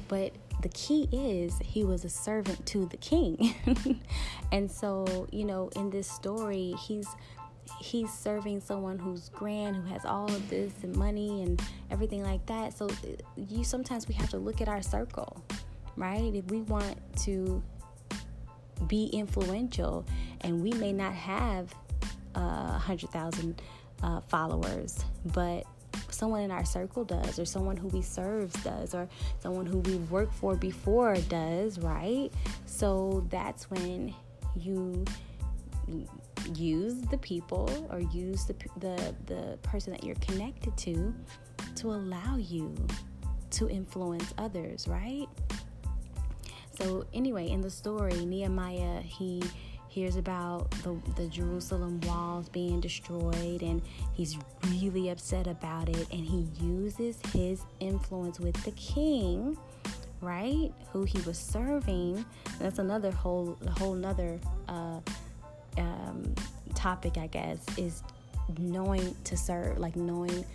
But 0.08 0.34
the 0.62 0.70
key 0.70 1.08
is 1.12 1.58
he 1.64 1.84
was 1.84 2.04
a 2.06 2.10
servant 2.10 2.66
to 2.68 2.88
the 2.88 2.98
king. 2.98 3.54
and 4.52 4.70
so, 4.70 5.28
you 5.32 5.46
know, 5.46 5.70
in 5.76 5.90
this 5.90 6.10
story, 6.10 6.74
he's 6.88 7.08
he's 7.80 8.12
serving 8.12 8.60
someone 8.60 8.98
who's 8.98 9.30
grand 9.30 9.76
who 9.76 9.84
has 9.84 10.06
all 10.06 10.26
of 10.26 10.50
this 10.50 10.74
and 10.84 10.96
money 10.96 11.44
and 11.44 11.62
everything 11.92 12.24
like 12.24 12.46
that 12.46 12.78
so 12.78 12.90
you 13.36 13.64
sometimes 13.64 14.08
we 14.08 14.14
have 14.14 14.30
to 14.30 14.38
look 14.38 14.62
at 14.62 14.68
our 14.68 14.82
circle 14.82 15.44
right? 15.98 16.34
If 16.34 16.50
we 16.50 16.62
want 16.62 16.96
to 17.24 17.62
be 18.88 19.08
influential 19.08 20.06
and 20.42 20.62
we 20.62 20.72
may 20.74 20.94
not 20.94 21.14
have 21.14 21.74
a 22.36 22.40
uh, 22.40 22.78
hundred 22.78 23.10
thousand 23.10 23.62
uh, 24.04 24.22
followers, 24.22 25.04
but 25.26 25.66
someone 26.10 26.42
in 26.42 26.52
our 26.52 26.64
circle 26.64 27.04
does, 27.04 27.40
or 27.40 27.46
someone 27.46 27.76
who 27.76 27.88
we 27.88 28.04
serve 28.04 28.54
does, 28.64 28.94
or 28.94 29.10
someone 29.40 29.66
who 29.66 29.80
we've 29.80 30.10
worked 30.12 30.36
for 30.36 30.56
before 30.56 31.16
does, 31.16 31.80
right? 31.80 32.30
So 32.68 33.26
that's 33.30 33.70
when 33.72 34.14
you 34.56 35.04
use 36.54 37.02
the 37.02 37.18
people 37.18 37.88
or 37.92 38.00
use 38.00 38.46
the 38.46 38.56
the 38.80 39.16
the 39.26 39.58
person 39.64 39.92
that 39.92 40.04
you're 40.04 40.16
connected 40.16 40.76
to 40.78 41.14
to 41.76 41.92
allow 41.92 42.38
you 42.38 42.76
to 43.50 43.70
influence 43.70 44.34
others, 44.38 44.88
right? 44.88 45.28
So 46.78 47.06
anyway, 47.14 47.50
in 47.50 47.62
the 47.62 47.70
story, 47.70 48.26
Nehemiah 48.26 49.02
he 49.02 49.42
hears 49.98 50.16
about 50.16 50.70
the, 50.84 50.96
the 51.16 51.28
Jerusalem 51.28 52.00
walls 52.02 52.50
being 52.50 52.80
destroyed 52.80 53.64
and 53.64 53.82
he's 54.14 54.38
really 54.72 55.10
upset 55.10 55.48
about 55.48 55.90
it 55.90 56.08
and 56.12 56.24
he 56.24 56.48
uses 56.64 57.18
his 57.34 57.64
influence 57.80 58.40
with 58.40 58.54
the 58.64 58.72
king 58.72 59.58
right 60.22 60.72
who 60.92 61.04
he 61.04 61.20
was 61.22 61.38
serving 61.38 62.24
that's 62.60 62.78
another 62.78 63.12
whole 63.12 63.58
whole 63.78 63.94
another 63.94 64.40
uh, 64.68 65.00
um, 65.78 66.24
topic 66.76 67.18
i 67.18 67.28
guess 67.28 67.60
is 67.78 68.04
knowing 68.60 69.16
to 69.24 69.36
serve 69.36 69.78
like 69.78 69.96
knowing 69.96 70.46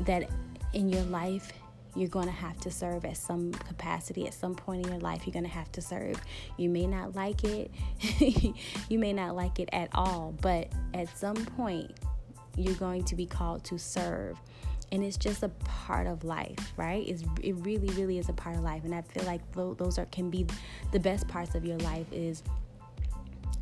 that 0.00 0.28
in 0.72 0.88
your 0.88 1.02
life 1.04 1.52
you're 1.96 2.08
going 2.08 2.26
to 2.26 2.32
have 2.32 2.58
to 2.60 2.70
serve 2.70 3.04
at 3.04 3.16
some 3.16 3.52
capacity 3.52 4.26
at 4.26 4.34
some 4.34 4.54
point 4.54 4.84
in 4.84 4.92
your 4.92 5.00
life 5.00 5.26
you're 5.26 5.32
going 5.32 5.44
to 5.44 5.50
have 5.50 5.70
to 5.72 5.80
serve. 5.80 6.20
You 6.56 6.68
may 6.68 6.86
not 6.86 7.14
like 7.14 7.42
it 7.44 7.70
you 8.88 8.98
may 8.98 9.12
not 9.12 9.34
like 9.34 9.58
it 9.58 9.68
at 9.72 9.88
all 9.92 10.34
but 10.40 10.68
at 10.94 11.16
some 11.16 11.34
point 11.34 11.92
you're 12.56 12.74
going 12.74 13.04
to 13.04 13.16
be 13.16 13.26
called 13.26 13.64
to 13.64 13.78
serve. 13.78 14.38
And 14.92 15.04
it's 15.04 15.16
just 15.16 15.44
a 15.44 15.48
part 15.48 16.06
of 16.06 16.24
life 16.24 16.72
right? 16.76 17.06
It's, 17.06 17.22
it 17.42 17.54
really 17.56 17.88
really 17.94 18.18
is 18.18 18.28
a 18.28 18.32
part 18.32 18.56
of 18.56 18.62
life. 18.62 18.84
And 18.84 18.94
i 18.94 19.02
feel 19.02 19.24
like 19.24 19.40
those 19.54 19.98
are 19.98 20.06
can 20.06 20.30
be 20.30 20.46
the 20.92 21.00
best 21.00 21.26
parts 21.26 21.54
of 21.54 21.64
your 21.64 21.78
life 21.78 22.06
is 22.12 22.42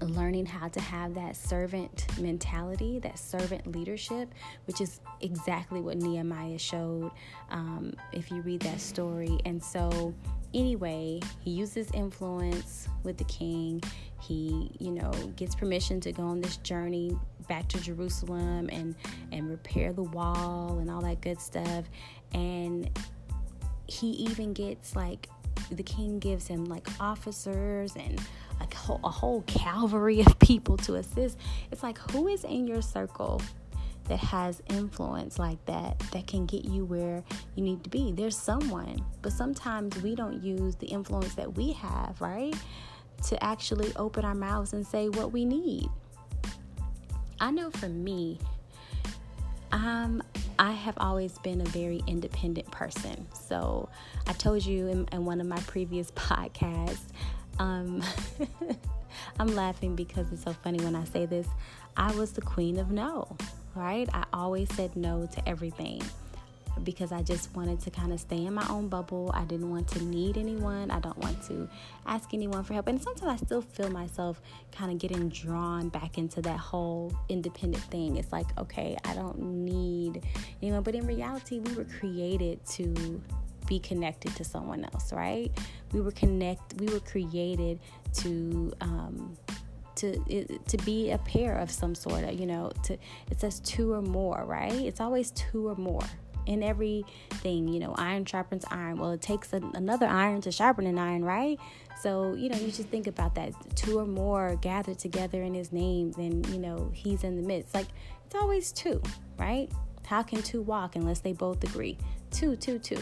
learning 0.00 0.46
how 0.46 0.68
to 0.68 0.80
have 0.80 1.14
that 1.14 1.36
servant 1.36 2.06
mentality, 2.20 2.98
that 3.00 3.18
servant 3.18 3.66
leadership, 3.74 4.32
which 4.66 4.80
is 4.80 5.00
exactly 5.20 5.80
what 5.80 5.96
Nehemiah 5.96 6.58
showed 6.58 7.10
um, 7.50 7.94
if 8.12 8.30
you 8.30 8.40
read 8.42 8.60
that 8.60 8.80
story. 8.80 9.38
And 9.44 9.62
so, 9.62 10.14
anyway, 10.54 11.20
he 11.40 11.50
uses 11.50 11.90
influence 11.92 12.88
with 13.02 13.18
the 13.18 13.24
king. 13.24 13.82
He, 14.20 14.70
you 14.78 14.92
know, 14.92 15.10
gets 15.36 15.54
permission 15.54 16.00
to 16.00 16.12
go 16.12 16.22
on 16.24 16.40
this 16.40 16.58
journey 16.58 17.16
back 17.48 17.66
to 17.68 17.80
Jerusalem 17.80 18.68
and 18.70 18.94
and 19.32 19.48
repair 19.48 19.92
the 19.92 20.02
wall 20.02 20.78
and 20.80 20.90
all 20.90 21.00
that 21.02 21.20
good 21.20 21.40
stuff. 21.40 21.86
And 22.34 22.90
he 23.86 24.08
even 24.10 24.52
gets 24.52 24.94
like 24.94 25.28
the 25.70 25.82
king 25.82 26.18
gives 26.18 26.46
him 26.46 26.64
like 26.66 26.86
officers 27.00 27.94
and 27.96 28.20
a 28.60 28.76
whole, 28.76 29.00
a 29.04 29.10
whole 29.10 29.42
cavalry 29.42 30.20
of 30.20 30.38
people 30.40 30.76
to 30.78 30.96
assist. 30.96 31.38
It's 31.70 31.82
like, 31.82 31.98
who 32.10 32.28
is 32.28 32.44
in 32.44 32.66
your 32.66 32.82
circle 32.82 33.40
that 34.08 34.18
has 34.18 34.62
influence 34.70 35.38
like 35.38 35.62
that 35.66 35.98
that 36.12 36.26
can 36.26 36.46
get 36.46 36.64
you 36.64 36.84
where 36.84 37.22
you 37.54 37.62
need 37.62 37.84
to 37.84 37.90
be? 37.90 38.12
There's 38.12 38.36
someone, 38.36 39.04
but 39.22 39.32
sometimes 39.32 40.00
we 40.02 40.14
don't 40.14 40.42
use 40.42 40.76
the 40.76 40.86
influence 40.86 41.34
that 41.34 41.56
we 41.56 41.72
have, 41.72 42.20
right? 42.20 42.54
To 43.28 43.44
actually 43.44 43.92
open 43.96 44.24
our 44.24 44.34
mouths 44.34 44.72
and 44.72 44.86
say 44.86 45.08
what 45.08 45.32
we 45.32 45.44
need. 45.44 45.88
I 47.40 47.50
know 47.50 47.70
for 47.70 47.88
me, 47.88 48.38
um, 49.72 50.22
I 50.58 50.72
have 50.72 50.94
always 50.98 51.38
been 51.38 51.60
a 51.60 51.64
very 51.66 52.02
independent 52.06 52.70
person. 52.70 53.26
So 53.32 53.88
I 54.26 54.32
told 54.32 54.64
you 54.64 54.88
in, 54.88 55.08
in 55.12 55.24
one 55.24 55.40
of 55.40 55.46
my 55.46 55.60
previous 55.60 56.10
podcasts, 56.12 57.12
um, 57.58 58.02
I'm 59.38 59.54
laughing 59.54 59.94
because 59.94 60.32
it's 60.32 60.44
so 60.44 60.52
funny 60.52 60.82
when 60.84 60.94
I 60.94 61.04
say 61.04 61.26
this. 61.26 61.46
I 61.96 62.12
was 62.14 62.32
the 62.32 62.42
queen 62.42 62.78
of 62.78 62.90
no, 62.90 63.36
right? 63.74 64.08
I 64.12 64.24
always 64.32 64.72
said 64.74 64.94
no 64.96 65.26
to 65.26 65.48
everything 65.48 66.02
because 66.84 67.12
I 67.12 67.22
just 67.22 67.54
wanted 67.56 67.80
to 67.80 67.90
kind 67.90 68.12
of 68.12 68.20
stay 68.20 68.46
in 68.46 68.54
my 68.54 68.66
own 68.68 68.88
bubble. 68.88 69.30
I 69.34 69.44
didn't 69.44 69.70
want 69.70 69.88
to 69.88 70.04
need 70.04 70.36
anyone. 70.36 70.90
I 70.90 71.00
don't 71.00 71.18
want 71.18 71.42
to 71.48 71.68
ask 72.06 72.32
anyone 72.32 72.64
for 72.64 72.74
help. 72.74 72.86
And 72.86 73.02
sometimes 73.02 73.42
I 73.42 73.44
still 73.44 73.62
feel 73.62 73.90
myself 73.90 74.40
kind 74.72 74.92
of 74.92 74.98
getting 74.98 75.28
drawn 75.28 75.88
back 75.88 76.18
into 76.18 76.40
that 76.42 76.58
whole 76.58 77.12
independent 77.28 77.82
thing. 77.84 78.16
It's 78.16 78.32
like, 78.32 78.46
okay, 78.58 78.96
I 79.04 79.14
don't 79.14 79.38
need 79.38 80.22
anyone. 80.62 80.82
But 80.82 80.94
in 80.94 81.06
reality, 81.06 81.58
we 81.58 81.74
were 81.74 81.84
created 81.84 82.64
to 82.66 83.20
be 83.68 83.78
connected 83.78 84.34
to 84.36 84.44
someone 84.44 84.84
else, 84.84 85.12
right? 85.12 85.50
We 85.92 86.00
were 86.00 86.12
connect. 86.12 86.74
We 86.80 86.86
were 86.86 87.00
created 87.00 87.80
to. 88.18 88.72
Um, 88.80 89.36
to 89.96 90.16
to 90.68 90.76
be 90.84 91.10
a 91.10 91.18
pair 91.18 91.58
of 91.58 91.72
some 91.72 91.92
sort 91.92 92.22
of 92.22 92.38
you 92.38 92.46
know 92.46 92.70
to 92.84 92.96
it 93.32 93.40
says 93.40 93.58
two 93.58 93.92
or 93.94 94.00
more 94.00 94.44
right 94.46 94.72
it's 94.72 95.00
always 95.00 95.32
two 95.32 95.66
or 95.66 95.74
more 95.74 96.04
in 96.48 96.62
everything. 96.62 97.68
You 97.68 97.78
know, 97.78 97.94
iron 97.96 98.24
sharpens 98.24 98.64
iron. 98.70 98.98
Well, 98.98 99.12
it 99.12 99.20
takes 99.20 99.52
a, 99.52 99.60
another 99.74 100.06
iron 100.06 100.40
to 100.40 100.50
sharpen 100.50 100.86
an 100.86 100.98
iron, 100.98 101.24
right? 101.24 101.60
So, 102.00 102.34
you 102.34 102.48
know, 102.48 102.56
you 102.56 102.72
just 102.72 102.88
think 102.88 103.06
about 103.06 103.34
that. 103.36 103.52
Two 103.76 103.98
or 103.98 104.06
more 104.06 104.56
gathered 104.56 104.98
together 104.98 105.42
in 105.42 105.54
his 105.54 105.72
name, 105.72 106.12
then, 106.12 106.42
you 106.52 106.58
know, 106.58 106.90
he's 106.94 107.22
in 107.22 107.36
the 107.36 107.46
midst. 107.46 107.74
Like, 107.74 107.88
it's 108.26 108.34
always 108.34 108.72
two, 108.72 109.00
right? 109.38 109.70
How 110.06 110.22
can 110.22 110.42
two 110.42 110.62
walk 110.62 110.96
unless 110.96 111.20
they 111.20 111.32
both 111.32 111.62
agree? 111.64 111.98
Two, 112.30 112.56
two, 112.56 112.78
two. 112.78 113.00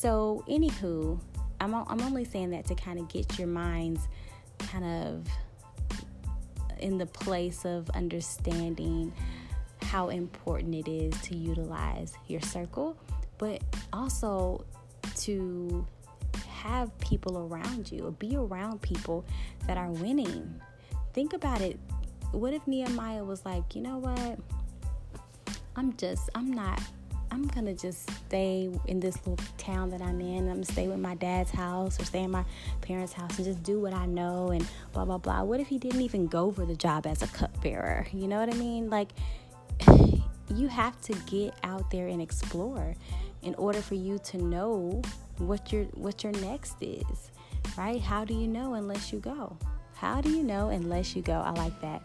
So, 0.00 0.42
anywho, 0.48 1.20
I'm, 1.60 1.74
I'm 1.74 2.00
only 2.00 2.24
saying 2.24 2.52
that 2.52 2.64
to 2.68 2.74
kind 2.74 2.98
of 2.98 3.06
get 3.10 3.38
your 3.38 3.48
minds 3.48 4.08
kind 4.56 4.82
of 4.82 5.28
in 6.78 6.96
the 6.96 7.04
place 7.04 7.66
of 7.66 7.90
understanding 7.90 9.12
how 9.82 10.08
important 10.08 10.74
it 10.74 10.88
is 10.90 11.20
to 11.20 11.36
utilize 11.36 12.14
your 12.28 12.40
circle, 12.40 12.96
but 13.36 13.62
also 13.92 14.64
to 15.16 15.86
have 16.48 16.98
people 17.00 17.36
around 17.36 17.92
you 17.92 18.06
or 18.06 18.10
be 18.10 18.36
around 18.36 18.80
people 18.80 19.26
that 19.66 19.76
are 19.76 19.90
winning. 19.90 20.62
Think 21.12 21.34
about 21.34 21.60
it. 21.60 21.78
What 22.32 22.54
if 22.54 22.66
Nehemiah 22.66 23.22
was 23.22 23.44
like, 23.44 23.74
you 23.74 23.82
know 23.82 23.98
what? 23.98 24.38
I'm 25.76 25.94
just, 25.98 26.30
I'm 26.34 26.50
not, 26.50 26.80
I'm 27.30 27.46
gonna 27.46 27.74
just 27.74 28.10
stay 28.10 28.70
in 28.86 29.00
this 29.00 29.16
little 29.26 29.44
town 29.56 29.90
that 29.90 30.02
I'm 30.02 30.20
in. 30.20 30.48
I'm 30.48 30.54
gonna 30.54 30.64
stay 30.64 30.88
with 30.88 30.98
my 30.98 31.14
dad's 31.14 31.50
house 31.50 32.00
or 32.00 32.04
stay 32.04 32.22
in 32.22 32.30
my 32.30 32.44
parents' 32.80 33.12
house 33.12 33.36
and 33.36 33.44
just 33.44 33.62
do 33.62 33.80
what 33.80 33.94
I 33.94 34.06
know 34.06 34.48
and 34.48 34.66
blah 34.92 35.04
blah 35.04 35.18
blah. 35.18 35.42
What 35.42 35.60
if 35.60 35.68
he 35.68 35.78
didn't 35.78 36.02
even 36.02 36.26
go 36.26 36.50
for 36.50 36.64
the 36.64 36.76
job 36.76 37.06
as 37.06 37.22
a 37.22 37.28
cupbearer? 37.28 38.06
You 38.12 38.28
know 38.28 38.40
what 38.40 38.52
I 38.52 38.56
mean? 38.56 38.90
Like, 38.90 39.10
you 40.54 40.68
have 40.68 41.00
to 41.02 41.14
get 41.26 41.54
out 41.62 41.90
there 41.90 42.08
and 42.08 42.20
explore 42.20 42.94
in 43.42 43.54
order 43.54 43.80
for 43.80 43.94
you 43.94 44.18
to 44.18 44.38
know 44.38 45.00
what 45.38 45.72
your 45.72 45.84
what 45.94 46.22
your 46.22 46.32
next 46.32 46.76
is 46.82 47.30
right 47.76 48.00
how 48.00 48.24
do 48.24 48.34
you 48.34 48.46
know 48.46 48.74
unless 48.74 49.12
you 49.12 49.18
go 49.18 49.56
how 49.94 50.20
do 50.20 50.30
you 50.30 50.42
know 50.42 50.68
unless 50.68 51.16
you 51.16 51.22
go 51.22 51.40
i 51.40 51.50
like 51.52 51.78
that 51.80 52.02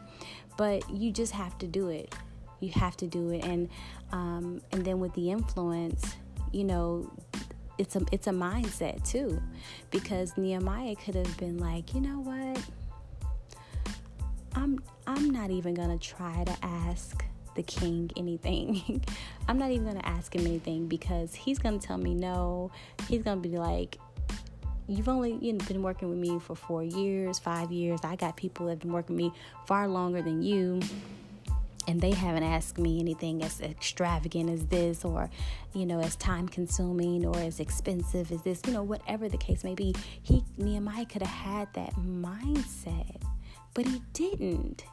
but 0.58 0.90
you 0.90 1.12
just 1.12 1.34
have 1.34 1.58
to 1.58 1.68
do 1.68 1.90
it 1.90 2.14
you 2.62 2.72
have 2.72 2.96
to 2.96 3.08
do 3.08 3.32
it 3.32 3.44
and 3.44 3.70
um, 4.16 4.62
and 4.72 4.86
then 4.86 5.00
with 5.00 5.14
the 5.14 5.30
influence 5.30 6.16
you 6.52 6.64
know 6.64 7.12
it's 7.78 7.96
a 7.96 8.02
it's 8.12 8.28
a 8.28 8.32
mindset 8.32 9.04
too 9.08 9.42
because 9.92 10.38
nehemiah 10.38 10.96
could 10.96 11.16
have 11.16 11.38
been 11.38 11.58
like 11.58 11.94
you 11.94 12.00
know 12.00 12.20
what 12.22 12.60
i'm 14.56 14.80
i'm 15.06 15.30
not 15.30 15.52
even 15.52 15.74
gonna 15.74 15.98
try 15.98 16.44
to 16.46 16.56
ask 16.64 17.26
the 17.56 17.64
king 17.64 18.12
anything. 18.18 19.02
I'm 19.48 19.58
not 19.58 19.72
even 19.72 19.86
to 19.96 20.06
ask 20.06 20.36
him 20.36 20.46
anything 20.46 20.88
because 20.88 21.34
he's 21.34 21.58
to 21.80 21.80
tell 21.80 21.98
me 21.98 22.14
no. 22.14 22.70
He's 23.08 23.24
to 23.42 23.50
be 23.50 23.58
like, 23.58 23.98
You've 24.88 25.10
only 25.10 25.36
you 25.42 25.54
know, 25.54 25.66
been 25.66 25.82
working 25.82 26.10
with 26.10 26.20
me 26.20 26.38
for 26.38 26.54
four 26.54 26.84
years, 26.84 27.40
five 27.40 27.72
years. 27.72 28.02
I 28.04 28.16
got 28.16 28.36
people 28.36 28.68
that 28.68 28.74
have 28.74 28.80
been 28.80 28.92
working 28.94 29.16
with 29.16 29.26
me 29.26 29.34
far 29.66 29.88
longer 29.88 30.22
than 30.22 30.44
you 30.44 30.80
and 31.88 32.02
they 32.02 32.12
haven't 32.12 32.44
asked 32.44 32.78
me 32.78 33.00
anything 33.00 33.44
as 33.44 33.62
extravagant 33.62 34.50
as 34.50 34.66
this 34.68 35.06
or 35.06 35.30
you 35.74 35.86
know 35.86 36.00
as 36.00 36.16
time 36.16 36.48
consuming 36.48 37.26
or 37.26 37.38
as 37.38 37.60
expensive 37.60 38.32
as 38.32 38.42
this 38.44 38.62
you 38.66 38.74
know 38.74 38.84
whatever 38.84 39.30
the 39.30 39.38
case 39.38 39.64
may 39.64 39.76
be. 39.76 39.94
He 40.22 40.44
nehemiah 40.58 41.06
could 41.06 41.22
have 41.22 41.30
had 41.30 41.74
that 41.74 41.96
mindset 41.96 43.22
but 43.76 43.86
he 43.86 44.02
didn't. 44.14 44.86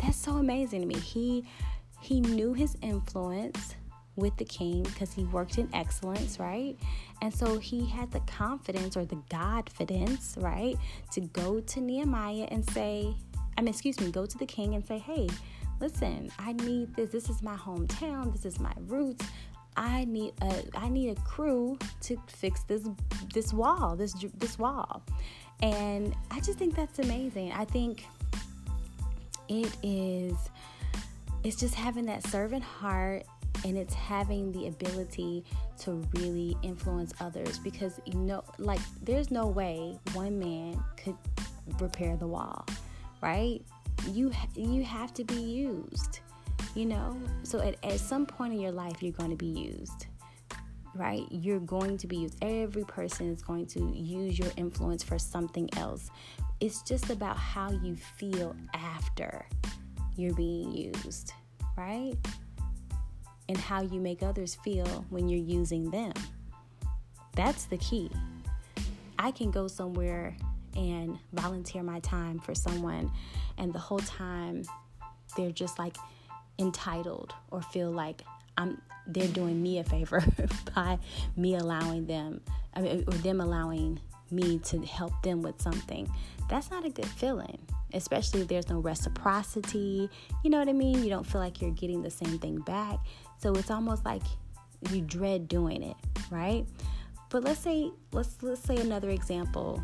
That's 0.00 0.16
so 0.16 0.32
amazing 0.32 0.80
to 0.80 0.86
me. 0.86 0.98
He 0.98 1.44
he 2.00 2.20
knew 2.20 2.54
his 2.54 2.76
influence 2.80 3.76
with 4.16 4.36
the 4.36 4.44
king 4.44 4.82
because 4.82 5.12
he 5.12 5.24
worked 5.24 5.58
in 5.58 5.68
excellence, 5.72 6.38
right? 6.38 6.76
And 7.20 7.32
so 7.32 7.58
he 7.58 7.86
had 7.86 8.10
the 8.10 8.20
confidence 8.20 8.96
or 8.96 9.04
the 9.04 9.20
Godfidence, 9.30 10.42
right, 10.42 10.76
to 11.12 11.20
go 11.20 11.60
to 11.60 11.80
Nehemiah 11.80 12.48
and 12.50 12.68
say, 12.70 13.14
I 13.56 13.60
mean, 13.60 13.68
excuse 13.68 14.00
me, 14.00 14.10
go 14.10 14.26
to 14.26 14.38
the 14.38 14.46
king 14.46 14.74
and 14.74 14.84
say, 14.84 14.98
hey, 14.98 15.28
listen, 15.82 16.30
I 16.38 16.52
need 16.52 16.94
this. 16.94 17.10
This 17.10 17.28
is 17.28 17.42
my 17.42 17.56
hometown. 17.56 18.32
This 18.32 18.46
is 18.46 18.60
my 18.60 18.72
roots. 18.86 19.26
I 19.76 20.04
need 20.04 20.32
a 20.40 20.62
I 20.74 20.88
need 20.88 21.10
a 21.10 21.20
crew 21.22 21.76
to 22.02 22.16
fix 22.28 22.62
this 22.62 22.88
this 23.34 23.52
wall, 23.52 23.96
this 23.96 24.14
this 24.38 24.58
wall. 24.58 25.02
And 25.60 26.14
I 26.30 26.40
just 26.40 26.58
think 26.58 26.76
that's 26.76 27.00
amazing. 27.00 27.52
I 27.52 27.64
think 27.64 28.06
it 29.48 29.76
is 29.82 30.36
it's 31.42 31.56
just 31.56 31.74
having 31.74 32.06
that 32.06 32.24
servant 32.28 32.62
heart 32.62 33.24
and 33.64 33.76
it's 33.76 33.94
having 33.94 34.52
the 34.52 34.68
ability 34.68 35.44
to 35.78 36.02
really 36.14 36.56
influence 36.62 37.12
others 37.20 37.58
because 37.58 38.00
you 38.06 38.14
know 38.14 38.44
like 38.58 38.80
there's 39.02 39.30
no 39.30 39.46
way 39.48 39.98
one 40.12 40.38
man 40.38 40.82
could 40.96 41.16
repair 41.80 42.16
the 42.16 42.26
wall 42.26 42.64
right 43.20 43.62
you 44.10 44.32
you 44.54 44.82
have 44.84 45.12
to 45.14 45.24
be 45.24 45.34
used 45.34 46.20
you 46.74 46.86
know 46.86 47.16
so 47.42 47.60
at, 47.60 47.76
at 47.84 48.00
some 48.00 48.26
point 48.26 48.52
in 48.52 48.60
your 48.60 48.72
life 48.72 49.02
you're 49.02 49.12
going 49.12 49.30
to 49.30 49.36
be 49.36 49.46
used 49.46 50.06
right 50.94 51.24
you're 51.30 51.60
going 51.60 51.96
to 51.96 52.06
be 52.06 52.16
used 52.16 52.36
every 52.42 52.84
person 52.84 53.32
is 53.32 53.42
going 53.42 53.66
to 53.66 53.80
use 53.94 54.38
your 54.38 54.50
influence 54.56 55.02
for 55.02 55.18
something 55.18 55.68
else 55.76 56.10
it's 56.62 56.82
just 56.82 57.10
about 57.10 57.36
how 57.36 57.72
you 57.72 57.96
feel 57.96 58.54
after 58.72 59.44
you're 60.16 60.34
being 60.34 60.70
used, 60.72 61.32
right? 61.76 62.14
And 63.48 63.58
how 63.58 63.82
you 63.82 64.00
make 64.00 64.22
others 64.22 64.54
feel 64.54 64.86
when 65.10 65.28
you're 65.28 65.40
using 65.40 65.90
them. 65.90 66.12
That's 67.34 67.64
the 67.64 67.78
key. 67.78 68.10
I 69.18 69.30
can 69.30 69.50
go 69.50 69.66
somewhere 69.66 70.36
and 70.76 71.18
volunteer 71.32 71.82
my 71.82 72.00
time 72.00 72.38
for 72.38 72.54
someone, 72.54 73.10
and 73.58 73.72
the 73.72 73.78
whole 73.78 74.00
time 74.00 74.64
they're 75.36 75.50
just 75.50 75.78
like 75.78 75.96
entitled 76.58 77.34
or 77.50 77.62
feel 77.62 77.90
like 77.90 78.22
I'm 78.56 78.80
they're 79.06 79.28
doing 79.28 79.60
me 79.60 79.78
a 79.78 79.84
favor 79.84 80.22
by 80.74 80.98
me 81.36 81.56
allowing 81.56 82.06
them 82.06 82.40
I 82.74 82.82
mean, 82.82 83.04
or 83.06 83.14
them 83.14 83.40
allowing 83.40 84.00
me 84.30 84.58
to 84.60 84.80
help 84.82 85.12
them 85.22 85.42
with 85.42 85.60
something. 85.60 86.10
That's 86.48 86.70
not 86.70 86.84
a 86.84 86.90
good 86.90 87.06
feeling 87.06 87.58
especially 87.94 88.42
if 88.42 88.48
there's 88.48 88.68
no 88.68 88.78
reciprocity. 88.78 90.08
You 90.42 90.50
know 90.50 90.58
what 90.58 90.68
I 90.68 90.72
mean? 90.72 91.02
You 91.02 91.10
don't 91.10 91.26
feel 91.26 91.40
like 91.40 91.60
you're 91.60 91.70
getting 91.72 92.02
the 92.02 92.10
same 92.10 92.38
thing 92.38 92.60
back. 92.60 92.98
So 93.38 93.52
it's 93.52 93.70
almost 93.70 94.04
like 94.04 94.22
you 94.90 95.00
dread 95.00 95.48
doing 95.48 95.82
it, 95.82 95.96
right? 96.30 96.66
But 97.32 97.44
let's 97.44 97.60
say 97.60 97.90
let's 98.12 98.42
let's 98.42 98.60
say 98.60 98.76
another 98.76 99.08
example. 99.08 99.82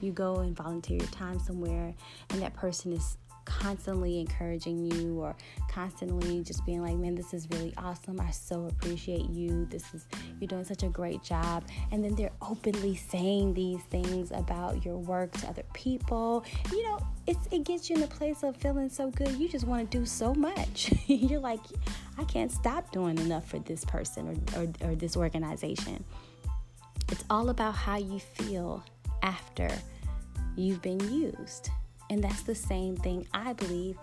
You 0.00 0.12
go 0.12 0.36
and 0.36 0.56
volunteer 0.56 0.98
your 0.98 1.08
time 1.08 1.40
somewhere 1.40 1.92
and 2.30 2.40
that 2.40 2.54
person 2.54 2.92
is 2.92 3.16
constantly 3.44 4.20
encouraging 4.20 4.90
you 4.90 5.20
or 5.20 5.36
constantly 5.68 6.42
just 6.42 6.64
being 6.64 6.82
like, 6.82 6.96
man, 6.96 7.14
this 7.14 7.34
is 7.34 7.48
really 7.50 7.74
awesome. 7.76 8.20
I 8.20 8.30
so 8.30 8.66
appreciate 8.66 9.28
you. 9.30 9.66
This 9.70 9.92
is, 9.92 10.06
you're 10.40 10.48
doing 10.48 10.64
such 10.64 10.82
a 10.82 10.88
great 10.88 11.22
job. 11.22 11.64
And 11.92 12.02
then 12.02 12.14
they're 12.14 12.32
openly 12.42 12.94
saying 12.96 13.54
these 13.54 13.82
things 13.84 14.30
about 14.30 14.84
your 14.84 14.96
work 14.96 15.32
to 15.32 15.48
other 15.48 15.64
people. 15.72 16.44
You 16.70 16.82
know, 16.84 17.06
it's, 17.26 17.46
it 17.50 17.64
gets 17.64 17.90
you 17.90 17.96
in 17.96 18.02
a 18.02 18.08
place 18.08 18.42
of 18.42 18.56
feeling 18.56 18.88
so 18.88 19.10
good. 19.10 19.32
You 19.32 19.48
just 19.48 19.66
want 19.66 19.90
to 19.90 19.98
do 19.98 20.06
so 20.06 20.34
much. 20.34 20.92
you're 21.06 21.40
like, 21.40 21.60
I 22.18 22.24
can't 22.24 22.52
stop 22.52 22.92
doing 22.92 23.18
enough 23.18 23.48
for 23.48 23.58
this 23.58 23.84
person 23.84 24.28
or, 24.54 24.62
or, 24.62 24.90
or 24.90 24.94
this 24.94 25.16
organization. 25.16 26.04
It's 27.10 27.24
all 27.30 27.50
about 27.50 27.74
how 27.74 27.96
you 27.96 28.18
feel 28.18 28.84
after 29.22 29.70
you've 30.56 30.82
been 30.82 31.00
used. 31.12 31.70
And 32.10 32.22
that's 32.22 32.42
the 32.42 32.54
same 32.54 32.96
thing 32.96 33.26
I 33.32 33.54
believe 33.54 33.96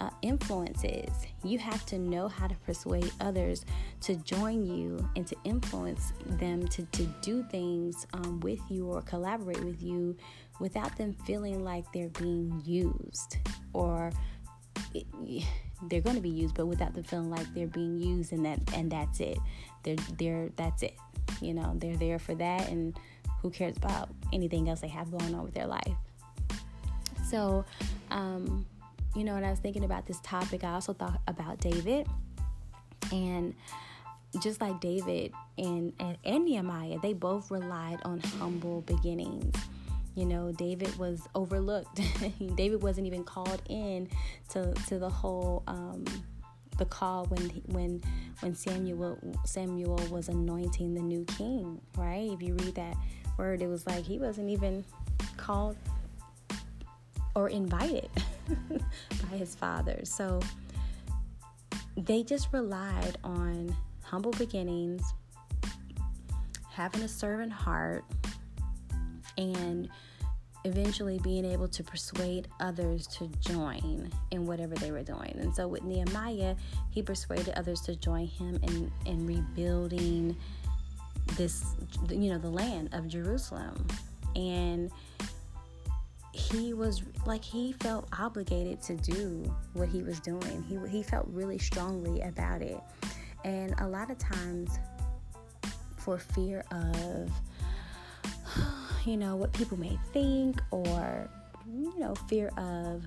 uh, 0.00 0.10
influence 0.22 0.82
is. 0.84 1.26
You 1.42 1.58
have 1.58 1.86
to 1.86 1.98
know 1.98 2.28
how 2.28 2.46
to 2.46 2.54
persuade 2.56 3.10
others 3.20 3.64
to 4.02 4.16
join 4.16 4.66
you 4.66 5.08
and 5.16 5.26
to 5.26 5.36
influence 5.44 6.12
them 6.26 6.66
to, 6.68 6.82
to 6.82 7.04
do 7.22 7.44
things 7.44 8.06
um, 8.12 8.40
with 8.40 8.60
you 8.68 8.86
or 8.86 9.02
collaborate 9.02 9.62
with 9.64 9.82
you 9.82 10.16
without 10.60 10.96
them 10.96 11.14
feeling 11.24 11.64
like 11.64 11.84
they're 11.92 12.08
being 12.10 12.60
used 12.64 13.38
or 13.72 14.12
it, 14.92 15.06
they're 15.88 16.00
going 16.00 16.16
to 16.16 16.22
be 16.22 16.28
used 16.28 16.54
but 16.54 16.66
without 16.66 16.94
them 16.94 17.04
feeling 17.04 17.30
like 17.30 17.52
they're 17.54 17.66
being 17.66 17.98
used 17.98 18.32
and 18.32 18.44
that 18.44 18.58
and 18.74 18.90
that's 18.90 19.20
it 19.20 19.38
they're 19.82 19.96
they're 20.16 20.48
that's 20.56 20.82
it 20.82 20.94
you 21.40 21.54
know 21.54 21.72
they're 21.76 21.96
there 21.96 22.18
for 22.18 22.34
that 22.34 22.68
and 22.68 22.98
who 23.42 23.50
cares 23.50 23.76
about 23.76 24.08
anything 24.32 24.68
else 24.68 24.80
they 24.80 24.88
have 24.88 25.10
going 25.10 25.34
on 25.34 25.42
with 25.42 25.54
their 25.54 25.66
life 25.66 25.96
so, 27.34 27.64
um, 28.10 28.66
you 29.16 29.24
know, 29.24 29.34
when 29.34 29.44
I 29.44 29.50
was 29.50 29.58
thinking 29.58 29.84
about 29.84 30.06
this 30.06 30.20
topic, 30.20 30.62
I 30.62 30.74
also 30.74 30.92
thought 30.92 31.20
about 31.26 31.58
David. 31.58 32.06
And 33.12 33.54
just 34.40 34.60
like 34.60 34.80
David 34.80 35.32
and, 35.58 35.92
and, 35.98 36.16
and 36.24 36.44
Nehemiah, 36.44 36.98
they 37.00 37.12
both 37.12 37.50
relied 37.50 37.98
on 38.04 38.20
humble 38.20 38.82
beginnings. 38.82 39.54
You 40.14 40.26
know, 40.26 40.52
David 40.52 40.96
was 40.96 41.22
overlooked. 41.34 42.00
David 42.54 42.82
wasn't 42.82 43.06
even 43.08 43.24
called 43.24 43.62
in 43.68 44.08
to, 44.50 44.72
to 44.88 44.98
the 44.98 45.10
whole 45.10 45.64
um, 45.66 46.04
the 46.78 46.84
call 46.84 47.26
when 47.26 47.48
when 47.66 48.02
when 48.40 48.54
Samuel 48.54 49.18
Samuel 49.44 50.00
was 50.10 50.28
anointing 50.28 50.94
the 50.94 51.00
new 51.00 51.24
king, 51.24 51.80
right? 51.96 52.30
If 52.30 52.42
you 52.42 52.54
read 52.54 52.74
that 52.74 52.96
word, 53.38 53.62
it 53.62 53.68
was 53.68 53.86
like 53.86 54.04
he 54.04 54.18
wasn't 54.18 54.50
even 54.50 54.84
called 55.36 55.76
or 57.34 57.48
invited 57.48 58.08
by 58.70 59.36
his 59.36 59.54
father. 59.54 60.00
So 60.04 60.40
they 61.96 62.22
just 62.22 62.48
relied 62.52 63.16
on 63.24 63.74
humble 64.02 64.32
beginnings, 64.32 65.02
having 66.70 67.02
a 67.02 67.08
servant 67.08 67.52
heart, 67.52 68.04
and 69.38 69.88
eventually 70.64 71.18
being 71.18 71.44
able 71.44 71.68
to 71.68 71.82
persuade 71.82 72.48
others 72.60 73.06
to 73.06 73.26
join 73.40 74.10
in 74.30 74.46
whatever 74.46 74.74
they 74.76 74.90
were 74.90 75.02
doing. 75.02 75.36
And 75.38 75.54
so 75.54 75.68
with 75.68 75.82
Nehemiah, 75.82 76.56
he 76.90 77.02
persuaded 77.02 77.50
others 77.56 77.80
to 77.82 77.96
join 77.96 78.26
him 78.26 78.58
in, 78.62 78.90
in 79.04 79.26
rebuilding 79.26 80.36
this, 81.36 81.74
you 82.08 82.32
know, 82.32 82.38
the 82.38 82.50
land 82.50 82.90
of 82.92 83.08
Jerusalem. 83.08 83.86
And 84.34 84.90
he 86.32 86.72
was 86.72 87.02
like 87.26 87.44
he 87.44 87.72
felt 87.74 88.08
obligated 88.18 88.82
to 88.82 88.96
do 88.96 89.54
what 89.74 89.88
he 89.88 90.02
was 90.02 90.18
doing. 90.18 90.64
He 90.68 90.78
he 90.88 91.02
felt 91.02 91.26
really 91.28 91.58
strongly 91.58 92.22
about 92.22 92.60
it. 92.60 92.80
And 93.44 93.74
a 93.78 93.86
lot 93.86 94.10
of 94.10 94.18
times 94.18 94.78
for 95.96 96.18
fear 96.18 96.64
of 96.72 97.30
you 99.06 99.16
know, 99.16 99.36
what 99.36 99.52
people 99.52 99.78
may 99.78 99.98
think 100.12 100.60
or, 100.70 101.28
you 101.66 101.98
know, 101.98 102.14
fear 102.14 102.48
of 102.56 103.06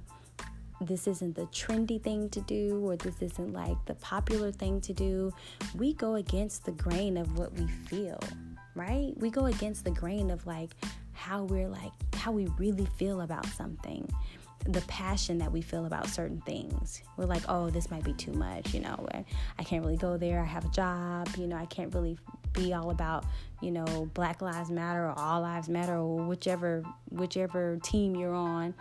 this 0.81 1.07
isn't 1.07 1.35
the 1.35 1.45
trendy 1.47 2.01
thing 2.01 2.29
to 2.29 2.41
do 2.41 2.79
or 2.85 2.95
this 2.95 3.21
isn't 3.21 3.53
like 3.53 3.77
the 3.85 3.95
popular 3.95 4.51
thing 4.51 4.79
to 4.81 4.93
do. 4.93 5.31
We 5.75 5.93
go 5.93 6.15
against 6.15 6.65
the 6.65 6.71
grain 6.71 7.17
of 7.17 7.37
what 7.37 7.51
we 7.53 7.67
feel, 7.67 8.19
right? 8.75 9.13
We 9.17 9.29
go 9.29 9.45
against 9.45 9.85
the 9.85 9.91
grain 9.91 10.29
of 10.29 10.45
like 10.45 10.69
how 11.13 11.43
we're 11.45 11.67
like, 11.67 11.91
how 12.13 12.31
we 12.31 12.47
really 12.57 12.85
feel 12.97 13.21
about 13.21 13.45
something 13.47 14.07
the 14.65 14.81
passion 14.81 15.37
that 15.37 15.51
we 15.51 15.61
feel 15.61 15.85
about 15.85 16.07
certain 16.07 16.41
things. 16.41 17.01
We're 17.15 17.25
like, 17.25 17.43
oh, 17.47 17.69
this 17.69 17.89
might 17.89 18.03
be 18.03 18.13
too 18.13 18.33
much, 18.33 18.73
you 18.73 18.81
know, 18.81 19.07
I 19.57 19.63
can't 19.63 19.83
really 19.83 19.97
go 19.97 20.17
there. 20.17 20.41
I 20.41 20.45
have 20.45 20.65
a 20.65 20.69
job, 20.69 21.29
you 21.37 21.47
know, 21.47 21.55
I 21.55 21.65
can't 21.67 21.93
really 21.93 22.17
be 22.53 22.73
all 22.73 22.89
about, 22.89 23.25
you 23.61 23.71
know, 23.71 24.09
Black 24.13 24.41
Lives 24.41 24.69
Matter 24.69 25.05
or 25.05 25.17
All 25.17 25.41
Lives 25.41 25.69
Matter 25.69 25.95
or 25.95 26.25
whichever 26.25 26.83
whichever 27.09 27.77
team 27.83 28.15
you're 28.15 28.35
on. 28.35 28.73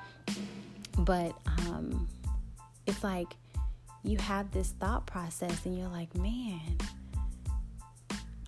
But 0.98 1.36
um, 1.46 2.08
it's 2.86 3.02
like 3.02 3.36
you 4.02 4.18
have 4.18 4.50
this 4.52 4.70
thought 4.72 5.06
process 5.06 5.66
and 5.66 5.76
you're 5.76 5.88
like, 5.88 6.14
man, 6.14 6.78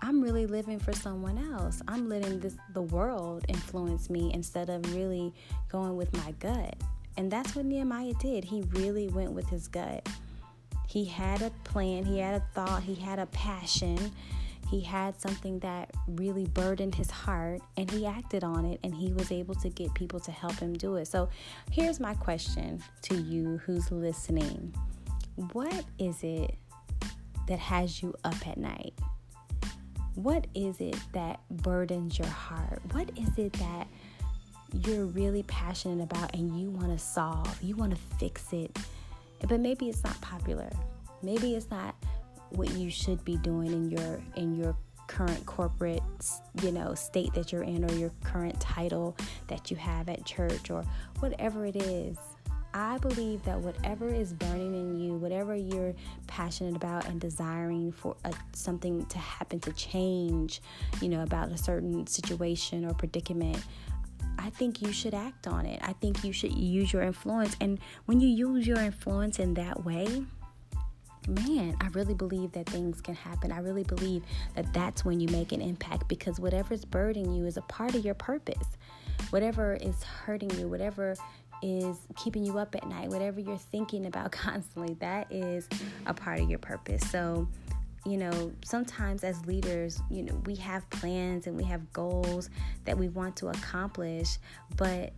I'm 0.01 0.21
really 0.23 0.47
living 0.47 0.79
for 0.79 0.93
someone 0.93 1.39
else. 1.53 1.83
I'm 1.89 2.09
letting 2.09 2.41
this 2.41 2.57
the 2.73 2.83
world 2.83 3.45
influence 3.49 4.09
me 4.09 4.31
instead 4.33 4.71
of 4.71 4.95
really 4.95 5.35
going 5.69 5.97
with 5.97 6.13
my 6.25 6.33
gut. 6.33 6.77
And 7.17 7.31
that's 7.31 7.57
what 7.57 7.65
Nehemiah 7.65 8.15
did. 8.15 8.45
He 8.45 8.63
really 8.73 9.09
went 9.09 9.33
with 9.33 9.49
his 9.49 9.67
gut. 9.67 10.09
He 10.87 11.05
had 11.05 11.43
a 11.43 11.51
plan, 11.65 12.05
he 12.05 12.19
had 12.19 12.41
a 12.41 12.45
thought, 12.55 12.83
he 12.83 12.95
had 12.95 13.19
a 13.19 13.27
passion, 13.27 14.13
he 14.71 14.81
had 14.83 15.19
something 15.21 15.59
that 15.61 15.91
really 16.07 16.45
burdened 16.47 16.95
his 16.95 17.11
heart, 17.11 17.61
and 17.77 17.91
he 17.91 18.07
acted 18.07 18.45
on 18.45 18.65
it, 18.65 18.81
and 18.85 18.95
he 18.95 19.13
was 19.13 19.33
able 19.33 19.55
to 19.57 19.71
get 19.71 19.95
people 19.95 20.21
to 20.21 20.31
help 20.31 20.59
him 20.59 20.75
do 20.75 20.97
it. 20.97 21.07
So, 21.07 21.29
here's 21.71 22.01
my 22.01 22.15
question 22.15 22.83
to 23.03 23.17
you 23.17 23.59
who's 23.65 23.91
listening 23.91 24.75
What 25.53 25.85
is 25.99 26.23
it 26.23 26.55
that 27.47 27.59
has 27.59 28.03
you 28.03 28.15
up 28.25 28.47
at 28.47 28.59
night? 28.59 28.93
What 30.15 30.47
is 30.55 30.81
it 30.81 30.99
that 31.13 31.41
burdens 31.51 32.19
your 32.19 32.29
heart? 32.29 32.83
What 32.93 33.11
is 33.17 33.39
it 33.39 33.53
that 33.55 33.87
you're 34.85 35.07
really 35.07 35.45
passionate 35.45 36.03
about 36.03 36.35
and 36.35 36.61
you 36.61 36.71
want 36.71 36.93
to 36.93 36.99
solve, 36.99 37.63
you 37.63 37.75
want 37.75 37.93
to 37.93 38.01
fix 38.19 38.53
it, 38.53 38.77
but 39.49 39.61
maybe 39.61 39.89
it's 39.89 40.05
not 40.05 40.21
popular. 40.21 40.71
Maybe 41.23 41.55
it's 41.55 41.71
not 41.71 41.95
what 42.51 42.71
you 42.73 42.91
should 42.91 43.25
be 43.25 43.37
doing 43.39 43.73
in 43.73 43.91
your 43.91 44.21
in 44.37 44.55
your 44.55 44.77
current 45.09 45.45
corporate, 45.47 46.03
you 46.63 46.71
know, 46.71 46.95
state 46.95 47.33
that 47.35 47.51
you're 47.51 47.63
in 47.63 47.91
or 47.91 47.95
your 47.95 48.13
current 48.23 48.59
title 48.61 49.17
that 49.49 49.71
you 49.71 49.77
have 49.77 50.09
at 50.09 50.25
church 50.25 50.71
or 50.71 50.85
whatever 51.19 51.67
it 51.67 51.77
is. 51.77 52.17
I 52.75 52.99
believe 52.99 53.43
that 53.45 53.59
whatever 53.59 54.13
is 54.13 54.35
burning 54.35 54.75
in 54.75 55.01
you, 55.01 55.15
whatever 55.15 55.57
you're 55.57 55.95
passionate 56.27 56.77
about 56.77 57.07
and 57.07 57.19
desiring 57.19 57.91
for 57.91 58.15
a, 58.25 58.33
something 58.53 59.07
to 59.07 59.19
happen 59.19 59.59
to 59.61 59.73
change, 59.73 60.61
you 61.01 61.09
know, 61.09 61.23
about 61.23 61.51
a 61.51 61.57
certain 61.57 62.07
situation 62.07 62.85
or 62.85 62.93
predicament, 62.93 63.65
I 64.39 64.51
think 64.51 64.83
you 64.83 64.93
should 64.93 65.15
act 65.15 65.47
on 65.47 65.67
it. 65.67 65.81
I 65.83 65.95
think 65.95 66.23
you 66.23 66.33
should 66.33 66.53
use 66.53 66.93
your 66.93 67.03
influence. 67.03 67.57
And 67.61 67.81
when 68.05 68.21
you 68.21 68.29
use 68.29 68.67
your 68.67 68.79
influence 68.79 69.39
in 69.39 69.55
that 69.55 69.85
way, 69.85 70.25
man, 71.27 71.77
I 71.81 71.89
really 71.89 72.15
believe 72.15 72.53
that 72.53 72.67
things 72.67 73.01
can 73.01 73.15
happen. 73.15 73.53
I 73.53 73.59
really 73.59 73.85
believe 73.85 74.23
that 74.55 74.73
that's 74.73 75.05
when 75.05 75.21
you 75.21 75.29
make 75.29 75.53
an 75.53 75.61
impact 75.61 76.09
because 76.09 76.39
whatever's 76.39 76.85
burdening 76.85 77.35
you 77.35 77.47
is 77.47 77.57
a 77.57 77.63
part 77.63 77.95
of 77.95 78.05
your 78.05 78.15
purpose. 78.15 78.67
Whatever 79.31 79.75
is 79.75 80.03
hurting 80.03 80.51
you, 80.59 80.69
whatever 80.69 81.15
is 81.63 81.99
keeping 82.17 82.45
you 82.45 82.59
up 82.59 82.75
at 82.75 82.87
night, 82.89 83.09
whatever 83.09 83.41
you're 83.41 83.57
thinking 83.57 84.07
about 84.07 84.33
constantly, 84.33 84.95
that 85.01 85.31
is 85.31 85.69
a 86.07 86.15
part 86.15 86.41
of 86.41 86.49
your 86.49 86.59
purpose. 86.59 87.09
So, 87.11 87.49
you 88.07 88.17
know, 88.17 88.53
sometimes 88.65 89.25
as 89.25 89.45
leaders, 89.47 90.01
you 90.11 90.23
know, 90.23 90.41
we 90.47 90.55
have 90.57 90.89
plans 90.91 91.47
and 91.47 91.57
we 91.57 91.65
have 91.65 91.93
goals 91.93 92.49
that 92.85 92.97
we 92.97 93.09
want 93.09 93.37
to 93.37 93.49
accomplish, 93.49 94.39
but 94.77 95.13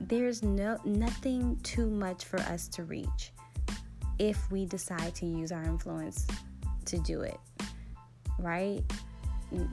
there's 0.00 0.42
no 0.42 0.78
nothing 0.84 1.58
too 1.62 1.88
much 1.88 2.24
for 2.24 2.38
us 2.40 2.68
to 2.68 2.84
reach 2.84 3.32
if 4.20 4.50
we 4.52 4.66
decide 4.66 5.14
to 5.14 5.24
use 5.24 5.50
our 5.50 5.62
influence 5.64 6.26
to 6.84 6.98
do 6.98 7.22
it. 7.22 7.40
Right? 8.38 8.82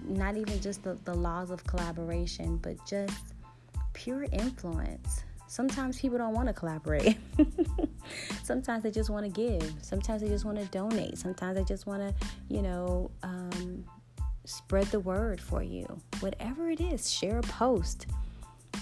Not 0.07 0.37
even 0.37 0.59
just 0.61 0.83
the, 0.83 0.97
the 1.03 1.13
laws 1.13 1.51
of 1.51 1.63
collaboration, 1.65 2.57
but 2.57 2.77
just 2.87 3.13
pure 3.93 4.25
influence. 4.31 5.25
Sometimes 5.47 5.99
people 5.99 6.17
don't 6.17 6.33
want 6.33 6.47
to 6.47 6.53
collaborate. 6.53 7.17
Sometimes 8.43 8.83
they 8.83 8.91
just 8.91 9.09
want 9.09 9.25
to 9.25 9.31
give. 9.31 9.73
Sometimes 9.81 10.21
they 10.21 10.29
just 10.29 10.45
want 10.45 10.57
to 10.57 10.65
donate. 10.65 11.17
Sometimes 11.17 11.57
they 11.57 11.63
just 11.63 11.85
want 11.85 12.01
to, 12.01 12.27
you 12.49 12.61
know, 12.61 13.11
um, 13.23 13.83
spread 14.45 14.85
the 14.87 14.99
word 15.01 15.41
for 15.41 15.61
you. 15.61 15.85
Whatever 16.21 16.69
it 16.69 16.79
is, 16.79 17.11
share 17.11 17.39
a 17.39 17.43
post. 17.43 18.07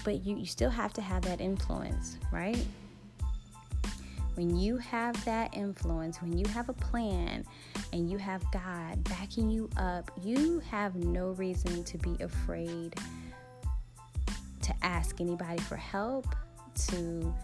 But 0.04 0.24
you, 0.24 0.36
you 0.36 0.46
still 0.46 0.70
have 0.70 0.92
to 0.94 1.02
have 1.02 1.22
that 1.22 1.40
influence, 1.40 2.18
right? 2.32 2.64
When 4.36 4.54
you 4.54 4.76
have 4.76 5.22
that 5.24 5.56
influence, 5.56 6.20
when 6.20 6.36
you 6.36 6.46
have 6.48 6.68
a 6.68 6.74
plan 6.74 7.44
and 7.94 8.10
you 8.10 8.18
have 8.18 8.42
God 8.52 9.02
backing 9.04 9.50
you 9.50 9.70
up, 9.78 10.10
you 10.22 10.60
have 10.70 10.94
no 10.94 11.30
reason 11.30 11.82
to 11.84 11.96
be 11.96 12.16
afraid 12.20 12.94
to 14.60 14.74
ask 14.82 15.22
anybody 15.22 15.58
for 15.62 15.76
help 15.76 16.26
to, 16.88 17.34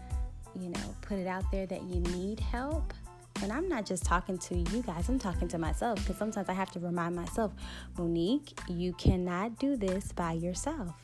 you 0.54 0.68
know, 0.68 0.94
put 1.00 1.18
it 1.18 1.26
out 1.26 1.50
there 1.50 1.64
that 1.64 1.82
you 1.84 2.00
need 2.00 2.38
help. 2.40 2.92
And 3.42 3.52
I'm 3.52 3.68
not 3.68 3.86
just 3.86 4.04
talking 4.04 4.38
to 4.38 4.56
you 4.56 4.82
guys, 4.82 5.08
I'm 5.08 5.18
talking 5.18 5.48
to 5.48 5.58
myself 5.58 5.98
because 6.00 6.16
sometimes 6.16 6.48
I 6.48 6.52
have 6.52 6.70
to 6.72 6.80
remind 6.80 7.16
myself, 7.16 7.52
Monique, 7.98 8.58
you 8.68 8.92
cannot 8.92 9.58
do 9.58 9.76
this 9.76 10.12
by 10.12 10.32
yourself. 10.32 10.94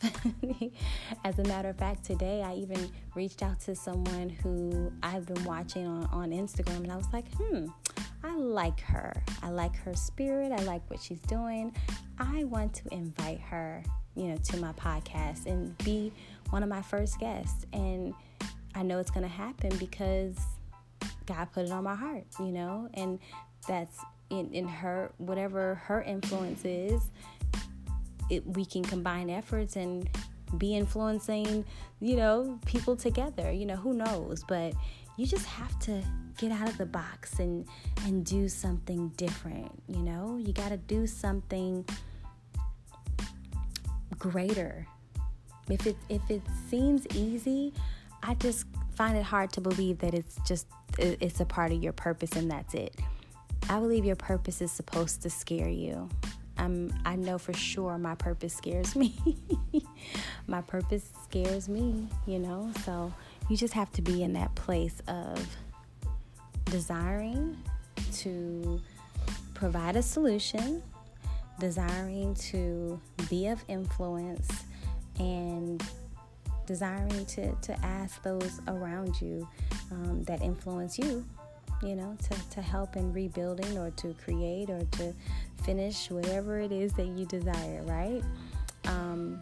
As 1.24 1.38
a 1.38 1.44
matter 1.44 1.70
of 1.70 1.76
fact, 1.76 2.04
today 2.04 2.42
I 2.42 2.54
even 2.54 2.90
reached 3.14 3.42
out 3.42 3.58
to 3.60 3.74
someone 3.74 4.28
who 4.28 4.92
I've 5.02 5.26
been 5.26 5.42
watching 5.44 5.86
on, 5.86 6.04
on 6.06 6.30
Instagram 6.30 6.78
and 6.78 6.92
I 6.92 6.96
was 6.96 7.08
like, 7.12 7.24
hmm, 7.34 7.66
I 8.22 8.34
like 8.34 8.80
her. 8.80 9.12
I 9.42 9.50
like 9.50 9.74
her 9.76 9.94
spirit. 9.94 10.52
I 10.52 10.62
like 10.64 10.88
what 10.90 11.00
she's 11.00 11.20
doing. 11.20 11.74
I 12.18 12.44
want 12.44 12.74
to 12.74 12.82
invite 12.92 13.40
her, 13.40 13.82
you 14.14 14.28
know, 14.28 14.36
to 14.36 14.56
my 14.58 14.72
podcast 14.72 15.46
and 15.46 15.76
be 15.78 16.12
one 16.50 16.62
of 16.62 16.68
my 16.68 16.82
first 16.82 17.18
guests. 17.20 17.64
And 17.72 18.14
I 18.74 18.82
know 18.82 18.98
it's 18.98 19.10
going 19.10 19.26
to 19.26 19.32
happen 19.32 19.76
because 19.78 20.36
God 21.28 21.48
put 21.52 21.66
it 21.66 21.70
on 21.70 21.84
my 21.84 21.94
heart, 21.94 22.24
you 22.40 22.52
know, 22.52 22.88
and 22.94 23.18
that's 23.66 23.98
in, 24.30 24.52
in 24.52 24.66
her, 24.66 25.12
whatever 25.18 25.76
her 25.84 26.02
influence 26.02 26.64
is, 26.64 27.02
it, 28.30 28.46
we 28.46 28.64
can 28.64 28.82
combine 28.82 29.30
efforts 29.30 29.76
and 29.76 30.08
be 30.56 30.74
influencing, 30.74 31.64
you 32.00 32.16
know, 32.16 32.58
people 32.64 32.96
together. 32.96 33.52
You 33.52 33.66
know, 33.66 33.76
who 33.76 33.92
knows? 33.92 34.42
But 34.48 34.72
you 35.16 35.26
just 35.26 35.46
have 35.46 35.78
to 35.80 36.02
get 36.38 36.52
out 36.52 36.68
of 36.68 36.78
the 36.78 36.86
box 36.86 37.38
and 37.38 37.66
and 38.04 38.24
do 38.24 38.48
something 38.48 39.08
different, 39.16 39.70
you 39.88 40.00
know? 40.00 40.38
You 40.40 40.52
got 40.52 40.70
to 40.70 40.76
do 40.76 41.06
something 41.06 41.84
greater 44.18 44.86
if 45.70 45.86
it 45.86 45.96
if 46.08 46.22
it 46.30 46.42
seems 46.68 47.06
easy, 47.14 47.72
I 48.22 48.34
just 48.34 48.66
find 48.98 49.16
it 49.16 49.22
hard 49.22 49.52
to 49.52 49.60
believe 49.60 49.98
that 49.98 50.12
it's 50.12 50.40
just 50.44 50.66
it's 50.98 51.38
a 51.38 51.44
part 51.44 51.70
of 51.70 51.80
your 51.80 51.92
purpose 51.92 52.32
and 52.32 52.50
that's 52.50 52.74
it. 52.74 52.96
I 53.70 53.78
believe 53.78 54.04
your 54.04 54.16
purpose 54.16 54.60
is 54.60 54.72
supposed 54.72 55.22
to 55.22 55.30
scare 55.30 55.68
you. 55.68 56.08
I'm 56.56 56.92
I 57.04 57.14
know 57.14 57.38
for 57.38 57.52
sure 57.52 57.96
my 57.96 58.16
purpose 58.16 58.54
scares 58.54 58.96
me. 58.96 59.14
my 60.48 60.62
purpose 60.62 61.12
scares 61.22 61.68
me, 61.68 62.08
you 62.26 62.40
know? 62.40 62.72
So 62.84 63.14
you 63.48 63.56
just 63.56 63.72
have 63.74 63.92
to 63.92 64.02
be 64.02 64.24
in 64.24 64.32
that 64.32 64.52
place 64.56 65.00
of 65.06 65.56
desiring 66.64 67.56
to 68.14 68.80
provide 69.54 69.94
a 69.94 70.02
solution, 70.02 70.82
desiring 71.60 72.34
to 72.50 73.00
be 73.30 73.46
of 73.46 73.64
influence 73.68 74.64
and 75.20 75.84
desiring 76.68 77.26
to, 77.26 77.52
to 77.56 77.84
ask 77.84 78.22
those 78.22 78.60
around 78.68 79.20
you 79.20 79.48
um, 79.90 80.22
that 80.24 80.42
influence 80.42 80.98
you 80.98 81.24
you 81.82 81.94
know, 81.94 82.16
to, 82.20 82.50
to 82.50 82.62
help 82.62 82.96
in 82.96 83.12
rebuilding 83.12 83.78
or 83.78 83.90
to 83.92 84.14
create 84.24 84.68
or 84.70 84.84
to 84.92 85.14
finish 85.62 86.10
whatever 86.10 86.58
it 86.58 86.72
is 86.72 86.92
that 86.94 87.06
you 87.06 87.24
desire, 87.26 87.82
right? 87.84 88.22
Um, 88.86 89.40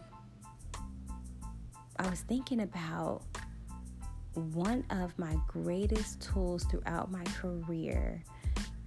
I 1.97 2.09
was 2.09 2.21
thinking 2.21 2.61
about 2.61 3.23
one 4.33 4.83
of 4.91 5.17
my 5.17 5.35
greatest 5.47 6.21
tools 6.21 6.63
throughout 6.65 7.11
my 7.11 7.23
career 7.39 8.23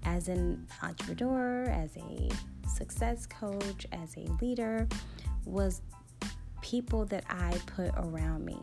as 0.05 0.29
an 0.29 0.67
entrepreneur, 0.83 1.65
as 1.65 1.97
a 1.97 2.31
success 2.69 3.27
coach, 3.27 3.87
as 3.93 4.17
a 4.17 4.31
leader 4.41 4.89
was 5.45 5.83
people 6.61 7.05
that 7.07 7.25
I 7.29 7.59
put 7.67 7.91
around 7.97 8.45
me. 8.45 8.59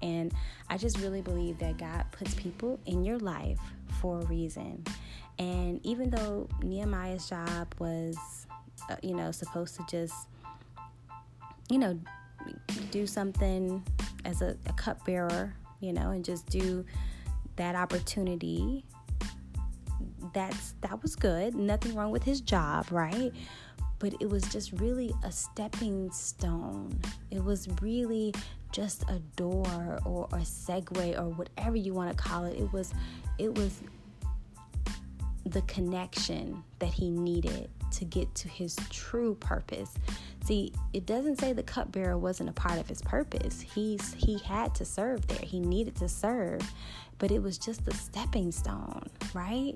And 0.00 0.32
I 0.68 0.76
just 0.76 0.98
really 0.98 1.22
believe 1.22 1.58
that 1.58 1.78
God 1.78 2.04
puts 2.10 2.34
people 2.34 2.80
in 2.86 3.04
your 3.04 3.18
life 3.18 3.60
for 4.00 4.20
a 4.20 4.24
reason. 4.24 4.84
And 5.38 5.84
even 5.84 6.10
though 6.10 6.48
Nehemiah's 6.62 7.28
job 7.28 7.74
was, 7.78 8.16
uh, 8.90 8.96
you 9.02 9.14
know, 9.14 9.30
supposed 9.30 9.76
to 9.76 9.84
just, 9.88 10.14
you 11.70 11.78
know, 11.78 11.98
do 12.90 13.06
something 13.06 13.84
as 14.24 14.42
a, 14.42 14.56
a 14.66 14.72
cupbearer, 14.72 15.54
you 15.80 15.92
know, 15.92 16.10
and 16.10 16.24
just 16.24 16.46
do 16.46 16.84
that 17.56 17.74
opportunity, 17.76 18.84
that's 20.32 20.74
that 20.80 21.02
was 21.02 21.16
good. 21.16 21.54
Nothing 21.54 21.94
wrong 21.94 22.10
with 22.10 22.24
his 22.24 22.40
job, 22.40 22.86
right? 22.90 23.32
But 24.02 24.14
it 24.18 24.28
was 24.28 24.42
just 24.42 24.72
really 24.72 25.14
a 25.22 25.30
stepping 25.30 26.10
stone. 26.10 26.98
It 27.30 27.42
was 27.42 27.68
really 27.80 28.34
just 28.72 29.04
a 29.08 29.20
door 29.36 30.00
or 30.04 30.24
a 30.32 30.38
segue 30.38 31.16
or 31.16 31.28
whatever 31.28 31.76
you 31.76 31.94
want 31.94 32.10
to 32.10 32.20
call 32.20 32.44
it. 32.44 32.58
It 32.58 32.72
was 32.72 32.92
it 33.38 33.54
was 33.54 33.80
the 35.46 35.62
connection 35.62 36.64
that 36.80 36.88
he 36.88 37.10
needed 37.10 37.70
to 37.92 38.04
get 38.04 38.34
to 38.34 38.48
his 38.48 38.74
true 38.90 39.36
purpose. 39.36 39.94
See, 40.44 40.72
it 40.92 41.06
doesn't 41.06 41.38
say 41.38 41.52
the 41.52 41.62
cupbearer 41.62 42.18
wasn't 42.18 42.48
a 42.48 42.52
part 42.52 42.80
of 42.80 42.88
his 42.88 43.02
purpose. 43.02 43.60
He's 43.60 44.14
he 44.14 44.38
had 44.38 44.74
to 44.76 44.84
serve 44.84 45.24
there. 45.28 45.44
He 45.44 45.60
needed 45.60 45.94
to 45.96 46.08
serve, 46.08 46.60
but 47.18 47.30
it 47.30 47.40
was 47.40 47.56
just 47.56 47.84
the 47.84 47.94
stepping 47.94 48.50
stone, 48.50 49.04
right? 49.32 49.74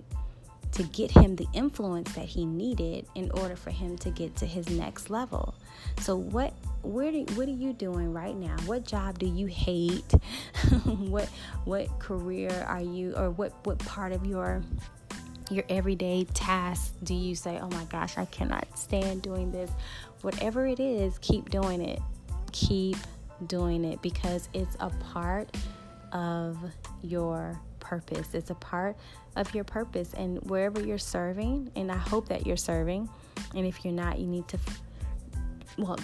To 0.76 0.82
get 0.82 1.10
him 1.10 1.36
the 1.36 1.46
influence 1.54 2.12
that 2.12 2.26
he 2.26 2.44
needed 2.44 3.06
in 3.14 3.30
order 3.30 3.56
for 3.56 3.70
him 3.70 3.96
to 3.98 4.10
get 4.10 4.36
to 4.36 4.46
his 4.46 4.68
next 4.68 5.08
level. 5.08 5.54
So 6.00 6.16
what 6.16 6.52
where 6.82 7.10
do, 7.10 7.24
what 7.34 7.48
are 7.48 7.52
you 7.52 7.72
doing 7.72 8.12
right 8.12 8.36
now? 8.36 8.56
What 8.66 8.84
job 8.84 9.18
do 9.18 9.26
you 9.26 9.46
hate? 9.46 10.12
what 10.84 11.28
what 11.64 11.98
career 11.98 12.66
are 12.68 12.82
you 12.82 13.14
or 13.16 13.30
what 13.30 13.54
what 13.64 13.78
part 13.78 14.12
of 14.12 14.26
your 14.26 14.62
your 15.50 15.64
everyday 15.68 16.24
tasks 16.34 16.92
do 17.02 17.14
you 17.14 17.34
say, 17.34 17.58
oh 17.60 17.70
my 17.70 17.84
gosh, 17.84 18.18
I 18.18 18.24
cannot 18.26 18.66
stand 18.78 19.22
doing 19.22 19.50
this? 19.50 19.70
Whatever 20.22 20.66
it 20.66 20.80
is, 20.80 21.18
keep 21.18 21.50
doing 21.50 21.80
it. 21.80 22.00
Keep 22.52 22.96
doing 23.46 23.84
it 23.84 24.02
because 24.02 24.48
it's 24.54 24.76
a 24.80 24.90
part 24.90 25.56
of 26.12 26.58
your 27.02 27.60
purpose. 27.88 28.34
It's 28.34 28.50
a 28.50 28.54
part 28.54 28.96
of 29.36 29.54
your 29.54 29.64
purpose. 29.64 30.12
And 30.14 30.38
wherever 30.50 30.80
you're 30.80 30.98
serving, 30.98 31.70
and 31.76 31.90
I 31.92 31.96
hope 31.96 32.28
that 32.28 32.46
you're 32.46 32.56
serving, 32.56 33.08
and 33.54 33.66
if 33.66 33.84
you're 33.84 33.94
not, 33.94 34.18
you 34.18 34.26
need 34.26 34.48
to, 34.48 34.58
well, 35.78 35.98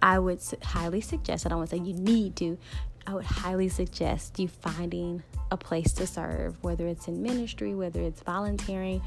I 0.00 0.18
would 0.18 0.40
highly 0.62 1.00
suggest, 1.00 1.44
I 1.44 1.48
don't 1.48 1.58
want 1.58 1.70
to 1.70 1.76
say 1.76 1.82
you 1.82 1.94
need 1.94 2.36
to, 2.36 2.58
I 3.06 3.14
would 3.14 3.24
highly 3.24 3.68
suggest 3.68 4.38
you 4.38 4.48
finding 4.48 5.22
a 5.50 5.56
place 5.56 5.92
to 5.94 6.06
serve, 6.06 6.62
whether 6.62 6.86
it's 6.86 7.08
in 7.08 7.22
ministry, 7.22 7.74
whether 7.74 8.00
it's 8.00 8.22
volunteering, 8.22 9.02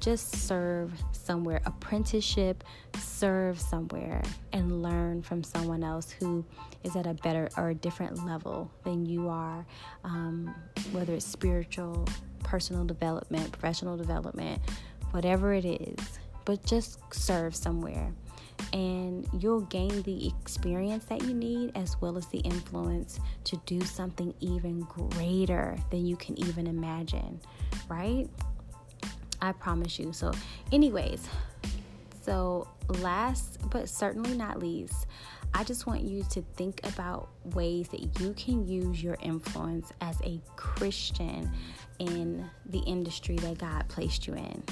just 0.00 0.46
serve 0.46 0.92
somewhere, 1.12 1.60
apprenticeship, 1.66 2.64
serve 2.98 3.60
somewhere, 3.60 4.22
and 4.52 4.82
learn 4.82 5.22
from 5.22 5.42
someone 5.42 5.82
else 5.82 6.10
who 6.10 6.44
is 6.84 6.96
at 6.96 7.06
a 7.06 7.14
better 7.14 7.48
or 7.56 7.70
a 7.70 7.74
different 7.74 8.24
level 8.24 8.70
than 8.84 9.04
you 9.06 9.28
are, 9.28 9.66
um, 10.04 10.54
whether 10.92 11.14
it's 11.14 11.26
spiritual, 11.26 12.06
personal 12.42 12.84
development, 12.84 13.50
professional 13.52 13.96
development, 13.96 14.60
whatever 15.10 15.52
it 15.52 15.64
is. 15.64 16.18
But 16.44 16.64
just 16.64 16.98
serve 17.12 17.54
somewhere 17.54 18.12
and 18.72 19.26
you'll 19.38 19.62
gain 19.62 20.02
the 20.02 20.28
experience 20.28 21.04
that 21.06 21.22
you 21.22 21.34
need 21.34 21.72
as 21.74 22.00
well 22.00 22.16
as 22.16 22.26
the 22.26 22.38
influence 22.38 23.20
to 23.44 23.56
do 23.66 23.80
something 23.82 24.34
even 24.40 24.80
greater 24.80 25.76
than 25.90 26.06
you 26.06 26.16
can 26.16 26.38
even 26.38 26.66
imagine, 26.66 27.40
right? 27.88 28.28
I 29.40 29.52
promise 29.52 29.98
you. 29.98 30.12
So, 30.12 30.32
anyways, 30.72 31.26
so 32.22 32.68
last 33.00 33.58
but 33.70 33.88
certainly 33.88 34.36
not 34.36 34.58
least, 34.58 35.06
I 35.54 35.64
just 35.64 35.86
want 35.86 36.02
you 36.02 36.24
to 36.30 36.42
think 36.56 36.80
about 36.84 37.28
ways 37.54 37.88
that 37.88 38.20
you 38.20 38.34
can 38.34 38.66
use 38.66 39.02
your 39.02 39.16
influence 39.20 39.92
as 40.00 40.20
a 40.22 40.40
Christian 40.56 41.50
in 41.98 42.48
the 42.66 42.80
industry 42.80 43.36
that 43.36 43.58
God 43.58 43.88
placed 43.88 44.26
you 44.26 44.34
in. 44.34 44.62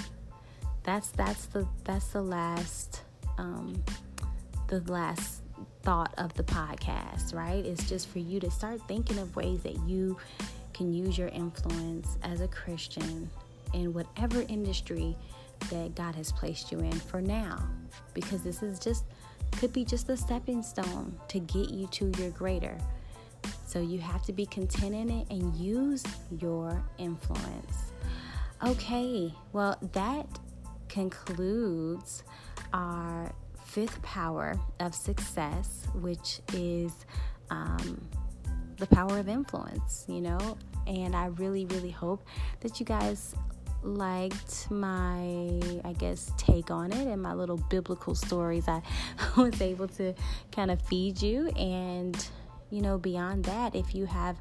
That's 0.82 1.10
that's 1.10 1.46
the 1.46 1.66
that's 1.84 2.08
the 2.08 2.22
last 2.22 3.02
um, 3.38 3.82
the 4.68 4.80
last 4.80 5.42
thought 5.82 6.12
of 6.18 6.34
the 6.34 6.42
podcast, 6.44 7.34
right? 7.34 7.64
It's 7.64 7.88
just 7.88 8.08
for 8.08 8.18
you 8.18 8.40
to 8.40 8.50
start 8.50 8.80
thinking 8.86 9.18
of 9.18 9.34
ways 9.36 9.62
that 9.62 9.78
you 9.86 10.18
can 10.74 10.92
use 10.92 11.16
your 11.16 11.28
influence 11.28 12.18
as 12.22 12.40
a 12.40 12.48
Christian 12.48 13.30
in 13.72 13.92
whatever 13.92 14.42
industry 14.48 15.16
that 15.70 15.94
God 15.94 16.14
has 16.14 16.32
placed 16.32 16.70
you 16.70 16.78
in 16.78 16.92
for 16.92 17.20
now. 17.20 17.66
Because 18.14 18.42
this 18.42 18.62
is 18.62 18.78
just, 18.78 19.04
could 19.52 19.72
be 19.72 19.84
just 19.84 20.08
a 20.08 20.16
stepping 20.16 20.62
stone 20.62 21.18
to 21.28 21.38
get 21.40 21.70
you 21.70 21.86
to 21.88 22.12
your 22.18 22.30
greater. 22.30 22.78
So 23.66 23.80
you 23.80 23.98
have 23.98 24.22
to 24.24 24.32
be 24.32 24.46
content 24.46 24.94
in 24.94 25.10
it 25.10 25.26
and 25.30 25.54
use 25.56 26.02
your 26.40 26.82
influence. 26.98 27.92
Okay, 28.64 29.34
well, 29.52 29.76
that 29.92 30.26
concludes 30.88 32.22
our 32.72 33.32
fifth 33.64 34.00
power 34.02 34.58
of 34.80 34.94
success, 34.94 35.86
which 36.00 36.40
is 36.54 36.92
um, 37.50 38.08
the 38.78 38.86
power 38.86 39.18
of 39.18 39.28
influence, 39.28 40.06
you 40.08 40.20
know. 40.20 40.56
And 40.86 41.14
I 41.14 41.26
really, 41.26 41.66
really 41.66 41.90
hope 41.90 42.26
that 42.60 42.80
you 42.80 42.86
guys 42.86 43.34
liked 43.86 44.70
my, 44.70 45.60
I 45.84 45.94
guess, 45.98 46.32
take 46.36 46.70
on 46.70 46.92
it 46.92 47.06
and 47.06 47.22
my 47.22 47.32
little 47.32 47.56
biblical 47.56 48.14
stories 48.14 48.64
I 48.68 48.82
was 49.36 49.60
able 49.60 49.88
to 49.88 50.14
kind 50.52 50.70
of 50.70 50.80
feed 50.82 51.22
you. 51.22 51.48
And, 51.50 52.26
you 52.70 52.82
know, 52.82 52.98
beyond 52.98 53.44
that, 53.44 53.74
if 53.74 53.94
you 53.94 54.06
have 54.06 54.36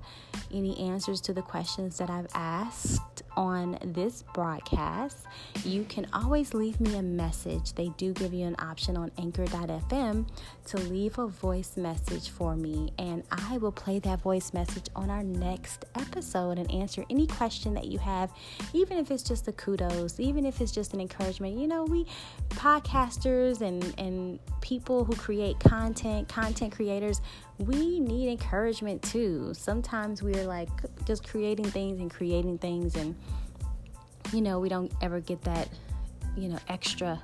any 0.54 0.78
answers 0.80 1.22
to 1.22 1.34
the 1.34 1.42
questions 1.42 1.98
that 1.98 2.10
I've 2.10 2.28
asked, 2.34 3.24
on 3.38 3.78
this 3.84 4.24
broadcast, 4.34 5.26
you 5.64 5.84
can 5.86 6.08
always 6.14 6.54
leave 6.54 6.80
me 6.80 6.96
a 6.98 7.02
message. 7.02 7.74
They 7.74 7.90
do 7.98 8.14
give 8.14 8.34
you 8.34 8.46
an 8.46 8.56
option 8.60 8.98
on 8.98 9.12
anchor.fm 9.18 10.28
to 10.68 10.78
leave 10.78 11.18
a 11.20 11.28
voice 11.28 11.78
message 11.78 12.30
for 12.30 12.56
me, 12.56 12.92
and 12.98 13.24
I 13.32 13.58
will 13.58 13.72
play 13.72 14.00
that 14.00 14.22
voice 14.22 14.54
message 14.54 14.88
on 14.96 15.10
our 15.10 15.24
next 15.24 15.86
episode 15.96 16.58
and 16.58 16.70
answer 16.72 17.04
any 17.10 17.28
question 17.28 17.74
that 17.76 17.86
you 17.86 18.00
have, 18.00 18.32
even 18.74 18.98
if 18.98 19.12
it's 19.12 19.24
just 19.24 19.48
a 19.48 19.52
kudos, 19.52 20.20
even 20.20 20.46
if 20.46 20.62
it's 20.62 20.72
just 20.72 20.94
an 20.94 21.02
encouragement. 21.02 21.58
You 21.58 21.68
know, 21.68 21.84
we 21.86 22.06
podcasters 22.50 23.62
and, 23.62 23.94
and 23.98 24.40
people 24.62 25.04
who 25.04 25.16
create 25.16 25.60
content, 25.60 26.28
content 26.28 26.74
creators, 26.74 27.22
we 27.58 28.00
need 28.00 28.30
encouragement 28.30 29.02
too. 29.02 29.54
Sometimes 29.54 30.22
we're 30.22 30.46
like 30.46 30.70
just 31.06 31.28
creating 31.28 31.66
things 31.66 32.00
and 32.00 32.12
creating 32.12 32.58
things, 32.58 32.96
and 32.96 33.16
you 34.34 34.42
know, 34.42 34.60
we 34.60 34.70
don't 34.70 34.92
ever 35.02 35.20
get 35.20 35.42
that, 35.44 35.70
you 36.36 36.50
know, 36.50 36.60
extra 36.68 37.22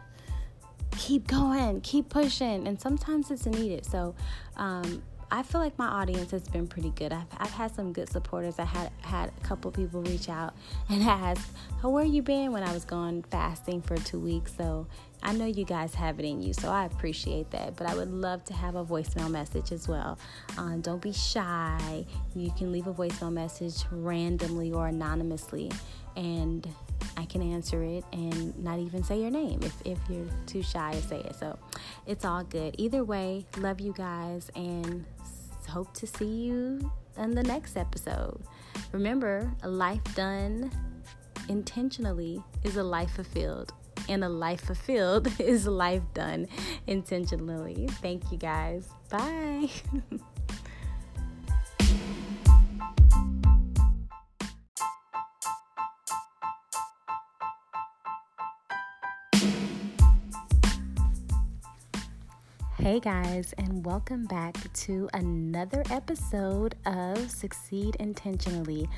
keep 0.97 1.27
going, 1.27 1.81
keep 1.81 2.09
pushing, 2.09 2.67
and 2.67 2.79
sometimes 2.79 3.31
it's 3.31 3.45
needed. 3.45 3.85
So, 3.85 4.15
um, 4.57 5.01
I 5.33 5.43
feel 5.43 5.61
like 5.61 5.77
my 5.79 5.87
audience 5.87 6.31
has 6.31 6.43
been 6.43 6.67
pretty 6.67 6.89
good. 6.91 7.13
I've, 7.13 7.25
I've 7.37 7.51
had 7.51 7.73
some 7.73 7.93
good 7.93 8.09
supporters. 8.09 8.59
I 8.59 8.65
had 8.65 8.91
had 9.01 9.29
a 9.29 9.41
couple 9.47 9.71
people 9.71 10.01
reach 10.01 10.27
out 10.27 10.53
and 10.89 11.01
ask, 11.09 11.49
"How 11.81 11.89
where 11.89 12.03
you 12.03 12.21
been?" 12.21 12.51
when 12.51 12.63
I 12.63 12.73
was 12.73 12.85
gone 12.85 13.23
fasting 13.31 13.81
for 13.81 13.97
two 13.97 14.19
weeks. 14.19 14.53
So 14.55 14.87
I 15.23 15.33
know 15.33 15.45
you 15.45 15.65
guys 15.65 15.93
have 15.95 16.19
it 16.19 16.25
in 16.25 16.41
you, 16.41 16.53
so 16.53 16.69
I 16.69 16.85
appreciate 16.85 17.51
that. 17.51 17.75
But 17.75 17.87
I 17.87 17.95
would 17.95 18.11
love 18.11 18.43
to 18.45 18.53
have 18.53 18.75
a 18.75 18.83
voicemail 18.83 19.29
message 19.29 19.71
as 19.71 19.87
well. 19.87 20.17
Um, 20.57 20.81
don't 20.81 21.01
be 21.01 21.13
shy. 21.13 22.05
You 22.35 22.51
can 22.57 22.71
leave 22.71 22.87
a 22.87 22.93
voicemail 22.93 23.31
message 23.31 23.83
randomly 23.91 24.71
or 24.71 24.87
anonymously, 24.87 25.71
and 26.15 26.67
I 27.17 27.25
can 27.25 27.41
answer 27.41 27.83
it 27.83 28.03
and 28.11 28.57
not 28.63 28.79
even 28.79 29.03
say 29.03 29.21
your 29.21 29.31
name 29.31 29.59
if, 29.63 29.75
if 29.85 29.99
you're 30.09 30.27
too 30.45 30.63
shy 30.63 30.93
to 30.93 31.01
say 31.01 31.19
it. 31.19 31.35
So 31.35 31.57
it's 32.07 32.25
all 32.25 32.43
good. 32.43 32.75
Either 32.77 33.03
way, 33.03 33.45
love 33.57 33.79
you 33.79 33.93
guys 33.93 34.49
and 34.55 35.05
hope 35.67 35.93
to 35.93 36.07
see 36.07 36.25
you 36.25 36.91
in 37.17 37.35
the 37.35 37.43
next 37.43 37.77
episode. 37.77 38.41
Remember, 38.91 39.51
a 39.63 39.69
life 39.69 40.03
done 40.15 40.71
intentionally 41.47 42.43
is 42.63 42.77
a 42.77 42.83
life 42.83 43.11
fulfilled, 43.11 43.73
and 44.09 44.23
a 44.23 44.29
life 44.29 44.61
fulfilled 44.61 45.27
is 45.39 45.67
life 45.67 46.03
done 46.13 46.47
intentionally. 46.87 47.87
Thank 48.01 48.31
you 48.31 48.37
guys. 48.37 48.87
Bye. 49.09 49.69
Hey 62.81 62.99
guys, 62.99 63.53
and 63.59 63.85
welcome 63.85 64.25
back 64.25 64.55
to 64.73 65.07
another 65.13 65.83
episode 65.91 66.73
of 66.87 67.29
Succeed 67.29 67.95
Intentionally 67.99 68.89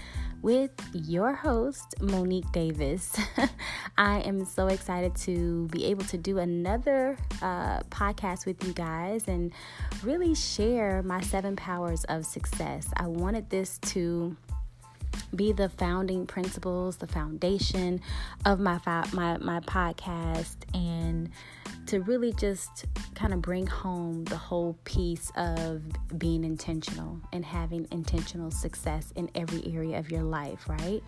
with 0.41 0.71
your 0.93 1.33
host, 1.33 1.93
Monique 1.99 2.49
Davis. 2.53 3.13
I 3.97 4.21
am 4.21 4.45
so 4.45 4.67
excited 4.67 5.13
to 5.17 5.67
be 5.67 5.83
able 5.83 6.05
to 6.05 6.17
do 6.17 6.37
another 6.37 7.17
uh, 7.41 7.81
podcast 7.89 8.45
with 8.45 8.65
you 8.65 8.71
guys 8.71 9.27
and 9.27 9.51
really 10.01 10.33
share 10.33 11.03
my 11.03 11.19
seven 11.19 11.57
powers 11.57 12.05
of 12.05 12.25
success. 12.25 12.87
I 12.95 13.07
wanted 13.07 13.49
this 13.49 13.79
to 13.79 14.37
be 15.35 15.51
the 15.51 15.69
founding 15.69 16.25
principles, 16.25 16.97
the 16.97 17.07
foundation 17.07 18.01
of 18.45 18.59
my 18.59 18.79
my 19.13 19.37
my 19.37 19.59
podcast, 19.61 20.55
and 20.73 21.29
to 21.87 22.01
really 22.01 22.33
just 22.33 22.85
kind 23.15 23.33
of 23.33 23.41
bring 23.41 23.67
home 23.67 24.23
the 24.25 24.37
whole 24.37 24.77
piece 24.83 25.31
of 25.35 25.83
being 26.17 26.43
intentional 26.43 27.19
and 27.31 27.43
having 27.43 27.87
intentional 27.91 28.51
success 28.51 29.11
in 29.15 29.29
every 29.35 29.63
area 29.73 29.99
of 29.99 30.09
your 30.09 30.23
life, 30.23 30.67
right? 30.67 31.01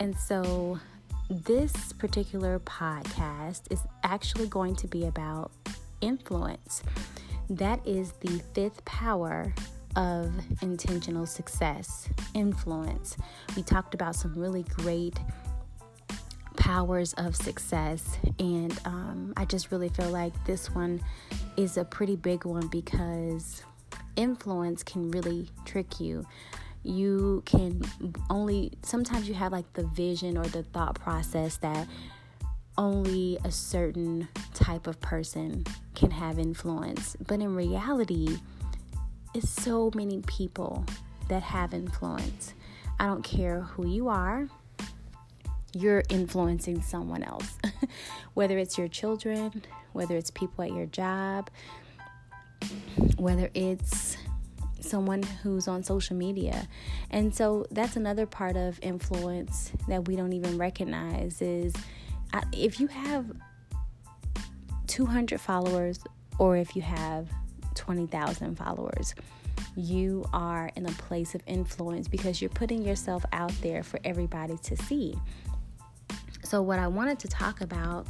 And 0.00 0.16
so, 0.16 0.78
this 1.30 1.92
particular 1.92 2.58
podcast 2.60 3.70
is 3.70 3.80
actually 4.02 4.48
going 4.48 4.74
to 4.76 4.88
be 4.88 5.06
about 5.06 5.52
influence. 6.00 6.82
That 7.50 7.86
is 7.86 8.12
the 8.20 8.42
fifth 8.54 8.84
power 8.84 9.54
of 9.96 10.32
intentional 10.62 11.26
success, 11.26 12.08
influence. 12.34 13.16
We 13.56 13.62
talked 13.62 13.94
about 13.94 14.14
some 14.14 14.34
really 14.34 14.62
great 14.62 15.18
powers 16.56 17.14
of 17.14 17.34
success, 17.34 18.18
and 18.38 18.78
um, 18.84 19.32
I 19.36 19.44
just 19.44 19.70
really 19.72 19.88
feel 19.88 20.10
like 20.10 20.32
this 20.44 20.74
one 20.74 21.00
is 21.56 21.76
a 21.76 21.84
pretty 21.84 22.16
big 22.16 22.44
one 22.44 22.68
because 22.68 23.62
influence 24.16 24.82
can 24.82 25.10
really 25.10 25.48
trick 25.64 26.00
you. 26.00 26.26
You 26.82 27.42
can 27.46 27.82
only 28.30 28.72
sometimes 28.82 29.28
you 29.28 29.34
have 29.34 29.52
like 29.52 29.72
the 29.72 29.84
vision 29.84 30.36
or 30.36 30.44
the 30.44 30.62
thought 30.62 30.94
process 30.94 31.56
that 31.58 31.86
only 32.76 33.38
a 33.44 33.50
certain 33.50 34.28
type 34.54 34.86
of 34.86 35.00
person 35.00 35.64
can 35.94 36.10
have 36.10 36.38
influence, 36.38 37.16
but 37.26 37.40
in 37.40 37.54
reality, 37.54 38.38
so 39.46 39.90
many 39.94 40.22
people 40.22 40.84
that 41.28 41.42
have 41.42 41.74
influence. 41.74 42.54
I 42.98 43.06
don't 43.06 43.22
care 43.22 43.60
who 43.60 43.86
you 43.86 44.08
are, 44.08 44.48
you're 45.74 46.02
influencing 46.08 46.80
someone 46.80 47.22
else. 47.22 47.58
whether 48.34 48.58
it's 48.58 48.78
your 48.78 48.88
children, 48.88 49.62
whether 49.92 50.16
it's 50.16 50.30
people 50.30 50.64
at 50.64 50.72
your 50.72 50.86
job, 50.86 51.50
whether 53.16 53.50
it's 53.54 54.16
someone 54.80 55.22
who's 55.22 55.68
on 55.68 55.82
social 55.82 56.16
media. 56.16 56.66
And 57.10 57.34
so 57.34 57.66
that's 57.70 57.96
another 57.96 58.26
part 58.26 58.56
of 58.56 58.78
influence 58.82 59.72
that 59.88 60.06
we 60.06 60.16
don't 60.16 60.32
even 60.32 60.56
recognize 60.56 61.42
is 61.42 61.74
if 62.52 62.80
you 62.80 62.86
have 62.86 63.26
200 64.86 65.40
followers 65.40 66.00
or 66.38 66.56
if 66.56 66.74
you 66.76 66.82
have 66.82 67.28
20,000 67.78 68.56
followers. 68.56 69.14
You 69.76 70.28
are 70.32 70.70
in 70.76 70.86
a 70.86 70.92
place 70.92 71.34
of 71.34 71.42
influence 71.46 72.08
because 72.08 72.42
you're 72.42 72.50
putting 72.50 72.82
yourself 72.82 73.24
out 73.32 73.52
there 73.62 73.82
for 73.82 74.00
everybody 74.04 74.58
to 74.58 74.76
see. 74.76 75.16
So, 76.42 76.60
what 76.62 76.78
I 76.78 76.88
wanted 76.88 77.18
to 77.20 77.28
talk 77.28 77.60
about 77.60 78.06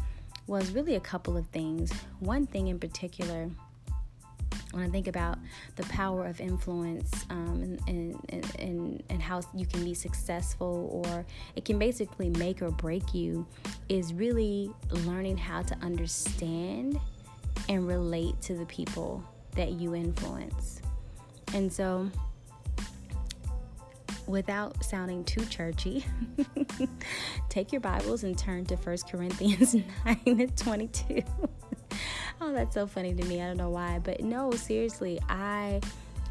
was 0.47 0.73
really 0.73 0.95
a 0.95 1.01
couple 1.01 1.37
of 1.37 1.47
things. 1.49 1.93
One 2.21 2.47
thing 2.47 2.69
in 2.69 2.79
particular, 2.79 3.51
when 4.73 4.85
I 4.85 4.89
think 4.89 5.07
about 5.07 5.39
the 5.77 5.83
power 5.85 6.27
of 6.27 6.41
influence 6.41 7.27
um, 7.31 7.79
and, 7.87 8.19
and, 8.29 8.55
and, 8.59 9.03
and 9.11 9.23
how 9.23 9.43
you 9.55 9.67
can 9.67 9.85
be 9.85 9.95
successful 9.95 11.05
or 11.05 11.27
it 11.57 11.65
can 11.65 11.79
basically 11.79 12.31
make 12.31 12.63
or 12.63 12.71
break 12.71 13.13
you, 13.13 13.47
is 13.89 14.15
really 14.15 14.71
learning 14.91 15.37
how 15.37 15.63
to 15.63 15.77
understand 15.83 16.99
and 17.69 17.87
relate 17.87 18.41
to 18.43 18.55
the 18.55 18.67
people 18.67 19.23
that 19.59 19.73
you 19.73 19.95
influence. 19.95 20.81
And 21.53 21.71
so, 21.71 22.09
without 24.29 24.85
sounding 24.85 25.25
too 25.25 25.45
churchy, 25.47 26.05
take 27.49 27.73
your 27.73 27.81
Bibles 27.81 28.23
and 28.23 28.39
turn 28.39 28.65
to 28.67 28.77
1 28.77 28.97
Corinthians 29.11 29.75
9 30.07 30.19
and 30.27 30.57
22. 30.57 31.23
oh, 32.41 32.53
that's 32.53 32.75
so 32.75 32.87
funny 32.87 33.13
to 33.13 33.25
me. 33.25 33.43
I 33.43 33.49
don't 33.49 33.57
know 33.57 33.71
why, 33.71 33.99
but 33.99 34.21
no, 34.21 34.53
seriously, 34.53 35.19
I 35.29 35.81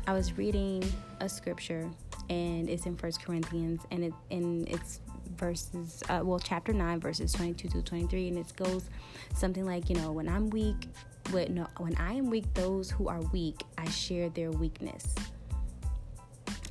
I 0.07 0.13
was 0.13 0.37
reading 0.37 0.89
a 1.19 1.27
scripture 1.27 1.89
and 2.29 2.69
it's 2.69 2.85
in 2.85 2.95
First 2.95 3.21
Corinthians 3.21 3.81
and 3.91 4.05
it 4.05 4.13
and 4.31 4.69
it's 4.69 5.01
verses 5.35 6.01
uh, 6.09 6.21
well 6.23 6.39
chapter 6.39 6.73
9 6.73 6.99
verses 6.99 7.31
22 7.33 7.67
to 7.67 7.81
23 7.81 8.29
and 8.29 8.37
it 8.39 8.53
goes 8.55 8.89
something 9.35 9.65
like 9.65 9.87
you 9.89 9.95
know 9.95 10.11
when 10.11 10.27
i'm 10.27 10.49
weak 10.49 10.87
when, 11.31 11.55
no, 11.55 11.67
when 11.77 11.95
I 11.97 12.13
am 12.13 12.29
weak, 12.29 12.53
those 12.53 12.89
who 12.89 13.07
are 13.07 13.21
weak, 13.21 13.61
I 13.77 13.89
share 13.89 14.29
their 14.29 14.51
weakness. 14.51 15.15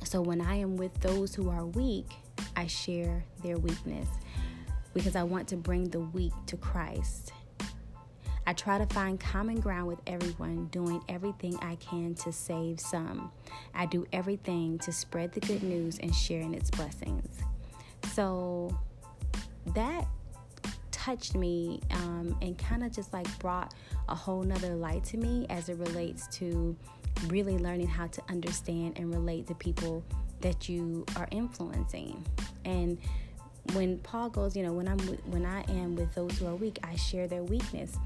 So 0.03 0.21
when 0.21 0.41
I 0.41 0.55
am 0.55 0.77
with 0.77 0.93
those 1.01 1.35
who 1.35 1.49
are 1.49 1.65
weak, 1.65 2.07
I 2.55 2.67
share 2.67 3.23
their 3.43 3.57
weakness 3.57 4.07
because 4.93 5.15
I 5.15 5.23
want 5.23 5.47
to 5.49 5.57
bring 5.57 5.89
the 5.89 5.99
weak 5.99 6.33
to 6.47 6.57
Christ. 6.57 7.33
I 8.47 8.53
try 8.53 8.77
to 8.77 8.85
find 8.85 9.19
common 9.19 9.59
ground 9.59 9.87
with 9.87 9.99
everyone, 10.07 10.67
doing 10.67 11.03
everything 11.09 11.59
I 11.61 11.75
can 11.75 12.15
to 12.15 12.31
save 12.31 12.79
some. 12.79 13.31
I 13.75 13.85
do 13.85 14.07
everything 14.13 14.79
to 14.79 14.93
spread 14.93 15.33
the 15.33 15.41
good 15.41 15.61
news 15.61 15.99
and 15.99 16.15
sharing 16.15 16.53
its 16.53 16.71
blessings. 16.71 17.27
So 18.13 18.75
that 19.75 20.07
touched 20.91 21.35
me 21.35 21.81
um, 21.91 22.37
and 22.41 22.57
kind 22.57 22.83
of 22.83 22.91
just 22.91 23.11
like 23.11 23.27
brought 23.39 23.73
a 24.09 24.15
whole 24.15 24.43
nother 24.43 24.75
light 24.75 25.03
to 25.05 25.17
me 25.17 25.45
as 25.49 25.69
it 25.69 25.77
relates 25.77 26.27
to 26.37 26.75
really 27.27 27.57
learning 27.57 27.87
how 27.87 28.07
to 28.07 28.21
understand 28.29 28.97
and 28.97 29.13
relate 29.13 29.47
to 29.47 29.55
people 29.55 30.03
that 30.41 30.69
you 30.69 31.05
are 31.15 31.27
influencing. 31.31 32.25
And 32.65 32.97
when 33.73 33.97
paul 33.99 34.29
goes 34.29 34.55
you 34.55 34.63
know 34.63 34.71
when 34.71 34.87
i'm 34.87 34.97
when 35.25 35.45
i 35.45 35.61
am 35.63 35.93
with 35.97 36.15
those 36.15 36.31
who 36.37 36.47
are 36.47 36.55
weak 36.55 36.79
i 36.83 36.95
share 36.95 37.27
their 37.27 37.43
weakness. 37.43 37.97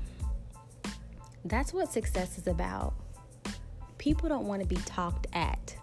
That's 1.45 1.73
what 1.73 1.91
success 1.91 2.37
is 2.37 2.47
about. 2.47 2.93
People 3.97 4.29
don't 4.29 4.45
want 4.45 4.61
to 4.61 4.67
be 4.67 4.77
talked 4.77 5.27
at. 5.33 5.75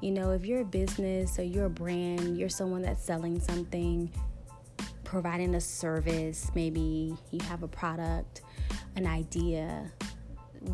You 0.00 0.12
know 0.12 0.32
if 0.32 0.46
you're 0.46 0.62
a 0.62 0.64
business 0.64 1.38
or 1.38 1.42
you're 1.42 1.66
a 1.66 1.70
brand 1.70 2.38
you're 2.38 2.48
someone 2.48 2.82
that's 2.82 3.04
selling 3.04 3.38
something 3.40 4.10
providing 5.12 5.54
a 5.54 5.60
service, 5.60 6.50
maybe 6.54 7.14
you 7.30 7.40
have 7.44 7.62
a 7.62 7.68
product, 7.68 8.40
an 8.96 9.06
idea, 9.06 9.90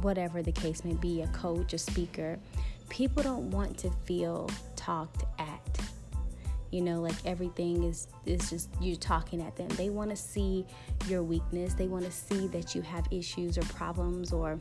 whatever 0.02 0.42
the 0.42 0.52
case 0.52 0.84
may 0.84 0.94
be, 0.94 1.22
a 1.22 1.26
coach, 1.28 1.72
a 1.72 1.78
speaker, 1.78 2.38
people 2.88 3.22
don't 3.22 3.50
want 3.50 3.76
to 3.78 3.90
feel 4.04 4.50
talked 4.76 5.24
at. 5.38 5.80
You 6.70 6.82
know, 6.82 7.00
like 7.00 7.14
everything 7.24 7.84
is 7.84 8.08
is 8.26 8.50
just 8.50 8.68
you 8.80 8.94
talking 8.96 9.40
at 9.40 9.56
them. 9.56 9.68
They 9.68 9.88
want 9.88 10.10
to 10.10 10.16
see 10.16 10.66
your 11.06 11.22
weakness. 11.22 11.72
They 11.72 11.86
want 11.86 12.04
to 12.04 12.12
see 12.12 12.46
that 12.48 12.74
you 12.74 12.82
have 12.82 13.06
issues 13.10 13.56
or 13.56 13.62
problems 13.62 14.32
or 14.32 14.60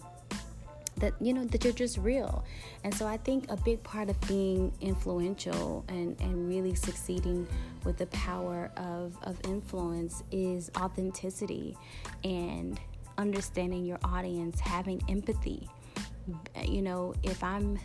that 1.00 1.14
you 1.22 1.34
know 1.34 1.46
that 1.46 1.64
you're 1.64 1.74
just 1.74 1.98
real 1.98 2.44
and 2.84 2.94
so 2.94 3.06
i 3.06 3.18
think 3.18 3.50
a 3.50 3.58
big 3.58 3.82
part 3.84 4.10
of 4.10 4.20
being 4.22 4.72
influential 4.82 5.86
and 5.88 6.20
and 6.20 6.50
really 6.50 6.76
succeeding 6.76 7.48
with 7.84 7.98
the 7.98 8.08
power 8.08 8.72
of 8.78 9.16
of 9.24 9.40
influence 9.46 10.24
is 10.32 10.72
authenticity 10.78 11.78
and 12.24 12.80
understanding 13.18 13.85
your 13.85 13.99
audience 14.03 14.60
having 14.60 15.02
empathy 15.10 15.68
you 16.64 16.81
know 16.81 17.14
if 17.23 17.44
i'm 17.44 17.80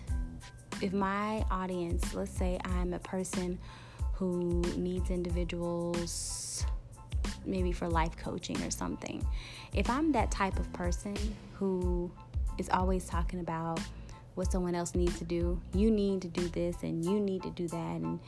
if 0.80 0.92
my 0.92 1.44
audience 1.50 2.14
let's 2.14 2.30
say 2.30 2.58
i'm 2.64 2.92
a 2.92 2.98
person 2.98 3.58
who 4.14 4.60
needs 4.76 5.10
individuals 5.10 6.64
maybe 7.46 7.72
for 7.72 7.88
life 7.88 8.16
coaching 8.16 8.60
or 8.62 8.70
something 8.70 9.24
if 9.74 9.88
i'm 9.88 10.12
that 10.12 10.30
type 10.30 10.58
of 10.58 10.72
person 10.72 11.16
who 11.54 12.10
is 12.58 12.68
always 12.70 13.06
talking 13.06 13.40
about 13.40 13.80
what 14.34 14.50
someone 14.50 14.74
else 14.74 14.94
needs 14.94 15.18
to 15.18 15.24
do. 15.24 15.60
You 15.74 15.90
need 15.90 16.22
to 16.22 16.28
do 16.28 16.48
this 16.48 16.76
and 16.82 17.04
you 17.04 17.20
need 17.20 17.42
to 17.42 17.50
do 17.50 17.68
that. 17.68 17.76
And 17.76 18.20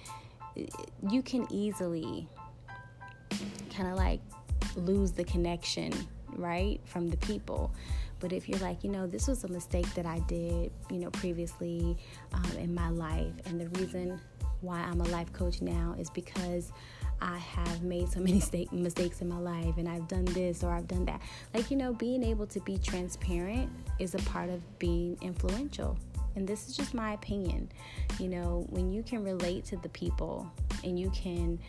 eh, 0.56 0.66
you 1.08 1.22
can 1.22 1.46
easily 1.50 2.28
kind 3.74 3.88
of 3.90 3.96
like 3.96 4.20
lose 4.76 5.12
the 5.12 5.24
connection, 5.24 5.92
right, 6.36 6.80
from 6.84 7.08
the 7.08 7.16
people. 7.18 7.72
But 8.20 8.32
if 8.32 8.48
you're 8.48 8.58
like, 8.60 8.84
you 8.84 8.90
know, 8.90 9.06
this 9.06 9.28
was 9.28 9.44
a 9.44 9.48
mistake 9.48 9.92
that 9.94 10.06
I 10.06 10.20
did, 10.20 10.72
you 10.90 10.98
know, 10.98 11.10
previously 11.10 11.96
um, 12.32 12.56
in 12.58 12.74
my 12.74 12.88
life, 12.88 13.32
and 13.46 13.60
the 13.60 13.68
reason 13.80 14.20
why 14.60 14.80
I'm 14.80 15.00
a 15.00 15.08
life 15.08 15.32
coach 15.32 15.60
now 15.60 15.94
is 15.98 16.08
because 16.10 16.72
I 17.20 17.38
have 17.38 17.82
made 17.82 18.08
so 18.10 18.20
many 18.20 18.42
mistakes 18.72 19.20
in 19.20 19.28
my 19.28 19.38
life 19.38 19.76
and 19.76 19.88
I've 19.88 20.08
done 20.08 20.24
this 20.26 20.64
or 20.64 20.72
I've 20.72 20.88
done 20.88 21.04
that. 21.06 21.20
Like, 21.52 21.70
you 21.70 21.76
know, 21.76 21.92
being 21.92 22.22
able 22.22 22.46
to 22.48 22.60
be 22.60 22.78
transparent 22.78 23.70
is 23.98 24.14
a 24.14 24.18
part 24.18 24.50
of 24.50 24.78
being 24.78 25.16
influential. 25.20 25.98
And 26.36 26.48
this 26.48 26.68
is 26.68 26.76
just 26.76 26.94
my 26.94 27.12
opinion. 27.12 27.70
You 28.18 28.28
know, 28.28 28.66
when 28.70 28.90
you 28.90 29.02
can 29.02 29.22
relate 29.22 29.64
to 29.66 29.76
the 29.76 29.88
people 29.90 30.50
and 30.82 30.98
you 30.98 31.10
can 31.10 31.60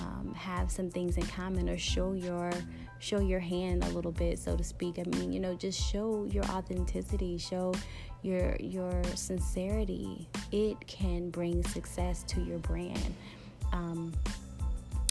um, 0.00 0.34
have 0.34 0.70
some 0.70 0.90
things 0.90 1.18
in 1.18 1.26
common 1.26 1.68
or 1.68 1.76
show 1.76 2.12
your 2.12 2.50
show 2.98 3.20
your 3.20 3.40
hand 3.40 3.84
a 3.84 3.88
little 3.88 4.12
bit 4.12 4.38
so 4.38 4.56
to 4.56 4.64
speak. 4.64 4.98
I 4.98 5.16
mean 5.16 5.32
you 5.32 5.40
know 5.40 5.54
just 5.54 5.80
show 5.80 6.24
your 6.30 6.44
authenticity 6.44 7.38
show 7.38 7.74
your 8.22 8.56
your 8.58 9.02
sincerity. 9.14 10.28
It 10.50 10.84
can 10.86 11.30
bring 11.30 11.62
success 11.64 12.24
to 12.28 12.40
your 12.40 12.58
brand. 12.58 13.14
Um, 13.72 14.12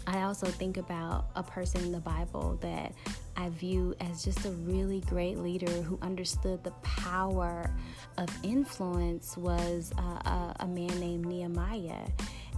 I 0.05 0.23
also 0.23 0.47
think 0.47 0.77
about 0.77 1.27
a 1.35 1.43
person 1.43 1.81
in 1.81 1.91
the 1.91 1.99
Bible 1.99 2.57
that 2.61 2.93
I 3.37 3.49
view 3.49 3.95
as 4.01 4.23
just 4.23 4.45
a 4.45 4.51
really 4.51 4.99
great 5.01 5.37
leader 5.37 5.71
who 5.71 5.97
understood 6.01 6.63
the 6.63 6.71
power 6.81 7.73
of 8.17 8.29
influence 8.43 9.37
was 9.37 9.93
uh, 9.97 10.01
a, 10.01 10.55
a 10.61 10.67
man 10.67 10.99
named 10.99 11.25
Nehemiah. 11.25 12.05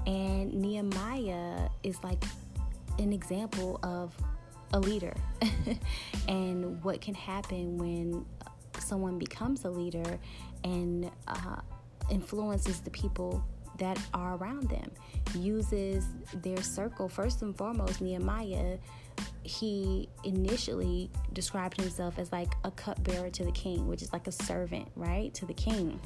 And 0.07 0.53
Nehemiah 0.53 1.69
is 1.83 2.03
like 2.03 2.23
an 2.97 3.13
example 3.13 3.79
of 3.83 4.15
a 4.75 4.79
leader 4.79 5.13
and 6.27 6.83
what 6.83 6.99
can 6.99 7.13
happen 7.13 7.77
when 7.77 8.25
someone 8.79 9.17
becomes 9.17 9.63
a 9.63 9.69
leader 9.69 10.19
and 10.65 11.09
uh, 11.27 11.61
influences 12.11 12.81
the 12.81 12.89
people 12.89 13.41
that 13.77 13.97
are 14.13 14.35
around 14.35 14.69
them, 14.69 14.91
uses 15.33 16.05
their 16.33 16.61
circle. 16.61 17.09
First 17.09 17.41
and 17.41 17.55
foremost, 17.57 18.01
Nehemiah, 18.01 18.77
he 19.43 20.09
initially 20.23 21.09
described 21.33 21.79
himself 21.79 22.19
as 22.19 22.31
like 22.31 22.53
a 22.63 22.71
cupbearer 22.71 23.29
to 23.29 23.43
the 23.43 23.51
king, 23.51 23.87
which 23.87 24.01
is 24.01 24.11
like 24.13 24.27
a 24.27 24.31
servant, 24.31 24.87
right, 24.95 25.33
to 25.33 25.45
the 25.45 25.53
king. 25.53 25.99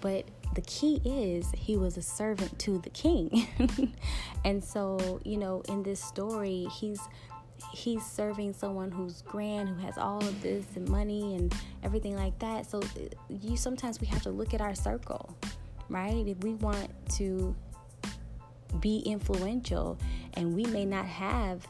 But 0.00 0.26
the 0.54 0.62
key 0.62 1.00
is 1.04 1.50
he 1.56 1.76
was 1.76 1.96
a 1.96 2.02
servant 2.02 2.58
to 2.60 2.78
the 2.78 2.90
king. 2.90 3.46
and 4.44 4.62
so, 4.62 5.20
you 5.24 5.38
know, 5.38 5.62
in 5.68 5.82
this 5.82 6.02
story, 6.02 6.66
he's 6.78 7.00
he's 7.72 8.04
serving 8.04 8.52
someone 8.52 8.90
who's 8.90 9.22
grand 9.22 9.68
who 9.68 9.74
has 9.76 9.98
all 9.98 10.18
of 10.18 10.42
this 10.42 10.64
and 10.76 10.88
money 10.88 11.36
and 11.36 11.54
everything 11.82 12.16
like 12.16 12.36
that 12.38 12.68
so 12.68 12.80
you 13.28 13.56
sometimes 13.56 14.00
we 14.00 14.06
have 14.06 14.22
to 14.22 14.30
look 14.30 14.54
at 14.54 14.60
our 14.60 14.74
circle 14.74 15.36
right? 15.92 16.26
If 16.26 16.42
we 16.42 16.54
want 16.54 16.90
to 17.16 17.54
be 18.80 18.98
influential 19.00 19.98
and 20.34 20.54
we 20.54 20.64
may 20.64 20.86
not 20.86 21.06
have 21.06 21.66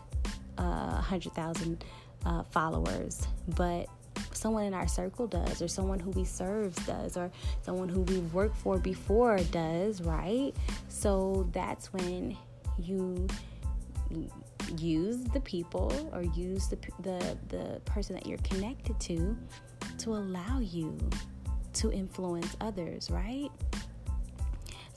a 0.59 0.62
uh, 0.62 1.01
hundred 1.01 1.32
thousand 1.32 1.85
uh, 2.24 2.44
followers, 2.44 3.27
but 3.56 3.86
someone 4.32 4.64
in 4.64 4.74
our 4.74 4.86
circle 4.86 5.27
does, 5.27 5.60
or 5.60 5.69
someone 5.69 5.98
who 5.98 6.10
we 6.10 6.24
serve 6.24 6.74
does, 6.86 7.16
or 7.16 7.31
someone 7.62 7.89
who 7.89 8.02
we've 8.02 8.32
worked 8.32 8.56
for 8.56 8.78
before 8.78 9.39
does, 9.51 10.01
right? 10.01 10.52
So 10.89 11.48
that's 11.52 11.93
when 11.93 12.36
you 12.78 13.27
use 14.76 15.22
the 15.24 15.40
people 15.40 15.93
or 16.12 16.22
use 16.22 16.68
the 16.68 16.78
the 17.01 17.39
the 17.48 17.80
person 17.84 18.14
that 18.14 18.26
you're 18.26 18.39
connected 18.39 18.98
to 19.01 19.36
to 19.98 20.14
allow 20.14 20.59
you 20.59 20.98
to 21.74 21.90
influence 21.90 22.56
others, 22.60 23.10
right? 23.10 23.51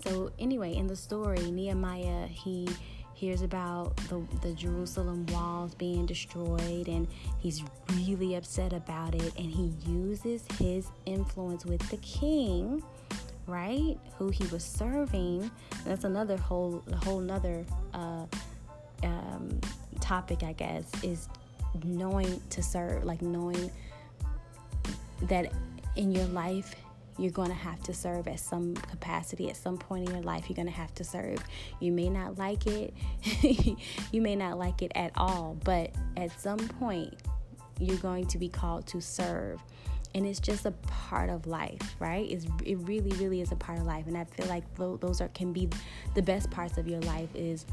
So 0.04 0.32
anyway, 0.38 0.76
in 0.76 0.88
the 0.88 0.96
story, 0.96 1.52
Nehemiah 1.52 2.28
he 2.28 2.68
hears 3.16 3.42
about 3.42 3.96
the, 4.10 4.22
the 4.42 4.54
Jerusalem 4.54 5.26
walls 5.28 5.74
being 5.74 6.06
destroyed 6.06 6.90
and 6.90 7.08
he's 7.40 7.64
really 7.94 8.36
upset 8.36 8.74
about 8.74 9.16
it 9.16 9.34
and 9.38 9.50
he 9.50 9.74
uses 9.88 10.44
his 10.60 10.88
influence 11.06 11.66
with 11.66 11.80
the 11.90 11.98
king 11.98 12.84
right 13.48 13.98
who 14.18 14.30
he 14.30 14.46
was 14.48 14.66
serving 14.66 15.50
that's 15.86 16.04
another 16.04 16.36
whole 16.36 16.84
whole 17.04 17.20
another 17.20 17.66
uh, 17.94 18.26
um, 19.06 19.60
topic 20.02 20.44
i 20.44 20.54
guess 20.54 20.86
is 21.04 21.28
knowing 21.84 22.42
to 22.50 22.62
serve 22.64 23.04
like 23.04 23.22
knowing 23.22 23.72
that 25.24 25.52
in 25.96 26.12
your 26.12 26.26
life 26.26 26.76
you're 27.18 27.32
going 27.32 27.48
to 27.48 27.54
have 27.54 27.82
to 27.84 27.94
serve 27.94 28.28
at 28.28 28.40
some 28.40 28.76
capacity 28.76 29.50
at 29.50 29.56
some 29.56 29.78
point 29.78 30.08
in 30.08 30.14
your 30.14 30.24
life 30.24 30.50
you're 30.50 30.56
going 30.56 30.68
to 30.68 30.74
have 30.74 30.94
to 30.96 31.04
serve. 31.04 31.40
You 31.80 31.92
may 31.92 32.10
not 32.10 32.38
like 32.38 32.68
it 32.68 32.94
you 34.12 34.22
may 34.22 34.36
not 34.36 34.58
like 34.58 34.82
it 34.82 34.92
at 34.96 35.12
all 35.16 35.58
but 35.64 35.92
at 36.18 36.38
some 36.40 36.60
point 36.60 37.14
you're 37.80 37.98
going 37.98 38.26
to 38.28 38.38
be 38.38 38.50
called 38.50 38.88
to 38.88 39.02
serve. 39.02 39.62
And 40.14 40.26
it's 40.26 40.40
just 40.40 40.66
a 40.66 40.72
part 40.72 41.30
of 41.30 41.48
life 41.48 41.96
right? 42.00 42.30
It's, 42.30 42.46
it 42.66 42.76
really 42.80 43.12
really 43.12 43.42
is 43.42 43.52
a 43.52 43.56
part 43.56 43.80
of 43.80 43.86
life. 43.86 44.08
And 44.08 44.18
i 44.18 44.26
feel 44.26 44.48
like 44.48 44.64
those 44.76 45.22
are 45.22 45.30
can 45.30 45.54
be 45.54 45.70
the 46.16 46.22
best 46.22 46.52
parts 46.52 46.78
of 46.78 46.88
your 46.88 47.02
life 47.02 47.30
is 47.34 47.66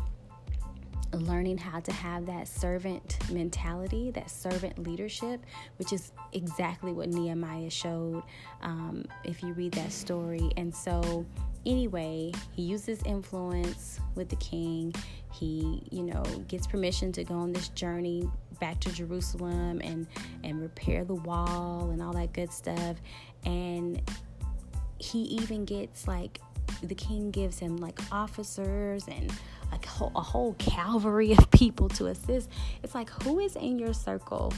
learning 1.13 1.59
how 1.59 1.81
to 1.81 1.93
have 1.93 2.27
that 2.27 2.49
servant 2.49 3.19
mentality, 3.31 4.11
that 4.13 4.31
servant 4.31 4.79
leadership, 4.79 5.45
which 5.79 5.93
is 5.93 6.13
exactly 6.33 6.93
what 6.93 7.09
Nehemiah 7.09 7.71
showed 7.71 8.23
um, 8.63 9.05
if 9.25 9.43
you 9.43 9.53
read 9.53 9.73
that 9.73 9.93
story. 9.93 10.51
And 10.57 10.75
so, 10.75 11.27
anyway, 11.67 12.33
he 12.53 12.63
uses 12.63 13.03
influence 13.05 14.01
with 14.15 14.29
the 14.29 14.37
king. 14.37 14.95
He, 15.33 15.83
you 15.91 16.03
know, 16.03 16.23
gets 16.49 16.67
permission 16.67 17.13
to 17.13 17.25
go 17.25 17.35
on 17.35 17.53
this 17.53 17.69
journey 17.69 18.29
back 18.61 18.79
to 18.81 18.93
Jerusalem 18.93 19.81
and 19.83 20.07
and 20.45 20.61
repair 20.61 21.05
the 21.05 21.15
wall 21.15 21.91
and 21.91 22.01
all 22.01 22.13
that 22.13 22.33
good 22.33 22.53
stuff. 22.53 22.97
And 23.45 24.01
he 24.99 25.19
even 25.23 25.65
gets 25.65 26.07
like 26.07 26.41
the 26.83 26.95
king 26.95 27.31
gives 27.31 27.59
him 27.59 27.77
like 27.77 27.99
officers 28.11 29.07
and 29.09 29.33
like 29.73 29.87
a 29.87 30.21
whole 30.21 30.55
cavalry 30.55 31.33
of 31.33 31.51
people 31.51 31.89
to 31.89 32.07
assist. 32.07 32.51
It's 32.83 32.95
like, 32.95 33.11
who 33.23 33.41
is 33.41 33.57
in 33.57 33.79
your 33.79 33.95
circle 33.95 34.53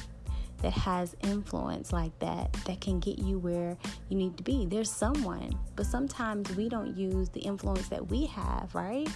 that 0.61 0.73
has 0.73 1.15
influence 1.23 1.93
like 1.93 2.19
that 2.19 2.53
that 2.65 2.81
can 2.81 2.99
get 2.99 3.19
you 3.19 3.39
where 3.39 3.77
you 4.09 4.17
need 4.17 4.37
to 4.37 4.43
be? 4.43 4.67
There's 4.67 4.91
someone, 4.91 5.57
but 5.77 5.87
sometimes 5.87 6.55
we 6.57 6.69
don't 6.69 6.97
use 6.97 7.29
the 7.29 7.41
influence 7.41 7.89
that 7.89 8.11
we 8.11 8.27
have, 8.27 8.75
right? 8.75 9.09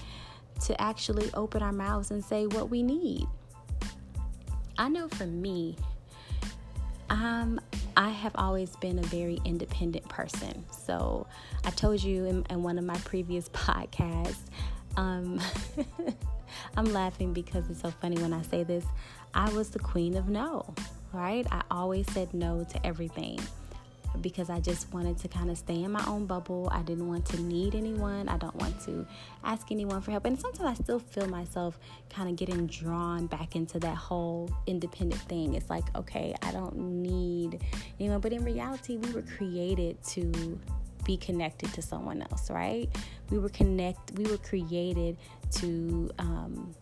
To 0.66 0.80
actually 0.80 1.30
open 1.34 1.62
our 1.62 1.72
mouths 1.72 2.10
and 2.12 2.24
say 2.24 2.46
what 2.46 2.70
we 2.70 2.82
need. 2.82 3.26
I 4.78 4.88
know 4.88 5.08
for 5.08 5.26
me, 5.26 5.76
um, 7.10 7.60
I 7.96 8.10
have 8.10 8.32
always 8.36 8.76
been 8.76 9.00
a 9.00 9.02
very 9.02 9.40
independent 9.44 10.08
person. 10.08 10.64
So 10.70 11.26
I 11.64 11.70
told 11.70 12.02
you 12.02 12.26
in, 12.26 12.46
in 12.50 12.62
one 12.62 12.78
of 12.78 12.84
my 12.84 12.96
previous 12.98 13.48
podcasts, 13.48 14.36
um, 14.98 15.40
I'm 16.76 16.92
laughing 16.92 17.32
because 17.32 17.70
it's 17.70 17.80
so 17.80 17.90
funny 17.90 18.20
when 18.20 18.32
I 18.32 18.42
say 18.42 18.64
this. 18.64 18.84
I 19.32 19.48
was 19.50 19.70
the 19.70 19.78
queen 19.78 20.16
of 20.16 20.28
no, 20.28 20.74
right? 21.12 21.46
I 21.52 21.62
always 21.70 22.10
said 22.12 22.34
no 22.34 22.64
to 22.64 22.86
everything. 22.86 23.38
because 24.20 24.50
I 24.50 24.60
just 24.60 24.92
wanted 24.92 25.18
to 25.18 25.28
kind 25.28 25.50
of 25.50 25.58
stay 25.58 25.82
in 25.82 25.92
my 25.92 26.04
own 26.06 26.26
bubble. 26.26 26.68
I 26.72 26.82
didn't 26.82 27.06
want 27.08 27.24
to 27.26 27.40
need 27.40 27.74
anyone. 27.74 28.28
I 28.28 28.36
don't 28.36 28.54
want 28.56 28.80
to 28.86 29.06
ask 29.44 29.70
anyone 29.70 30.00
for 30.00 30.10
help. 30.10 30.24
And 30.24 30.38
sometimes 30.40 30.80
I 30.80 30.82
still 30.82 30.98
feel 30.98 31.28
myself 31.28 31.78
kind 32.10 32.28
of 32.28 32.36
getting 32.36 32.66
drawn 32.66 33.26
back 33.26 33.54
into 33.56 33.78
that 33.80 33.96
whole 33.96 34.50
independent 34.66 35.20
thing. 35.22 35.54
It's 35.54 35.70
like, 35.70 35.84
okay, 35.96 36.34
I 36.42 36.52
don't 36.52 36.76
need 36.76 37.62
anyone. 38.00 38.20
But 38.20 38.32
in 38.32 38.44
reality, 38.44 38.96
we 38.96 39.12
were 39.12 39.22
created 39.22 40.02
to 40.04 40.58
be 41.08 41.16
connected 41.16 41.72
to 41.72 41.80
someone 41.80 42.20
else, 42.30 42.50
right? 42.50 42.86
We 43.30 43.38
were 43.38 43.48
connect. 43.48 44.12
We 44.18 44.24
were 44.24 44.36
created 44.36 45.16
to 45.52 46.10
um, 46.18 46.74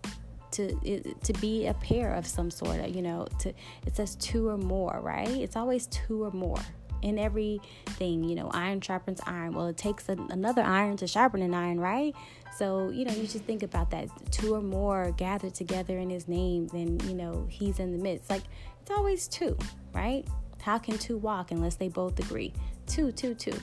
to 0.50 1.14
to 1.14 1.32
be 1.34 1.68
a 1.68 1.74
pair 1.74 2.12
of 2.12 2.26
some 2.26 2.50
sort 2.50 2.80
of 2.80 2.94
you 2.94 3.02
know 3.02 3.28
to 3.38 3.50
it 3.86 3.94
says 3.94 4.16
two 4.16 4.48
or 4.48 4.58
more 4.58 4.98
right? 5.00 5.28
It's 5.28 5.56
always 5.56 5.86
two 5.86 6.24
or 6.24 6.32
more 6.32 6.58
in 7.02 7.18
everything 7.18 8.24
you 8.24 8.34
know 8.34 8.50
iron 8.52 8.80
sharpens 8.80 9.20
iron. 9.26 9.52
Well 9.52 9.66
it 9.68 9.76
takes 9.76 10.08
a, 10.08 10.16
another 10.30 10.62
iron 10.62 10.96
to 10.98 11.06
sharpen 11.06 11.40
an 11.40 11.54
iron 11.54 11.78
right? 11.78 12.12
So 12.56 12.90
you 12.90 13.04
know 13.04 13.14
you 13.14 13.28
just 13.28 13.44
think 13.44 13.62
about 13.62 13.92
that. 13.92 14.08
Two 14.32 14.56
or 14.56 14.60
more 14.60 15.12
gathered 15.16 15.54
together 15.54 15.98
in 15.98 16.10
his 16.10 16.26
name 16.26 16.66
then 16.68 16.98
you 17.08 17.14
know 17.14 17.46
he's 17.48 17.78
in 17.78 17.92
the 17.92 18.02
midst. 18.02 18.28
Like 18.28 18.42
it's 18.82 18.90
always 18.90 19.28
two 19.28 19.56
right? 19.94 20.26
How 20.62 20.78
can 20.78 20.98
two 20.98 21.16
walk 21.16 21.52
unless 21.52 21.76
they 21.76 21.88
both 21.88 22.18
agree? 22.18 22.52
Two 22.88 23.12
two 23.12 23.34
two 23.34 23.56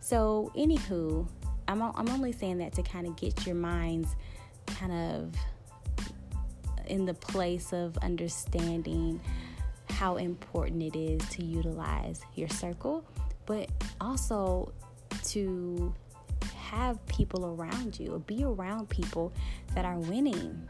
so 0.00 0.50
anywho 0.56 1.26
i'm, 1.68 1.82
I'm 1.82 2.08
only 2.08 2.32
saying 2.32 2.58
that 2.58 2.72
to 2.74 2.82
kind 2.82 3.06
of 3.06 3.16
get 3.16 3.46
your 3.46 3.54
minds 3.54 4.16
kind 4.66 4.92
of 4.92 5.34
in 6.90 7.06
the 7.06 7.14
place 7.14 7.72
of 7.72 7.96
understanding 7.98 9.20
how 9.90 10.16
important 10.16 10.82
it 10.82 10.98
is 10.98 11.26
to 11.28 11.44
utilize 11.44 12.20
your 12.34 12.48
circle, 12.48 13.04
but 13.46 13.70
also 14.00 14.72
to 15.24 15.94
have 16.56 17.04
people 17.06 17.46
around 17.46 17.98
you 17.98 18.14
or 18.14 18.18
be 18.18 18.44
around 18.44 18.88
people 18.88 19.32
that 19.74 19.84
are 19.84 19.98
winning. 19.98 20.68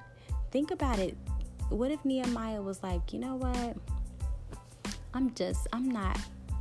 Think 0.51 0.71
about 0.71 0.99
it. 0.99 1.17
What 1.69 1.91
if 1.91 2.05
Nehemiah 2.05 2.61
was 2.61 2.83
like, 2.83 3.13
you 3.13 3.19
know 3.19 3.37
what? 3.37 3.77
I'm 5.15 5.33
just, 5.35 5.67
I'm 5.73 5.89
not 5.89 6.19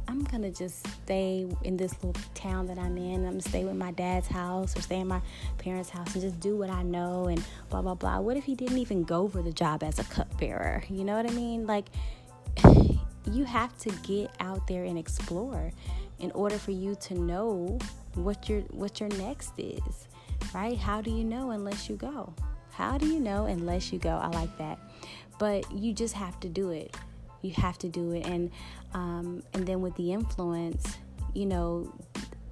I'm 0.10 0.24
gonna 0.24 0.50
just 0.50 0.88
stay 1.04 1.46
in 1.64 1.78
this 1.78 1.94
little 2.04 2.20
town 2.34 2.66
that 2.66 2.80
I'm 2.80 2.98
in. 2.98 3.26
I'm 3.26 3.34
gonna 3.34 3.42
stay 3.42 3.64
with 3.64 3.76
my 3.76 3.92
dad's 3.92 4.28
house 4.28 4.76
or 4.76 4.82
stay 4.82 5.02
in 5.02 5.08
my 5.08 5.22
parents' 5.60 5.92
house 5.92 6.16
and 6.16 6.24
just 6.24 6.40
do 6.40 6.58
what 6.58 6.72
I 6.72 6.82
know 6.82 7.28
and 7.28 7.44
blah 7.70 7.84
blah 7.84 7.94
blah. 7.94 8.20
What 8.20 8.36
if 8.36 8.44
he 8.44 8.56
didn't 8.56 8.80
even 8.80 9.04
go 9.04 9.28
for 9.28 9.44
the 9.44 9.52
job 9.52 9.84
as 9.84 10.00
a 10.00 10.04
cupbearer? 10.06 10.84
You 10.90 11.04
know 11.04 11.16
what 11.16 11.30
I 11.30 11.34
mean? 11.36 11.68
Like 11.68 11.90
you 13.32 13.44
have 13.46 13.78
to 13.80 13.92
get 14.02 14.32
out 14.40 14.66
there 14.66 14.86
and 14.86 14.98
explore 14.98 15.72
in 16.18 16.32
order 16.32 16.58
for 16.58 16.72
you 16.72 16.96
to 17.02 17.14
know 17.14 17.78
what 18.16 18.50
your 18.50 18.62
what 18.72 19.00
your 19.00 19.10
next 19.10 19.52
is. 19.60 20.08
Right? 20.56 20.76
How 20.76 21.02
do 21.02 21.12
you 21.12 21.24
know 21.24 21.52
unless 21.52 21.88
you 21.88 21.98
go? 21.98 22.34
How 22.72 22.98
do 22.98 23.06
you 23.06 23.20
know 23.20 23.46
unless 23.46 23.94
you 23.94 24.00
go? 24.00 24.18
I 24.18 24.30
like 24.30 24.58
that. 24.58 24.80
But 25.38 25.72
you 25.72 25.94
just 25.94 26.16
have 26.16 26.40
to 26.40 26.50
do 26.50 26.72
it 26.72 26.96
you 27.42 27.52
have 27.52 27.78
to 27.80 27.88
do 27.88 28.12
it 28.12 28.26
and 28.26 28.52
um, 28.94 29.44
and 29.54 29.66
then 29.66 29.82
with 29.82 29.96
the 29.96 30.12
influence 30.12 30.98
you 31.34 31.46
know 31.46 31.92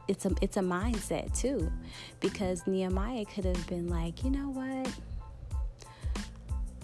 it's 0.07 0.25
a 0.25 0.31
it's 0.41 0.57
a 0.57 0.61
mindset 0.61 1.37
too 1.37 1.71
because 2.19 2.65
Nehemiah 2.65 3.25
could 3.25 3.45
have 3.45 3.67
been 3.67 3.87
like 3.87 4.23
you 4.23 4.31
know 4.31 4.49
what? 4.49 4.91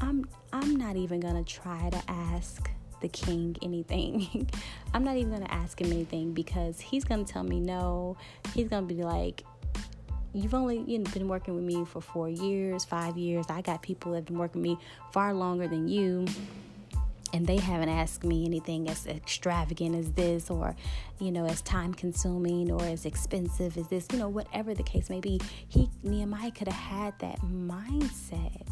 I'm 0.01 0.27
I'm 0.51 0.75
not 0.75 0.95
even 0.95 1.19
gonna 1.19 1.43
try 1.43 1.89
to 1.89 2.01
ask 2.07 2.69
the 3.01 3.07
king 3.07 3.55
anything. 3.61 4.49
I'm 4.93 5.03
not 5.03 5.17
even 5.17 5.31
gonna 5.31 5.51
ask 5.51 5.80
him 5.80 5.91
anything 5.91 6.34
because 6.34 6.80
he's 6.80 7.03
gonna 7.03 7.23
tell 7.23 7.43
me 7.43 7.59
no. 7.59 8.17
He's 8.53 8.67
gonna 8.67 8.85
be 8.85 9.03
like 9.03 9.43
you've 10.34 10.53
only 10.53 10.84
you 10.88 10.99
know, 10.99 11.09
been 11.11 11.27
working 11.27 11.55
with 11.55 11.63
me 11.63 11.85
for 11.85 12.01
four 12.01 12.27
years 12.27 12.84
five 12.84 13.17
years. 13.17 13.45
I 13.49 13.61
got 13.61 13.81
people 13.81 14.11
that 14.11 14.19
have 14.19 14.25
been 14.25 14.38
working 14.38 14.61
with 14.61 14.71
me 14.71 14.85
far 15.11 15.34
longer 15.34 15.67
than 15.67 15.88
you 15.88 16.25
and 17.34 17.45
they 17.47 17.57
haven't 17.57 17.89
asked 17.89 18.23
me 18.23 18.45
anything 18.45 18.88
as 18.89 19.05
extravagant 19.07 19.95
as 19.95 20.11
this 20.14 20.49
or 20.49 20.76
you 21.19 21.31
know 21.31 21.45
as 21.45 21.61
time 21.64 21.93
consuming 21.93 22.72
or 22.72 22.84
as 22.84 23.05
expensive 23.05 23.77
as 23.77 23.88
this 23.88 24.07
you 24.11 24.19
know 24.19 24.30
whatever 24.30 24.73
the 24.73 24.84
case 24.84 25.10
may 25.10 25.19
be. 25.19 25.41
He 25.68 25.89
nehemiah 26.03 26.51
could 26.51 26.68
have 26.68 26.76
had 26.76 27.19
that 27.19 27.41
mindset 27.41 28.68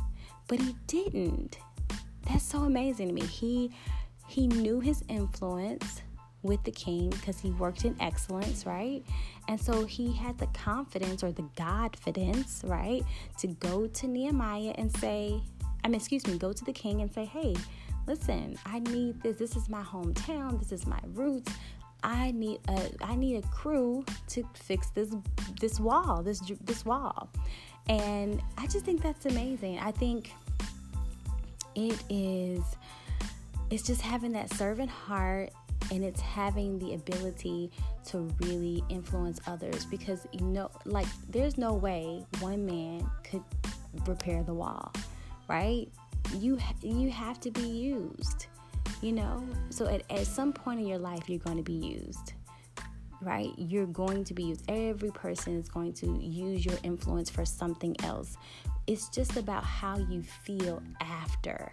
but 0.48 0.60
he 0.60 0.76
didn't. 0.88 1.58
That's 2.28 2.44
so 2.44 2.60
amazing 2.60 3.08
to 3.08 3.14
me. 3.14 3.22
He 3.22 3.72
he 4.28 4.48
knew 4.48 4.80
his 4.80 5.04
influence 5.10 6.02
with 6.44 6.64
the 6.64 6.72
king 6.72 7.10
because 7.10 7.40
he 7.40 7.52
worked 7.52 7.86
in 7.86 7.96
excellence, 8.00 8.66
right? 8.66 9.04
And 9.48 9.60
so 9.60 9.86
he 9.86 10.12
had 10.12 10.38
the 10.38 10.48
confidence 10.48 11.24
or 11.24 11.32
the 11.32 11.44
godfidence, 11.56 12.68
right, 12.68 13.04
to 13.40 13.48
go 13.48 13.88
to 13.88 14.08
Nehemiah 14.08 14.74
and 14.78 14.92
say, 14.98 15.42
I 15.84 15.88
mean, 15.88 15.96
excuse 15.96 16.26
me, 16.28 16.38
go 16.38 16.52
to 16.52 16.66
the 16.66 16.74
king 16.74 17.02
and 17.02 17.14
say, 17.14 17.26
hey, 17.26 17.56
listen, 18.08 18.58
I 18.66 18.80
need 18.80 19.22
this. 19.22 19.38
This 19.38 19.56
is 19.56 19.70
my 19.70 19.82
hometown. 19.82 20.60
This 20.60 20.72
is 20.72 20.86
my 20.86 21.00
roots. 21.14 21.54
I 22.04 22.32
need 22.32 22.60
a 22.68 22.90
I 23.02 23.16
need 23.16 23.36
a 23.38 23.48
crew 23.48 24.04
to 24.30 24.44
fix 24.54 24.90
this 24.90 25.14
this 25.60 25.80
wall, 25.80 26.24
this 26.24 26.42
this 26.64 26.86
wall. 26.86 27.30
And 27.90 28.42
I 28.58 28.68
just 28.68 28.86
think 28.86 29.02
that's 29.02 29.26
amazing. 29.26 29.80
I 29.80 29.92
think 29.92 30.32
it 31.76 32.02
is 32.10 32.64
it's 33.70 33.84
just 33.84 34.02
having 34.02 34.34
that 34.34 34.54
servant 34.54 34.90
heart 34.90 35.52
and 35.92 36.04
it's 36.04 36.22
having 36.22 36.80
the 36.80 36.94
ability 36.94 37.72
to 38.06 38.30
really 38.40 38.84
influence 38.90 39.40
others 39.48 39.86
because 39.86 40.28
you 40.32 40.46
know 40.46 40.70
like 40.86 41.08
there's 41.30 41.58
no 41.58 41.74
way 41.74 42.26
one 42.40 42.66
man 42.66 43.10
could 43.24 43.44
repair 44.06 44.44
the 44.44 44.54
wall, 44.54 44.92
right? 45.48 45.88
You 46.38 46.58
you 46.82 47.10
have 47.10 47.40
to 47.42 47.52
be 47.52 47.68
used 47.68 48.48
you 49.02 49.12
know? 49.12 49.44
So 49.72 49.88
at, 49.88 50.04
at 50.12 50.28
some 50.28 50.54
point 50.54 50.80
in 50.80 50.88
your 50.88 51.00
life 51.00 51.30
you're 51.30 51.40
going 51.40 51.58
to 51.58 51.64
be 51.64 51.74
used 51.74 52.34
right? 53.22 53.52
You're 53.56 53.86
going 53.86 54.24
to 54.24 54.34
be 54.34 54.46
used. 54.46 54.64
Every 54.68 55.12
person 55.12 55.56
is 55.56 55.70
going 55.70 55.94
to 55.94 56.08
use 56.08 56.66
your 56.66 56.78
influence 56.82 57.30
for 57.30 57.46
something 57.46 57.96
else. 58.04 58.36
It's 58.88 59.10
just 59.10 59.38
about 59.38 59.64
how 59.64 60.00
you 60.00 60.24
feel 60.24 60.82
after 61.00 61.72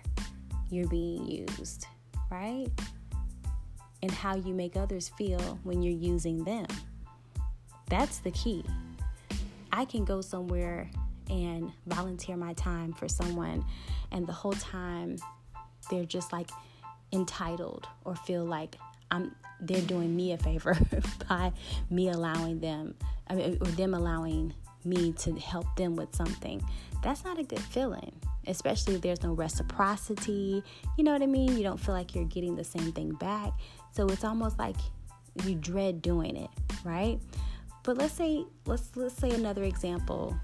you're 0.70 0.88
being 0.88 1.26
used 1.26 1.86
right? 2.30 2.66
And 4.02 4.10
how 4.10 4.36
you 4.36 4.54
make 4.54 4.76
others 4.76 5.08
feel 5.08 5.58
when 5.64 5.82
you're 5.82 5.94
using 5.94 6.44
them. 6.44 6.66
That's 7.88 8.18
the 8.18 8.30
key. 8.32 8.64
I 9.72 9.86
can 9.86 10.04
go 10.04 10.20
somewhere 10.20 10.90
and 11.30 11.72
volunteer 11.86 12.36
my 12.36 12.52
time 12.54 12.92
for 12.92 13.08
someone 13.08 13.64
and 14.12 14.26
the 14.26 14.32
whole 14.32 14.52
time 14.52 15.16
they're 15.90 16.04
just 16.04 16.32
like 16.32 16.50
entitled 17.12 17.86
or 18.04 18.14
feel 18.14 18.44
like 18.44 18.76
I'm 19.10 19.34
they're 19.60 19.80
doing 19.82 20.14
me 20.14 20.32
a 20.32 20.38
favor 20.38 20.76
by 21.28 21.52
me 21.90 22.08
allowing 22.08 22.60
them 22.60 22.94
I 23.28 23.34
mean, 23.34 23.58
or 23.60 23.66
them 23.68 23.94
allowing 23.94 24.54
me 24.84 25.12
to 25.12 25.34
help 25.34 25.66
them 25.76 25.96
with 25.96 26.14
something. 26.14 26.64
That's 27.02 27.24
not 27.24 27.38
a 27.38 27.42
good 27.42 27.60
feeling, 27.60 28.12
especially 28.46 28.94
if 28.94 29.02
there's 29.02 29.22
no 29.22 29.32
reciprocity. 29.34 30.62
You 30.96 31.04
know 31.04 31.12
what 31.12 31.22
I 31.22 31.26
mean? 31.26 31.56
You 31.56 31.62
don't 31.62 31.78
feel 31.78 31.94
like 31.94 32.14
you're 32.14 32.24
getting 32.24 32.56
the 32.56 32.64
same 32.64 32.92
thing 32.92 33.12
back. 33.12 33.52
So 33.92 34.06
it's 34.06 34.24
almost 34.24 34.58
like 34.58 34.76
you 35.44 35.54
dread 35.54 36.02
doing 36.02 36.36
it, 36.36 36.50
right? 36.84 37.20
But 37.84 37.98
let's 37.98 38.14
say 38.14 38.44
let's 38.66 38.90
let's 38.96 39.16
say 39.16 39.30
another 39.30 39.64
example 39.64 40.36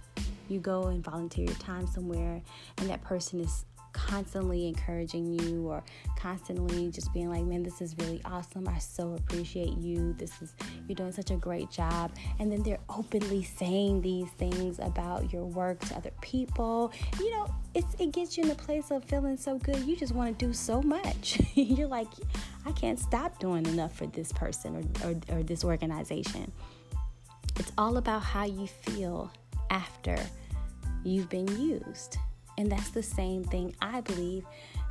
you 0.49 0.61
go 0.61 0.85
and 0.85 1.05
volunteer 1.05 1.47
your 1.47 1.55
time 1.57 1.87
somewhere 1.87 2.41
and 2.79 2.89
that 2.91 3.03
person 3.03 3.41
is 3.41 3.65
constantly 3.95 4.67
encouraging 4.67 5.39
you 5.39 5.69
or 5.69 5.83
constantly 6.19 6.91
just 6.91 7.13
being 7.15 7.31
like 7.31 7.45
man 7.45 7.63
this 7.63 7.81
is 7.81 7.97
really 7.99 8.21
awesome. 8.27 8.69
I 8.69 8.79
so 8.79 9.15
appreciate 9.15 9.79
you. 9.79 10.13
This 10.19 10.43
is 10.43 10.53
you're 10.87 10.97
doing 10.97 11.13
such 11.13 11.31
a 11.31 11.37
great 11.37 11.71
job. 11.71 12.13
And 12.39 12.53
then 12.53 12.63
they're 12.63 12.81
openly 12.91 13.43
saying 13.43 14.03
these 14.03 14.29
things 14.33 14.79
about 14.81 15.33
your 15.33 15.45
work 15.45 15.79
to 15.81 15.97
other 15.97 16.11
people. 16.21 16.93
You 17.19 17.31
know 17.31 17.55
it's 17.75 17.95
it 17.99 18.13
gets 18.13 18.37
you 18.37 18.45
in 18.45 18.51
a 18.51 18.55
place 18.55 18.91
of 18.91 19.05
feeling 19.05 19.37
so 19.37 19.59
good. 19.59 19.79
You 19.79 19.97
just 19.97 20.15
want 20.15 20.39
to 20.39 20.47
do 20.47 20.53
so 20.53 20.83
much. 20.83 21.41
You're 21.55 21.89
like 21.89 22.09
i 22.67 22.73
can't 22.73 22.99
stop 22.99 23.39
doing 23.39 23.67
enough 23.67 23.95
for 23.95 24.07
this 24.07 24.33
person 24.33 24.91
or, 25.05 25.09
or, 25.09 25.39
or 25.39 25.43
this 25.43 25.65
organization. 25.65 26.51
It's 27.57 27.71
all 27.79 27.99
about 27.99 28.23
how 28.23 28.45
you 28.45 28.67
feel 28.67 29.31
after 29.71 30.17
you've 31.05 31.29
been 31.29 31.49
used. 31.61 32.17
And 32.57 32.71
that's 32.71 32.91
the 32.91 33.03
same 33.03 33.43
thing 33.45 33.75
I 33.83 34.01
believe 34.01 34.45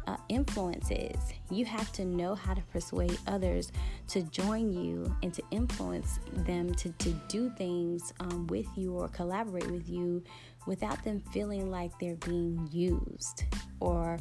uh, 0.05 0.17
influence 0.27 0.91
is. 0.91 1.33
You 1.49 1.65
have 1.65 1.91
to 1.93 2.05
know 2.05 2.35
how 2.35 2.53
to 2.53 2.61
persuade 2.63 3.17
others 3.27 3.71
to 4.09 4.21
join 4.23 4.73
you 4.73 5.15
and 5.23 5.33
to 5.33 5.41
influence 5.51 6.19
them 6.45 6.73
to, 6.75 6.89
to 6.91 7.09
do 7.29 7.49
things 7.57 8.13
um, 8.19 8.47
with 8.47 8.67
you 8.75 8.93
or 8.93 9.07
collaborate 9.07 9.69
with 9.71 9.89
you 9.89 10.23
without 10.67 11.03
them 11.03 11.21
feeling 11.31 11.71
like 11.71 11.97
they're 11.99 12.15
being 12.15 12.67
used 12.71 13.43
or 13.79 14.19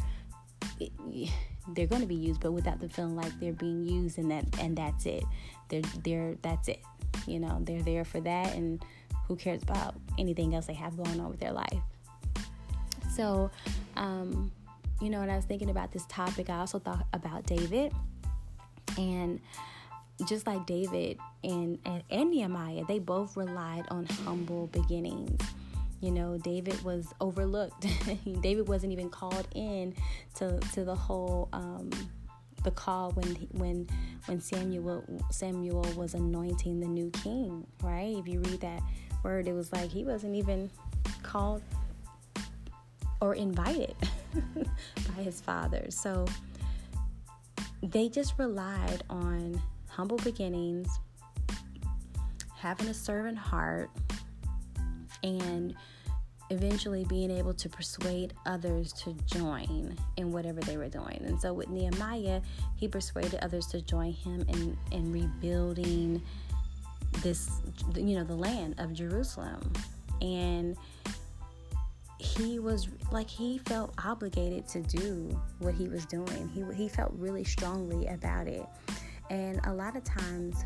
they're 1.69 1.87
going 1.87 2.03
to 2.03 2.09
be 2.09 2.15
used, 2.15 2.41
but 2.41 2.53
without 2.53 2.81
them 2.81 2.89
feeling 2.89 3.17
like 3.17 3.33
they're 3.41 3.53
being 3.53 3.85
used 3.85 4.19
and 4.19 4.31
that 4.31 4.45
and 4.61 4.77
that's 4.77 5.07
it. 5.07 5.25
They're 5.69 5.83
they're 6.03 6.35
that's 6.43 6.69
it. 6.69 6.81
You 7.27 7.41
know, 7.41 7.59
they're 7.61 7.83
there 7.83 8.05
for 8.05 8.21
that, 8.21 8.55
and 8.55 8.85
who 9.29 9.37
cares 9.37 9.63
about 9.63 9.95
anything 10.19 10.55
else 10.55 10.67
they 10.67 10.75
have 10.75 10.97
going 10.97 11.21
on 11.21 11.31
with 11.31 11.41
their 11.41 11.53
life. 11.53 11.81
So, 13.15 13.51
um, 13.97 14.53
you 15.01 15.11
know, 15.11 15.21
when 15.21 15.31
I 15.31 15.37
was 15.37 15.45
thinking 15.45 15.71
about 15.71 15.93
this 15.93 16.07
topic, 16.07 16.49
I 16.49 16.59
also 16.59 16.79
thought 16.79 17.07
about 17.13 17.47
David, 17.47 17.93
and 18.97 19.41
just 20.27 20.47
like 20.47 20.67
David 20.67 21.19
and, 21.43 21.79
and, 21.85 22.03
and 22.11 22.31
Nehemiah, 22.31 22.85
they 22.87 22.99
both 22.99 23.37
relied 23.37 23.85
on 23.91 24.07
humble 24.25 24.69
beginnings. 24.69 25.41
You 26.01 26.11
know, 26.11 26.37
David 26.39 26.83
was 26.83 27.13
overlooked. 27.21 27.87
David 28.41 28.67
wasn't 28.69 28.93
even 28.93 29.09
called 29.09 29.47
in 29.55 29.95
to 30.35 30.59
to 30.75 30.85
the 30.85 30.97
whole 30.97 31.49
um, 31.53 31.91
the 32.65 32.73
call 32.73 33.13
when 33.13 33.27
when 33.53 33.89
when 34.27 34.41
Samuel 34.41 35.05
Samuel 35.31 35.87
was 35.97 36.15
anointing 36.15 36.81
the 36.81 36.89
new 36.89 37.11
king. 37.11 37.65
Right? 37.83 38.17
If 38.17 38.27
you 38.27 38.41
read 38.41 38.61
that 38.63 38.83
word, 39.23 39.49
it 39.49 39.53
was 39.53 39.73
like 39.73 39.91
he 39.91 40.05
wasn't 40.05 40.35
even 40.35 40.71
called 41.23 41.63
or 43.21 43.35
invited 43.35 43.95
by 44.57 45.23
his 45.23 45.41
father. 45.41 45.87
So 45.91 46.27
they 47.83 48.09
just 48.09 48.39
relied 48.39 49.03
on 49.11 49.61
humble 49.89 50.19
beginnings, 50.19 50.89
having 52.57 52.89
a 52.89 52.95
servant 52.95 53.39
heart, 53.39 53.91
and 55.23 55.75
eventually 56.51 57.05
being 57.05 57.31
able 57.31 57.55
to 57.55 57.69
persuade 57.69 58.35
others 58.45 58.93
to 58.93 59.15
join 59.25 59.97
in 60.17 60.33
whatever 60.33 60.61
they 60.61 60.77
were 60.77 60.89
doing. 60.89 61.23
And 61.25 61.41
so 61.41 61.53
with 61.53 61.69
Nehemiah, 61.69 62.43
he 62.77 62.89
persuaded 62.89 63.39
others 63.43 63.67
to 63.69 63.81
join 63.81 64.13
him 64.13 64.45
in, 64.49 64.77
in 64.91 65.13
rebuilding 65.13 66.23
this, 67.23 67.51
you 67.95 68.17
know, 68.17 68.25
the 68.25 68.37
land 68.37 68.77
of 68.79 68.93
Jerusalem. 68.93 69.73
And 70.21 70.77
he 72.19 72.59
was 72.59 72.89
like 73.11 73.29
he 73.29 73.59
felt 73.59 73.93
obligated 74.05 74.69
to 74.69 74.81
do 74.81 75.41
what 75.59 75.75
he 75.75 75.89
was 75.89 76.07
doing. 76.07 76.49
He 76.55 76.65
he 76.75 76.89
felt 76.89 77.13
really 77.17 77.45
strongly 77.45 78.07
about 78.07 78.47
it. 78.47 78.65
And 79.31 79.61
a 79.65 79.73
lot 79.73 79.97
of 79.97 80.05
times 80.05 80.65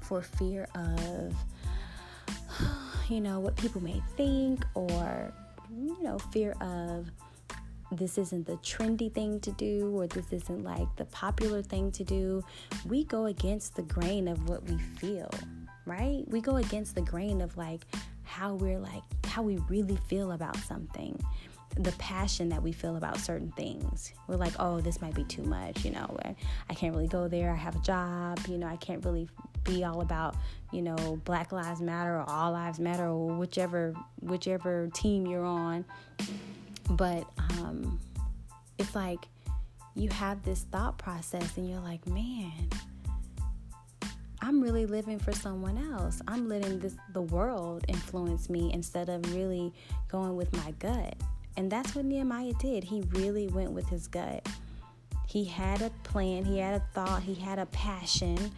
for 0.00 0.22
fear 0.22 0.66
of 0.74 1.34
you 3.08 3.20
know, 3.20 3.40
what 3.40 3.56
people 3.56 3.82
may 3.82 4.02
think 4.16 4.64
or, 4.74 5.32
you 5.70 6.02
know, 6.02 6.18
fear 6.18 6.52
of 6.60 7.10
this 7.92 8.18
isn't 8.18 8.46
the 8.46 8.56
trendy 8.58 9.12
thing 9.12 9.40
to 9.40 9.50
do 9.52 9.92
or 9.94 10.06
this 10.06 10.32
isn't 10.32 10.62
like 10.62 10.88
the 10.96 11.04
popular 11.06 11.62
thing 11.62 11.90
to 11.92 12.04
do. 12.04 12.42
We 12.86 13.04
go 13.04 13.26
against 13.26 13.76
the 13.76 13.82
grain 13.82 14.28
of 14.28 14.48
what 14.48 14.62
we 14.64 14.78
feel, 14.78 15.30
right? 15.86 16.22
We 16.28 16.40
go 16.40 16.56
against 16.56 16.94
the 16.94 17.02
grain 17.02 17.40
of 17.40 17.56
like 17.56 17.82
how 18.22 18.54
we're 18.54 18.78
like, 18.78 19.02
how 19.26 19.42
we 19.42 19.58
really 19.68 19.96
feel 20.08 20.32
about 20.32 20.56
something 20.56 21.20
the 21.76 21.92
passion 21.92 22.48
that 22.48 22.62
we 22.62 22.72
feel 22.72 22.96
about 22.96 23.16
certain 23.16 23.52
things. 23.52 24.12
We're 24.26 24.36
like, 24.36 24.52
oh, 24.58 24.80
this 24.80 25.00
might 25.00 25.14
be 25.14 25.24
too 25.24 25.42
much, 25.42 25.84
you 25.84 25.92
know, 25.92 26.18
I 26.68 26.74
can't 26.74 26.94
really 26.94 27.06
go 27.06 27.28
there. 27.28 27.50
I 27.50 27.56
have 27.56 27.76
a 27.76 27.80
job, 27.80 28.40
you 28.48 28.58
know, 28.58 28.66
I 28.66 28.76
can't 28.76 29.04
really 29.04 29.28
be 29.64 29.84
all 29.84 30.00
about, 30.00 30.34
you 30.72 30.82
know, 30.82 31.20
Black 31.24 31.52
Lives 31.52 31.80
Matter 31.80 32.16
or 32.16 32.28
All 32.28 32.52
Lives 32.52 32.80
Matter 32.80 33.06
or 33.06 33.28
whichever 33.36 33.94
whichever 34.20 34.88
team 34.92 35.26
you're 35.26 35.44
on. 35.44 35.84
But 36.90 37.24
um, 37.38 38.00
it's 38.78 38.94
like 38.94 39.26
you 39.94 40.08
have 40.10 40.42
this 40.42 40.62
thought 40.72 40.98
process 40.98 41.56
and 41.56 41.68
you're 41.68 41.80
like, 41.80 42.06
man, 42.06 42.68
I'm 44.42 44.60
really 44.60 44.86
living 44.86 45.18
for 45.18 45.32
someone 45.32 45.78
else. 45.92 46.20
I'm 46.26 46.48
letting 46.48 46.78
this 46.78 46.96
the 47.12 47.22
world 47.22 47.84
influence 47.88 48.48
me 48.48 48.72
instead 48.72 49.08
of 49.08 49.34
really 49.34 49.72
going 50.08 50.36
with 50.36 50.52
my 50.52 50.72
gut. 50.78 51.14
And 51.56 51.70
that's 51.70 51.94
what 51.94 52.04
Nehemiah 52.04 52.54
did. 52.58 52.84
He 52.84 53.02
really 53.10 53.48
went 53.48 53.72
with 53.72 53.88
his 53.88 54.06
gut. 54.06 54.48
He 55.28 55.44
had 55.44 55.82
a 55.82 55.90
plan, 56.02 56.44
he 56.44 56.58
had 56.58 56.74
a 56.74 56.84
thought, 56.92 57.22
he 57.22 57.34
had 57.34 57.58
a 57.58 57.66
passion, 57.66 58.50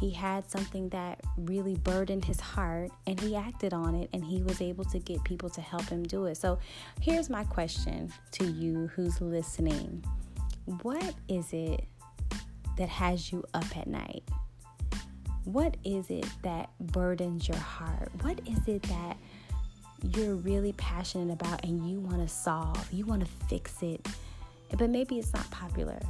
he 0.00 0.10
had 0.10 0.50
something 0.50 0.88
that 0.88 1.20
really 1.36 1.76
burdened 1.76 2.24
his 2.24 2.40
heart, 2.40 2.90
and 3.06 3.20
he 3.20 3.36
acted 3.36 3.74
on 3.74 3.94
it, 3.94 4.08
and 4.14 4.24
he 4.24 4.42
was 4.42 4.62
able 4.62 4.84
to 4.86 4.98
get 4.98 5.22
people 5.24 5.50
to 5.50 5.60
help 5.60 5.86
him 5.90 6.04
do 6.04 6.24
it. 6.24 6.36
So, 6.36 6.58
here's 7.02 7.28
my 7.28 7.44
question 7.44 8.10
to 8.32 8.50
you 8.50 8.86
who's 8.94 9.20
listening 9.20 10.02
What 10.82 11.14
is 11.28 11.52
it 11.52 11.84
that 12.78 12.88
has 12.88 13.30
you 13.30 13.44
up 13.52 13.76
at 13.76 13.88
night? 13.88 14.22
What 15.44 15.76
is 15.84 16.08
it 16.08 16.26
that 16.42 16.70
burdens 16.80 17.46
your 17.46 17.58
heart? 17.58 18.10
What 18.22 18.40
is 18.48 18.66
it 18.68 18.82
that 18.84 19.18
you're 20.16 20.36
really 20.36 20.72
passionate 20.72 21.30
about 21.30 21.62
and 21.62 21.86
you 21.86 22.00
want 22.00 22.26
to 22.26 22.28
solve, 22.28 22.90
you 22.90 23.04
want 23.04 23.20
to 23.20 23.30
fix 23.48 23.82
it, 23.82 24.06
but 24.78 24.88
maybe 24.88 25.18
it's 25.18 25.34
not 25.34 25.50
popular. 25.50 26.00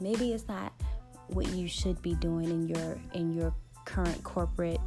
Maybe 0.00 0.34
it's 0.34 0.46
not 0.48 0.74
what 1.30 1.48
you 1.48 1.68
should 1.68 2.00
be 2.02 2.14
doing 2.14 2.50
in 2.50 2.68
your 2.68 2.98
in 3.14 3.32
your 3.32 3.54
current 3.84 4.22
corporate, 4.22 4.80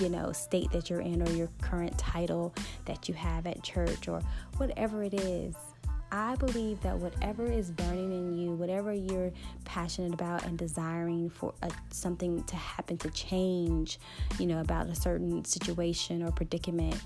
you 0.00 0.08
know, 0.08 0.32
state 0.32 0.70
that 0.72 0.88
you're 0.88 1.02
in 1.02 1.22
or 1.22 1.30
your 1.32 1.50
current 1.60 1.96
title 1.98 2.54
that 2.86 3.06
you 3.06 3.14
have 3.14 3.46
at 3.46 3.62
church 3.62 4.08
or 4.08 4.22
whatever 4.56 5.02
it 5.02 5.12
is. 5.12 5.54
I 6.10 6.36
believe 6.36 6.80
that 6.80 6.96
whatever 6.96 7.44
is 7.44 7.70
burning 7.70 8.10
in 8.10 8.32
you, 8.32 8.52
whatever 8.52 8.94
you're 8.94 9.30
passionate 9.66 10.14
about 10.14 10.46
and 10.46 10.56
desiring 10.56 11.28
for 11.28 11.52
a, 11.62 11.70
something 11.90 12.42
to 12.44 12.56
happen 12.56 12.96
to 12.98 13.10
change, 13.10 14.00
you 14.38 14.46
know, 14.46 14.60
about 14.60 14.86
a 14.86 14.94
certain 14.94 15.44
situation 15.44 16.22
or 16.22 16.32
predicament, 16.32 16.96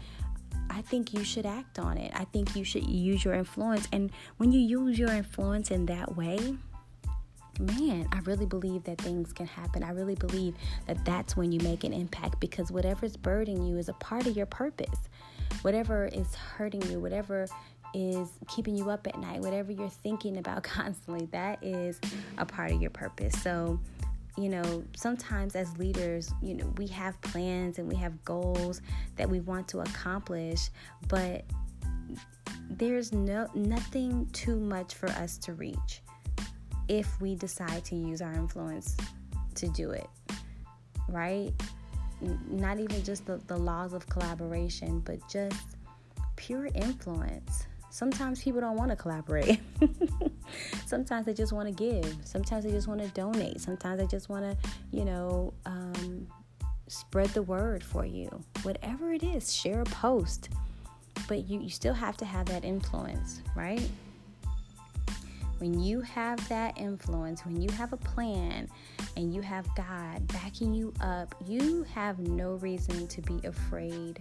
I 0.71 0.83
think 0.83 1.13
you 1.13 1.25
should 1.25 1.47
act 1.47 1.81
on 1.81 1.99
it. 1.99 2.13
I 2.15 2.25
think 2.27 2.55
you 2.55 2.63
should 2.63 2.87
use 2.87 3.25
your 3.25 3.35
influence. 3.35 3.89
And 3.93 4.13
when 4.37 4.53
you 4.53 4.61
use 4.61 4.97
your 4.99 5.11
influence 5.11 5.73
in 5.73 5.87
that 5.87 6.17
way, 6.17 6.55
man, 7.61 8.09
I 8.13 8.19
really 8.21 8.47
believe 8.47 8.85
that 8.85 8.99
things 8.99 9.33
can 9.33 9.47
happen. 9.47 9.83
I 9.83 9.91
really 9.91 10.15
believe 10.15 10.55
that 10.87 11.05
that's 11.05 11.37
when 11.37 11.53
you 11.53 11.61
make 11.61 11.85
an 11.85 11.93
impact 11.93 12.41
because 12.41 12.73
whatever's 12.73 13.17
burdening 13.17 13.65
you 13.65 13.77
is 13.79 13.89
a 13.89 13.95
part 13.95 14.27
of 14.27 14.37
your 14.37 14.47
purpose. 14.47 15.09
Whatever 15.63 16.07
is 16.07 16.35
hurting 16.35 16.83
you, 16.91 16.99
whatever 16.99 17.47
is 17.95 18.31
keeping 18.49 18.77
you 18.77 18.91
up 18.91 19.07
at 19.07 19.19
night, 19.19 19.41
whatever 19.41 19.71
you're 19.71 19.89
thinking 19.89 20.39
about 20.39 20.63
constantly, 20.63 21.27
that 21.27 21.63
is 21.63 22.01
a 22.39 22.47
part 22.47 22.73
of 22.73 22.81
your 22.81 22.91
purpose. 22.91 23.41
So, 23.43 23.79
you 24.39 24.49
know, 24.49 24.83
sometimes 24.97 25.55
as 25.55 25.77
leaders, 25.77 26.33
you 26.41 26.55
know, 26.55 26.73
we 26.79 26.87
have 26.89 27.21
plans 27.21 27.79
and 27.79 27.87
we 27.87 27.97
have 27.97 28.25
goals 28.25 28.81
that 29.17 29.29
we 29.29 29.41
want 29.41 29.69
to 29.69 29.81
accomplish, 29.81 30.71
but 31.09 31.45
there's 32.71 33.13
no 33.13 33.47
nothing 33.55 34.27
too 34.33 34.59
much 34.59 34.95
for 34.95 35.09
us 35.11 35.37
to 35.37 35.53
reach 35.53 36.01
if 36.89 37.21
we 37.21 37.35
decide 37.35 37.85
to 37.87 37.97
use 37.97 38.21
our 38.21 38.33
influence 38.33 38.97
to 39.57 39.69
do 39.69 39.91
it. 39.91 40.09
Right? 41.09 41.53
Not 42.49 42.79
even 42.79 43.03
just 43.03 43.27
the, 43.27 43.41
the 43.47 43.57
laws 43.57 43.93
of 43.93 44.07
collaboration, 44.09 45.01
but 45.01 45.19
just 45.29 45.57
pure 46.37 46.69
influence. 46.75 47.67
Sometimes 47.91 48.43
people 48.43 48.61
don't 48.61 48.77
want 48.77 48.91
to 48.91 48.97
collaborate. 48.97 49.61
Sometimes 50.87 51.27
they 51.27 51.35
just 51.35 51.53
want 51.53 51.69
to 51.69 51.75
give. 51.75 52.17
Sometimes 52.25 52.65
they 52.65 52.71
just 52.71 52.89
want 52.89 53.01
to 53.01 53.09
donate. 53.09 53.61
Sometimes 53.61 54.01
they 54.01 54.07
just 54.07 54.31
want 54.31 54.45
to, 54.45 54.69
you 54.93 55.05
know, 55.05 55.53
um, 55.67 56.27
spread 56.89 57.29
the 57.31 57.43
word 57.43 57.85
for 57.85 58.07
you. 58.07 58.29
Whatever 58.63 59.13
it 59.13 59.23
is, 59.23 59.55
share 59.55 59.83
a 59.83 59.85
post. 59.85 60.49
But 61.29 61.47
you, 61.47 61.61
you 61.61 61.69
still 61.69 61.93
have 61.95 62.17
to 62.19 62.25
have 62.25 62.47
that 62.47 62.65
influence, 62.65 63.43
right? 63.55 63.87
When 65.63 65.79
you 65.79 66.01
have 66.01 66.49
that 66.49 66.77
influence, 66.77 67.45
when 67.47 67.63
you 67.63 67.71
have 67.77 67.93
a 67.93 67.97
plan 67.97 68.69
and 69.17 69.33
you 69.33 69.43
have 69.43 69.65
God 69.77 70.27
backing 70.27 70.75
you 70.75 70.93
up, 71.01 71.37
you 71.47 71.85
have 71.85 72.19
no 72.19 72.55
reason 72.55 73.07
to 73.07 73.23
be 73.23 73.39
afraid 73.45 74.19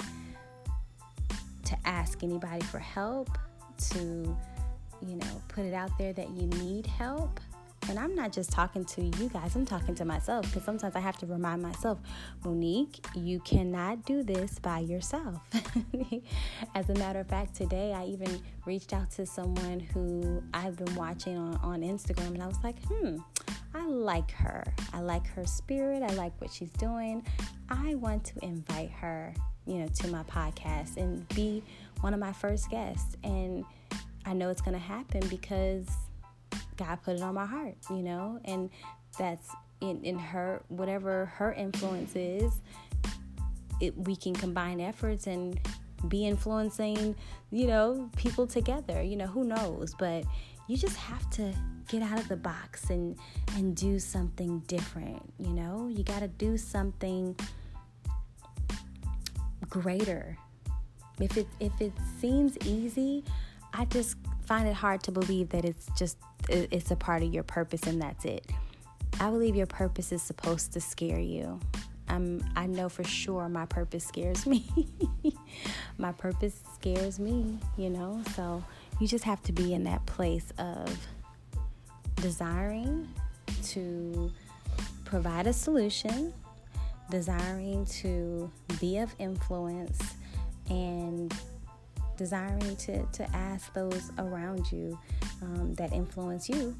to 1.65 1.75
ask 1.83 2.21
anybody 2.21 2.63
for 2.65 2.77
help, 2.77 3.39
to, 3.89 4.37
you 5.01 5.15
know, 5.15 5.41
put 5.47 5.65
it 5.65 5.73
out 5.73 5.89
there 5.97 6.13
that 6.13 6.29
you 6.29 6.45
need 6.63 6.85
help. 6.85 7.39
And 7.89 7.99
I'm 7.99 8.15
not 8.15 8.31
just 8.31 8.51
talking 8.51 8.85
to 8.85 9.03
you 9.03 9.29
guys, 9.29 9.55
I'm 9.55 9.65
talking 9.65 9.95
to 9.95 10.05
myself 10.05 10.45
because 10.45 10.63
sometimes 10.63 10.95
I 10.95 10.99
have 10.99 11.17
to 11.19 11.25
remind 11.25 11.61
myself, 11.61 11.99
Monique, 12.45 13.05
you 13.15 13.39
cannot 13.41 14.05
do 14.05 14.23
this 14.23 14.59
by 14.59 14.79
yourself. 14.79 15.41
As 16.75 16.89
a 16.89 16.93
matter 16.95 17.19
of 17.19 17.27
fact, 17.27 17.55
today 17.55 17.93
I 17.93 18.05
even 18.05 18.41
reached 18.65 18.93
out 18.93 19.09
to 19.11 19.25
someone 19.25 19.79
who 19.79 20.41
I've 20.53 20.77
been 20.77 20.95
watching 20.95 21.37
on, 21.37 21.55
on 21.57 21.81
Instagram 21.81 22.27
and 22.27 22.43
I 22.43 22.47
was 22.47 22.63
like, 22.63 22.81
hmm, 22.85 23.17
I 23.73 23.85
like 23.87 24.31
her. 24.31 24.63
I 24.93 24.99
like 25.01 25.25
her 25.27 25.45
spirit. 25.45 26.03
I 26.03 26.13
like 26.13 26.39
what 26.39 26.51
she's 26.51 26.71
doing. 26.71 27.25
I 27.69 27.95
want 27.95 28.25
to 28.25 28.45
invite 28.45 28.91
her, 28.91 29.33
you 29.65 29.79
know, 29.79 29.87
to 29.87 30.07
my 30.09 30.23
podcast 30.23 30.97
and 30.97 31.27
be 31.29 31.63
one 32.01 32.13
of 32.13 32.19
my 32.19 32.33
first 32.33 32.69
guests. 32.69 33.15
And 33.23 33.63
I 34.25 34.33
know 34.33 34.49
it's 34.49 34.61
going 34.61 34.73
to 34.73 34.79
happen 34.79 35.21
because 35.29 35.87
God 36.81 36.99
put 37.03 37.15
it 37.15 37.21
on 37.21 37.35
my 37.35 37.45
heart, 37.45 37.75
you 37.89 38.01
know, 38.01 38.39
and 38.45 38.69
that's 39.17 39.49
in, 39.81 40.03
in 40.03 40.17
her, 40.17 40.63
whatever 40.67 41.25
her 41.25 41.53
influence 41.53 42.15
is, 42.15 42.61
it, 43.79 43.95
we 43.97 44.15
can 44.15 44.33
combine 44.33 44.81
efforts 44.81 45.27
and 45.27 45.59
be 46.07 46.25
influencing, 46.25 47.15
you 47.51 47.67
know, 47.67 48.09
people 48.15 48.47
together. 48.47 49.01
You 49.01 49.15
know, 49.15 49.27
who 49.27 49.43
knows? 49.43 49.93
But 49.97 50.25
you 50.67 50.77
just 50.77 50.97
have 50.97 51.29
to 51.31 51.53
get 51.87 52.01
out 52.01 52.19
of 52.19 52.27
the 52.27 52.37
box 52.37 52.89
and 52.89 53.17
and 53.55 53.75
do 53.75 53.99
something 53.99 54.59
different, 54.67 55.21
you 55.37 55.51
know? 55.51 55.89
You 55.91 56.03
got 56.03 56.19
to 56.19 56.27
do 56.27 56.57
something 56.57 57.35
greater. 59.69 60.37
If 61.19 61.37
it 61.37 61.47
if 61.59 61.79
it 61.79 61.93
seems 62.19 62.57
easy, 62.65 63.23
I 63.73 63.85
just 63.85 64.15
find 64.45 64.67
it 64.67 64.73
hard 64.73 65.03
to 65.03 65.11
believe 65.11 65.49
that 65.49 65.65
it's 65.65 65.87
just 65.97 66.17
it's 66.49 66.91
a 66.91 66.95
part 66.95 67.23
of 67.23 67.33
your 67.33 67.43
purpose 67.43 67.83
and 67.83 68.01
that's 68.01 68.25
it. 68.25 68.45
I 69.19 69.29
believe 69.29 69.55
your 69.55 69.67
purpose 69.67 70.11
is 70.11 70.21
supposed 70.21 70.73
to 70.73 70.81
scare 70.81 71.19
you. 71.19 71.59
I'm 72.07 72.43
I 72.55 72.67
know 72.67 72.89
for 72.89 73.03
sure 73.03 73.47
my 73.49 73.65
purpose 73.65 74.05
scares 74.05 74.45
me. 74.47 74.65
my 75.97 76.11
purpose 76.11 76.61
scares 76.75 77.19
me, 77.19 77.57
you 77.77 77.89
know? 77.89 78.21
So 78.35 78.63
you 78.99 79.07
just 79.07 79.23
have 79.23 79.41
to 79.43 79.51
be 79.51 79.73
in 79.73 79.83
that 79.85 80.05
place 80.05 80.51
of 80.57 81.07
desiring 82.15 83.07
to 83.63 84.31
provide 85.05 85.47
a 85.47 85.53
solution, 85.53 86.33
desiring 87.09 87.85
to 87.85 88.51
be 88.79 88.97
of 88.97 89.13
influence 89.19 89.99
and 90.69 91.33
desiring 92.21 92.75
to, 92.75 93.03
to 93.07 93.23
ask 93.35 93.73
those 93.73 94.11
around 94.19 94.71
you 94.71 94.97
um, 95.41 95.73
that 95.73 95.91
influence 95.91 96.47
you 96.47 96.75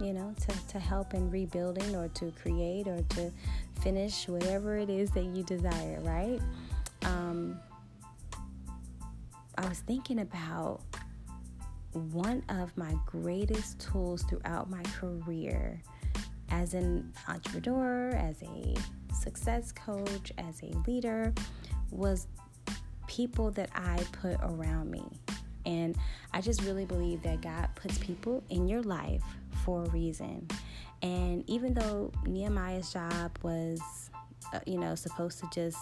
you 0.00 0.12
know, 0.12 0.32
to, 0.40 0.68
to 0.68 0.78
help 0.78 1.14
in 1.14 1.30
rebuilding 1.30 1.96
or 1.96 2.08
to 2.08 2.30
create 2.40 2.86
or 2.86 3.02
to 3.10 3.32
finish 3.80 4.28
whatever 4.28 4.76
it 4.76 4.88
is 4.88 5.10
that 5.10 5.24
you 5.24 5.42
desire, 5.42 5.98
right? 6.02 6.40
Um, 7.02 7.58
I 9.56 9.68
was 9.68 9.80
thinking 9.80 10.20
about 10.20 10.80
one 11.92 12.44
of 12.48 12.76
my 12.76 12.94
greatest 13.06 13.80
tools 13.80 14.22
throughout 14.22 14.70
my 14.70 14.82
career 15.00 15.82
as 16.50 16.74
an 16.74 17.12
entrepreneur, 17.26 18.10
as 18.10 18.40
a 18.42 18.74
success 19.14 19.72
coach, 19.72 20.32
as 20.38 20.62
a 20.62 20.70
leader 20.88 21.34
was 21.90 22.28
people 23.08 23.50
that 23.52 23.70
I 23.74 24.04
put 24.12 24.36
around 24.42 24.90
me. 24.90 25.04
And 25.66 25.96
I 26.32 26.40
just 26.40 26.62
really 26.62 26.84
believe 26.84 27.22
that 27.24 27.40
God 27.40 27.68
puts 27.74 27.98
people 27.98 28.44
in 28.48 28.68
your 28.68 28.82
life 28.82 29.22
for 29.64 29.82
a 29.84 29.88
reason. 29.90 30.46
And 31.02 31.42
even 31.48 31.74
though 31.74 32.12
Nehemiah's 32.24 32.92
job 32.92 33.36
was, 33.42 33.80
uh, 34.52 34.60
you 34.66 34.78
know, 34.78 34.94
supposed 34.94 35.40
to 35.40 35.48
just, 35.52 35.78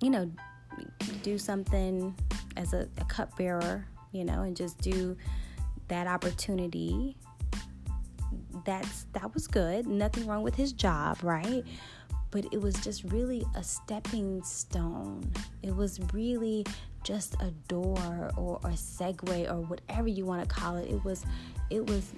you 0.00 0.10
know, 0.10 0.30
do 1.22 1.38
something 1.38 2.14
as 2.56 2.72
a, 2.72 2.88
a 2.98 3.04
cupbearer, 3.04 3.86
you 4.12 4.24
know, 4.24 4.42
and 4.42 4.56
just 4.56 4.78
do 4.78 5.16
that 5.88 6.06
opportunity, 6.06 7.16
that's 8.64 9.06
that 9.12 9.32
was 9.34 9.46
good. 9.46 9.86
Nothing 9.86 10.26
wrong 10.26 10.42
with 10.42 10.54
his 10.54 10.72
job, 10.72 11.18
right? 11.22 11.64
But 12.30 12.46
it 12.52 12.60
was 12.60 12.74
just 12.76 13.04
really 13.04 13.44
a 13.54 13.62
stepping 13.62 14.42
stone. 14.42 15.30
It 15.62 15.74
was 15.74 16.00
really 16.12 16.66
just 17.02 17.34
a 17.40 17.52
door 17.68 18.30
or 18.36 18.56
a 18.64 18.70
segue 18.70 19.50
or 19.50 19.60
whatever 19.62 20.08
you 20.08 20.26
want 20.26 20.46
to 20.46 20.54
call 20.54 20.76
it. 20.76 20.90
It 20.90 21.04
was 21.04 21.24
it 21.70 21.86
was 21.86 22.12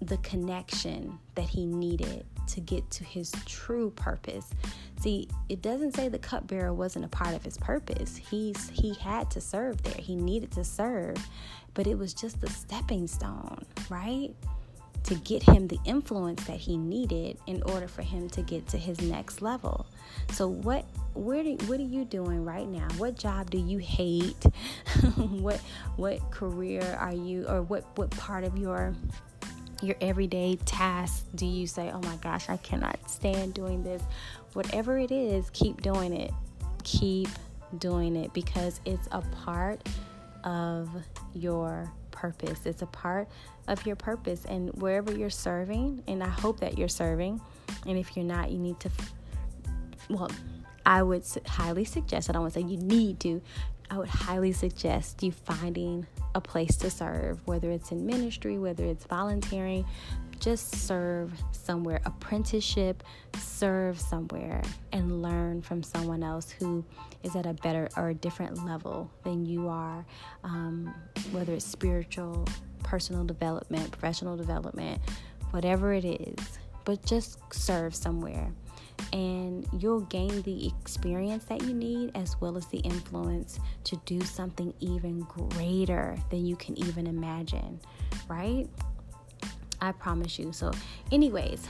the 0.00 0.16
connection 0.18 1.18
that 1.34 1.44
he 1.44 1.66
needed 1.66 2.24
to 2.48 2.60
get 2.60 2.90
to 2.90 3.04
his 3.04 3.32
true 3.46 3.90
purpose. 3.90 4.50
See, 5.00 5.28
it 5.48 5.62
doesn't 5.62 5.94
say 5.94 6.08
the 6.08 6.18
cupbearer 6.18 6.74
wasn't 6.74 7.04
a 7.04 7.08
part 7.08 7.34
of 7.34 7.44
his 7.44 7.56
purpose. 7.56 8.16
He's 8.16 8.68
he 8.70 8.94
had 8.94 9.30
to 9.32 9.40
serve 9.40 9.82
there. 9.82 9.94
He 9.94 10.16
needed 10.16 10.50
to 10.52 10.64
serve, 10.64 11.16
but 11.74 11.86
it 11.86 11.96
was 11.96 12.12
just 12.12 12.42
a 12.42 12.50
stepping 12.50 13.06
stone, 13.06 13.64
right? 13.88 14.34
To 15.04 15.14
get 15.16 15.42
him 15.42 15.66
the 15.66 15.78
influence 15.84 16.44
that 16.44 16.58
he 16.58 16.76
needed 16.76 17.38
in 17.46 17.62
order 17.64 17.88
for 17.88 18.02
him 18.02 18.28
to 18.30 18.42
get 18.42 18.68
to 18.68 18.78
his 18.78 19.00
next 19.00 19.42
level. 19.42 19.86
So 20.32 20.46
what 20.46 20.84
where 21.14 21.42
do, 21.42 21.56
what 21.66 21.80
are 21.80 21.84
you 21.84 22.04
doing 22.04 22.44
right 22.44 22.68
now? 22.68 22.86
What 22.96 23.16
job 23.16 23.50
do 23.50 23.58
you 23.58 23.78
hate? 23.78 24.44
what 25.16 25.58
what 25.96 26.30
career 26.30 26.96
are 27.00 27.14
you 27.14 27.46
or 27.48 27.62
what 27.62 27.84
what 27.96 28.10
part 28.10 28.44
of 28.44 28.56
your 28.56 28.94
your 29.82 29.96
everyday 30.00 30.56
tasks 30.66 31.24
do 31.34 31.46
you 31.46 31.66
say, 31.66 31.90
oh 31.90 32.00
my 32.00 32.16
gosh, 32.16 32.48
I 32.48 32.58
cannot 32.58 33.10
stand 33.10 33.54
doing 33.54 33.82
this? 33.82 34.02
Whatever 34.52 34.98
it 34.98 35.10
is, 35.10 35.50
keep 35.50 35.80
doing 35.82 36.12
it. 36.12 36.32
Keep 36.84 37.28
doing 37.78 38.16
it 38.16 38.32
because 38.32 38.80
it's 38.84 39.08
a 39.12 39.22
part 39.44 39.88
of 40.44 40.88
your 41.34 41.90
purpose. 42.20 42.66
It's 42.66 42.82
a 42.82 42.86
part 42.86 43.28
of 43.68 43.86
your 43.86 43.96
purpose. 43.96 44.44
And 44.44 44.70
wherever 44.82 45.12
you're 45.12 45.30
serving, 45.30 46.02
and 46.06 46.22
I 46.22 46.28
hope 46.28 46.60
that 46.60 46.76
you're 46.78 46.88
serving, 46.88 47.40
and 47.86 47.98
if 47.98 48.16
you're 48.16 48.24
not, 48.24 48.50
you 48.50 48.58
need 48.58 48.78
to, 48.80 48.90
well, 50.08 50.30
I 50.84 51.02
would 51.02 51.24
highly 51.46 51.84
suggest, 51.84 52.28
I 52.28 52.32
don't 52.32 52.42
want 52.42 52.54
to 52.54 52.60
say 52.60 52.66
you 52.66 52.76
need 52.76 53.20
to, 53.20 53.40
I 53.90 53.98
would 53.98 54.08
highly 54.08 54.52
suggest 54.52 55.22
you 55.22 55.32
finding 55.32 56.06
a 56.34 56.40
place 56.40 56.76
to 56.76 56.90
serve, 56.90 57.40
whether 57.46 57.70
it's 57.70 57.90
in 57.90 58.06
ministry, 58.06 58.58
whether 58.58 58.84
it's 58.84 59.04
volunteering, 59.04 59.84
just 60.40 60.74
serve 60.74 61.32
somewhere, 61.52 62.00
apprenticeship, 62.04 63.02
serve 63.38 64.00
somewhere, 64.00 64.62
and 64.92 65.22
learn 65.22 65.62
from 65.62 65.82
someone 65.82 66.22
else 66.22 66.50
who 66.50 66.84
is 67.22 67.36
at 67.36 67.46
a 67.46 67.52
better 67.54 67.88
or 67.96 68.08
a 68.08 68.14
different 68.14 68.64
level 68.64 69.10
than 69.22 69.44
you 69.44 69.68
are, 69.68 70.04
um, 70.42 70.94
whether 71.30 71.52
it's 71.52 71.64
spiritual, 71.64 72.46
personal 72.82 73.24
development, 73.24 73.90
professional 73.90 74.36
development, 74.36 75.00
whatever 75.50 75.92
it 75.92 76.04
is. 76.04 76.58
But 76.84 77.04
just 77.04 77.38
serve 77.52 77.94
somewhere 77.94 78.50
and 79.12 79.66
you'll 79.78 80.00
gain 80.02 80.42
the 80.42 80.66
experience 80.66 81.44
that 81.44 81.62
you 81.62 81.74
need 81.74 82.12
as 82.14 82.40
well 82.40 82.56
as 82.56 82.66
the 82.66 82.78
influence 82.78 83.58
to 83.84 83.96
do 84.04 84.20
something 84.20 84.72
even 84.80 85.20
greater 85.20 86.16
than 86.30 86.46
you 86.46 86.56
can 86.56 86.78
even 86.78 87.06
imagine, 87.06 87.80
right? 88.28 88.68
I 89.80 89.92
promise 89.92 90.38
you. 90.38 90.52
So, 90.52 90.72
anyways, 91.10 91.66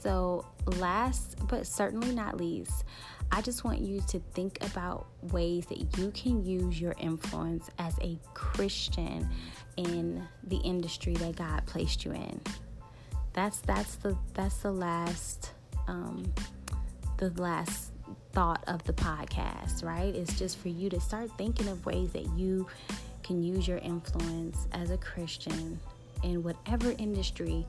so 0.00 0.46
last 0.76 1.36
but 1.48 1.66
certainly 1.66 2.14
not 2.14 2.36
least, 2.36 2.84
I 3.30 3.42
just 3.42 3.64
want 3.64 3.80
you 3.80 4.00
to 4.08 4.20
think 4.32 4.58
about 4.64 5.06
ways 5.20 5.66
that 5.66 5.98
you 5.98 6.10
can 6.12 6.44
use 6.44 6.80
your 6.80 6.94
influence 6.98 7.68
as 7.78 7.94
a 8.00 8.18
Christian 8.34 9.28
in 9.76 10.26
the 10.44 10.56
industry 10.58 11.14
that 11.14 11.36
God 11.36 11.66
placed 11.66 12.04
you 12.04 12.12
in. 12.12 12.40
That's 13.34 13.60
that's 13.60 13.96
the 13.96 14.16
that's 14.34 14.58
the 14.58 14.72
last 14.72 15.52
um, 15.86 16.32
the 17.18 17.30
last 17.40 17.92
thought 18.32 18.62
of 18.66 18.82
the 18.84 18.92
podcast, 18.92 19.84
right? 19.84 20.14
It's 20.14 20.38
just 20.38 20.58
for 20.58 20.68
you 20.68 20.88
to 20.90 21.00
start 21.00 21.30
thinking 21.36 21.68
of 21.68 21.84
ways 21.84 22.12
that 22.12 22.26
you 22.36 22.66
can 23.22 23.42
use 23.42 23.68
your 23.68 23.78
influence 23.78 24.66
as 24.72 24.90
a 24.90 24.96
Christian 24.96 25.78
in 26.22 26.42
whatever 26.42 26.94
industry 26.98 27.66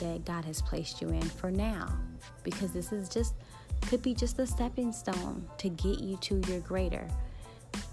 that 0.00 0.24
God 0.24 0.44
has 0.44 0.60
placed 0.62 1.00
you 1.00 1.08
in 1.08 1.22
for 1.22 1.50
now. 1.50 1.92
Because 2.42 2.72
this 2.72 2.92
is 2.92 3.08
just, 3.08 3.34
could 3.82 4.02
be 4.02 4.14
just 4.14 4.38
a 4.38 4.46
stepping 4.46 4.92
stone 4.92 5.48
to 5.58 5.68
get 5.68 6.00
you 6.00 6.16
to 6.18 6.40
your 6.48 6.60
greater. 6.60 7.06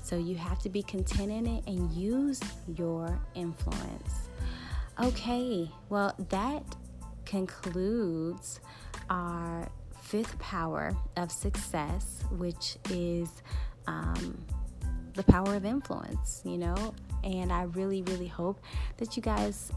So 0.04 0.18
you 0.18 0.36
have 0.36 0.60
to 0.60 0.70
be 0.70 0.84
content 0.84 1.32
in 1.32 1.48
it 1.48 1.64
and 1.68 1.92
use 1.92 2.40
your 2.78 3.20
influence. 3.34 4.30
Okay, 5.02 5.70
well, 5.90 6.14
that 6.30 6.64
concludes 7.26 8.60
our 9.10 9.68
fifth 10.02 10.38
power 10.40 10.96
of 11.18 11.32
success, 11.32 12.24
which 12.38 12.78
is 12.90 13.30
um, 13.88 14.38
the 15.16 15.24
power 15.24 15.56
of 15.56 15.66
influence, 15.66 16.42
you 16.46 16.58
know. 16.58 16.94
And 17.24 17.52
I 17.52 17.64
really, 17.64 18.04
really 18.04 18.28
hope 18.28 18.60
that 18.98 19.18
you 19.18 19.24
guys 19.24 19.72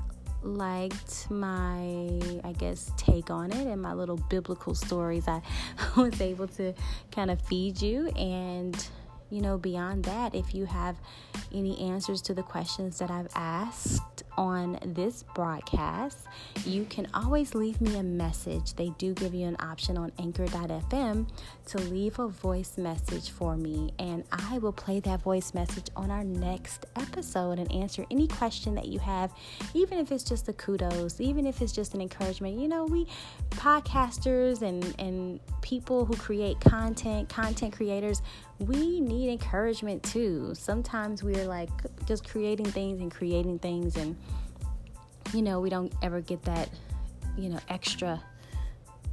liked 0.54 1.30
my, 1.30 2.20
I 2.44 2.52
guess, 2.56 2.90
take 2.96 3.30
on 3.30 3.52
it 3.52 3.66
and 3.66 3.80
my 3.80 3.92
little 3.92 4.16
biblical 4.28 4.74
stories 4.74 5.26
I 5.28 5.42
was 5.96 6.20
able 6.20 6.48
to 6.48 6.74
kind 7.12 7.30
of 7.30 7.40
feed 7.42 7.80
you. 7.82 8.08
And, 8.08 8.74
you 9.30 9.40
know, 9.42 9.59
beyond 9.59 10.05
that, 10.05 10.34
if 10.34 10.55
you 10.55 10.64
have 10.66 10.96
any 11.52 11.78
answers 11.80 12.22
to 12.22 12.34
the 12.34 12.42
questions 12.42 12.98
that 12.98 13.10
I've 13.10 13.28
asked 13.34 14.22
on 14.36 14.78
this 14.84 15.24
broadcast, 15.34 16.26
you 16.64 16.84
can 16.84 17.09
always 17.12 17.55
leave 17.55 17.80
me 17.80 17.98
a 17.98 18.02
message. 18.02 18.74
They 18.74 18.90
do 18.98 19.12
give 19.14 19.34
you 19.34 19.46
an 19.46 19.56
option 19.60 19.98
on 19.98 20.12
anchor.fm 20.18 21.28
to 21.66 21.78
leave 21.78 22.18
a 22.18 22.28
voice 22.28 22.78
message 22.78 23.30
for 23.30 23.56
me, 23.56 23.92
and 23.98 24.24
I 24.32 24.59
will 24.59 24.72
play 24.72 25.00
that 25.00 25.20
voice 25.20 25.55
message 25.55 25.86
on 25.96 26.10
our 26.10 26.24
next 26.24 26.86
episode 26.96 27.59
and 27.59 27.70
answer 27.72 28.06
any 28.10 28.28
question 28.28 28.74
that 28.76 28.86
you 28.86 28.98
have, 29.00 29.32
even 29.74 29.98
if 29.98 30.12
it's 30.12 30.24
just 30.24 30.48
a 30.48 30.52
kudos, 30.52 31.20
even 31.20 31.46
if 31.46 31.60
it's 31.60 31.72
just 31.72 31.94
an 31.94 32.00
encouragement. 32.00 32.59
You 32.59 32.68
know, 32.68 32.84
we 32.84 33.06
podcasters 33.50 34.62
and, 34.62 34.94
and 34.98 35.40
people 35.62 36.05
who 36.05 36.16
create 36.16 36.60
content, 36.60 37.28
content 37.28 37.74
creators, 37.74 38.22
we 38.59 39.01
need 39.01 39.30
encouragement 39.30 40.02
too. 40.02 40.55
Sometimes 40.55 41.22
we're 41.22 41.47
like 41.47 41.70
just 42.06 42.28
creating 42.28 42.66
things 42.66 43.01
and 43.01 43.10
creating 43.10 43.59
things, 43.59 43.97
and 43.97 44.16
you 45.32 45.43
know, 45.43 45.60
we 45.60 45.70
don't 45.70 45.93
ever 46.02 46.20
get 46.20 46.43
that, 46.44 46.68
you 47.36 47.48
know, 47.48 47.59
extra 47.68 48.22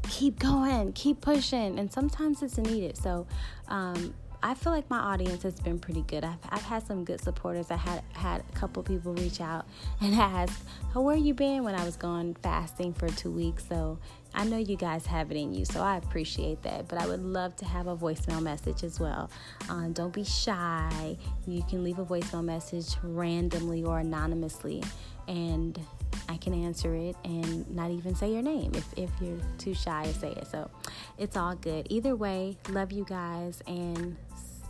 keep 0.09 0.39
going, 0.39 0.93
keep 0.93 1.21
pushing, 1.21 1.79
and 1.79 1.91
sometimes 1.91 2.41
it's 2.43 2.57
needed. 2.57 2.97
So, 2.97 3.27
um, 3.67 4.13
I 4.43 4.53
feel 4.53 4.71
like 4.71 4.87
my 4.91 4.99
audience 4.99 5.41
has 5.41 5.59
been 5.59 5.79
pretty 5.79 6.03
good. 6.03 6.23
I've, 6.23 6.37
I've 6.49 6.61
had 6.61 6.85
some 6.85 7.03
good 7.03 7.19
supporters. 7.19 7.71
I 7.71 7.77
had 7.77 8.03
had 8.13 8.43
a 8.47 8.55
couple 8.55 8.83
people 8.83 9.13
reach 9.13 9.41
out 9.41 9.65
and 10.01 10.13
ask, 10.15 10.61
"Oh, 10.95 11.01
where 11.01 11.15
you 11.15 11.33
been?" 11.33 11.63
When 11.63 11.73
I 11.75 11.83
was 11.83 11.95
gone 11.95 12.35
fasting 12.43 12.93
for 12.93 13.09
two 13.09 13.31
weeks. 13.31 13.65
So 13.67 13.97
I 14.35 14.43
know 14.43 14.57
you 14.57 14.75
guys 14.75 15.05
have 15.05 15.31
it 15.31 15.37
in 15.37 15.53
you, 15.53 15.63
so 15.63 15.81
I 15.81 15.97
appreciate 15.97 16.61
that. 16.63 16.87
But 16.89 16.99
I 16.99 17.07
would 17.07 17.23
love 17.23 17.55
to 17.57 17.65
have 17.65 17.87
a 17.87 17.95
voicemail 17.95 18.41
message 18.41 18.83
as 18.83 18.99
well. 18.99 19.31
Um, 19.69 19.93
don't 19.93 20.13
be 20.13 20.25
shy. 20.25 21.17
You 21.47 21.63
can 21.69 21.83
leave 21.83 21.99
a 21.99 22.05
voicemail 22.05 22.43
message 22.43 22.95
randomly 23.01 23.83
or 23.83 23.99
anonymously, 23.99 24.83
and 25.29 25.79
I 26.27 26.35
can 26.37 26.53
answer 26.53 26.93
it 26.95 27.15
and 27.23 27.69
not 27.73 27.91
even 27.91 28.13
say 28.13 28.31
your 28.33 28.41
name 28.41 28.71
if, 28.75 28.85
if 28.97 29.09
you're 29.21 29.39
too 29.57 29.73
shy 29.73 30.03
to 30.03 30.13
say 30.13 30.31
it. 30.31 30.47
So 30.47 30.69
it's 31.17 31.37
all 31.37 31.55
good. 31.55 31.87
Either 31.89 32.15
way, 32.15 32.57
love 32.69 32.91
you 32.91 33.05
guys 33.05 33.61
and 33.67 34.17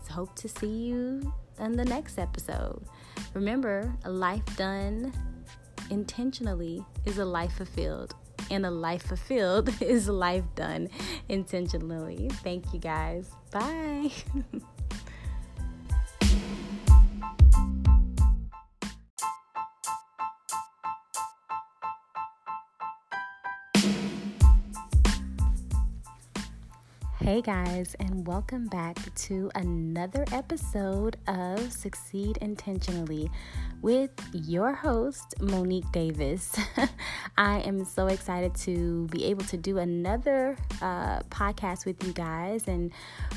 hope 0.09 0.35
to 0.35 0.47
see 0.47 0.67
you 0.67 1.33
in 1.59 1.75
the 1.75 1.85
next 1.85 2.19
episode. 2.19 2.83
Remember, 3.33 3.91
a 4.03 4.09
life 4.11 4.45
done 4.55 5.11
intentionally 5.89 6.85
is 7.05 7.17
a 7.17 7.25
life 7.25 7.53
fulfilled 7.53 8.15
and 8.49 8.65
a 8.65 8.72
life 8.72 9.03
fulfilled 9.03 9.69
is 9.81 10.07
life 10.07 10.45
done 10.55 10.89
intentionally. 11.30 12.30
Thank 12.43 12.73
you 12.73 12.80
guys. 12.80 13.30
Bye. 13.51 14.11
Hey 27.26 27.41
guys, 27.41 27.95
and 27.99 28.27
welcome 28.27 28.68
back 28.68 28.97
to 29.15 29.49
another 29.56 30.26
episode 30.31 31.18
of 31.27 31.73
Succeed 31.73 32.38
Intentionally 32.38 33.31
with 33.81 34.11
your 34.31 34.73
host, 34.73 35.34
Monique 35.41 35.91
Davis. 35.91 36.56
I 37.38 37.61
am 37.61 37.84
so 37.84 38.06
excited 38.06 38.53
to 38.57 39.07
be 39.07 39.26
able 39.26 39.43
to 39.45 39.57
do 39.57 39.80
another 39.80 40.56
uh, 40.84 41.22
podcast 41.31 41.88
with 41.88 42.06
you 42.06 42.14
guys 42.14 42.68
and 42.68 42.91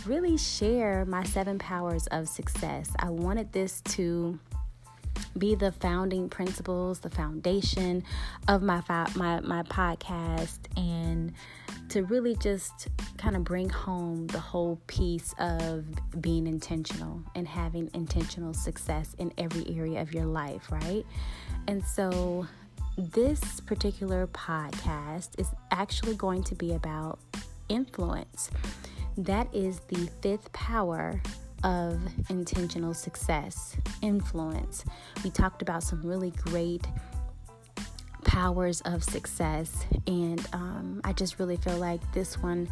really 0.05 0.36
share 0.36 1.06
my 1.06 1.24
seven 1.24 1.59
powers 1.59 2.06
of 2.09 2.28
success. 2.28 2.90
I 2.98 3.09
wanted 3.09 3.55
this 3.55 3.81
to 3.93 4.39
be 5.36 5.55
the 5.55 5.73
founding 5.73 6.28
principles, 6.28 7.01
the 7.01 7.11
foundation 7.11 8.05
of 8.47 8.62
my 8.62 8.82
my 9.15 9.40
my 9.40 9.62
podcast, 9.65 10.59
and 10.77 11.32
to 11.89 12.05
really 12.05 12.36
just 12.36 12.89
kind 13.16 13.35
of 13.36 13.45
bring 13.45 13.69
home 13.69 14.27
the 14.28 14.39
whole 14.39 14.81
piece 14.86 15.35
of 15.39 15.85
being 16.20 16.47
intentional 16.47 17.23
and 17.35 17.49
having 17.49 17.90
intentional 17.95 18.53
success 18.53 19.15
in 19.19 19.32
every 19.39 19.65
area 19.77 20.01
of 20.01 20.12
your 20.12 20.27
life, 20.27 20.70
right? 20.70 21.05
And 21.66 21.85
so, 21.85 22.47
this 22.97 23.61
particular 23.61 24.27
podcast 24.28 25.39
is 25.39 25.49
actually 25.70 26.16
going 26.16 26.43
to 26.45 26.55
be 26.55 26.74
about 26.74 27.19
influence. 27.69 28.51
That 29.16 29.53
is 29.55 29.81
the 29.89 30.09
fifth 30.20 30.53
power 30.53 31.20
of 31.64 32.01
intentional 32.30 32.94
success, 32.94 33.76
influence. 34.02 34.85
We 35.24 35.30
talked 35.30 35.62
about 35.62 35.82
some 35.82 36.02
really 36.02 36.30
great 36.30 36.86
powers 38.24 38.80
of 38.82 39.02
success, 39.02 39.86
and 40.06 40.47
um, 40.52 41.01
I 41.05 41.12
just 41.12 41.39
really 41.39 41.56
feel 41.56 41.76
like 41.76 42.01
this 42.12 42.39
one 42.39 42.68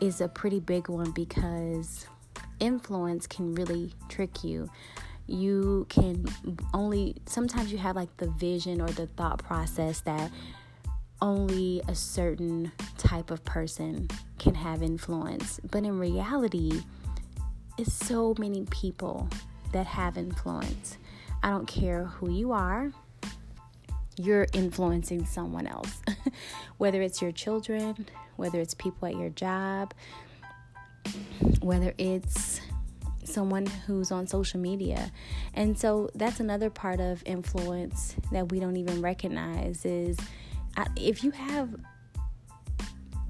is 0.00 0.20
a 0.20 0.28
pretty 0.28 0.60
big 0.60 0.88
one 0.88 1.10
because 1.12 2.06
influence 2.60 3.26
can 3.26 3.54
really 3.54 3.92
trick 4.08 4.42
you. 4.44 4.68
You 5.26 5.86
can 5.88 6.26
only 6.74 7.16
sometimes 7.26 7.72
you 7.72 7.78
have 7.78 7.96
like 7.96 8.14
the 8.18 8.28
vision 8.30 8.80
or 8.80 8.88
the 8.88 9.06
thought 9.06 9.38
process 9.38 10.00
that 10.02 10.30
only 11.22 11.80
a 11.88 11.94
certain 11.94 12.70
type 12.98 13.30
of 13.30 13.44
person 13.44 14.08
can 14.38 14.54
have 14.54 14.82
influence, 14.82 15.60
but 15.70 15.84
in 15.84 15.98
reality, 15.98 16.82
it's 17.78 17.92
so 17.92 18.34
many 18.38 18.64
people 18.70 19.28
that 19.72 19.86
have 19.86 20.16
influence. 20.16 20.98
I 21.42 21.50
don't 21.50 21.66
care 21.66 22.04
who 22.04 22.30
you 22.30 22.52
are, 22.52 22.92
you're 24.16 24.46
influencing 24.52 25.26
someone 25.26 25.66
else. 25.66 26.00
whether 26.78 27.02
it's 27.02 27.20
your 27.20 27.32
children, 27.32 28.06
whether 28.36 28.60
it's 28.60 28.74
people 28.74 29.08
at 29.08 29.16
your 29.16 29.30
job, 29.30 29.92
whether 31.60 31.94
it's 31.98 32.60
someone 33.24 33.66
who's 33.66 34.12
on 34.12 34.26
social 34.26 34.60
media. 34.60 35.10
And 35.54 35.78
so 35.78 36.10
that's 36.14 36.40
another 36.40 36.70
part 36.70 37.00
of 37.00 37.22
influence 37.26 38.14
that 38.32 38.50
we 38.50 38.60
don't 38.60 38.76
even 38.76 39.02
recognize 39.02 39.84
is 39.84 40.16
uh, 40.76 40.84
if 40.96 41.24
you 41.24 41.30
have 41.32 41.74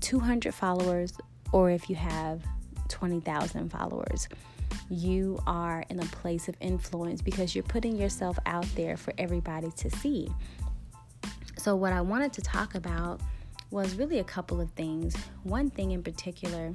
200 0.01 0.53
followers 0.55 1.13
or 1.53 1.71
if 1.71 1.89
you 1.89 1.97
have 1.97 2.43
20,000 2.89 3.71
followers. 3.71 4.29
You 4.91 5.39
are 5.47 5.85
in 5.89 6.01
a 6.01 6.05
place 6.07 6.49
of 6.49 6.57
influence 6.61 7.23
because 7.23 7.55
you're 7.55 7.65
putting 7.65 7.97
yourself 7.97 8.39
out 8.47 8.67
there 8.75 8.97
for 8.97 9.13
everybody 9.19 9.71
to 9.71 9.91
see. 9.91 10.29
So, 11.57 11.77
what 11.77 11.93
I 11.93 12.01
wanted 12.01 12.33
to 12.35 12.43
talk 12.43 12.75
about 12.75 13.21
was 13.71 13.95
really 13.97 14.19
a 14.19 14.25
couple 14.25 14.61
of 14.61 14.71
things. 14.73 15.17
One 15.43 15.71
thing 15.71 15.93
in 15.93 16.03
particular, 16.03 16.75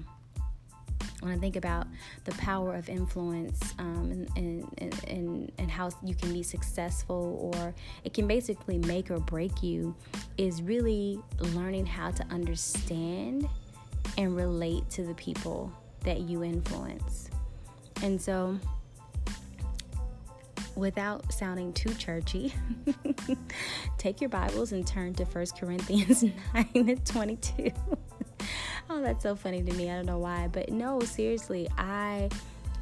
when 1.19 1.31
I 1.31 1.37
think 1.37 1.55
about 1.55 1.87
the 2.25 2.31
power 2.33 2.75
of 2.75 2.89
influence 2.89 3.73
um, 3.77 4.27
and, 4.35 4.65
and, 4.77 5.03
and, 5.07 5.51
and 5.57 5.71
how 5.71 5.89
you 6.03 6.15
can 6.15 6.33
be 6.33 6.43
successful 6.43 7.53
or 7.55 7.73
it 8.03 8.13
can 8.13 8.27
basically 8.27 8.77
make 8.79 9.11
or 9.11 9.19
break 9.19 9.61
you, 9.61 9.95
is 10.37 10.61
really 10.61 11.19
learning 11.37 11.85
how 11.85 12.11
to 12.11 12.25
understand 12.31 13.47
and 14.17 14.35
relate 14.35 14.89
to 14.89 15.03
the 15.03 15.13
people 15.15 15.71
that 16.03 16.21
you 16.21 16.43
influence. 16.43 17.29
And 18.01 18.21
so, 18.21 18.57
without 20.75 21.31
sounding 21.33 21.73
too 21.73 21.93
churchy, 21.95 22.53
take 23.97 24.21
your 24.21 24.29
Bibles 24.29 24.71
and 24.71 24.85
turn 24.87 25.13
to 25.15 25.25
1 25.25 25.45
Corinthians 25.59 26.23
9 26.53 26.69
and 26.73 27.05
22. 27.05 27.71
oh, 28.89 29.01
that's 29.01 29.23
so 29.23 29.35
funny 29.35 29.61
to 29.61 29.73
me. 29.73 29.89
I 29.89 29.95
don't 29.95 30.05
know 30.05 30.19
why, 30.19 30.47
but 30.51 30.69
no, 30.69 30.99
seriously, 31.01 31.67
I 31.77 32.29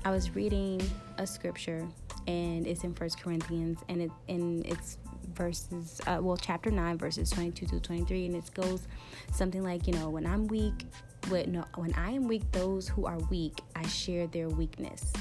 I 0.06 0.12
was 0.12 0.36
reading 0.36 0.82
a 1.18 1.28
scripture 1.28 1.86
and 2.28 2.68
it's 2.68 2.84
in 2.84 2.94
1 2.94 3.10
Corinthians 3.22 3.80
and 3.90 4.02
it 4.02 4.12
and 4.30 4.66
it's 4.66 4.98
verses 5.34 6.02
uh, 6.08 6.20
well 6.22 6.38
chapter 6.38 6.72
9 6.72 6.98
verses 6.98 7.30
22 7.30 7.68
to 7.68 7.80
23 7.80 8.26
and 8.28 8.36
it 8.36 8.54
goes 8.54 8.88
something 9.32 9.64
like 9.64 9.86
you 9.86 9.94
know 9.94 10.10
when 10.10 10.26
i'm 10.26 10.48
weak 10.48 10.86
when, 11.30 11.52
no, 11.52 11.66
when 11.76 11.94
I 11.94 12.12
am 12.12 12.28
weak, 12.28 12.44
those 12.52 12.88
who 12.88 13.06
are 13.06 13.18
weak, 13.30 13.62
I 13.76 13.86
share 13.88 14.28
their 14.28 14.50
weakness. 14.50 15.12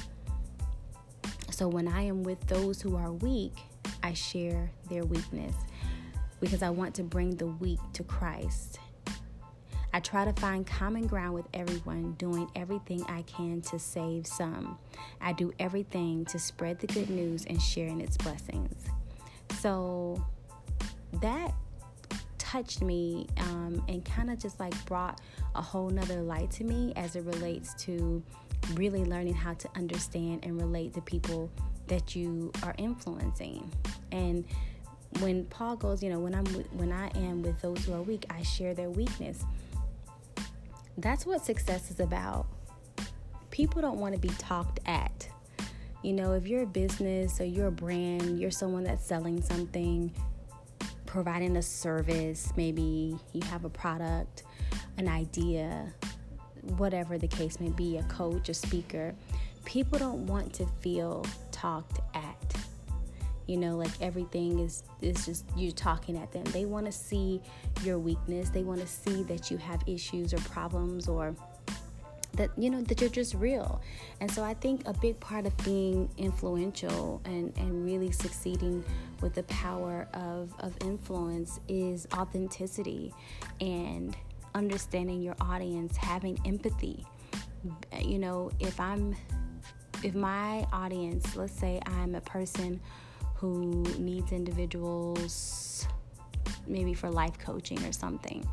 So 1.51 1.69
when 1.69 1.89
I 1.89 2.03
am 2.03 2.23
with 2.23 2.45
those 2.47 2.81
who 2.81 2.97
are 2.97 3.13
weak, 3.13 3.55
I 4.03 4.13
share 4.13 4.71
their 4.91 5.05
weakness 5.05 5.55
because 6.41 6.63
I 6.63 6.71
want 6.71 6.95
to 6.97 7.03
bring 7.03 7.31
the 7.37 7.47
weak 7.47 7.81
to 7.95 8.05
Christ. 8.05 8.79
I 9.93 10.01
try 10.01 10.27
to 10.27 10.33
find 10.35 10.67
common 10.67 11.07
ground 11.07 11.33
with 11.33 11.47
everyone, 11.55 12.13
doing 12.19 12.51
everything 12.55 13.03
I 13.09 13.23
can 13.23 13.63
to 13.63 13.79
save 13.79 14.27
some. 14.27 14.79
I 15.23 15.33
do 15.33 15.55
everything 15.59 16.27
to 16.27 16.39
spread 16.39 16.79
the 16.79 16.87
good 16.89 17.09
news 17.09 17.47
and 17.47 17.61
sharing 17.61 18.03
its 18.03 18.19
blessings. 18.19 18.85
So 19.59 20.23
that 21.23 21.55
touched 22.37 22.83
me 22.83 23.27
um, 23.39 23.83
and 23.89 24.05
kind 24.05 24.31
of 24.31 24.39
just 24.39 24.61
like 24.61 24.73
brought 24.85 25.21
a 25.57 25.63
whole 25.63 25.91
nother 25.91 26.23
light 26.23 26.51
to 26.53 26.65
me 26.65 26.93
as 26.97 27.17
it 27.17 27.25
relates 27.25 27.75
to 27.85 28.23
really 28.75 29.05
learning 29.05 29.35
how 29.35 29.55
to 29.55 29.69
understand 29.77 30.41
and 30.45 30.61
relate 30.61 30.95
to 30.95 31.01
people 31.01 31.51
that 31.87 32.17
you 32.17 32.53
are 32.63 32.75
influencing. 32.79 33.71
And 34.13 34.45
when 35.21 35.45
Paul 35.47 35.77
goes, 35.77 36.03
you 36.03 36.11
know, 36.11 36.19
when 36.19 36.35
I'm 36.35 36.47
when 36.47 36.93
I 36.93 37.09
am 37.17 37.43
with 37.43 37.61
those 37.61 37.85
who 37.85 37.93
are 37.95 38.03
weak, 38.03 38.27
I 38.31 38.43
share 38.43 38.75
their 38.75 38.91
weakness. 38.91 39.45
That's 40.99 41.27
what 41.27 41.45
success 41.45 41.91
is 41.91 42.01
about. 42.01 42.47
People 43.51 43.83
don't 43.83 43.99
want 43.99 44.15
to 44.15 44.21
be 44.21 44.29
talked 44.29 44.81
at. 44.87 45.29
You 46.03 46.13
know, 46.13 46.35
if 46.35 46.47
you're 46.47 46.63
a 46.63 46.67
business 46.67 47.41
or 47.41 47.45
you're 47.45 47.69
a 47.69 47.73
brand, 47.73 48.39
you're 48.39 48.51
someone 48.51 48.85
that's 48.85 49.05
selling 49.05 49.43
something, 49.43 50.13
providing 51.07 51.57
a 51.57 51.63
service, 51.63 52.53
maybe 52.57 53.19
you 53.33 53.43
have 53.49 53.65
a 53.65 53.71
product, 53.71 54.45
an 54.99 55.09
idea, 55.09 55.93
whatever 56.77 57.19
the 57.19 57.29
case 57.29 57.61
may 57.61 57.71
be, 57.71 57.99
a 57.99 58.03
coach, 58.05 58.49
a 58.49 58.55
speaker, 58.55 59.15
people 59.65 59.99
don't 59.99 60.27
want 60.27 60.53
to 60.55 60.67
feel 60.81 61.25
talked 61.53 62.01
at. 62.15 62.57
You 63.47 63.59
know, 63.59 63.77
like 63.77 63.93
everything 64.01 64.59
is 64.59 64.83
is 65.01 65.25
just 65.25 65.45
you 65.57 65.71
talking 65.71 66.17
at 66.17 66.33
them. 66.33 66.45
They 66.45 66.65
want 66.65 66.87
to 66.87 66.93
see 66.93 67.41
your 67.85 67.99
weakness. 67.99 68.51
They 68.51 68.65
want 68.65 68.81
to 68.81 68.89
see 68.89 69.23
that 69.25 69.51
you 69.53 69.57
have 69.59 69.83
issues 69.87 70.35
or 70.35 70.39
problems 70.39 71.09
or 71.09 71.37
that 72.37 72.51
you 72.57 72.71
know 72.71 72.81
that 72.83 73.01
you're 73.01 73.11
just 73.11 73.35
real 73.35 73.81
and 74.21 74.31
so 74.31 74.43
i 74.43 74.55
think 74.55 74.87
a 74.87 74.93
big 74.93 75.19
part 75.21 75.47
of 75.47 75.57
being 75.59 76.09
influential 76.19 77.21
and 77.25 77.53
and 77.57 77.85
really 77.85 78.13
succeeding 78.13 78.85
with 79.21 79.35
the 79.35 79.43
power 79.45 80.07
of 80.15 80.55
of 80.61 80.77
influence 80.83 81.61
is 81.69 82.07
authenticity 82.15 83.13
and 83.61 84.17
understanding 84.57 85.23
your 85.23 85.37
audience 85.41 85.97
having 85.97 86.39
empathy 86.45 87.05
you 88.01 88.19
know 88.19 88.51
if 88.59 88.79
i'm 88.81 89.15
if 90.03 90.15
my 90.15 90.67
audience 90.73 91.37
let's 91.37 91.53
say 91.53 91.81
i'm 91.87 92.15
a 92.15 92.21
person 92.23 92.81
who 93.35 93.83
needs 93.99 94.33
individuals 94.33 95.87
maybe 96.67 96.95
for 96.95 97.11
life 97.11 97.39
coaching 97.39 97.81
or 97.85 97.93
something 97.93 98.45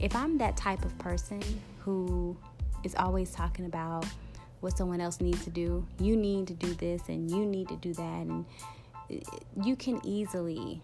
if 0.00 0.16
i'm 0.16 0.38
that 0.38 0.56
type 0.56 0.84
of 0.84 0.96
person 0.98 1.40
who 1.80 2.36
is 2.84 2.94
always 2.96 3.30
talking 3.32 3.66
about 3.66 4.04
what 4.60 4.76
someone 4.76 5.00
else 5.00 5.20
needs 5.20 5.42
to 5.44 5.50
do. 5.50 5.86
You 5.98 6.16
need 6.16 6.46
to 6.48 6.54
do 6.54 6.74
this 6.74 7.08
and 7.08 7.30
you 7.30 7.44
need 7.44 7.68
to 7.68 7.76
do 7.76 7.94
that. 7.94 8.02
And 8.02 8.44
you 9.62 9.76
can 9.76 10.00
easily 10.04 10.80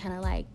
kind 0.00 0.16
of 0.16 0.22
like 0.22 0.46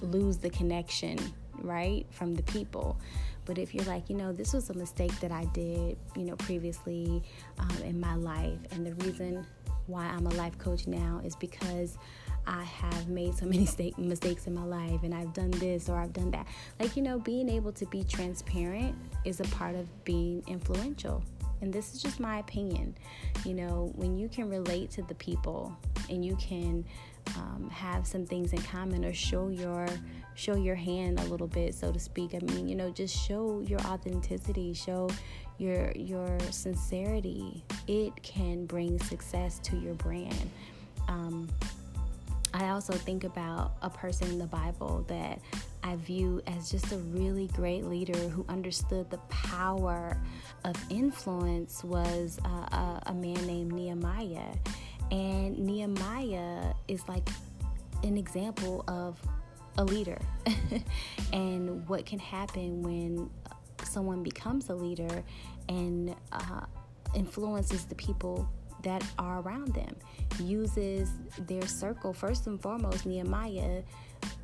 lose 0.00 0.36
the 0.36 0.50
connection, 0.50 1.18
right, 1.62 2.06
from 2.10 2.34
the 2.34 2.42
people. 2.44 2.98
But 3.44 3.58
if 3.58 3.74
you're 3.74 3.84
like, 3.84 4.08
you 4.08 4.16
know, 4.16 4.32
this 4.32 4.52
was 4.52 4.70
a 4.70 4.74
mistake 4.74 5.18
that 5.20 5.32
I 5.32 5.46
did, 5.46 5.96
you 6.16 6.24
know, 6.24 6.36
previously 6.36 7.22
um, 7.58 7.82
in 7.84 7.98
my 7.98 8.14
life, 8.14 8.58
and 8.70 8.86
the 8.86 8.94
reason 9.04 9.44
why 9.86 10.04
I'm 10.04 10.26
a 10.26 10.34
life 10.34 10.56
coach 10.58 10.86
now 10.86 11.20
is 11.24 11.34
because 11.36 11.98
I 12.46 12.62
have 12.62 13.08
made 13.08 13.36
so 13.36 13.46
many 13.46 13.66
mistakes 13.98 14.46
in 14.46 14.54
my 14.54 14.64
life 14.64 15.02
and 15.02 15.14
I've 15.14 15.32
done 15.32 15.50
this 15.52 15.88
or 15.88 15.98
I've 15.98 16.12
done 16.12 16.30
that. 16.32 16.46
Like, 16.80 16.96
you 16.96 17.02
know, 17.02 17.18
being 17.18 17.48
able 17.48 17.72
to 17.72 17.86
be 17.86 18.04
transparent 18.04 18.96
is 19.24 19.40
a 19.40 19.44
part 19.44 19.74
of 19.74 20.04
being 20.04 20.42
influential. 20.46 21.22
And 21.60 21.72
this 21.72 21.94
is 21.94 22.02
just 22.02 22.18
my 22.18 22.38
opinion. 22.40 22.96
You 23.44 23.54
know, 23.54 23.92
when 23.94 24.18
you 24.18 24.28
can 24.28 24.50
relate 24.50 24.90
to 24.92 25.02
the 25.02 25.14
people 25.14 25.76
and 26.10 26.24
you 26.24 26.36
can 26.36 26.84
um, 27.36 27.70
have 27.70 28.04
some 28.04 28.26
things 28.26 28.52
in 28.52 28.60
common 28.62 29.04
or 29.04 29.12
show 29.12 29.48
your 29.48 29.86
show 30.34 30.56
your 30.56 30.74
hand 30.74 31.20
a 31.20 31.24
little 31.24 31.46
bit 31.46 31.74
so 31.74 31.92
to 31.92 32.00
speak. 32.00 32.34
I 32.34 32.38
mean 32.52 32.68
you 32.68 32.74
know 32.74 32.90
just 32.90 33.16
show 33.16 33.60
your 33.66 33.80
authenticity 33.80 34.74
show 34.74 35.08
your 35.58 35.92
your 35.92 36.38
sincerity. 36.50 37.64
It 37.86 38.20
can 38.22 38.66
bring 38.66 38.98
success 38.98 39.58
to 39.60 39.76
your 39.76 39.94
brand. 39.94 40.50
Um, 41.08 41.48
I 42.54 42.68
also 42.68 42.92
think 42.92 43.24
about 43.24 43.72
a 43.80 43.88
person 43.88 44.28
in 44.28 44.38
the 44.38 44.46
Bible 44.46 45.04
that 45.08 45.40
I 45.82 45.96
view 45.96 46.42
as 46.46 46.70
just 46.70 46.92
a 46.92 46.98
really 46.98 47.48
great 47.48 47.84
leader 47.84 48.18
who 48.28 48.44
understood 48.48 49.10
the 49.10 49.18
power 49.28 50.20
of 50.64 50.76
influence 50.90 51.82
was 51.82 52.38
uh, 52.44 52.48
a, 52.48 53.02
a 53.06 53.14
man 53.14 53.46
named 53.46 53.72
Nehemiah. 53.72 54.54
And 55.10 55.58
Nehemiah 55.58 56.74
is 56.88 57.08
like 57.08 57.28
an 58.02 58.18
example 58.18 58.84
of 58.86 59.18
a 59.78 59.84
leader 59.84 60.20
and 61.32 61.86
what 61.88 62.04
can 62.06 62.18
happen 62.18 62.82
when 62.82 63.30
someone 63.84 64.22
becomes 64.22 64.68
a 64.68 64.74
leader 64.74 65.22
and 65.68 66.14
uh, 66.32 66.66
influences 67.14 67.84
the 67.84 67.94
people 67.94 68.48
that 68.82 69.04
are 69.18 69.40
around 69.40 69.74
them, 69.74 69.94
uses 70.40 71.10
their 71.38 71.66
circle. 71.66 72.12
First 72.12 72.46
and 72.46 72.60
foremost, 72.60 73.06
Nehemiah, 73.06 73.82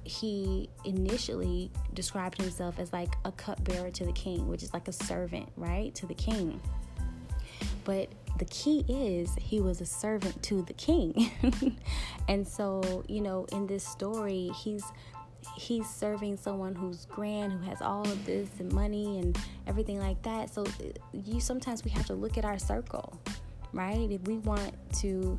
he 0.04 0.68
initially 0.84 1.70
described 1.94 2.40
himself 2.40 2.78
as 2.78 2.92
like 2.92 3.14
a 3.24 3.32
cupbearer 3.32 3.90
to 3.90 4.04
the 4.04 4.12
king, 4.12 4.48
which 4.48 4.62
is 4.62 4.72
like 4.72 4.88
a 4.88 4.92
servant, 4.92 5.48
right, 5.56 5.94
to 5.96 6.06
the 6.06 6.14
king. 6.14 6.60
But 7.84 8.08
the 8.38 8.44
key 8.46 8.84
is 8.88 9.34
he 9.40 9.60
was 9.60 9.80
a 9.80 9.86
servant 9.86 10.42
to 10.44 10.62
the 10.62 10.74
king. 10.74 11.30
and 12.28 12.46
so, 12.46 13.04
you 13.08 13.20
know, 13.20 13.46
in 13.52 13.66
this 13.66 13.86
story, 13.86 14.50
he's 14.62 14.84
he's 15.56 15.88
serving 15.88 16.36
someone 16.36 16.74
who's 16.74 17.06
grand 17.06 17.52
who 17.52 17.58
has 17.58 17.80
all 17.80 18.02
of 18.02 18.24
this 18.26 18.48
and 18.58 18.72
money 18.72 19.18
and 19.18 19.38
everything 19.66 19.98
like 19.98 20.20
that 20.22 20.52
so 20.52 20.64
you 21.12 21.40
sometimes 21.40 21.84
we 21.84 21.90
have 21.90 22.06
to 22.06 22.14
look 22.14 22.36
at 22.36 22.44
our 22.44 22.58
circle 22.58 23.18
right? 23.72 24.10
If 24.10 24.22
we 24.22 24.38
want 24.38 24.74
to 25.00 25.38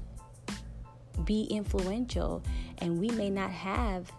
be 1.25 1.43
influential 1.43 2.43
and 2.79 2.99
we 2.99 3.09
may 3.09 3.29
not 3.29 3.51
have 3.51 4.11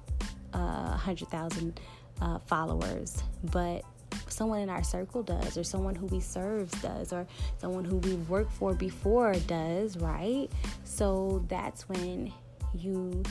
a 0.52 0.58
uh, 0.58 0.96
hundred 0.96 1.28
thousand 1.28 1.80
uh, 2.20 2.38
followers, 2.40 3.22
but 3.44 3.82
someone 4.28 4.60
in 4.60 4.68
our 4.68 4.82
circle 4.82 5.22
does, 5.22 5.56
or 5.56 5.64
someone 5.64 5.94
who 5.94 6.06
we 6.06 6.20
serve 6.20 6.70
does, 6.82 7.12
or 7.12 7.26
someone 7.58 7.84
who 7.84 7.96
we 7.98 8.14
worked 8.14 8.52
for 8.52 8.74
before 8.74 9.34
does, 9.46 9.96
right? 9.96 10.48
So 10.84 11.44
that's 11.48 11.88
when 11.88 12.32
you 12.74 13.22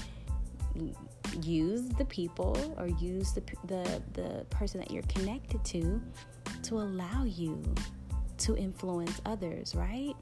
use 1.41 1.87
the 1.89 2.05
people 2.05 2.57
or 2.77 2.87
use 2.87 3.33
the 3.33 3.43
the 3.65 4.01
the 4.13 4.45
person 4.49 4.79
that 4.79 4.91
you're 4.91 5.03
connected 5.03 5.63
to 5.65 6.01
to 6.63 6.75
allow 6.75 7.23
you 7.23 7.61
to 8.39 8.55
influence 8.57 9.21
others, 9.25 9.75
right? 9.75 10.15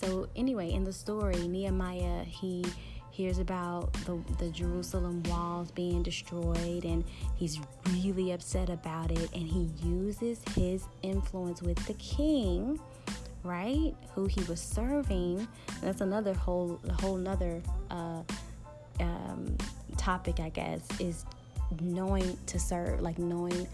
So, 0.00 0.28
anyway, 0.36 0.72
in 0.72 0.84
the 0.84 0.92
story, 0.92 1.46
Nehemiah, 1.48 2.24
he 2.24 2.64
hears 3.10 3.38
about 3.38 3.92
the, 4.04 4.20
the 4.38 4.50
Jerusalem 4.50 5.22
walls 5.24 5.70
being 5.70 6.02
destroyed 6.02 6.84
and 6.84 7.04
he's 7.36 7.60
really 7.92 8.32
upset 8.32 8.68
about 8.68 9.12
it. 9.12 9.32
And 9.32 9.46
he 9.46 9.70
uses 9.84 10.40
his 10.56 10.84
influence 11.02 11.62
with 11.62 11.78
the 11.86 11.94
king, 11.94 12.80
right? 13.44 13.94
Who 14.14 14.26
he 14.26 14.42
was 14.44 14.60
serving. 14.60 15.46
That's 15.80 16.00
another 16.00 16.34
whole, 16.34 16.80
whole 17.00 17.16
nother 17.16 17.62
uh, 17.88 18.22
um, 19.00 19.56
topic, 19.96 20.40
I 20.40 20.50
guess, 20.50 20.86
is 21.00 21.24
knowing 21.80 22.36
to 22.46 22.58
serve, 22.58 23.00
like 23.00 23.18
knowing 23.18 23.66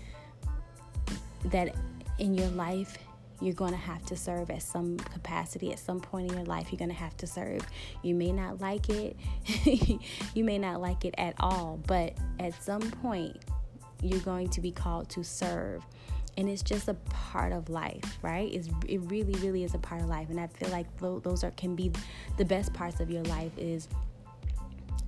that 1.46 1.74
in 2.18 2.34
your 2.34 2.48
life 2.48 2.98
you're 3.40 3.54
going 3.54 3.72
to 3.72 3.78
have 3.78 4.04
to 4.04 4.16
serve 4.16 4.50
at 4.50 4.62
some 4.62 4.98
capacity. 4.98 5.72
At 5.72 5.78
some 5.78 6.00
point 6.00 6.30
in 6.30 6.36
your 6.36 6.46
life 6.46 6.70
you're 6.70 6.78
going 6.78 6.90
to 6.90 6.96
have 6.96 7.16
to 7.18 7.26
serve. 7.26 7.66
You 8.02 8.14
may 8.14 8.32
not 8.32 8.60
like 8.60 8.88
it. 8.90 9.16
You 10.34 10.44
may 10.44 10.58
not 10.58 10.80
like 10.80 11.04
it 11.04 11.14
at 11.18 11.34
all 11.40 11.80
but 11.86 12.14
at 12.38 12.62
some 12.62 12.82
point 12.82 13.36
you're 14.02 14.20
going 14.20 14.48
to 14.50 14.60
be 14.60 14.70
called 14.70 15.08
to 15.10 15.24
serve. 15.24 15.82
And 16.36 16.48
it's 16.48 16.62
just 16.62 16.88
a 16.88 16.94
part 16.94 17.52
of 17.52 17.68
life 17.70 18.18
right? 18.22 18.52
It's, 18.52 18.68
it 18.86 18.98
really 19.10 19.34
really 19.40 19.64
is 19.64 19.74
a 19.74 19.78
part 19.78 20.02
of 20.02 20.08
life. 20.08 20.28
And 20.30 20.38
i 20.38 20.46
feel 20.46 20.68
like 20.68 20.86
those 20.98 21.42
are 21.42 21.50
can 21.52 21.74
be 21.74 21.90
the 22.36 22.44
best 22.44 22.72
parts 22.72 23.00
of 23.00 23.10
your 23.10 23.22
life 23.24 23.52
is 23.56 23.88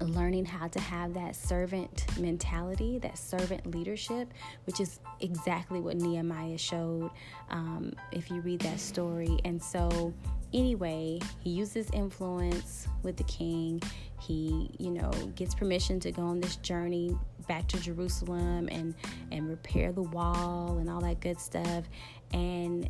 learning 0.01 0.45
how 0.45 0.69
to 0.69 0.81
have 0.81 1.15
that 1.15 1.37
servant 1.37 2.05
mentality, 2.19 2.99
that 2.99 3.19
servant 3.19 3.67
leadership, 3.75 4.33
which 4.65 4.81
is 4.81 5.01
exactly 5.21 5.81
what 5.81 5.97
Nehemiah 5.97 6.59
showed 6.59 7.11
um, 7.51 7.93
if 8.11 8.31
you 8.31 8.41
read 8.41 8.61
that 8.61 8.81
story. 8.81 9.39
And 9.45 9.63
so, 9.63 10.13
anyway, 10.53 11.21
he 11.41 11.51
uses 11.51 11.91
influence 11.93 12.89
with 13.03 13.17
the 13.17 13.25
king. 13.25 13.83
He, 14.21 14.71
you 14.79 14.91
know, 14.91 15.11
gets 15.37 15.55
permission 15.55 16.01
to 16.01 16.13
go 16.13 16.23
on 16.23 16.41
this 16.41 16.57
journey 16.57 17.17
back 17.49 17.67
to 17.69 17.81
Jerusalem 17.81 18.69
and 18.71 18.95
and 19.33 19.49
repair 19.49 19.93
the 19.93 20.03
wall 20.03 20.79
and 20.79 20.89
all 20.89 21.01
that 21.01 21.21
good 21.21 21.41
stuff. 21.41 21.85
And 22.33 22.89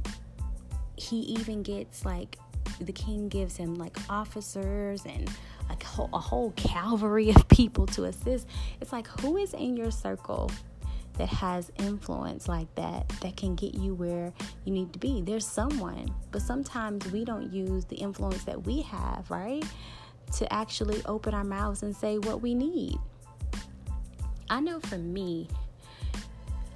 he 0.96 1.20
even 1.20 1.62
gets 1.62 2.04
like 2.04 2.36
the 2.80 2.92
king 2.92 3.28
gives 3.28 3.56
him 3.56 3.74
like 3.74 3.96
officers 4.08 5.04
and 5.04 5.30
a 5.80 5.86
whole, 5.86 6.10
a 6.12 6.18
whole 6.18 6.50
cavalry 6.52 7.30
of 7.30 7.48
people 7.48 7.86
to 7.86 8.04
assist. 8.04 8.46
It's 8.80 8.92
like, 8.92 9.06
who 9.20 9.36
is 9.36 9.54
in 9.54 9.76
your 9.76 9.90
circle 9.90 10.50
that 11.18 11.28
has 11.28 11.70
influence 11.78 12.48
like 12.48 12.74
that 12.74 13.08
that 13.20 13.36
can 13.36 13.54
get 13.54 13.74
you 13.74 13.94
where 13.94 14.32
you 14.64 14.72
need 14.72 14.92
to 14.92 14.98
be? 14.98 15.22
There's 15.22 15.46
someone, 15.46 16.12
but 16.30 16.42
sometimes 16.42 17.10
we 17.12 17.24
don't 17.24 17.52
use 17.52 17.84
the 17.84 17.96
influence 17.96 18.44
that 18.44 18.66
we 18.66 18.82
have, 18.82 19.30
right? 19.30 19.64
to 20.32 20.52
actually 20.52 21.02
open 21.06 21.34
our 21.34 21.44
mouths 21.44 21.82
and 21.82 21.94
say 21.94 22.18
what 22.18 22.40
we 22.40 22.54
need. 22.54 22.96
I 24.48 24.60
know 24.60 24.80
for 24.80 24.98
me, 24.98 25.48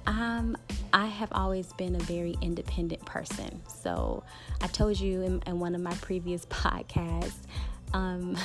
um, 0.05 0.57
I 0.93 1.07
have 1.07 1.29
always 1.31 1.73
been 1.73 1.95
a 1.95 1.99
very 1.99 2.35
independent 2.41 3.03
person. 3.05 3.61
So 3.67 4.23
I 4.61 4.67
told 4.67 4.99
you 4.99 5.21
in, 5.21 5.43
in 5.45 5.59
one 5.59 5.75
of 5.75 5.81
my 5.81 5.93
previous 5.95 6.45
podcasts, 6.49 7.45
um, 7.93 8.37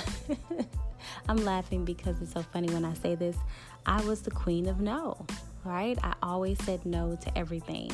I'm 1.28 1.44
laughing 1.44 1.84
because 1.84 2.20
it's 2.20 2.32
so 2.32 2.42
funny 2.42 2.72
when 2.72 2.84
I 2.84 2.94
say 2.94 3.14
this. 3.14 3.36
I 3.86 4.02
was 4.04 4.22
the 4.22 4.30
queen 4.30 4.68
of 4.68 4.80
no, 4.80 5.26
right? 5.64 5.98
I 6.02 6.14
always 6.22 6.62
said 6.64 6.84
no 6.86 7.16
to 7.16 7.38
everything 7.38 7.90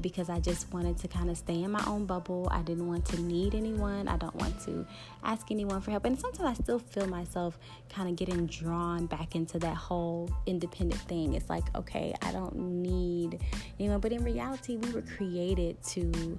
because 0.00 0.30
I 0.30 0.38
just 0.40 0.72
wanted 0.72 0.98
to 0.98 1.08
kind 1.08 1.30
of 1.30 1.36
stay 1.36 1.62
in 1.62 1.70
my 1.70 1.82
own 1.86 2.06
bubble. 2.06 2.48
I 2.50 2.62
didn't 2.62 2.86
want 2.86 3.04
to 3.06 3.20
need 3.20 3.54
anyone. 3.54 4.08
I 4.08 4.16
don't 4.16 4.34
want 4.36 4.60
to 4.66 4.86
ask 5.24 5.50
anyone 5.50 5.80
for 5.80 5.90
help. 5.90 6.04
And 6.04 6.18
sometimes 6.18 6.58
I 6.58 6.62
still 6.62 6.78
feel 6.78 7.06
myself 7.06 7.58
kind 7.88 8.08
of 8.08 8.16
getting 8.16 8.46
drawn 8.46 9.06
back 9.06 9.34
into 9.34 9.58
that 9.58 9.76
whole 9.76 10.30
independent 10.46 11.00
thing. 11.02 11.34
It's 11.34 11.50
like, 11.50 11.64
okay, 11.74 12.14
I 12.22 12.32
don't 12.32 12.56
need 12.56 13.40
anyone. 13.78 14.00
But 14.00 14.12
in 14.12 14.22
reality, 14.22 14.76
we 14.76 14.92
were 14.92 15.02
created 15.02 15.82
to 15.84 16.38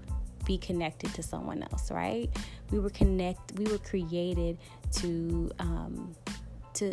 be 0.51 0.57
connected 0.57 1.13
to 1.13 1.23
someone 1.23 1.63
else, 1.71 1.91
right? 1.91 2.29
We 2.71 2.79
were 2.79 2.89
connect 2.89 3.43
we 3.59 3.65
were 3.71 3.77
created 3.91 4.57
to 4.99 5.49
um 5.59 6.13
to 6.73 6.85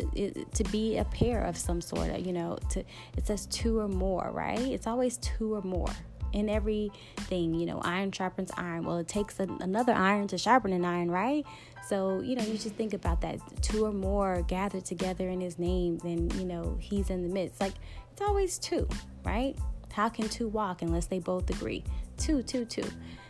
to 0.57 0.63
be 0.75 0.97
a 0.97 1.05
pair 1.05 1.39
of 1.49 1.55
some 1.57 1.81
sort 1.81 2.09
of, 2.09 2.25
you 2.25 2.33
know, 2.33 2.57
to 2.73 2.79
it 3.17 3.27
says 3.27 3.41
two 3.47 3.79
or 3.79 3.89
more, 4.05 4.27
right? 4.33 4.67
It's 4.75 4.87
always 4.87 5.17
two 5.17 5.55
or 5.55 5.61
more 5.61 5.93
in 6.31 6.47
everything. 6.49 7.47
You 7.53 7.65
know, 7.65 7.79
iron 7.83 8.11
sharpens 8.11 8.51
iron. 8.55 8.81
Well, 8.85 8.97
it 8.97 9.07
takes 9.07 9.39
a, 9.39 9.47
another 9.59 9.93
iron 9.93 10.27
to 10.29 10.37
sharpen 10.37 10.71
an 10.73 10.85
iron, 10.85 11.09
right? 11.11 11.45
So, 11.89 12.21
you 12.21 12.35
know, 12.35 12.43
you 12.43 12.53
just 12.53 12.75
think 12.75 12.93
about 12.93 13.19
that. 13.21 13.39
Two 13.61 13.85
or 13.85 13.91
more 13.91 14.43
gathered 14.47 14.85
together 14.85 15.27
in 15.29 15.41
his 15.41 15.57
name, 15.57 15.97
then, 15.97 16.29
you 16.39 16.45
know, 16.45 16.77
he's 16.79 17.09
in 17.09 17.23
the 17.23 17.33
midst. 17.37 17.59
Like, 17.59 17.73
it's 18.11 18.21
always 18.21 18.59
two, 18.59 18.87
right? 19.25 19.57
How 19.91 20.07
can 20.07 20.29
two 20.29 20.47
walk 20.47 20.81
unless 20.83 21.07
they 21.07 21.19
both 21.19 21.49
agree? 21.49 21.83
Two, 22.17 22.43
two, 22.43 22.65
two. 22.65 22.87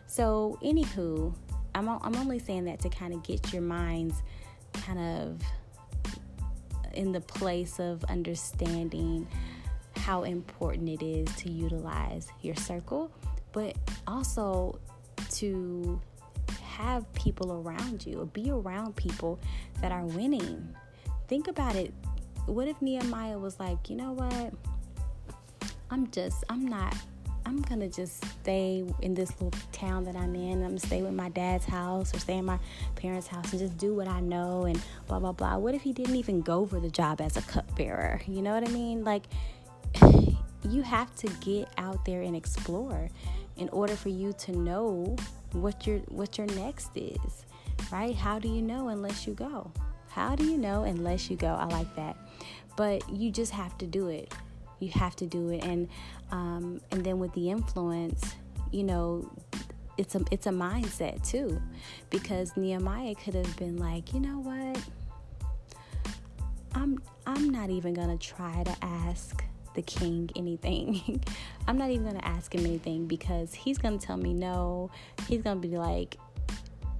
So, 0.09 0.57
anywho, 0.63 1.35
I'm, 1.75 1.87
I'm 1.87 2.15
only 2.15 2.39
saying 2.39 2.65
that 2.65 2.79
to 2.79 2.89
kind 2.89 3.13
of 3.13 3.21
get 3.21 3.53
your 3.53 3.61
minds 3.61 4.23
kind 4.73 4.97
of 4.97 5.41
in 6.95 7.11
the 7.11 7.21
place 7.21 7.79
of 7.79 8.03
understanding 8.05 9.27
how 9.95 10.23
important 10.23 10.89
it 10.89 11.05
is 11.05 11.31
to 11.35 11.51
utilize 11.51 12.27
your 12.41 12.55
circle, 12.55 13.11
but 13.51 13.75
also 14.07 14.79
to 15.33 16.01
have 16.63 17.11
people 17.13 17.61
around 17.61 18.03
you 18.03 18.19
or 18.19 18.25
be 18.25 18.49
around 18.49 18.95
people 18.95 19.39
that 19.79 19.91
are 19.91 20.05
winning. 20.05 20.75
Think 21.27 21.47
about 21.47 21.75
it. 21.75 21.93
What 22.47 22.67
if 22.67 22.81
Nehemiah 22.81 23.37
was 23.37 23.59
like, 23.59 23.91
you 23.91 23.95
know 23.95 24.13
what? 24.13 24.53
I'm 25.91 26.09
just, 26.09 26.43
I'm 26.49 26.67
not, 26.67 26.95
I'm 27.45 27.61
gonna 27.61 27.89
just 27.89 28.23
stay 28.41 28.85
in 29.01 29.13
this 29.13 29.31
little 29.41 29.59
town 29.71 30.03
that 30.05 30.15
I'm 30.15 30.35
in. 30.35 30.63
I'm 30.63 30.69
gonna 30.69 30.79
stay 30.79 31.01
with 31.01 31.13
my 31.13 31.29
dad's 31.29 31.65
house 31.65 32.13
or 32.13 32.19
stay 32.19 32.37
in 32.37 32.45
my 32.45 32.59
parents' 32.95 33.27
house 33.27 33.51
and 33.51 33.59
just 33.59 33.77
do 33.77 33.95
what 33.95 34.07
I 34.07 34.19
know 34.19 34.63
and 34.63 34.81
blah, 35.07 35.19
blah, 35.19 35.31
blah. 35.31 35.57
What 35.57 35.75
if 35.75 35.81
he 35.81 35.93
didn't 35.93 36.15
even 36.15 36.41
go 36.41 36.65
for 36.65 36.79
the 36.79 36.89
job 36.89 37.21
as 37.21 37.37
a 37.37 37.41
cupbearer? 37.41 38.21
You 38.27 38.41
know 38.41 38.53
what 38.53 38.67
I 38.67 38.71
mean? 38.71 39.03
Like, 39.03 39.23
you 40.69 40.81
have 40.83 41.13
to 41.15 41.27
get 41.41 41.69
out 41.77 42.05
there 42.05 42.21
and 42.21 42.35
explore 42.35 43.09
in 43.57 43.69
order 43.69 43.95
for 43.95 44.09
you 44.09 44.33
to 44.33 44.51
know 44.53 45.15
what 45.51 45.85
your 45.85 45.99
what 46.09 46.37
your 46.37 46.47
next 46.47 46.91
is 46.95 47.45
right 47.91 48.15
how 48.15 48.39
do 48.39 48.47
you 48.47 48.61
know 48.61 48.89
unless 48.89 49.25
you 49.25 49.33
go 49.33 49.71
how 50.09 50.35
do 50.35 50.45
you 50.45 50.57
know 50.57 50.83
unless 50.83 51.29
you 51.29 51.35
go 51.35 51.47
i 51.47 51.65
like 51.65 51.93
that 51.95 52.15
but 52.75 53.07
you 53.09 53.31
just 53.31 53.51
have 53.51 53.77
to 53.77 53.85
do 53.85 54.07
it 54.07 54.33
you 54.79 54.89
have 54.89 55.15
to 55.15 55.25
do 55.25 55.49
it 55.49 55.63
and 55.63 55.87
um, 56.31 56.79
and 56.91 57.03
then 57.03 57.19
with 57.19 57.33
the 57.33 57.49
influence 57.49 58.35
you 58.71 58.83
know 58.83 59.29
it's 59.97 60.15
a 60.15 60.21
it's 60.31 60.47
a 60.47 60.51
mindset 60.51 61.27
too 61.27 61.61
because 62.09 62.55
nehemiah 62.55 63.15
could 63.15 63.33
have 63.33 63.57
been 63.57 63.77
like 63.77 64.13
you 64.13 64.19
know 64.19 64.39
what 64.39 64.79
i'm 66.75 66.97
i'm 67.25 67.49
not 67.49 67.69
even 67.69 67.93
gonna 67.93 68.17
try 68.17 68.63
to 68.63 68.75
ask 68.81 69.43
the 69.75 69.81
king 69.83 70.29
anything. 70.35 71.23
I'm 71.67 71.77
not 71.77 71.89
even 71.89 72.13
to 72.15 72.25
ask 72.25 72.53
him 72.53 72.65
anything 72.65 73.07
because 73.07 73.53
he's 73.53 73.77
to 73.77 73.97
tell 73.97 74.17
me 74.17 74.33
no. 74.33 74.91
He's 75.27 75.41
to 75.43 75.55
be 75.55 75.77
like, 75.77 76.17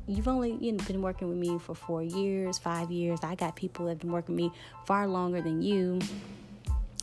You've 0.08 0.28
only 0.28 0.58
you 0.60 0.72
know, 0.72 0.84
been 0.86 1.04
working 1.04 1.30
with 1.30 1.38
me 1.38 1.60
for 1.60 1.76
four 1.76 2.02
years, 2.02 2.58
five 2.58 2.90
years. 2.90 3.20
I 3.22 3.36
got 3.36 3.56
people 3.56 3.86
that 3.86 3.92
have 3.92 4.00
been 4.00 4.12
working 4.12 4.36
with 4.36 4.52
me 4.52 4.58
far 4.86 5.08
longer 5.08 5.40
than 5.40 5.62
you 5.62 6.00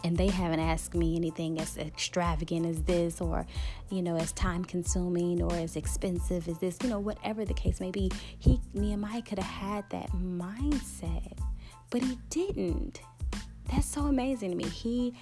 and 0.07 0.17
they 0.17 0.29
haven't 0.29 0.61
asked 0.61 0.95
me 0.95 1.17
anything 1.17 1.61
as 1.61 1.77
extravagant 1.77 2.65
as 2.65 2.81
this 2.85 3.21
or 3.21 3.45
you 3.91 4.01
know 4.03 4.17
as 4.17 4.31
time 4.33 4.65
consuming 4.65 5.43
or 5.43 5.53
as 5.55 5.75
expensive 5.75 6.47
as 6.47 6.59
this 6.61 6.79
you 6.85 6.89
know 6.89 7.01
whatever 7.01 7.45
the 7.45 7.55
case 7.55 7.81
may 7.81 7.91
be. 7.91 8.11
He 8.39 8.61
nehemiah 8.73 9.23
could 9.23 9.39
have 9.39 9.53
had 9.53 9.91
that 9.91 10.11
mindset 10.13 11.37
but 11.91 12.03
he 12.03 12.19
didn't. 12.31 13.01
That's 13.71 13.87
so 13.87 14.03
amazing 14.03 14.51
to 14.51 14.57
me. 14.57 14.69
He 14.69 15.13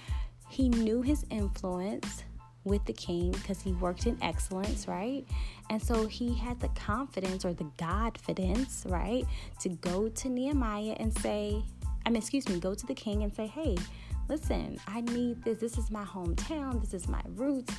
he 0.49 0.69
knew 0.69 1.01
his 1.01 1.25
influence 1.31 2.23
with 2.63 2.85
the 2.85 2.93
king 2.93 3.31
because 3.31 3.61
he 3.61 3.73
worked 3.73 4.05
in 4.05 4.17
excellence, 4.21 4.87
right? 4.87 5.25
And 5.71 5.81
so 5.81 6.05
he 6.07 6.35
had 6.35 6.59
the 6.59 6.69
confidence 6.69 7.43
or 7.43 7.53
the 7.53 7.69
godfidence, 7.77 8.89
right, 8.91 9.23
to 9.61 9.69
go 9.69 10.09
to 10.09 10.29
Nehemiah 10.29 10.95
and 10.99 11.15
say, 11.19 11.63
I 12.05 12.09
mean, 12.09 12.17
excuse 12.17 12.47
me, 12.49 12.59
go 12.59 12.73
to 12.73 12.85
the 12.85 12.95
king 12.95 13.23
and 13.23 13.33
say, 13.33 13.47
hey, 13.47 13.77
listen, 14.27 14.79
I 14.87 15.01
need 15.01 15.43
this. 15.43 15.59
This 15.59 15.77
is 15.77 15.91
my 15.91 16.03
hometown. 16.03 16.81
This 16.81 16.93
is 16.93 17.07
my 17.07 17.21
roots. 17.35 17.73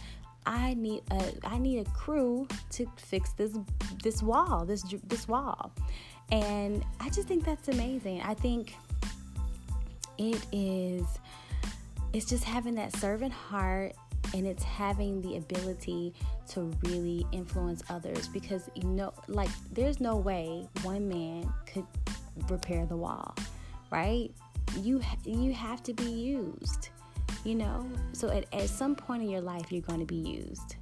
I 0.47 0.75
need 0.75 1.03
a 1.11 1.33
I 1.45 1.59
need 1.59 1.87
a 1.87 1.91
crew 1.91 2.47
to 2.71 2.87
fix 2.97 3.33
this 3.33 3.57
this 4.03 4.23
wall, 4.23 4.65
this 4.65 4.83
this 5.09 5.27
wall. 5.27 5.73
And 6.31 6.85
I 7.01 7.09
just 7.11 7.29
think 7.29 7.45
that's 7.45 7.69
amazing. 7.69 8.21
I 8.23 8.35
think 8.35 8.75
it 10.19 10.45
is 10.53 11.07
it's 12.13 12.27
just 12.27 12.45
having 12.45 12.75
that 12.77 12.95
servant 12.97 13.33
heart 13.33 13.93
and 14.35 14.47
it's 14.47 14.63
having 14.63 15.21
the 15.23 15.37
ability 15.37 16.15
to 16.49 16.73
really 16.83 17.27
influence 17.33 17.83
others 17.91 18.29
because 18.29 18.71
you 18.75 18.85
know 18.85 19.13
like 19.29 19.51
there's 19.73 20.01
no 20.01 20.17
way 20.17 20.67
one 20.83 21.09
man 21.09 21.49
could 21.67 21.87
repair 22.49 22.87
the 22.87 22.97
wall 22.97 23.35
right 23.91 24.31
you 24.81 25.01
you 25.25 25.53
have 25.53 25.83
to 25.83 25.93
be 25.93 26.05
used 26.05 26.91
you 27.45 27.55
know 27.55 27.89
so 28.13 28.31
at, 28.31 28.47
at 28.53 28.69
some 28.69 28.95
point 28.95 29.23
in 29.23 29.29
your 29.29 29.41
life 29.41 29.71
you're 29.71 29.83
going 29.83 30.01
to 30.01 30.07
be 30.07 30.17
used 30.17 30.77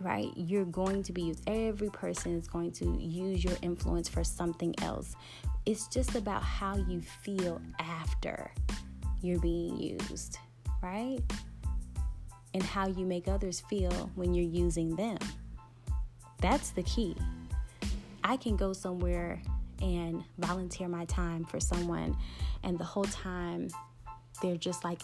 right 0.00 0.30
you're 0.36 0.64
going 0.64 1.02
to 1.02 1.12
be 1.12 1.22
used 1.22 1.42
every 1.46 1.90
person 1.90 2.36
is 2.36 2.48
going 2.48 2.72
to 2.72 2.84
use 2.98 3.44
your 3.44 3.56
influence 3.62 4.08
for 4.08 4.24
something 4.24 4.74
else 4.82 5.14
it's 5.64 5.86
just 5.86 6.16
about 6.16 6.42
how 6.42 6.76
you 6.76 7.00
feel 7.00 7.60
after 7.78 8.50
you're 9.22 9.38
being 9.38 9.78
used, 9.78 10.38
right? 10.82 11.20
And 12.54 12.62
how 12.62 12.88
you 12.88 13.06
make 13.06 13.28
others 13.28 13.60
feel 13.70 14.10
when 14.14 14.34
you're 14.34 14.44
using 14.44 14.96
them. 14.96 15.18
That's 16.40 16.70
the 16.70 16.82
key. 16.82 17.16
I 18.24 18.36
can 18.36 18.56
go 18.56 18.72
somewhere 18.72 19.40
and 19.82 20.24
volunteer 20.38 20.88
my 20.88 21.04
time 21.06 21.44
for 21.44 21.60
someone, 21.60 22.16
and 22.62 22.78
the 22.78 22.84
whole 22.84 23.04
time 23.04 23.68
they're 24.40 24.56
just 24.56 24.84
like 24.84 25.02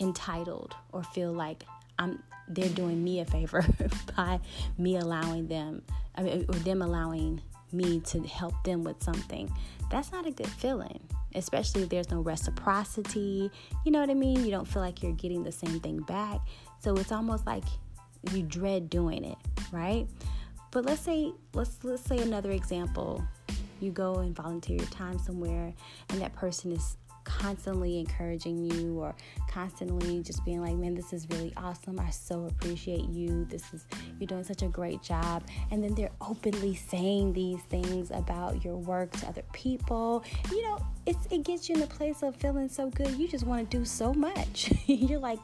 entitled 0.00 0.74
or 0.92 1.02
feel 1.02 1.32
like 1.32 1.64
I'm 1.98 2.22
they're 2.48 2.68
doing 2.68 3.02
me 3.02 3.20
a 3.20 3.24
favor 3.24 3.64
by 4.16 4.40
me 4.78 4.96
allowing 4.96 5.48
them 5.48 5.82
I 6.14 6.22
mean, 6.22 6.46
or 6.48 6.54
them 6.54 6.82
allowing 6.82 7.42
me 7.72 8.00
to 8.00 8.22
help 8.22 8.54
them 8.64 8.84
with 8.84 9.02
something. 9.02 9.52
That's 9.90 10.12
not 10.12 10.26
a 10.26 10.30
good 10.30 10.48
feeling 10.48 11.00
especially 11.34 11.82
if 11.82 11.88
there's 11.88 12.10
no 12.10 12.20
reciprocity. 12.20 13.50
You 13.84 13.92
know 13.92 14.00
what 14.00 14.10
I 14.10 14.14
mean? 14.14 14.44
You 14.44 14.50
don't 14.50 14.66
feel 14.66 14.82
like 14.82 15.02
you're 15.02 15.12
getting 15.12 15.44
the 15.44 15.52
same 15.52 15.80
thing 15.80 16.00
back. 16.00 16.40
So 16.80 16.94
it's 16.94 17.12
almost 17.12 17.46
like 17.46 17.64
you 18.32 18.42
dread 18.42 18.90
doing 18.90 19.24
it, 19.24 19.38
right? 19.72 20.06
But 20.70 20.84
let's 20.84 21.00
say 21.00 21.32
let's 21.54 21.78
let's 21.82 22.02
say 22.02 22.18
another 22.18 22.50
example. 22.50 23.24
You 23.80 23.92
go 23.92 24.16
and 24.16 24.34
volunteer 24.34 24.76
your 24.76 24.86
time 24.86 25.18
somewhere 25.18 25.72
and 26.10 26.20
that 26.20 26.34
person 26.34 26.72
is 26.72 26.96
constantly 27.28 27.98
encouraging 27.98 28.58
you 28.70 28.98
or 28.98 29.14
constantly 29.48 30.22
just 30.22 30.44
being 30.44 30.62
like, 30.62 30.74
man, 30.76 30.94
this 30.94 31.12
is 31.12 31.28
really 31.30 31.52
awesome. 31.58 32.00
I 32.00 32.10
so 32.10 32.46
appreciate 32.46 33.04
you. 33.10 33.44
This 33.44 33.62
is, 33.74 33.86
you're 34.18 34.26
doing 34.26 34.44
such 34.44 34.62
a 34.62 34.68
great 34.68 35.02
job. 35.02 35.44
And 35.70 35.84
then 35.84 35.94
they're 35.94 36.10
openly 36.20 36.74
saying 36.74 37.34
these 37.34 37.60
things 37.64 38.10
about 38.10 38.64
your 38.64 38.76
work 38.76 39.12
to 39.18 39.28
other 39.28 39.44
people. 39.52 40.24
You 40.50 40.62
know, 40.62 40.78
it's, 41.06 41.26
it 41.30 41.44
gets 41.44 41.68
you 41.68 41.74
in 41.74 41.82
a 41.82 41.86
place 41.86 42.22
of 42.22 42.34
feeling 42.36 42.68
so 42.68 42.88
good. 42.88 43.10
You 43.10 43.28
just 43.28 43.44
want 43.44 43.70
to 43.70 43.78
do 43.78 43.84
so 43.84 44.14
much. 44.14 44.72
you're 44.86 45.20
like, 45.20 45.40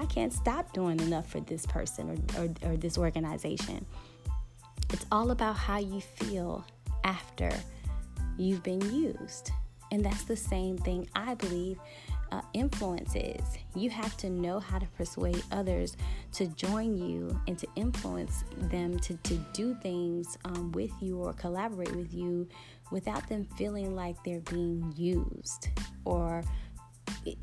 I 0.00 0.06
can't 0.06 0.32
stop 0.32 0.72
doing 0.72 0.98
enough 1.00 1.30
for 1.30 1.40
this 1.40 1.64
person 1.64 2.24
or, 2.36 2.42
or, 2.42 2.72
or 2.72 2.76
this 2.76 2.98
organization. 2.98 3.86
It's 4.92 5.06
all 5.12 5.30
about 5.30 5.56
how 5.56 5.78
you 5.78 6.00
feel 6.00 6.64
after 7.04 7.50
you've 8.36 8.62
been 8.62 8.80
used. 8.94 9.50
And 9.92 10.04
that's 10.04 10.24
the 10.24 10.36
same 10.36 10.78
thing 10.78 11.08
I 11.16 11.34
believe 11.34 11.78
uh, 12.32 12.42
influence 12.54 13.14
is. 13.16 13.42
You 13.74 13.90
have 13.90 14.16
to 14.18 14.30
know 14.30 14.60
how 14.60 14.78
to 14.78 14.86
persuade 14.96 15.42
others 15.50 15.96
to 16.32 16.46
join 16.46 16.96
you 16.96 17.38
and 17.48 17.58
to 17.58 17.66
influence 17.76 18.44
them 18.56 18.98
to, 19.00 19.16
to 19.16 19.34
do 19.52 19.74
things 19.82 20.38
um, 20.44 20.70
with 20.72 20.92
you 21.00 21.18
or 21.18 21.32
collaborate 21.32 21.94
with 21.94 22.14
you 22.14 22.48
without 22.90 23.28
them 23.28 23.46
feeling 23.56 23.94
like 23.94 24.16
they're 24.24 24.40
being 24.40 24.92
used 24.96 25.68
or 26.04 26.44
it, 27.24 27.38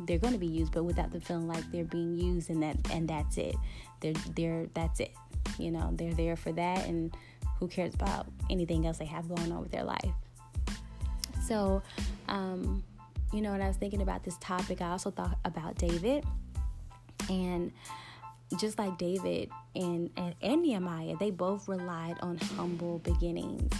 they're 0.00 0.18
going 0.18 0.32
to 0.32 0.38
be 0.38 0.46
used 0.46 0.72
but 0.72 0.84
without 0.84 1.10
them 1.10 1.20
feeling 1.20 1.48
like 1.48 1.64
they're 1.70 1.84
being 1.84 2.14
used 2.14 2.50
and 2.50 2.62
that 2.62 2.76
and 2.90 3.08
that's 3.08 3.38
it 3.38 3.56
they're 4.00 4.12
they're 4.34 4.66
that's 4.74 5.00
it 5.00 5.12
you 5.58 5.70
know 5.70 5.90
they're 5.94 6.12
there 6.14 6.36
for 6.36 6.52
that 6.52 6.86
and 6.86 7.16
who 7.58 7.68
cares 7.68 7.94
about 7.94 8.26
anything 8.50 8.86
else 8.86 8.98
they 8.98 9.04
have 9.04 9.28
going 9.28 9.50
on 9.52 9.60
with 9.60 9.70
their 9.70 9.84
life 9.84 10.12
so 11.46 11.82
um 12.28 12.82
you 13.32 13.40
know, 13.40 13.52
when 13.52 13.62
I 13.62 13.68
was 13.68 13.76
thinking 13.76 14.02
about 14.02 14.24
this 14.24 14.36
topic, 14.38 14.80
I 14.80 14.90
also 14.90 15.10
thought 15.10 15.38
about 15.44 15.76
David. 15.76 16.24
And 17.28 17.72
just 18.58 18.78
like 18.78 18.96
David 18.98 19.50
and, 19.74 20.10
and, 20.16 20.34
and 20.40 20.62
Nehemiah, 20.62 21.16
they 21.18 21.30
both 21.30 21.68
relied 21.68 22.16
on 22.20 22.38
humble 22.38 22.98
beginnings. 23.00 23.72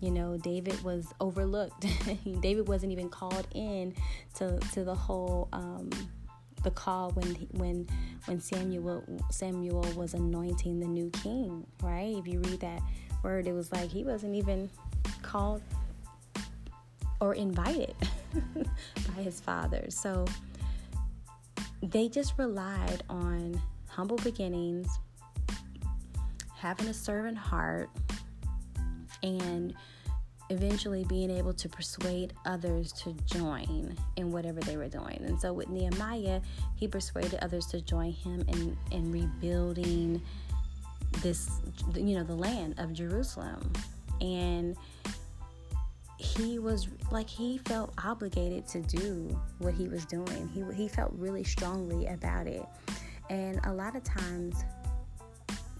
You 0.00 0.10
know, 0.10 0.36
David 0.36 0.82
was 0.84 1.12
overlooked. 1.20 1.86
David 2.40 2.68
wasn't 2.68 2.92
even 2.92 3.08
called 3.08 3.46
in 3.54 3.94
to, 4.34 4.58
to 4.72 4.84
the 4.84 4.94
whole 4.94 5.48
um, 5.52 5.90
the 6.62 6.70
call 6.70 7.10
when 7.10 7.26
when 7.52 7.86
when 8.24 8.40
Samuel 8.40 9.04
Samuel 9.30 9.82
was 9.94 10.14
anointing 10.14 10.80
the 10.80 10.86
new 10.86 11.10
king, 11.10 11.66
right? 11.82 12.16
If 12.16 12.26
you 12.26 12.40
read 12.40 12.60
that 12.60 12.80
word, 13.24 13.46
it 13.46 13.52
was 13.52 13.72
like 13.72 13.90
he 13.90 14.04
wasn't 14.04 14.34
even 14.34 14.70
called 15.22 15.62
or 17.20 17.34
invited. 17.34 17.94
by 19.16 19.22
his 19.22 19.40
father. 19.40 19.86
So 19.88 20.24
they 21.82 22.08
just 22.08 22.34
relied 22.38 23.02
on 23.08 23.60
humble 23.88 24.16
beginnings, 24.18 24.88
having 26.56 26.88
a 26.88 26.94
servant 26.94 27.36
heart, 27.36 27.90
and 29.22 29.74
eventually 30.50 31.04
being 31.04 31.30
able 31.30 31.54
to 31.54 31.68
persuade 31.68 32.34
others 32.44 32.92
to 32.92 33.14
join 33.24 33.96
in 34.16 34.30
whatever 34.30 34.60
they 34.60 34.76
were 34.76 34.88
doing. 34.88 35.18
And 35.24 35.40
so 35.40 35.52
with 35.52 35.68
Nehemiah, 35.68 36.40
he 36.76 36.86
persuaded 36.86 37.38
others 37.40 37.66
to 37.66 37.80
join 37.80 38.12
him 38.12 38.44
in, 38.48 38.76
in 38.90 39.10
rebuilding 39.10 40.20
this, 41.22 41.48
you 41.94 42.14
know, 42.16 42.24
the 42.24 42.34
land 42.34 42.74
of 42.78 42.92
Jerusalem. 42.92 43.72
And 44.20 44.76
he 46.18 46.58
was 46.58 46.88
like 47.10 47.28
he 47.28 47.58
felt 47.58 47.92
obligated 48.02 48.66
to 48.68 48.80
do 48.80 49.38
what 49.58 49.74
he 49.74 49.88
was 49.88 50.04
doing. 50.04 50.48
He 50.48 50.64
he 50.74 50.88
felt 50.88 51.12
really 51.14 51.44
strongly 51.44 52.06
about 52.06 52.46
it. 52.46 52.64
And 53.30 53.60
a 53.64 53.72
lot 53.72 53.96
of 53.96 54.04
times 54.04 54.64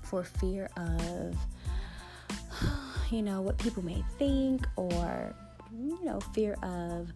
for 0.03 0.23
fear 0.25 0.69
of 0.77 1.37
you 3.11 3.23
know 3.23 3.41
what 3.41 3.59
people 3.59 3.85
may 3.85 4.05
think 4.19 4.67
or 4.77 5.35
you 5.73 6.05
know 6.05 6.21
fear 6.35 6.55
of 6.63 7.13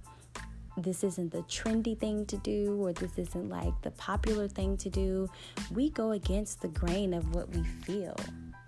this 0.82 1.02
isn't 1.05 1.32
the 1.32 1.42
trendy 1.42 1.98
thing 1.98 2.24
to 2.26 2.36
do 2.39 2.81
or 2.81 2.92
this 2.92 3.18
isn't 3.18 3.48
like 3.48 3.73
the 3.82 3.90
popular 3.92 4.48
thing 4.48 4.76
to 4.76 4.89
do 4.89 5.28
we 5.73 5.90
go 5.90 6.12
against 6.12 6.60
the 6.60 6.68
grain 6.68 7.12
of 7.12 7.34
what 7.34 7.48
we 7.55 7.62
feel 7.62 8.16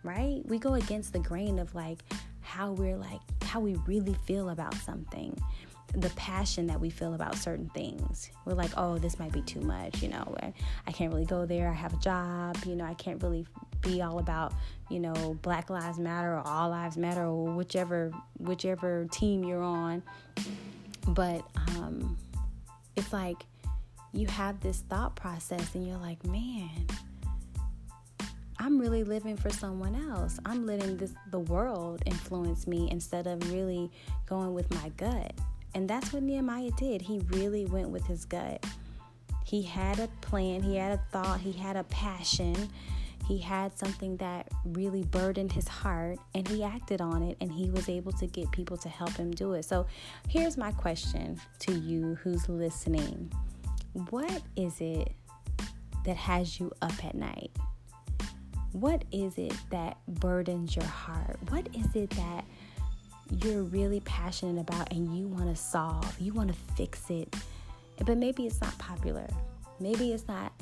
right 0.02 0.42
we 0.46 0.58
go 0.58 0.74
against 0.74 1.12
the 1.12 1.18
grain 1.18 1.58
of 1.58 1.74
like 1.74 1.98
how 2.50 2.72
we're 2.72 2.96
like, 2.96 3.20
how 3.44 3.60
we 3.60 3.76
really 3.86 4.16
feel 4.26 4.50
about 4.50 4.74
something, 4.74 5.38
the 5.94 6.10
passion 6.10 6.66
that 6.66 6.80
we 6.80 6.90
feel 6.90 7.14
about 7.14 7.36
certain 7.36 7.68
things. 7.70 8.30
We're 8.44 8.54
like, 8.54 8.72
oh, 8.76 8.98
this 8.98 9.20
might 9.20 9.30
be 9.30 9.42
too 9.42 9.60
much, 9.60 10.02
you 10.02 10.08
know, 10.08 10.36
I 10.86 10.92
can't 10.92 11.12
really 11.12 11.26
go 11.26 11.46
there. 11.46 11.68
I 11.68 11.74
have 11.74 11.94
a 11.94 11.98
job, 11.98 12.56
you 12.66 12.74
know, 12.74 12.84
I 12.84 12.94
can't 12.94 13.22
really 13.22 13.46
be 13.82 14.02
all 14.02 14.18
about, 14.18 14.52
you 14.88 14.98
know, 14.98 15.38
Black 15.42 15.70
Lives 15.70 16.00
Matter 16.00 16.34
or 16.34 16.42
All 16.44 16.70
Lives 16.70 16.96
Matter 16.96 17.22
or 17.22 17.44
whichever 17.44 18.12
whichever 18.38 19.06
team 19.12 19.44
you're 19.44 19.62
on. 19.62 20.02
But 21.08 21.44
um, 21.56 22.16
it's 22.96 23.12
like 23.12 23.44
you 24.12 24.26
have 24.26 24.60
this 24.60 24.80
thought 24.88 25.16
process 25.16 25.74
and 25.74 25.86
you're 25.86 25.98
like, 25.98 26.24
man, 26.24 26.86
I'm 28.58 28.78
really 28.78 29.04
living 29.04 29.36
for 29.36 29.50
someone 29.50 29.94
else. 29.94 30.38
I'm 30.44 30.66
letting 30.66 30.96
this 30.98 31.14
the 31.30 31.38
world 31.38 32.02
influence 32.04 32.66
me 32.66 32.90
instead 32.90 33.26
of 33.26 33.52
really 33.52 33.90
going 34.26 34.52
with 34.52 34.70
my 34.74 34.90
gut. 34.90 35.32
And 35.74 35.88
that's 35.88 36.12
what 36.12 36.22
Nehemiah 36.22 36.70
did. 36.76 37.00
He 37.00 37.20
really 37.28 37.64
went 37.64 37.88
with 37.88 38.04
his 38.06 38.24
gut. 38.24 38.64
He 39.46 39.62
had 39.62 39.98
a 39.98 40.08
plan, 40.20 40.62
he 40.62 40.76
had 40.76 40.92
a 40.92 41.02
thought, 41.10 41.40
he 41.40 41.52
had 41.52 41.76
a 41.76 41.84
passion. 41.84 42.68
He 43.30 43.38
had 43.38 43.78
something 43.78 44.16
that 44.16 44.48
really 44.64 45.04
burdened 45.04 45.52
his 45.52 45.68
heart 45.68 46.18
and 46.34 46.48
he 46.48 46.64
acted 46.64 47.00
on 47.00 47.22
it 47.22 47.36
and 47.40 47.52
he 47.52 47.70
was 47.70 47.88
able 47.88 48.10
to 48.10 48.26
get 48.26 48.50
people 48.50 48.76
to 48.78 48.88
help 48.88 49.12
him 49.12 49.30
do 49.30 49.52
it. 49.52 49.64
So, 49.64 49.86
here's 50.28 50.56
my 50.56 50.72
question 50.72 51.40
to 51.60 51.72
you 51.72 52.16
who's 52.16 52.48
listening. 52.48 53.32
What 54.08 54.42
is 54.56 54.80
it 54.80 55.12
that 56.04 56.16
has 56.16 56.58
you 56.58 56.72
up 56.82 57.04
at 57.04 57.14
night? 57.14 57.52
What 58.72 59.04
is 59.12 59.38
it 59.38 59.54
that 59.70 59.98
burdens 60.08 60.74
your 60.74 60.86
heart? 60.86 61.38
What 61.50 61.68
is 61.72 61.94
it 61.94 62.10
that 62.10 62.44
you're 63.44 63.62
really 63.62 64.00
passionate 64.00 64.60
about 64.60 64.90
and 64.90 65.16
you 65.16 65.28
want 65.28 65.54
to 65.54 65.54
solve? 65.54 66.20
You 66.20 66.32
want 66.32 66.48
to 66.48 66.58
fix 66.74 67.08
it. 67.10 67.32
But 68.04 68.18
maybe 68.18 68.48
it's 68.48 68.60
not 68.60 68.76
popular. 68.78 69.28
Maybe 69.78 70.12
it's 70.12 70.26
not 70.26 70.52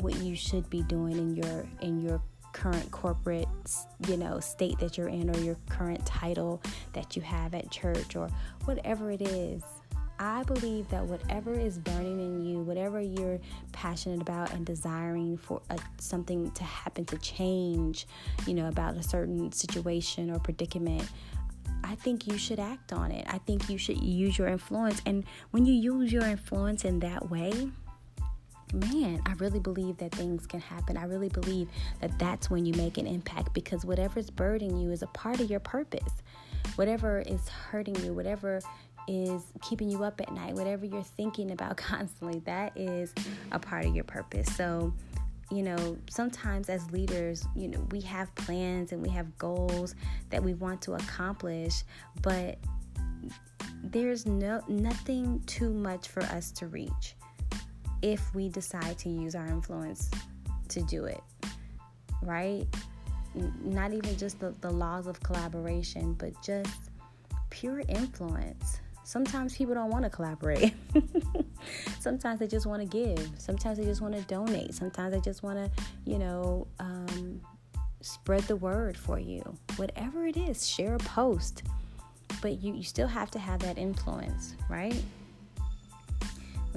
what 0.00 0.16
you 0.20 0.34
should 0.34 0.68
be 0.70 0.82
doing 0.82 1.16
in 1.16 1.36
your 1.36 1.66
in 1.80 2.00
your 2.00 2.20
current 2.52 2.90
corporate, 2.90 3.48
you 4.08 4.16
know, 4.16 4.40
state 4.40 4.78
that 4.78 4.96
you're 4.96 5.08
in 5.08 5.34
or 5.34 5.38
your 5.40 5.56
current 5.68 6.04
title 6.04 6.60
that 6.92 7.14
you 7.14 7.22
have 7.22 7.54
at 7.54 7.70
church 7.70 8.16
or 8.16 8.28
whatever 8.64 9.10
it 9.10 9.22
is. 9.22 9.62
I 10.20 10.42
believe 10.42 10.88
that 10.88 11.04
whatever 11.04 11.52
is 11.52 11.78
burning 11.78 12.18
in 12.18 12.44
you, 12.44 12.58
whatever 12.58 13.00
you're 13.00 13.38
passionate 13.70 14.20
about 14.20 14.52
and 14.52 14.66
desiring 14.66 15.36
for 15.36 15.62
a, 15.70 15.78
something 15.98 16.50
to 16.50 16.64
happen 16.64 17.04
to 17.06 17.18
change, 17.18 18.08
you 18.44 18.54
know, 18.54 18.66
about 18.66 18.96
a 18.96 19.02
certain 19.02 19.52
situation 19.52 20.30
or 20.30 20.40
predicament, 20.40 21.08
I 21.84 21.94
think 21.94 22.26
you 22.26 22.36
should 22.36 22.58
act 22.58 22.92
on 22.92 23.12
it. 23.12 23.26
I 23.28 23.38
think 23.38 23.70
you 23.70 23.78
should 23.78 24.02
use 24.02 24.36
your 24.36 24.48
influence. 24.48 25.00
And 25.06 25.24
when 25.52 25.64
you 25.64 25.72
use 25.72 26.12
your 26.12 26.24
influence 26.24 26.84
in 26.84 26.98
that 27.00 27.30
way, 27.30 27.70
man, 28.72 29.20
I 29.26 29.32
really 29.34 29.60
believe 29.60 29.96
that 29.98 30.12
things 30.12 30.46
can 30.46 30.60
happen. 30.60 30.96
I 30.96 31.04
really 31.04 31.28
believe 31.28 31.68
that 32.00 32.18
that's 32.18 32.50
when 32.50 32.66
you 32.66 32.74
make 32.74 32.98
an 32.98 33.06
impact 33.06 33.54
because 33.54 33.84
whatever's 33.84 34.30
burdening 34.30 34.76
you 34.76 34.90
is 34.90 35.02
a 35.02 35.06
part 35.08 35.40
of 35.40 35.50
your 35.50 35.60
purpose. 35.60 36.22
Whatever 36.76 37.20
is 37.20 37.48
hurting 37.48 37.96
you, 38.04 38.12
whatever 38.12 38.60
is 39.06 39.42
keeping 39.62 39.88
you 39.88 40.04
up 40.04 40.20
at 40.20 40.32
night, 40.32 40.54
whatever 40.54 40.84
you're 40.84 41.02
thinking 41.02 41.50
about 41.50 41.76
constantly, 41.78 42.40
that 42.40 42.76
is 42.76 43.14
a 43.52 43.58
part 43.58 43.84
of 43.84 43.94
your 43.94 44.04
purpose. 44.04 44.54
So, 44.54 44.92
you 45.50 45.62
know, 45.62 45.96
sometimes 46.10 46.68
as 46.68 46.90
leaders, 46.90 47.46
you 47.56 47.68
know, 47.68 47.86
we 47.90 48.00
have 48.02 48.34
plans 48.34 48.92
and 48.92 49.02
we 49.02 49.08
have 49.10 49.36
goals 49.38 49.94
that 50.30 50.42
we 50.42 50.54
want 50.54 50.82
to 50.82 50.94
accomplish, 50.94 51.84
but 52.22 52.58
there's 53.82 54.26
no 54.26 54.62
nothing 54.68 55.40
too 55.46 55.72
much 55.72 56.08
for 56.08 56.22
us 56.24 56.50
to 56.50 56.66
reach 56.66 57.14
if 58.02 58.34
we 58.34 58.48
decide 58.48 58.98
to 58.98 59.08
use 59.08 59.34
our 59.34 59.46
influence 59.46 60.10
to 60.68 60.82
do 60.82 61.04
it. 61.04 61.20
Right? 62.22 62.66
Not 63.62 63.92
even 63.92 64.16
just 64.16 64.40
the, 64.40 64.54
the 64.60 64.70
laws 64.70 65.06
of 65.06 65.20
collaboration, 65.22 66.14
but 66.14 66.32
just 66.42 66.90
pure 67.50 67.82
influence. 67.88 68.80
Sometimes 69.04 69.56
people 69.56 69.74
don't 69.74 69.90
want 69.90 70.04
to 70.04 70.10
collaborate. 70.10 70.74
Sometimes 72.00 72.40
they 72.40 72.46
just 72.46 72.66
want 72.66 72.82
to 72.82 72.86
give. 72.86 73.30
Sometimes 73.38 73.78
they 73.78 73.84
just 73.84 74.02
want 74.02 74.14
to 74.14 74.20
donate. 74.22 74.74
Sometimes 74.74 75.14
they 75.14 75.20
just 75.20 75.42
want 75.42 75.58
to, 75.58 75.82
you 76.04 76.18
know, 76.18 76.66
um, 76.78 77.40
spread 78.02 78.42
the 78.42 78.56
word 78.56 78.96
for 78.96 79.18
you. 79.18 79.42
Whatever 79.76 80.26
it 80.26 80.36
is, 80.36 80.68
share 80.68 80.94
a 80.94 80.98
post. 80.98 81.62
But 82.42 82.62
you, 82.62 82.74
you 82.74 82.82
still 82.82 83.08
have 83.08 83.30
to 83.30 83.38
have 83.38 83.60
that 83.60 83.78
influence, 83.78 84.54
right? 84.68 85.02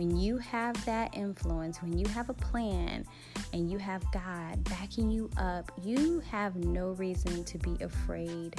When 0.01 0.17
you 0.17 0.39
have 0.39 0.83
that 0.85 1.15
influence, 1.15 1.79
when 1.79 1.95
you 1.95 2.07
have 2.07 2.31
a 2.31 2.33
plan 2.33 3.05
and 3.53 3.69
you 3.69 3.77
have 3.77 4.03
God 4.11 4.63
backing 4.63 5.11
you 5.11 5.29
up, 5.37 5.71
you 5.83 6.21
have 6.21 6.55
no 6.55 6.93
reason 6.93 7.43
to 7.43 7.59
be 7.59 7.77
afraid 7.83 8.55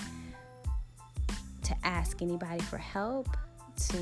to 1.64 1.74
ask 1.82 2.22
anybody 2.22 2.60
for 2.60 2.78
help, 2.78 3.26
to, 3.88 3.96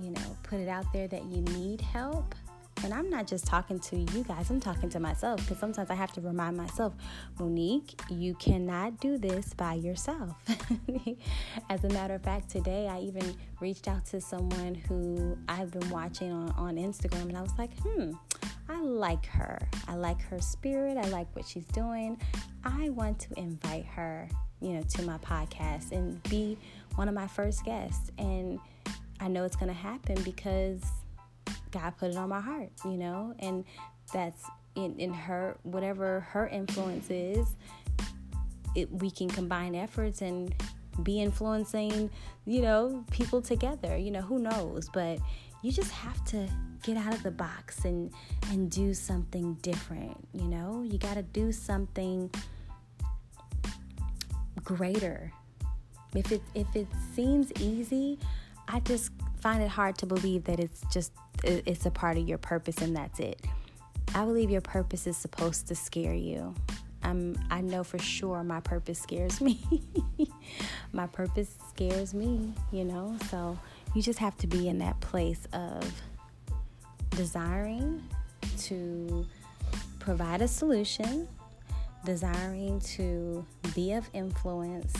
you 0.00 0.10
know, 0.10 0.36
put 0.44 0.60
it 0.60 0.68
out 0.68 0.84
there 0.92 1.08
that 1.08 1.24
you 1.24 1.40
need 1.58 1.80
help 1.80 2.36
and 2.84 2.94
I'm 2.94 3.10
not 3.10 3.26
just 3.26 3.46
talking 3.46 3.78
to 3.78 3.96
you 3.96 4.24
guys, 4.24 4.50
I'm 4.50 4.60
talking 4.60 4.88
to 4.90 5.00
myself 5.00 5.40
because 5.40 5.58
sometimes 5.58 5.90
I 5.90 5.94
have 5.94 6.12
to 6.12 6.20
remind 6.20 6.56
myself, 6.56 6.94
Monique, 7.38 8.00
you 8.10 8.34
cannot 8.34 9.00
do 9.00 9.18
this 9.18 9.54
by 9.54 9.74
yourself. 9.74 10.36
As 11.70 11.84
a 11.84 11.88
matter 11.88 12.14
of 12.14 12.22
fact, 12.22 12.50
today 12.50 12.88
I 12.88 13.00
even 13.00 13.34
reached 13.60 13.88
out 13.88 14.04
to 14.06 14.20
someone 14.20 14.74
who 14.74 15.36
I've 15.48 15.70
been 15.70 15.88
watching 15.90 16.32
on, 16.32 16.50
on 16.52 16.76
Instagram 16.76 17.28
and 17.28 17.36
I 17.36 17.42
was 17.42 17.56
like, 17.58 17.70
hmm, 17.80 18.12
I 18.68 18.80
like 18.80 19.26
her. 19.26 19.58
I 19.86 19.94
like 19.94 20.20
her 20.22 20.40
spirit. 20.40 20.96
I 20.98 21.08
like 21.08 21.34
what 21.34 21.46
she's 21.46 21.66
doing. 21.66 22.20
I 22.64 22.90
want 22.90 23.18
to 23.20 23.38
invite 23.38 23.86
her, 23.86 24.28
you 24.60 24.74
know, 24.74 24.82
to 24.82 25.02
my 25.02 25.18
podcast 25.18 25.92
and 25.92 26.22
be 26.24 26.58
one 26.96 27.08
of 27.08 27.14
my 27.14 27.26
first 27.26 27.64
guests. 27.64 28.10
And 28.18 28.58
I 29.20 29.28
know 29.28 29.44
it's 29.44 29.56
going 29.56 29.72
to 29.72 29.78
happen 29.78 30.22
because 30.22 30.82
God 31.70 31.96
put 31.98 32.10
it 32.10 32.16
on 32.16 32.28
my 32.28 32.40
heart, 32.40 32.70
you 32.84 32.96
know, 32.96 33.34
and 33.38 33.64
that's 34.12 34.44
in, 34.74 34.98
in 34.98 35.12
her, 35.12 35.56
whatever 35.62 36.20
her 36.20 36.48
influence 36.48 37.10
is, 37.10 37.46
it, 38.74 38.90
we 38.90 39.10
can 39.10 39.28
combine 39.28 39.74
efforts 39.74 40.22
and 40.22 40.54
be 41.02 41.20
influencing, 41.20 42.10
you 42.44 42.60
know, 42.60 43.04
people 43.10 43.40
together. 43.40 43.96
You 43.96 44.10
know, 44.10 44.20
who 44.20 44.38
knows? 44.38 44.88
But 44.92 45.18
you 45.62 45.72
just 45.72 45.90
have 45.90 46.24
to 46.26 46.48
get 46.82 46.96
out 46.96 47.14
of 47.14 47.22
the 47.22 47.30
box 47.30 47.84
and 47.84 48.12
and 48.50 48.70
do 48.70 48.94
something 48.94 49.54
different, 49.54 50.16
you 50.32 50.46
know? 50.46 50.84
You 50.88 50.98
got 50.98 51.14
to 51.14 51.22
do 51.22 51.52
something 51.52 52.30
greater. 54.62 55.32
If 56.14 56.32
it 56.32 56.42
if 56.54 56.74
it 56.74 56.86
seems 57.14 57.52
easy, 57.60 58.18
I 58.68 58.80
just 58.80 59.10
find 59.40 59.62
it 59.62 59.68
hard 59.68 59.96
to 59.98 60.06
believe 60.06 60.44
that 60.44 60.60
it's 60.60 60.82
just 60.92 61.12
it's 61.44 61.86
a 61.86 61.90
part 61.90 62.16
of 62.18 62.28
your 62.28 62.38
purpose 62.38 62.78
and 62.78 62.96
that's 62.96 63.20
it. 63.20 63.40
I 64.14 64.24
believe 64.24 64.50
your 64.50 64.60
purpose 64.60 65.06
is 65.06 65.16
supposed 65.16 65.68
to 65.68 65.74
scare 65.74 66.14
you. 66.14 66.54
I'm, 67.02 67.36
I 67.50 67.60
know 67.60 67.84
for 67.84 67.98
sure 67.98 68.42
my 68.42 68.60
purpose 68.60 68.98
scares 68.98 69.40
me. 69.40 69.60
my 70.92 71.06
purpose 71.06 71.54
scares 71.68 72.14
me, 72.14 72.52
you 72.72 72.84
know? 72.84 73.16
So 73.30 73.58
you 73.94 74.02
just 74.02 74.18
have 74.18 74.36
to 74.38 74.46
be 74.46 74.68
in 74.68 74.78
that 74.78 74.98
place 75.00 75.46
of 75.52 76.02
desiring 77.10 78.02
to 78.58 79.26
provide 80.00 80.42
a 80.42 80.48
solution, 80.48 81.28
desiring 82.04 82.80
to 82.80 83.44
be 83.74 83.92
of 83.92 84.08
influence, 84.12 84.94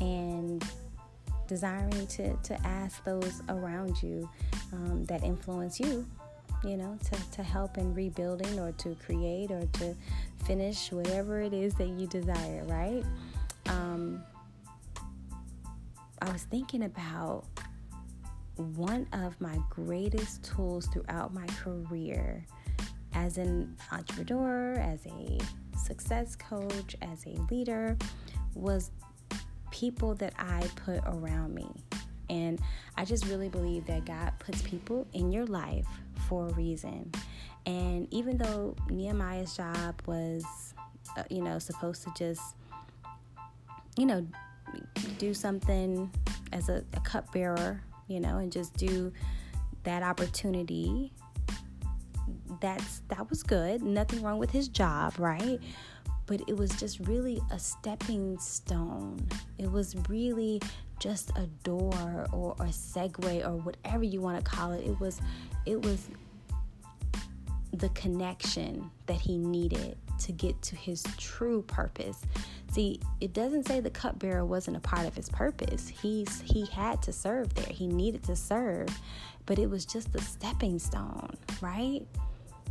and 0.00 0.64
desiring 1.46 2.06
to, 2.06 2.34
to 2.36 2.66
ask 2.66 3.04
those 3.04 3.42
around 3.48 4.02
you 4.02 4.28
um, 4.72 5.04
that 5.06 5.22
influence 5.22 5.78
you, 5.80 6.06
you 6.64 6.76
know, 6.76 6.98
to, 7.04 7.30
to 7.32 7.42
help 7.42 7.78
in 7.78 7.94
rebuilding 7.94 8.58
or 8.58 8.72
to 8.72 8.94
create 8.96 9.50
or 9.50 9.62
to 9.74 9.94
finish 10.44 10.92
whatever 10.92 11.40
it 11.40 11.52
is 11.52 11.74
that 11.74 11.88
you 11.88 12.06
desire, 12.06 12.62
right? 12.66 13.04
Um, 13.66 14.22
I 16.20 16.30
was 16.32 16.44
thinking 16.44 16.84
about 16.84 17.44
one 18.56 19.06
of 19.12 19.40
my 19.40 19.58
greatest 19.68 20.44
tools 20.44 20.86
throughout 20.86 21.34
my 21.34 21.46
career 21.46 22.46
as 23.14 23.38
an 23.38 23.76
entrepreneur, 23.92 24.74
as 24.74 25.06
a 25.06 25.38
success 25.78 26.36
coach, 26.36 26.96
as 27.02 27.26
a 27.26 27.36
leader 27.50 27.96
was 28.54 28.90
people 29.74 30.14
that 30.14 30.32
I 30.38 30.62
put 30.76 31.00
around 31.04 31.52
me. 31.52 31.68
And 32.30 32.60
I 32.96 33.04
just 33.04 33.26
really 33.26 33.48
believe 33.48 33.84
that 33.86 34.04
God 34.04 34.32
puts 34.38 34.62
people 34.62 35.04
in 35.12 35.32
your 35.32 35.46
life 35.46 35.86
for 36.28 36.46
a 36.46 36.52
reason. 36.52 37.10
And 37.66 38.06
even 38.12 38.38
though 38.38 38.76
Nehemiah's 38.88 39.56
job 39.56 40.00
was, 40.06 40.44
uh, 41.16 41.24
you 41.28 41.42
know, 41.42 41.58
supposed 41.58 42.04
to 42.04 42.12
just, 42.16 42.54
you 43.98 44.06
know, 44.06 44.24
do 45.18 45.34
something 45.34 46.08
as 46.52 46.68
a, 46.68 46.84
a 46.94 47.00
cupbearer, 47.00 47.82
you 48.06 48.20
know, 48.20 48.38
and 48.38 48.52
just 48.52 48.74
do 48.76 49.12
that 49.82 50.04
opportunity, 50.04 51.12
that's 52.60 53.02
that 53.08 53.28
was 53.28 53.42
good. 53.42 53.82
Nothing 53.82 54.22
wrong 54.22 54.38
with 54.38 54.50
his 54.50 54.68
job, 54.68 55.14
right? 55.18 55.58
But 56.26 56.40
it 56.48 56.56
was 56.56 56.70
just 56.78 57.00
really 57.00 57.40
a 57.50 57.58
stepping 57.58 58.38
stone. 58.38 59.26
It 59.58 59.70
was 59.70 59.94
really 60.08 60.60
just 60.98 61.30
a 61.36 61.46
door 61.64 62.26
or 62.32 62.52
a 62.60 62.66
segue 62.70 63.46
or 63.46 63.56
whatever 63.56 64.04
you 64.04 64.20
want 64.20 64.42
to 64.42 64.50
call 64.50 64.72
it. 64.72 64.84
It 64.84 64.98
was 65.00 65.20
it 65.66 65.80
was 65.82 66.08
the 67.72 67.88
connection 67.90 68.90
that 69.06 69.16
he 69.16 69.36
needed 69.36 69.96
to 70.20 70.32
get 70.32 70.60
to 70.62 70.76
his 70.76 71.02
true 71.18 71.62
purpose. 71.62 72.22
See, 72.70 73.00
it 73.20 73.32
doesn't 73.32 73.66
say 73.66 73.80
the 73.80 73.90
cupbearer 73.90 74.44
wasn't 74.44 74.76
a 74.76 74.80
part 74.80 75.06
of 75.06 75.14
his 75.14 75.28
purpose. 75.28 75.88
He's 75.88 76.40
he 76.40 76.66
had 76.66 77.02
to 77.02 77.12
serve 77.12 77.54
there. 77.54 77.66
He 77.68 77.86
needed 77.86 78.22
to 78.24 78.36
serve, 78.36 78.88
but 79.46 79.58
it 79.58 79.68
was 79.68 79.84
just 79.84 80.12
the 80.12 80.20
stepping 80.20 80.78
stone, 80.78 81.36
right? 81.60 82.02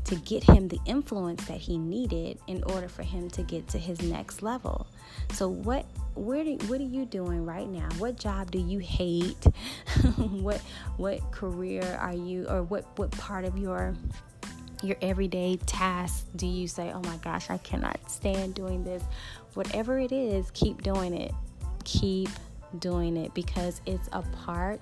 To 0.06 0.16
get 0.16 0.44
him 0.44 0.68
the 0.68 0.80
influence 0.86 1.46
that 1.46 1.60
he 1.60 1.78
needed 1.78 2.38
in 2.48 2.64
order 2.64 2.88
for 2.88 3.04
him 3.04 3.30
to 3.32 3.42
get 3.44 3.68
to 3.70 3.78
his 3.78 4.02
next 4.02 4.42
level. 4.42 4.88
So 5.32 5.48
what 5.48 5.86
where 6.16 6.44
do, 6.44 6.58
what 6.68 6.80
are 6.80 6.86
you 6.86 7.06
doing 7.06 7.46
right 7.46 7.68
now? 7.68 7.90
What 7.98 8.18
job 8.18 8.52
do 8.52 8.60
you 8.60 8.80
hate? 8.80 9.44
what 10.18 10.62
what 10.98 11.32
career 11.32 11.98
are 12.00 12.14
you 12.14 12.48
or 12.50 12.64
what 12.64 12.86
what 12.98 13.12
part 13.12 13.46
of 13.46 13.58
your 13.58 13.96
your 14.84 14.98
everyday 15.02 15.56
tasks 15.66 16.26
do 16.36 16.46
you 16.46 16.68
say, 16.68 16.92
"Oh 16.92 17.02
my 17.02 17.18
gosh, 17.18 17.50
I 17.50 17.58
cannot 17.60 18.12
stand 18.12 18.56
doing 18.56 18.84
this." 18.84 19.04
Whatever 19.54 19.98
it 19.98 20.12
is, 20.12 20.52
keep 20.52 20.82
doing 20.82 21.14
it. 21.14 21.34
Keep 21.86 22.30
doing 22.80 23.18
it 23.18 23.34
because 23.34 23.82
it's 23.86 24.10
a 24.12 24.22
part 24.44 24.82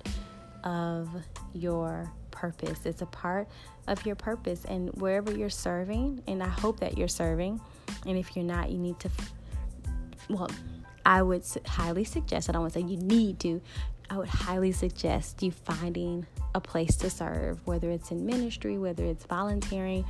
of 0.64 1.08
your 1.54 2.10
purpose. 2.42 2.84
It's 2.84 3.02
a 3.02 3.06
part 3.06 3.46
of 3.86 4.04
your 4.04 4.16
purpose. 4.16 4.64
And 4.64 4.90
wherever 5.00 5.30
you're 5.30 5.56
serving, 5.68 6.22
and 6.26 6.42
I 6.42 6.48
hope 6.48 6.80
that 6.80 6.98
you're 6.98 7.14
serving, 7.22 7.60
and 8.04 8.18
if 8.18 8.34
you're 8.34 8.44
not, 8.44 8.70
you 8.70 8.78
need 8.78 8.98
to, 9.00 9.10
well, 10.28 10.50
I 11.06 11.22
would 11.22 11.44
highly 11.66 12.02
suggest, 12.02 12.48
I 12.48 12.52
don't 12.52 12.62
want 12.62 12.72
to 12.74 12.80
say 12.80 12.86
you 12.86 12.96
need 12.96 13.38
to, 13.40 13.60
I 14.10 14.18
would 14.18 14.28
highly 14.28 14.72
suggest 14.72 15.42
you 15.42 15.52
finding 15.52 16.26
a 16.54 16.60
place 16.60 16.96
to 16.96 17.10
serve, 17.10 17.64
whether 17.64 17.90
it's 17.90 18.10
in 18.10 18.26
ministry, 18.26 18.76
whether 18.76 19.04
it's 19.04 19.24
volunteering, 19.24 20.04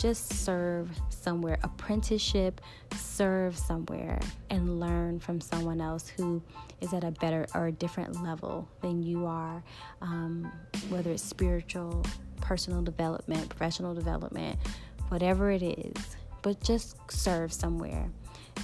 just 0.00 0.32
serve 0.32 0.90
somewhere, 1.10 1.58
apprenticeship, 1.62 2.62
serve 2.96 3.56
somewhere, 3.56 4.18
and 4.48 4.80
learn 4.80 5.20
from 5.20 5.42
someone 5.42 5.78
else 5.78 6.08
who 6.08 6.42
is 6.80 6.94
at 6.94 7.04
a 7.04 7.10
better 7.10 7.46
or 7.54 7.66
a 7.66 7.72
different 7.72 8.22
level 8.22 8.66
than 8.80 9.02
you 9.02 9.26
are, 9.26 9.62
um, 10.00 10.50
whether 10.88 11.10
it's 11.10 11.22
spiritual, 11.22 12.02
personal 12.40 12.80
development, 12.80 13.46
professional 13.50 13.94
development, 13.94 14.58
whatever 15.08 15.50
it 15.50 15.62
is. 15.62 16.16
But 16.40 16.62
just 16.62 16.96
serve 17.10 17.52
somewhere 17.52 18.08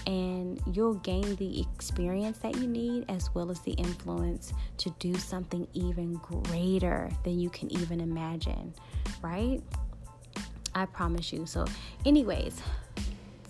and 0.06 0.60
you'll 0.72 0.94
gain 0.94 1.36
the 1.36 1.60
experience 1.60 2.38
that 2.38 2.56
you 2.56 2.66
need 2.66 3.04
as 3.10 3.34
well 3.34 3.50
as 3.50 3.60
the 3.60 3.72
influence 3.72 4.54
to 4.78 4.90
do 4.98 5.14
something 5.16 5.66
even 5.74 6.14
greater 6.14 7.10
than 7.24 7.38
you 7.38 7.50
can 7.50 7.70
even 7.72 8.00
imagine, 8.00 8.72
right? 9.22 9.60
I 10.76 10.84
promise 10.84 11.32
you. 11.32 11.46
So, 11.46 11.64
anyways, 12.04 12.60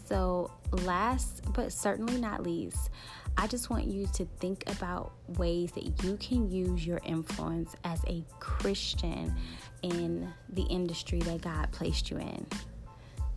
so 0.05 0.52
last 0.70 1.42
but 1.52 1.72
certainly 1.72 2.20
not 2.20 2.44
least, 2.44 2.90
I 3.36 3.48
just 3.48 3.68
want 3.68 3.84
you 3.84 4.06
to 4.14 4.24
think 4.38 4.62
about 4.68 5.12
ways 5.36 5.72
that 5.72 6.05
you 6.05 6.16
can 6.18 6.48
use 6.48 6.86
your 6.86 7.00
influence 7.05 7.74
as 7.82 8.00
a 8.06 8.24
Christian 8.38 9.34
in 9.82 10.32
the 10.50 10.62
industry 10.62 11.18
that 11.18 11.42
God 11.42 11.70
placed 11.72 12.12
you 12.12 12.18
in. 12.18 12.46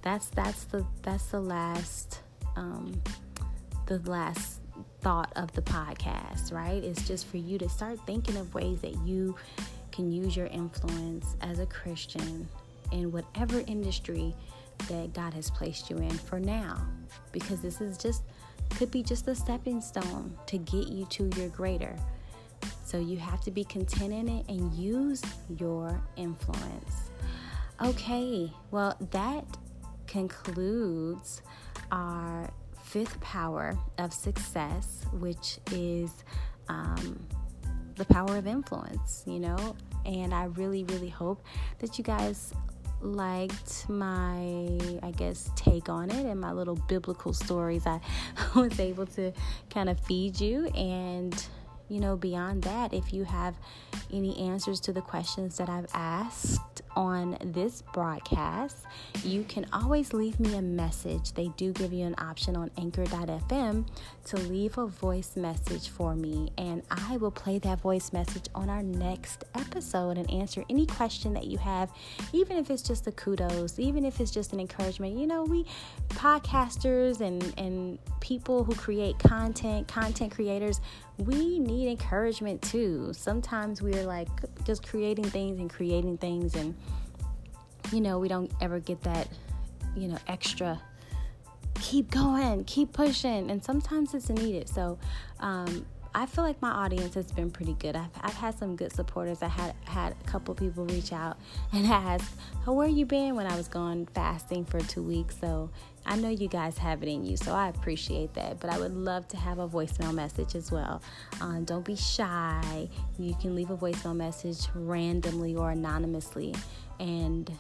That's 0.03 0.29
that's 0.29 0.65
the 0.65 0.85
that's 1.01 1.25
the 1.25 1.41
last 1.41 2.21
um, 2.55 3.01
the 3.87 3.97
last 4.09 4.61
thought 5.01 5.33
of 5.35 5.51
the 5.53 5.63
podcast, 5.63 6.53
right? 6.53 6.83
It's 6.83 7.07
just 7.07 7.25
for 7.25 7.37
you 7.37 7.57
to 7.57 7.67
start 7.67 7.99
thinking 8.05 8.37
of 8.37 8.53
ways 8.53 8.81
that 8.81 8.95
you 9.03 9.35
can 9.91 10.11
use 10.11 10.37
your 10.37 10.45
influence 10.47 11.35
as 11.41 11.57
a 11.57 11.65
Christian 11.65 12.47
in 12.91 13.11
whatever 13.11 13.63
industry 13.67 14.35
that 14.87 15.13
God 15.13 15.33
has 15.33 15.49
placed 15.49 15.89
you 15.89 15.97
in 15.97 16.09
for 16.09 16.39
now. 16.39 16.81
Because 17.31 17.61
this 17.61 17.81
is 17.81 17.97
just, 17.97 18.23
could 18.71 18.91
be 18.91 19.03
just 19.03 19.27
a 19.27 19.35
stepping 19.35 19.81
stone 19.81 20.37
to 20.47 20.57
get 20.57 20.87
you 20.87 21.05
to 21.05 21.29
your 21.35 21.49
greater. 21.49 21.95
So 22.83 22.99
you 22.99 23.17
have 23.17 23.41
to 23.41 23.51
be 23.51 23.63
content 23.63 24.13
in 24.13 24.27
it 24.27 24.45
and 24.49 24.73
use 24.73 25.21
your 25.57 26.01
influence. 26.15 27.11
Okay, 27.81 28.51
well, 28.71 28.97
that 29.11 29.45
concludes 30.07 31.41
our 31.91 32.49
fifth 32.83 33.19
power 33.21 33.77
of 33.99 34.11
success, 34.11 35.05
which 35.13 35.59
is 35.71 36.11
um, 36.67 37.25
the 37.95 38.05
power 38.05 38.37
of 38.37 38.47
influence, 38.47 39.23
you 39.27 39.39
know. 39.39 39.75
And 40.05 40.33
I 40.33 40.45
really, 40.45 40.83
really 40.85 41.09
hope 41.09 41.43
that 41.79 41.97
you 41.97 42.03
guys 42.03 42.53
liked 43.01 43.87
my, 43.89 44.79
I 45.01 45.11
guess, 45.15 45.49
take 45.55 45.89
on 45.89 46.09
it 46.09 46.25
and 46.25 46.39
my 46.39 46.51
little 46.51 46.75
biblical 46.75 47.33
stories, 47.33 47.85
I 47.87 47.99
was 48.55 48.79
able 48.79 49.05
to 49.07 49.31
kind 49.69 49.89
of 49.89 49.99
feed 50.01 50.39
you. 50.39 50.67
And, 50.67 51.45
you 51.89 51.99
know, 51.99 52.15
beyond 52.15 52.63
that, 52.63 52.93
if 52.93 53.13
you 53.13 53.23
have 53.23 53.55
any 54.11 54.37
answers 54.37 54.79
to 54.81 54.93
the 54.93 55.01
questions 55.01 55.57
that 55.57 55.69
I've 55.69 55.87
asked 55.93 56.81
on 56.95 57.37
this 57.41 57.81
broadcast, 57.93 58.85
you 59.23 59.43
can 59.43 59.65
always 59.71 60.13
leave 60.13 60.39
me 60.39 60.55
a 60.55 60.61
message. 60.61 61.33
They 61.33 61.49
do 61.57 61.71
give 61.73 61.93
you 61.93 62.05
an 62.05 62.15
option 62.17 62.55
on 62.55 62.71
anchor.fm 62.77 63.87
to 64.25 64.37
leave 64.37 64.77
a 64.77 64.85
voice 64.87 65.35
message 65.35 65.89
for 65.89 66.15
me, 66.15 66.51
and 66.57 66.83
I 66.91 67.17
will 67.17 67.31
play 67.31 67.59
that 67.59 67.81
voice 67.81 68.13
message 68.13 68.45
on 68.53 68.69
our 68.69 68.83
next 68.83 69.45
episode 69.55 70.17
and 70.17 70.29
answer 70.31 70.63
any 70.69 70.85
question 70.85 71.33
that 71.33 71.45
you 71.45 71.57
have, 71.57 71.91
even 72.33 72.57
if 72.57 72.69
it's 72.69 72.81
just 72.81 73.07
a 73.07 73.11
kudos, 73.11 73.79
even 73.79 74.05
if 74.05 74.19
it's 74.19 74.31
just 74.31 74.53
an 74.53 74.59
encouragement. 74.59 75.17
You 75.17 75.27
know, 75.27 75.43
we 75.43 75.65
podcasters 76.09 77.21
and, 77.21 77.53
and 77.57 77.99
people 78.19 78.63
who 78.63 78.75
create 78.75 79.17
content, 79.19 79.87
content 79.87 80.31
creators, 80.31 80.81
we 81.17 81.59
need 81.59 81.89
encouragement 81.89 82.61
too. 82.61 83.11
Sometimes 83.13 83.81
we're 83.81 84.05
like 84.05 84.29
just 84.63 84.87
creating 84.87 85.25
things 85.25 85.59
and 85.59 85.69
creating 85.69 86.17
things, 86.17 86.55
and 86.55 86.75
you 87.91 88.01
know, 88.01 88.19
we 88.19 88.27
don't 88.27 88.51
ever 88.61 88.79
get 88.79 89.01
that, 89.03 89.27
you 89.95 90.07
know, 90.07 90.17
extra 90.27 90.81
keep 91.81 92.11
going, 92.11 92.63
keep 92.65 92.93
pushing, 92.93 93.49
and 93.49 93.63
sometimes 93.63 94.13
it's 94.13 94.29
needed. 94.29 94.69
So, 94.69 94.97
um, 95.39 95.85
I 96.13 96.25
feel 96.25 96.43
like 96.43 96.59
my 96.59 96.71
audience 96.71 97.13
has 97.13 97.31
been 97.31 97.51
pretty 97.51 97.73
good. 97.73 97.95
I've, 97.95 98.09
I've 98.21 98.33
had 98.33 98.57
some 98.57 98.75
good 98.75 98.91
supporters. 98.91 99.43
I 99.43 99.47
had 99.47 99.75
had 99.85 100.13
a 100.19 100.27
couple 100.27 100.55
people 100.55 100.85
reach 100.85 101.13
out 101.13 101.37
and 101.71 101.85
ask, 101.87 102.25
"How 102.65 102.73
where 102.73 102.87
you 102.87 103.05
been?" 103.05 103.35
when 103.35 103.45
I 103.45 103.55
was 103.55 103.67
gone 103.67 104.07
fasting 104.15 104.65
for 104.65 104.79
two 104.79 105.03
weeks. 105.03 105.37
So 105.39 105.69
I 106.07 106.15
know 106.15 106.29
you 106.29 106.47
guys 106.47 106.79
have 106.79 107.03
it 107.03 107.09
in 107.09 107.25
you, 107.25 107.37
so 107.37 107.53
I 107.53 107.69
appreciate 107.69 108.33
that. 108.33 108.59
But 108.59 108.71
I 108.71 108.79
would 108.79 108.95
love 108.95 109.27
to 109.29 109.37
have 109.37 109.59
a 109.59 109.67
voicemail 109.67 110.13
message 110.13 110.55
as 110.55 110.71
well. 110.71 111.01
Um, 111.41 111.63
don't 111.63 111.85
be 111.85 111.95
shy. 111.95 112.89
You 113.19 113.35
can 113.39 113.55
leave 113.55 113.69
a 113.69 113.77
voicemail 113.77 114.15
message 114.15 114.67
randomly 114.73 115.55
or 115.55 115.69
anonymously, 115.69 116.55
and 116.99 117.51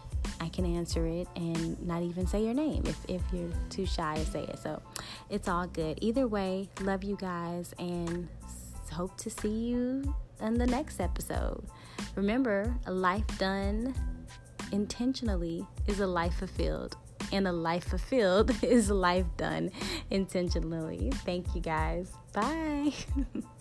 I 0.41 0.49
can 0.49 0.65
answer 0.65 1.05
it 1.05 1.27
and 1.35 1.81
not 1.85 2.03
even 2.03 2.27
say 2.27 2.43
your 2.43 2.53
name 2.53 2.83
if, 2.85 2.97
if 3.07 3.21
you're 3.33 3.51
too 3.69 3.85
shy 3.85 4.15
to 4.15 4.25
say 4.25 4.43
it. 4.43 4.59
So 4.59 4.81
it's 5.29 5.47
all 5.47 5.67
good. 5.67 5.99
Either 6.01 6.27
way, 6.27 6.69
love 6.81 7.03
you 7.03 7.15
guys 7.17 7.73
and 7.79 8.27
hope 8.91 9.15
to 9.17 9.29
see 9.29 9.69
you 9.69 10.13
in 10.41 10.55
the 10.55 10.65
next 10.65 10.99
episode. 10.99 11.63
Remember, 12.15 12.73
a 12.85 12.91
life 12.91 13.25
done 13.37 13.93
intentionally 14.71 15.65
is 15.87 15.99
a 15.99 16.07
life 16.07 16.35
fulfilled, 16.35 16.95
and 17.31 17.47
a 17.47 17.51
life 17.51 17.85
fulfilled 17.85 18.51
is 18.63 18.89
a 18.89 18.93
life 18.93 19.25
done 19.37 19.71
intentionally. 20.09 21.11
Thank 21.25 21.53
you 21.55 21.61
guys. 21.61 22.11
Bye. 22.33 22.93